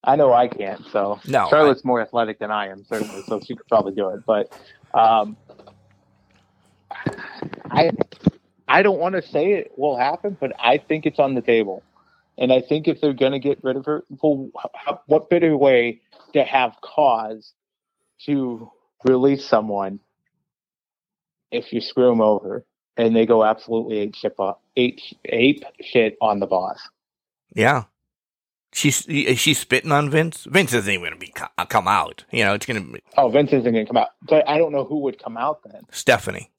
I 0.03 0.15
know 0.17 0.33
I 0.33 0.49
can't. 0.49 0.85
So 0.91 1.19
No, 1.27 1.47
Charlotte's 1.49 1.85
more 1.85 2.01
athletic 2.01 2.37
than 2.39 2.51
I 2.51 2.67
am, 2.67 2.83
certainly, 2.83 3.21
so 3.23 3.39
she 3.39 3.55
could 3.55 3.67
probably 3.67 3.93
do 3.93 4.09
it. 4.09 4.21
But 4.25 4.51
um, 4.93 5.37
I 7.71 7.89
I 8.67 8.81
don't 8.81 8.99
want 8.99 9.15
to 9.15 9.21
say 9.21 9.53
it 9.53 9.71
will 9.77 9.97
happen, 9.97 10.37
but 10.39 10.53
I 10.59 10.77
think 10.77 11.05
it's 11.05 11.19
on 11.19 11.35
the 11.35 11.41
table. 11.41 11.83
And 12.37 12.51
I 12.51 12.61
think 12.61 12.87
if 12.87 12.99
they're 13.01 13.13
going 13.13 13.33
to 13.33 13.39
get 13.39 13.63
rid 13.63 13.75
of 13.75 13.85
her, 13.85 14.03
well, 14.21 14.49
what 15.05 15.29
better 15.29 15.55
way 15.55 16.01
to 16.33 16.43
have 16.43 16.75
cause 16.81 17.53
to 18.25 18.71
release 19.03 19.45
someone 19.45 19.99
if 21.51 21.71
you 21.71 21.81
screw 21.81 22.09
them 22.09 22.21
over 22.21 22.65
and 22.97 23.15
they 23.15 23.25
go 23.25 23.43
absolutely 23.43 23.99
ape 23.99 24.15
shit, 24.15 24.35
ape, 24.75 24.99
ape 25.25 25.63
shit 25.81 26.17
on 26.21 26.39
the 26.39 26.47
boss? 26.47 26.79
Yeah. 27.53 27.83
She's 28.71 29.05
is 29.05 29.39
she 29.39 29.53
spitting 29.53 29.91
on 29.91 30.09
Vince? 30.09 30.47
Vince 30.49 30.73
isn't 30.73 30.91
even 30.91 31.01
going 31.01 31.13
to 31.13 31.19
be 31.19 31.31
uh, 31.59 31.65
come 31.65 31.87
out. 31.87 32.25
You 32.31 32.43
know, 32.43 32.55
it's 32.55 32.65
going 32.65 32.83
to 32.83 32.91
be 32.93 33.03
Oh, 33.15 33.29
Vince 33.29 33.53
isn't 33.53 33.71
going 33.71 33.85
to 33.85 33.87
come 33.87 33.97
out. 33.97 34.09
But 34.23 34.49
I 34.49 34.57
don't 34.57 34.71
know 34.71 34.83
who 34.83 35.01
would 35.01 35.21
come 35.21 35.37
out 35.37 35.61
then. 35.63 35.83
Stephanie. 35.91 36.49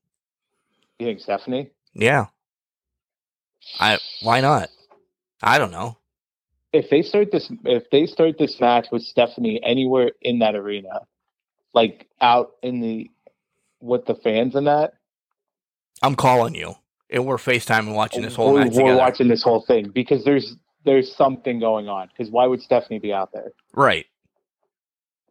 You 1.00 1.06
think 1.06 1.18
Stephanie? 1.18 1.70
Yeah. 1.94 2.26
I 3.80 3.98
why 4.22 4.40
not? 4.40 4.68
I 5.42 5.58
don't 5.58 5.70
know. 5.70 5.98
if 6.74 6.90
they 6.90 7.02
start 7.02 7.30
this 7.30 7.50
if 7.64 7.88
they 7.90 8.06
start 8.06 8.36
this 8.38 8.60
match 8.60 8.88
with 8.90 9.02
Stephanie 9.02 9.60
anywhere 9.62 10.10
in 10.20 10.40
that 10.40 10.56
arena, 10.56 11.00
like 11.72 12.08
out 12.20 12.52
in 12.62 12.80
the 12.80 13.10
with 13.80 14.06
the 14.06 14.14
fans 14.16 14.54
and 14.54 14.66
that, 14.66 14.94
I'm 16.02 16.16
calling 16.16 16.54
you, 16.54 16.74
and 17.10 17.24
we're 17.24 17.36
FaceTime 17.36 17.94
watching 17.94 18.22
this 18.22 18.34
whole 18.34 18.52
we're, 18.54 18.64
match 18.64 18.74
we're 18.74 18.96
watching 18.96 19.28
this 19.28 19.42
whole 19.42 19.60
thing 19.60 19.90
because 19.90 20.24
there's 20.24 20.56
there's 20.84 21.14
something 21.14 21.60
going 21.60 21.88
on. 21.88 22.08
Because 22.08 22.30
why 22.30 22.46
would 22.46 22.60
Stephanie 22.60 22.98
be 22.98 23.12
out 23.12 23.32
there? 23.32 23.52
Right. 23.72 24.06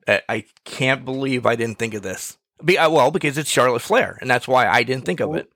I, 0.07 0.21
I 0.27 0.45
can't 0.65 1.05
believe 1.05 1.45
I 1.45 1.55
didn't 1.55 1.77
think 1.77 1.93
of 1.93 2.01
this. 2.01 2.37
Be, 2.63 2.77
uh, 2.77 2.89
well, 2.89 3.11
because 3.11 3.37
it's 3.37 3.49
Charlotte 3.49 3.81
Flair, 3.81 4.17
and 4.21 4.29
that's 4.29 4.47
why 4.47 4.67
I 4.67 4.83
didn't 4.83 5.05
think 5.05 5.19
of 5.19 5.35
it. 5.35 5.51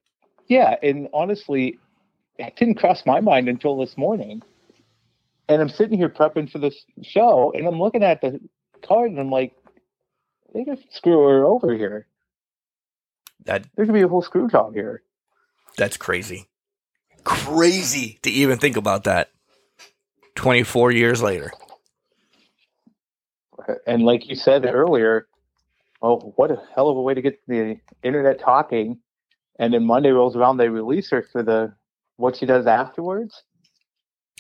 Yeah, 0.48 0.76
and 0.82 1.10
honestly, 1.14 1.80
it 2.38 2.56
didn't 2.56 2.76
cross 2.76 3.06
my 3.06 3.20
mind 3.22 3.50
until 3.50 3.78
this 3.78 3.98
morning. 3.98 4.42
And 5.50 5.62
I'm 5.62 5.70
sitting 5.70 5.98
here 5.98 6.10
prepping 6.10 6.52
for 6.52 6.60
this 6.60 6.86
show, 7.04 7.54
and 7.56 7.68
I'm 7.68 7.80
looking 7.80 8.04
at 8.04 8.22
the 8.22 8.40
card, 8.86 9.12
and 9.12 9.20
I'm 9.20 9.32
like, 9.32 9.54
they 10.54 10.66
could 10.66 10.80
screw 10.92 11.24
her 11.28 11.46
over 11.46 11.74
here. 11.76 12.08
That 13.46 13.66
There 13.76 13.86
could 13.86 13.94
be 13.94 14.02
a 14.02 14.08
whole 14.08 14.22
screw 14.22 14.50
job 14.50 14.74
here. 14.74 15.04
that's 15.78 15.98
crazy, 15.98 16.48
crazy 17.24 18.20
to 18.24 18.30
even 18.30 18.58
think 18.60 18.78
about 18.78 19.06
that. 19.06 19.32
Twenty 20.36 20.64
four 20.64 20.92
years 20.92 21.22
later. 21.22 21.52
And 23.86 24.04
like 24.04 24.30
you 24.30 24.36
said 24.36 24.66
earlier, 24.66 25.28
oh, 26.02 26.34
what 26.36 26.52
a 26.52 26.62
hell 26.76 26.90
of 26.90 26.98
a 26.98 27.02
way 27.02 27.14
to 27.14 27.22
get 27.22 27.40
the 27.48 27.80
internet 28.04 28.40
talking. 28.40 29.00
And 29.60 29.74
then 29.74 29.86
Monday 29.86 30.10
rolls 30.12 30.36
around, 30.36 30.58
they 30.58 30.70
release 30.70 31.10
her 31.10 31.28
for 31.32 31.42
the 31.44 31.74
what 32.18 32.36
she 32.36 32.46
does 32.46 32.68
afterwards. 32.68 33.44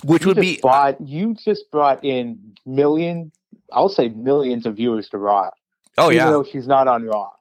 Which 0.03 0.23
You 0.23 0.27
would 0.29 0.37
be 0.37 0.59
brought, 0.61 1.01
you 1.01 1.33
just 1.33 1.71
brought 1.71 2.03
in 2.03 2.55
million, 2.65 3.31
I'll 3.71 3.89
say 3.89 4.09
millions 4.09 4.65
of 4.67 4.75
viewers 4.75 5.09
to 5.09 5.17
Raw. 5.17 5.49
oh 5.97 6.09
yeah. 6.09 6.15
even 6.15 6.17
yeah, 6.17 6.31
though 6.31 6.43
she's 6.43 6.67
not 6.67 6.87
on 6.87 7.03
Raw. 7.03 7.31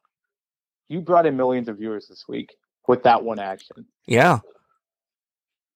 You 0.88 1.00
brought 1.00 1.26
in 1.26 1.36
millions 1.36 1.68
of 1.68 1.76
viewers 1.76 2.08
this 2.08 2.24
week 2.28 2.54
with 2.88 3.02
that 3.02 3.24
one 3.24 3.38
action. 3.38 3.86
yeah. 4.06 4.40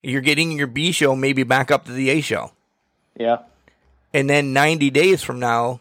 You're 0.02 0.22
getting 0.22 0.52
your 0.52 0.66
B 0.66 0.93
show 0.93 1.14
maybe 1.14 1.43
back 1.43 1.70
up 1.70 1.85
to 1.85 1.93
the 1.93 2.09
A 2.09 2.22
show. 2.22 2.52
Yeah, 3.18 3.40
and 4.14 4.31
then 4.31 4.55
90 4.55 4.89
days 4.90 5.22
from 5.22 5.39
now 5.40 5.81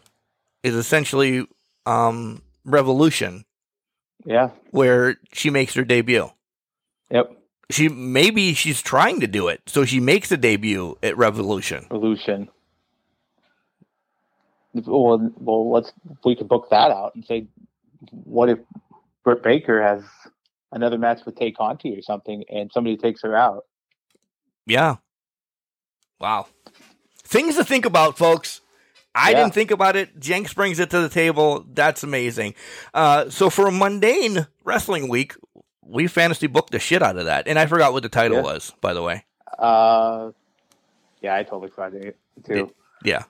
is 0.62 0.74
essentially 0.74 1.46
um 1.86 2.42
revolution 2.66 3.44
yeah, 4.24 4.50
where 4.70 5.16
she 5.32 5.50
makes 5.50 5.74
her 5.74 5.84
debut 5.84 6.30
yep. 7.10 7.30
she 7.70 7.88
maybe 7.88 8.54
she's 8.54 8.82
trying 8.82 9.20
to 9.20 9.26
do 9.26 9.48
it 9.48 9.60
so 9.66 9.84
she 9.84 10.00
makes 10.00 10.30
a 10.32 10.36
debut 10.36 10.96
at 11.02 11.16
revolution 11.16 11.86
Revolution. 11.90 12.48
Well, 14.72 15.32
well, 15.36 15.70
let's 15.70 15.92
we 16.24 16.36
could 16.36 16.48
book 16.48 16.68
that 16.70 16.92
out 16.92 17.16
and 17.16 17.24
say, 17.24 17.48
what 18.12 18.48
if 18.48 18.60
Britt 19.24 19.42
Baker 19.42 19.82
has 19.82 20.04
another 20.70 20.96
match 20.96 21.26
with 21.26 21.34
Tay 21.34 21.50
Conti 21.50 21.96
or 21.96 22.02
something, 22.02 22.44
and 22.48 22.70
somebody 22.72 22.96
takes 22.96 23.22
her 23.22 23.34
out? 23.34 23.64
yeah 24.66 24.96
wow 26.20 26.46
things 27.24 27.56
to 27.56 27.64
think 27.64 27.84
about 27.84 28.16
folks 28.16 28.59
I 29.14 29.30
Yeah. 29.30 29.38
didn't 29.40 29.54
think 29.54 29.70
about 29.70 29.96
it. 29.96 30.18
Jenks 30.20 30.54
brings 30.54 30.78
it 30.78 30.90
to 30.90 31.00
the 31.00 31.08
table. 31.08 31.64
That's 31.72 32.02
amazing. 32.02 32.54
Uh, 32.94 33.28
so 33.30 33.50
for 33.50 33.66
a 33.66 33.72
mundane 33.72 34.46
wrestling 34.64 35.08
week, 35.08 35.34
we 35.82 36.06
fantasy 36.06 36.46
booked 36.46 36.70
the 36.70 36.78
shit 36.78 37.02
out 37.02 37.16
of 37.16 37.24
that, 37.26 37.48
and 37.48 37.58
I 37.58 37.66
forgot 37.66 37.92
what 37.92 38.02
the 38.04 38.08
title 38.08 38.36
Yeah. 38.38 38.42
was, 38.44 38.72
by 38.80 38.94
the 38.94 39.02
way. 39.02 39.24
Uh, 39.58 40.30
yeah, 41.20 41.34
I 41.34 41.42
totally 41.42 41.70
forgot 41.70 41.94
it 41.94 42.16
too. 42.46 42.72
Yeah, 43.04 43.24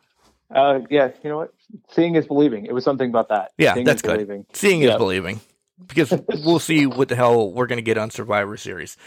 Uh, 0.55 0.81
yeah, 0.91 1.11
you 1.23 1.31
know 1.31 1.39
what? 1.39 1.55
Seeing 1.91 2.17
is 2.17 2.27
believing. 2.27 2.67
It 2.67 2.73
was 2.75 2.85
something 2.85 3.09
about 3.09 3.29
that. 3.29 3.53
Yeah, 3.57 3.75
Seeing 3.75 3.87
that's 3.87 3.99
is 3.99 4.03
good. 4.03 4.15
Believing. 4.15 4.47
Seeing 4.53 4.83
is 4.83 4.97
believing. 4.97 5.41
Because 5.87 6.13
we'll 6.45 6.59
see 6.59 6.85
what 6.87 7.09
the 7.09 7.17
hell 7.17 7.53
we're 7.53 7.67
going 7.67 7.79
to 7.79 7.83
get 7.83 7.97
on 7.97 8.11
Survivor 8.11 8.57
Series. 8.59 8.99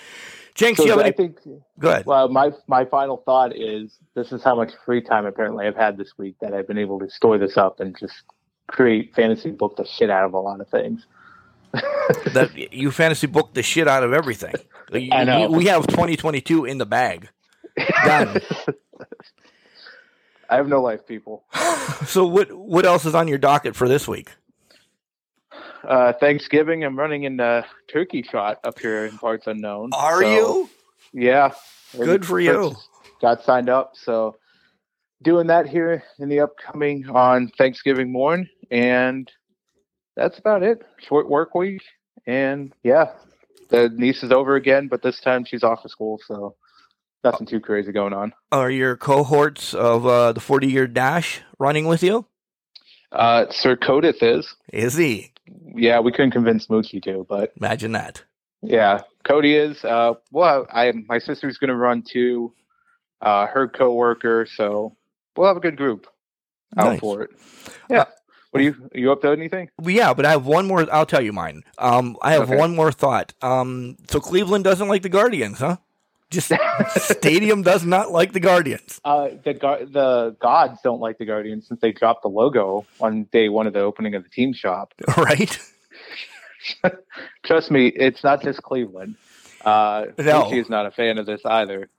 Jenks, 0.55 0.77
So 0.77 0.85
you 0.85 0.91
have 0.91 0.99
I 0.99 1.05
any? 1.05 1.11
think 1.13 1.39
Go 1.79 1.89
ahead. 1.89 2.05
Well, 2.05 2.29
my 2.29 2.51
my 2.67 2.85
final 2.85 3.17
thought 3.17 3.55
is 3.55 3.97
this 4.15 4.31
is 4.31 4.43
how 4.43 4.55
much 4.55 4.71
free 4.85 5.01
time 5.01 5.25
apparently 5.25 5.65
I've 5.65 5.75
had 5.75 5.97
this 5.97 6.13
week 6.17 6.35
that 6.41 6.53
I've 6.53 6.67
been 6.67 6.77
able 6.77 6.99
to 6.99 7.09
store 7.09 7.37
this 7.37 7.57
up 7.57 7.79
and 7.79 7.97
just 7.97 8.13
create 8.67 9.13
fantasy 9.15 9.51
book 9.51 9.77
the 9.77 9.85
shit 9.85 10.09
out 10.09 10.25
of 10.25 10.33
a 10.33 10.39
lot 10.39 10.61
of 10.61 10.69
things. 10.69 11.05
that 11.73 12.51
you 12.71 12.91
fantasy 12.91 13.25
book 13.25 13.53
the 13.55 13.63
shit 13.63 13.87
out 13.87 14.03
of 14.03 14.13
everything. 14.13 14.53
I 15.11 15.23
know. 15.23 15.49
We, 15.49 15.59
we 15.59 15.65
have 15.65 15.87
2022 15.87 16.65
in 16.65 16.77
the 16.77 16.85
bag. 16.85 17.29
Done. 18.05 18.39
I 20.49 20.57
have 20.57 20.67
no 20.67 20.83
life, 20.83 21.07
people. 21.07 21.45
so 22.05 22.27
what 22.27 22.51
what 22.53 22.85
else 22.85 23.05
is 23.05 23.15
on 23.15 23.27
your 23.27 23.39
docket 23.39 23.75
for 23.75 23.89
this 23.89 24.07
week? 24.07 24.29
Uh, 25.83 26.13
Thanksgiving, 26.13 26.83
I'm 26.83 26.97
running 26.97 27.23
in 27.23 27.37
the 27.37 27.65
turkey 27.91 28.21
trot 28.21 28.59
up 28.63 28.79
here 28.79 29.05
in 29.05 29.17
parts 29.17 29.47
unknown. 29.47 29.89
Are 29.93 30.21
So, 30.21 30.29
you? 30.33 30.69
Yeah. 31.13 31.51
Good 31.97 32.25
for 32.25 32.39
you. 32.39 32.75
Got 33.21 33.43
signed 33.43 33.69
up, 33.69 33.91
so 33.93 34.35
doing 35.21 35.47
that 35.47 35.67
here 35.67 36.03
in 36.19 36.29
the 36.29 36.41
upcoming 36.41 37.07
on 37.09 37.49
Thanksgiving 37.57 38.11
morn, 38.11 38.49
and 38.71 39.29
that's 40.15 40.37
about 40.39 40.63
it. 40.63 40.81
Short 41.07 41.29
work 41.29 41.55
week, 41.55 41.81
and 42.25 42.73
yeah, 42.83 43.11
the 43.69 43.89
niece 43.89 44.23
is 44.23 44.31
over 44.31 44.55
again, 44.55 44.87
but 44.87 45.01
this 45.01 45.19
time 45.21 45.45
she's 45.45 45.63
off 45.63 45.85
of 45.85 45.91
school, 45.91 46.19
so 46.25 46.55
nothing 47.23 47.47
too 47.47 47.59
crazy 47.59 47.91
going 47.91 48.13
on. 48.13 48.33
Are 48.51 48.69
your 48.71 48.97
cohorts 48.97 49.73
of 49.73 50.05
uh, 50.05 50.33
the 50.33 50.41
40 50.41 50.67
year 50.67 50.87
dash 50.87 51.41
running 51.59 51.85
with 51.85 52.03
you? 52.03 52.25
Uh, 53.11 53.45
Sir 53.51 53.75
Codith 53.75 54.21
is. 54.21 54.53
Is 54.71 54.95
he? 54.95 55.32
Yeah, 55.75 55.99
we 55.99 56.11
couldn't 56.11 56.31
convince 56.31 56.67
Moochie 56.67 57.03
to, 57.03 57.25
but 57.27 57.53
Imagine 57.57 57.91
that. 57.93 58.23
yeah, 58.61 59.01
Cody 59.25 59.55
is. 59.55 59.83
Uh, 59.83 60.13
well, 60.31 60.65
I 60.71 60.91
my 61.07 61.19
sister's 61.19 61.57
going 61.57 61.69
to 61.69 61.75
run 61.75 62.01
too. 62.01 62.53
Uh, 63.21 63.47
her 63.47 63.67
coworker, 63.69 64.45
so 64.45 64.95
we'll 65.37 65.47
have 65.47 65.55
a 65.57 65.61
good 65.61 65.77
group 65.77 66.07
out 66.77 66.91
Nice. 66.91 66.99
for 66.99 67.21
it. 67.23 67.29
Yeah. 67.89 68.01
Uh, 68.01 68.05
what 68.51 68.59
are 68.59 68.63
you? 68.63 68.89
Are 68.93 68.99
you 68.99 69.11
up 69.11 69.21
to 69.21 69.31
anything? 69.31 69.69
Yeah, 69.81 70.13
but 70.13 70.25
I 70.25 70.31
have 70.31 70.45
one 70.45 70.67
more. 70.67 70.85
I'll 70.93 71.05
tell 71.05 71.21
you 71.21 71.31
mine. 71.33 71.63
Um, 71.77 72.17
I 72.21 72.33
have 72.33 72.43
Okay. 72.43 72.57
one 72.57 72.75
more 72.75 72.91
thought. 72.91 73.33
Um, 73.41 73.97
so 74.09 74.19
Cleveland 74.19 74.63
doesn't 74.63 74.87
like 74.89 75.01
the 75.03 75.09
Guardians, 75.09 75.59
huh? 75.59 75.77
Just 76.29 76.51
stadium 76.97 77.61
does 77.61 77.85
not 77.85 78.11
like 78.11 78.33
the 78.33 78.39
Guardians, 78.39 78.99
Uh, 79.05 79.29
the 79.43 79.53
the 79.53 80.35
gods 80.39 80.79
don't 80.83 80.99
like 80.99 81.17
the 81.19 81.25
Guardians 81.25 81.67
since 81.67 81.79
they 81.79 81.91
dropped 81.91 82.23
the 82.23 82.27
logo 82.29 82.85
on 82.99 83.25
day 83.25 83.49
one 83.49 83.67
of 83.67 83.73
the 83.73 83.81
opening 83.81 84.15
of 84.15 84.23
the 84.23 84.29
team 84.29 84.51
shop. 84.53 84.93
right? 85.17 85.59
Trust 87.43 87.71
me, 87.71 87.87
it's 87.87 88.23
not 88.23 88.41
just 88.41 88.61
Cleveland. 88.63 89.15
Uh, 89.63 90.05
No. 90.17 90.51
Is 90.51 90.69
not 90.69 90.85
a 90.85 90.91
fan 90.91 91.17
of 91.17 91.25
this 91.25 91.41
either. 91.45 91.89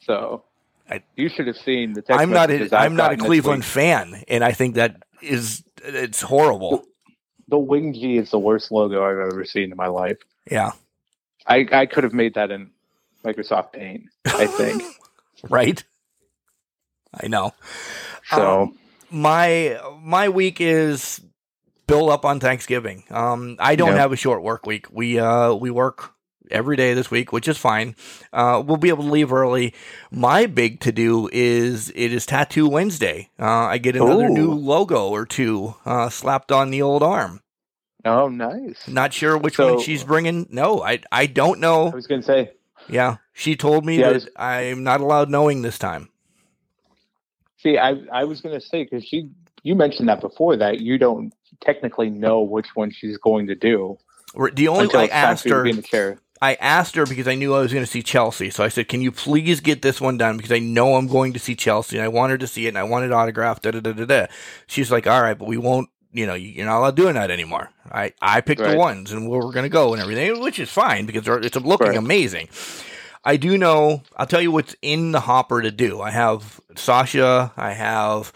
So 0.00 0.44
I- 0.90 1.02
you 1.16 1.28
should 1.28 1.46
have 1.46 1.56
seen 1.56 1.94
the. 1.94 2.04
I'm 2.10 2.30
not. 2.30 2.50
A, 2.50 2.68
I'm 2.76 2.94
not 2.96 3.12
a 3.12 3.16
Cleveland 3.16 3.64
fan, 3.64 4.22
and 4.28 4.44
I 4.44 4.52
think 4.52 4.74
that 4.74 5.02
is 5.20 5.64
it's 5.82 6.20
horrible. 6.20 6.84
The 7.48 7.58
Wing 7.58 7.92
G 7.92 8.16
is 8.18 8.30
the 8.30 8.38
worst 8.38 8.70
logo 8.70 9.04
I've 9.04 9.32
ever 9.32 9.44
seen 9.44 9.70
in 9.70 9.76
my 9.76 9.88
life. 9.88 10.18
Yeah, 10.50 10.72
I, 11.46 11.66
I 11.72 11.86
could 11.86 12.04
have 12.04 12.12
made 12.12 12.34
that 12.34 12.50
in 12.50 12.70
Microsoft 13.24 13.72
Paint. 13.72 14.04
I 14.26 14.46
think 14.46 14.82
right. 15.50 15.82
I 17.22 17.28
know. 17.28 17.52
so. 18.24 18.62
Um, 18.62 18.78
my 19.10 19.78
my 20.00 20.28
week 20.30 20.60
is 20.60 21.20
built 21.86 22.10
up 22.10 22.24
on 22.24 22.40
Thanksgiving. 22.40 23.04
Um, 23.10 23.56
I 23.58 23.76
don't 23.76 23.90
Yeah. 23.90 23.96
have 23.98 24.12
a 24.12 24.16
short 24.16 24.42
work 24.42 24.66
week. 24.66 24.86
We 24.90 25.18
uh 25.18 25.52
we 25.52 25.70
work 25.70 26.12
every 26.50 26.76
day 26.76 26.94
this 26.94 27.10
week, 27.10 27.32
which 27.32 27.48
is 27.48 27.58
fine. 27.58 27.94
Uh, 28.32 28.62
we'll 28.64 28.76
be 28.78 28.88
able 28.88 29.04
to 29.04 29.10
leave 29.10 29.32
early. 29.32 29.74
My 30.10 30.46
big 30.46 30.80
to 30.80 30.92
do 30.92 31.28
is 31.32 31.90
it 31.94 32.12
is 32.12 32.24
Tattoo 32.26 32.66
Wednesday. 32.68 33.30
Uh, 33.38 33.46
I 33.46 33.78
get 33.78 33.96
another 33.96 34.26
Ooh. 34.26 34.34
new 34.34 34.52
logo 34.52 35.08
or 35.10 35.26
two 35.26 35.74
uh, 35.84 36.08
slapped 36.08 36.50
on 36.52 36.70
the 36.70 36.80
old 36.82 37.02
arm. 37.02 37.40
oh, 38.06 38.28
nice. 38.28 38.88
Not 38.88 39.12
sure 39.12 39.36
which 39.36 39.56
So- 39.56 39.74
one 39.74 39.82
she's 39.84 40.04
bringing. 40.04 40.46
No, 40.50 40.82
I 40.82 41.00
I 41.12 41.26
don't 41.26 41.60
know. 41.60 41.88
I 41.88 41.94
was 41.94 42.06
gonna 42.06 42.22
say. 42.22 42.52
Yeah, 42.88 43.16
she 43.32 43.56
told 43.56 43.84
me 43.86 43.98
Yeah, 43.98 44.12
that 44.12 44.28
I'm 44.36 44.84
not 44.84 45.00
allowed 45.00 45.30
knowing 45.30 45.62
this 45.62 45.78
time. 45.78 46.10
See, 47.58 47.78
I 47.78 47.96
I 48.12 48.24
was 48.24 48.40
gonna 48.40 48.60
say 48.60 48.84
because 48.84 49.04
she 49.04 49.30
you 49.62 49.74
mentioned 49.74 50.08
that 50.08 50.20
before 50.20 50.56
that 50.56 50.80
you 50.80 50.98
don't 50.98 51.32
technically 51.60 52.10
know 52.10 52.42
which 52.42 52.68
one 52.74 52.90
she's 52.90 53.18
going 53.18 53.46
to 53.48 53.54
do 53.54 53.98
The 54.56 54.68
only 54.68 54.88
I 54.94 55.06
asked 55.08 55.42
for 55.42 55.48
you 55.48 55.54
to 55.54 55.60
her. 55.60 55.66
in 55.70 55.76
the 55.76 55.82
chair. 55.82 56.18
I 56.40 56.54
asked 56.54 56.96
her 56.96 57.06
because 57.06 57.28
I 57.28 57.36
knew 57.36 57.54
I 57.54 57.60
was 57.60 57.72
going 57.72 57.84
to 57.84 57.90
see 57.90 58.02
Chelsea. 58.02 58.50
So 58.50 58.64
I 58.64 58.68
said, 58.68 58.88
"Can 58.88 59.00
you 59.00 59.12
please 59.12 59.60
get 59.60 59.82
this 59.82 60.00
one 60.00 60.18
done 60.18 60.36
because 60.36 60.52
I 60.52 60.58
know 60.58 60.96
I'm 60.96 61.06
going 61.08 61.32
to 61.34 61.38
see 61.38 61.54
Chelsea 61.54 61.98
and 61.98 62.04
I 62.04 62.08
want 62.08 62.32
her 62.32 62.38
to 62.38 62.48
see 62.48 62.66
it 62.66 62.70
and 62.70 62.78
I 62.78 62.82
want 62.84 63.04
it 63.04 63.12
autographed." 63.12 63.62
Da 63.62 63.70
da 63.72 63.80
da 63.80 63.92
da 63.92 64.04
da. 64.06 64.26
She's 64.66 64.90
like, 64.90 65.06
"All 65.06 65.22
right, 65.22 65.38
but 65.38 65.48
we 65.48 65.56
won't. 65.56 65.88
You 66.12 66.26
know, 66.26 66.34
you're 66.34 66.66
not 66.66 66.78
allowed 66.78 66.96
doing 66.96 67.14
that 67.14 67.30
anymore." 67.30 67.70
I 67.90 68.12
I 68.20 68.40
picked 68.40 68.60
the 68.62 68.76
ones 68.78 69.12
and 69.12 69.28
where 69.28 69.40
we're 69.40 69.52
going 69.52 69.64
to 69.64 69.68
go 69.68 69.92
and 69.92 70.00
everything, 70.02 70.40
which 70.40 70.58
is 70.58 70.70
fine 70.70 71.06
because 71.06 71.26
it's 71.44 71.56
looking 71.56 71.88
Right. 71.88 71.96
amazing. 71.96 72.48
I 73.24 73.36
do 73.36 73.56
know. 73.56 74.02
I'll 74.16 74.26
tell 74.26 74.40
you 74.42 74.50
what's 74.50 74.74
in 74.82 75.12
the 75.12 75.20
hopper 75.20 75.62
to 75.62 75.70
do. 75.70 76.00
I 76.00 76.10
have 76.10 76.60
Sasha. 76.76 77.52
I 77.56 77.72
have 77.72 78.32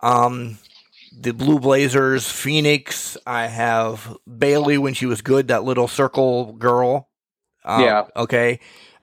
um 0.00 0.58
the 1.16 1.32
Blue 1.32 1.60
Blazers, 1.60 2.28
Phoenix. 2.28 3.16
I 3.26 3.46
have 3.46 4.16
Bayley 4.26 4.78
when 4.78 4.94
she 4.94 5.06
was 5.06 5.22
good, 5.22 5.48
that 5.48 5.62
little 5.64 5.86
circle 5.88 6.52
girl. 6.54 7.08
Um, 7.64 7.82
Yeah. 7.82 8.04
Okay. 8.16 8.58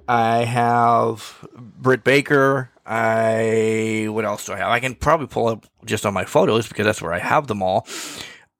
I 0.07 0.39
have 0.43 1.47
Britt 1.55 2.03
Baker. 2.03 2.70
I 2.85 4.07
what 4.09 4.25
else 4.25 4.45
do 4.45 4.53
I 4.53 4.57
have? 4.57 4.69
I 4.69 4.79
can 4.79 4.95
probably 4.95 5.27
pull 5.27 5.47
up 5.47 5.65
just 5.85 6.05
on 6.05 6.13
my 6.13 6.25
photos 6.25 6.67
because 6.67 6.85
that's 6.85 7.01
where 7.01 7.13
I 7.13 7.19
have 7.19 7.47
them 7.47 7.61
all. 7.61 7.87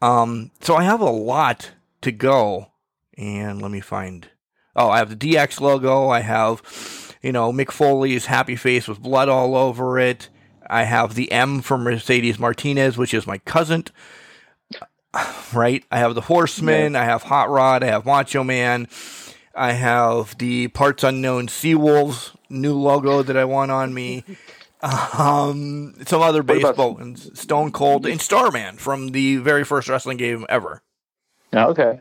Um, 0.01 0.51
so 0.61 0.75
I 0.75 0.83
have 0.83 1.01
a 1.01 1.09
lot 1.09 1.71
to 2.01 2.11
go, 2.11 2.71
and 3.17 3.61
let 3.61 3.71
me 3.71 3.79
find. 3.79 4.29
Oh, 4.75 4.89
I 4.89 4.99
have 4.99 5.09
the 5.09 5.33
DX 5.33 5.59
logo. 5.59 6.09
I 6.09 6.21
have, 6.21 7.15
you 7.21 7.31
know, 7.31 7.51
Mick 7.51 7.71
Foley's 7.71 8.27
happy 8.27 8.55
face 8.55 8.87
with 8.87 9.01
blood 9.01 9.27
all 9.27 9.55
over 9.55 9.99
it. 9.99 10.29
I 10.69 10.83
have 10.83 11.15
the 11.15 11.31
M 11.31 11.61
from 11.61 11.83
Mercedes 11.83 12.39
Martinez, 12.39 12.97
which 12.97 13.13
is 13.13 13.27
my 13.27 13.37
cousin. 13.39 13.85
Right. 15.53 15.83
I 15.91 15.97
have 15.97 16.15
the 16.15 16.21
Horseman. 16.21 16.95
I 16.95 17.03
have 17.03 17.23
Hot 17.23 17.49
Rod. 17.49 17.83
I 17.83 17.87
have 17.87 18.05
Macho 18.05 18.41
Man. 18.41 18.87
I 19.55 19.73
have 19.73 20.37
the 20.37 20.67
Parts 20.69 21.03
Unknown 21.03 21.47
Seawolves 21.47 22.35
new 22.49 22.73
logo 22.75 23.21
that 23.23 23.35
I 23.37 23.45
want 23.45 23.71
on 23.71 23.93
me. 23.93 24.23
Um, 24.83 25.93
some 26.07 26.23
other 26.23 26.41
What 26.41 26.57
about- 26.57 26.69
baseball 26.71 26.93
ones, 26.95 27.39
Stone 27.39 27.71
Cold 27.71 28.07
and 28.07 28.19
Starman 28.19 28.77
from 28.77 29.09
the 29.09 29.35
very 29.37 29.63
first 29.63 29.87
wrestling 29.87 30.17
game 30.17 30.43
ever. 30.49 30.81
Oh, 31.53 31.69
okay. 31.69 31.99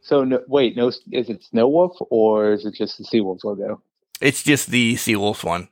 So 0.00 0.24
no, 0.24 0.40
wait, 0.48 0.74
no, 0.74 0.88
is 0.88 1.02
it 1.28 1.44
Snow 1.44 1.68
Wolf 1.68 1.96
or 2.08 2.52
is 2.52 2.64
it 2.64 2.74
just 2.76 2.96
the 2.96 3.04
Seawolves 3.04 3.44
logo? 3.44 3.82
It's 4.22 4.42
just 4.42 4.70
the 4.70 4.94
Seawolves 4.94 5.44
one, 5.44 5.68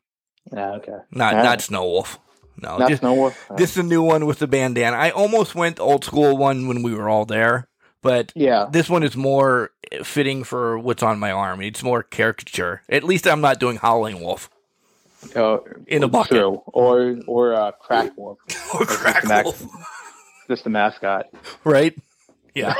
Ah, 0.55 0.73
okay. 0.75 0.93
not 1.11 1.35
Ah. 1.37 1.43
not 1.43 1.63
Snow 1.63 1.85
Wolf. 1.87 2.19
No, 2.61 2.77
Not 2.77 2.91
just, 2.91 3.01
Snow 3.01 3.15
Wolf. 3.15 3.47
Ah. 3.51 3.55
this 3.55 3.71
is 3.71 3.79
a 3.79 3.83
new 3.83 4.03
one 4.03 4.27
with 4.27 4.39
the 4.39 4.47
bandana. 4.47 4.95
I 4.97 5.09
almost 5.09 5.55
went 5.55 5.81
old 5.81 6.05
school 6.05 6.37
one 6.37 6.69
when 6.69 6.83
we 6.83 6.95
were 6.95 7.09
all 7.09 7.25
there, 7.25 7.67
but 8.03 8.33
yeah. 8.35 8.67
this 8.71 8.89
one 8.91 9.03
is 9.03 9.17
more 9.17 9.71
fitting 10.03 10.45
for 10.45 10.79
what's 10.79 11.03
on 11.03 11.19
my 11.19 11.31
arm. 11.33 11.61
It's 11.63 11.83
more 11.83 12.03
caricature. 12.03 12.83
At 12.89 13.05
least 13.05 13.27
I'm 13.27 13.41
not 13.41 13.59
doing 13.61 13.77
Howling 13.77 14.21
Wolf 14.21 14.51
Oh, 15.37 15.65
in 15.87 16.03
a 16.03 16.09
bucket 16.09 16.31
True. 16.39 16.63
Or 16.67 17.17
or 17.29 17.55
uh, 17.55 17.71
Crack 17.73 18.11
Wolf, 18.19 18.39
or 18.75 18.85
Crack 18.85 19.25
Max- 19.25 19.45
Wolf, 19.61 19.73
just 20.49 20.65
the 20.65 20.71
mascot. 20.71 21.27
right? 21.65 21.97
Yeah. 22.55 22.75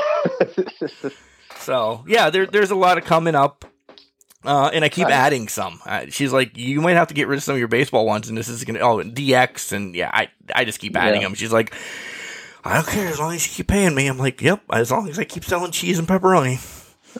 So 1.57 2.03
yeah, 2.07 2.29
there, 2.29 2.45
there's 2.45 2.71
a 2.71 2.75
lot 2.75 2.97
of 2.97 3.05
coming 3.05 3.35
up, 3.35 3.65
uh, 4.43 4.69
and 4.73 4.83
I 4.83 4.89
keep 4.89 5.05
Nice. 5.07 5.13
adding 5.13 5.47
some. 5.47 5.79
Uh, 5.85 6.05
she's 6.09 6.33
like, 6.33 6.57
you 6.57 6.81
might 6.81 6.93
have 6.95 7.07
to 7.07 7.13
get 7.13 7.27
rid 7.27 7.37
of 7.37 7.43
some 7.43 7.53
of 7.53 7.59
your 7.59 7.67
baseball 7.67 8.05
ones, 8.05 8.27
and 8.29 8.37
this 8.37 8.49
is 8.49 8.63
gonna 8.65 8.79
oh 8.79 8.99
and 8.99 9.15
DX, 9.15 9.71
and 9.71 9.95
yeah, 9.95 10.11
I 10.13 10.27
I 10.53 10.65
just 10.65 10.79
keep 10.79 10.95
adding 10.95 11.21
Yeah. 11.21 11.27
them. 11.27 11.35
She's 11.35 11.53
like, 11.53 11.73
I 12.63 12.75
don't 12.75 12.87
care 12.87 13.07
as 13.07 13.19
long 13.19 13.33
as 13.33 13.45
you 13.45 13.53
keep 13.53 13.67
paying 13.67 13.93
me. 13.93 14.07
I'm 14.07 14.17
like, 14.17 14.41
yep, 14.41 14.61
as 14.71 14.91
long 14.91 15.09
as 15.09 15.19
I 15.19 15.25
keep 15.25 15.43
selling 15.43 15.71
cheese 15.71 15.99
and 15.99 16.07
pepperoni 16.07 16.59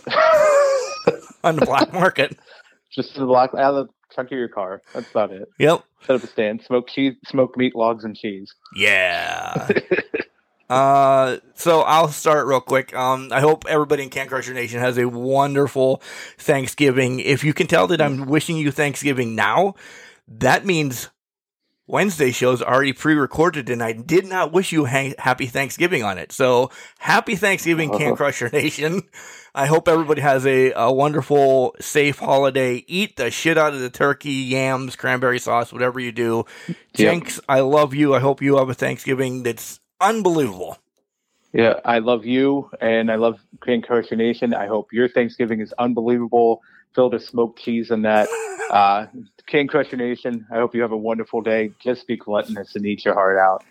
on 1.44 1.56
the 1.57 1.65
black 1.65 1.91
market. 1.91 2.38
just 2.91 3.15
the 3.15 3.26
block 3.26 3.53
out 3.53 3.74
of 3.74 3.88
the 3.88 3.94
trunk 4.14 4.32
of 4.32 4.38
your 4.38 4.48
car. 4.48 4.82
That's 4.94 5.10
about 5.11 5.32
it. 5.32 5.49
Yep. 5.60 5.84
Set 6.06 6.15
up 6.15 6.24
a 6.24 6.28
stand, 6.28 6.61
smoke 6.64 6.88
cheese, 6.88 7.15
smoke 7.26 7.57
meat, 7.57 7.76
logs, 7.76 8.03
and 8.03 8.15
cheese. 8.15 8.53
Yeah. 8.76 9.70
Uh, 10.70 11.38
so 11.53 11.82
I'll 11.82 12.07
start 12.07 12.48
real 12.48 12.61
quick. 12.61 12.95
Um, 12.95 13.30
I 13.32 13.41
hope 13.41 13.65
everybody 13.68 14.02
in 14.02 14.10
Can 14.10 14.28
Crusher 14.28 14.56
Nation 14.56 14.80
has 14.80 14.98
a 14.98 15.07
wonderful 15.07 16.02
Thanksgiving. 16.40 17.20
If 17.20 17.44
you 17.44 17.53
can 17.53 17.68
tell 17.68 17.86
that 17.88 18.02
I'm 18.02 18.26
wishing 18.26 18.57
you 18.57 18.72
Thanksgiving 18.72 19.36
now, 19.36 19.76
that 20.28 20.65
means 20.65 21.10
Wednesday 21.88 22.31
show's 22.31 22.61
already 22.61 22.93
pre-recorded, 22.93 23.69
and 23.69 23.84
I 23.84 23.91
did 23.93 24.26
not 24.26 24.53
wish 24.53 24.72
you 24.72 24.85
ha- 24.85 25.14
happy 25.18 25.47
Thanksgiving 25.47 26.03
on 26.03 26.18
it. 26.18 26.31
So 26.31 26.72
happy 26.99 27.35
Thanksgiving, 27.35 27.89
Can 27.97 28.14
Uh-huh. 28.14 28.15
Crusher 28.15 28.49
Nation. 28.49 29.03
I 29.55 29.65
hope 29.68 29.88
everybody 29.88 30.22
has 30.22 30.45
a, 30.47 30.72
a 30.73 30.91
wonderful, 30.91 31.76
safe 31.81 32.19
holiday. 32.19 32.84
Eat 32.88 33.18
the 33.18 33.30
shit 33.31 33.57
out 33.57 33.73
of 33.73 33.81
the 33.81 33.89
turkey, 33.89 34.31
yams, 34.31 34.95
cranberry 34.95 35.39
sauce, 35.39 35.73
whatever 35.73 35.99
you 35.99 36.11
do. 36.11 36.45
Jenks, 36.93 37.39
I 37.49 37.60
love 37.60 37.93
you. 37.93 38.15
I 38.15 38.19
hope 38.19 38.41
you 38.41 38.57
have 38.57 38.69
a 38.69 38.73
Thanksgiving 38.73 39.43
that's 39.43 39.80
unbelievable. 40.01 40.77
Yeah, 41.53 41.80
I 41.85 41.99
love 41.99 42.26
you, 42.26 42.72
and 42.81 43.11
I 43.11 43.15
love 43.15 43.39
Can 43.61 43.81
Crusher 43.84 44.15
Nation. 44.15 44.55
I 44.55 44.65
hope 44.68 44.91
your 44.91 45.07
Thanksgiving 45.07 45.60
is 45.61 45.72
unbelievable, 45.77 46.61
filled 46.95 47.14
with 47.14 47.24
smoked 47.24 47.60
cheese 47.60 47.91
and 47.91 48.06
that. 48.06 48.28
Uh, 48.72 49.06
Can 49.45 49.68
Crusher 49.68 49.98
Nation, 49.98 50.48
I 50.52 50.56
hope 50.56 50.74
you 50.74 50.82
have 50.82 50.94
a 50.94 50.98
wonderful 50.98 51.41
day. 51.41 51.72
Just 51.80 52.07
be 52.07 52.18
gluttonous 52.18 52.76
and 52.76 52.84
eat 52.88 53.06
your 53.06 53.14
heart 53.14 53.38
out. 53.38 53.64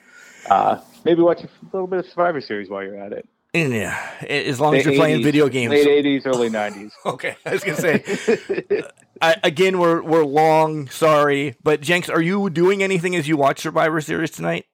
Uh, 0.48 0.80
maybe 1.04 1.22
watch 1.22 1.42
a 1.42 1.48
little 1.72 1.88
bit 1.88 1.98
of 2.00 2.06
Survivor 2.06 2.40
Series 2.40 2.70
while 2.70 2.84
you're 2.84 2.98
at 2.98 3.12
it. 3.12 3.28
Yeah, 3.54 3.98
as 4.28 4.60
long 4.60 4.76
as 4.76 4.84
you're 4.84 4.94
playing 4.94 5.22
video 5.22 5.48
games. 5.48 5.72
Late 5.72 6.04
80s, 6.04 6.26
early 6.26 6.48
90s. 6.48 6.92
Okay, 7.06 7.36
I 7.44 7.52
was 7.52 7.64
gonna 7.64 7.76
say. 7.76 8.82
I, 9.20 9.36
again, 9.42 9.78
we're 9.78 10.02
we're 10.02 10.24
long. 10.24 10.88
Sorry, 10.88 11.56
but 11.62 11.80
Jenks, 11.80 12.08
are 12.08 12.22
you 12.22 12.48
doing 12.48 12.82
anything 12.82 13.14
as 13.14 13.28
you 13.28 13.36
watch 13.36 13.60
Survivor 13.60 14.00
Series 14.00 14.30
tonight? 14.30 14.66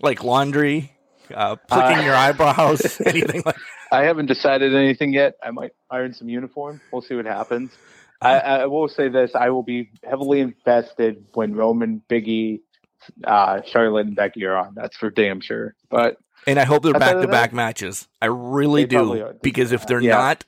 Like 0.00 0.22
laundry, 0.22 0.92
uh, 1.34 1.56
flicking 1.68 1.98
Uh, 1.98 2.02
your 2.02 2.14
eyebrows, 2.14 3.00
anything 3.06 3.42
like? 3.46 3.56
I 3.92 4.04
haven't 4.04 4.26
decided 4.26 4.74
anything 4.74 5.12
yet. 5.12 5.34
I 5.42 5.50
might 5.50 5.72
iron 5.90 6.14
some 6.14 6.28
uniform. 6.28 6.80
We'll 6.92 7.02
see 7.02 7.14
what 7.14 7.26
happens. 7.26 7.72
I, 8.22 8.38
I 8.38 8.66
will 8.66 8.86
say 8.88 9.08
this: 9.08 9.34
I 9.34 9.50
will 9.50 9.62
be 9.62 9.90
heavily 10.04 10.40
invested 10.40 11.24
when 11.34 11.54
Roman, 11.54 12.02
Biggie, 12.08 12.60
uh, 13.24 13.62
Charlotte, 13.66 14.06
and 14.06 14.14
Becky 14.16 14.44
are 14.44 14.56
on. 14.56 14.74
That's 14.74 14.96
for 14.96 15.10
damn 15.10 15.40
sure. 15.40 15.74
But 15.90 16.18
And 16.46 16.58
I 16.60 16.64
hope 16.64 16.82
they're 16.82 16.92
back 16.92 17.20
to 17.20 17.28
back 17.28 17.52
matches. 17.52 18.08
I 18.20 18.26
really 18.26 18.84
do 18.84 19.34
because 19.42 19.72
if 19.72 19.86
they're 19.86 20.02
Yeah. 20.02 20.16
not, 20.16 20.44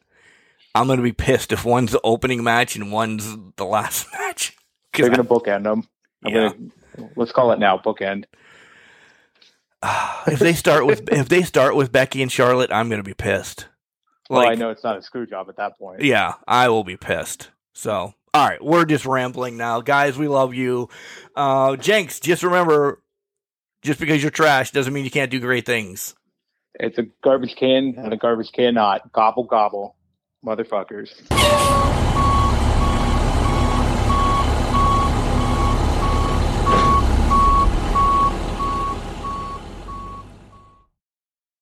I'm 0.74 0.86
gonna 0.86 1.02
be 1.02 1.12
pissed 1.12 1.50
if 1.52 1.64
one's 1.64 1.92
the 1.92 2.00
opening 2.04 2.44
match 2.44 2.76
and 2.76 2.92
one's 2.92 3.36
the 3.56 3.64
last 3.64 4.06
match. 4.18 4.54
they're 4.94 5.08
going 5.08 5.16
to 5.16 5.24
bookend 5.24 5.62
them. 5.64 5.84
I'm 6.24 6.32
Yeah. 6.34 6.50
gonna 6.50 7.10
let's 7.16 7.32
call 7.32 7.52
it 7.52 7.58
now 7.58 7.78
bookend. 7.78 8.24
If 10.26 10.38
they 10.38 10.52
start 10.52 10.86
with 10.86 11.12
if 11.12 11.28
they 11.28 11.42
start 11.42 11.74
with 11.74 11.90
Becky 11.90 12.22
and 12.22 12.30
Charlotte, 12.30 12.70
I'm 12.72 12.88
gonna 12.88 13.02
be 13.02 13.14
pissed. 13.14 13.66
well, 14.30 14.48
I 14.48 14.54
know 14.54 14.70
it's 14.70 14.84
not 14.84 14.96
a 14.96 15.02
screw 15.02 15.26
job 15.26 15.48
at 15.48 15.56
that 15.56 15.76
point. 15.78 16.00
Yeah, 16.02 16.34
I 16.46 16.68
will 16.68 16.84
be 16.84 16.96
pissed. 16.96 17.50
So, 17.74 18.14
all 18.32 18.48
right, 18.48 18.62
we're 18.62 18.84
just 18.84 19.04
rambling 19.04 19.56
now, 19.56 19.80
guys. 19.80 20.16
We 20.16 20.28
love 20.28 20.54
you, 20.54 20.88
uh, 21.34 21.74
Jenks. 21.76 22.20
Just 22.20 22.44
remember, 22.44 23.02
just 23.82 23.98
because 23.98 24.22
you're 24.22 24.30
trash 24.30 24.70
doesn't 24.70 24.92
mean 24.92 25.04
you 25.04 25.10
can't 25.10 25.30
do 25.30 25.40
great 25.40 25.66
things. 25.66 26.14
It's 26.74 26.98
a 26.98 27.06
garbage 27.24 27.56
can 27.56 27.94
and 27.98 28.12
a 28.12 28.16
garbage 28.16 28.52
can 28.52 28.74
not. 28.74 29.12
Gobble 29.12 29.44
gobble, 29.44 29.96
motherfuckers. 30.46 31.10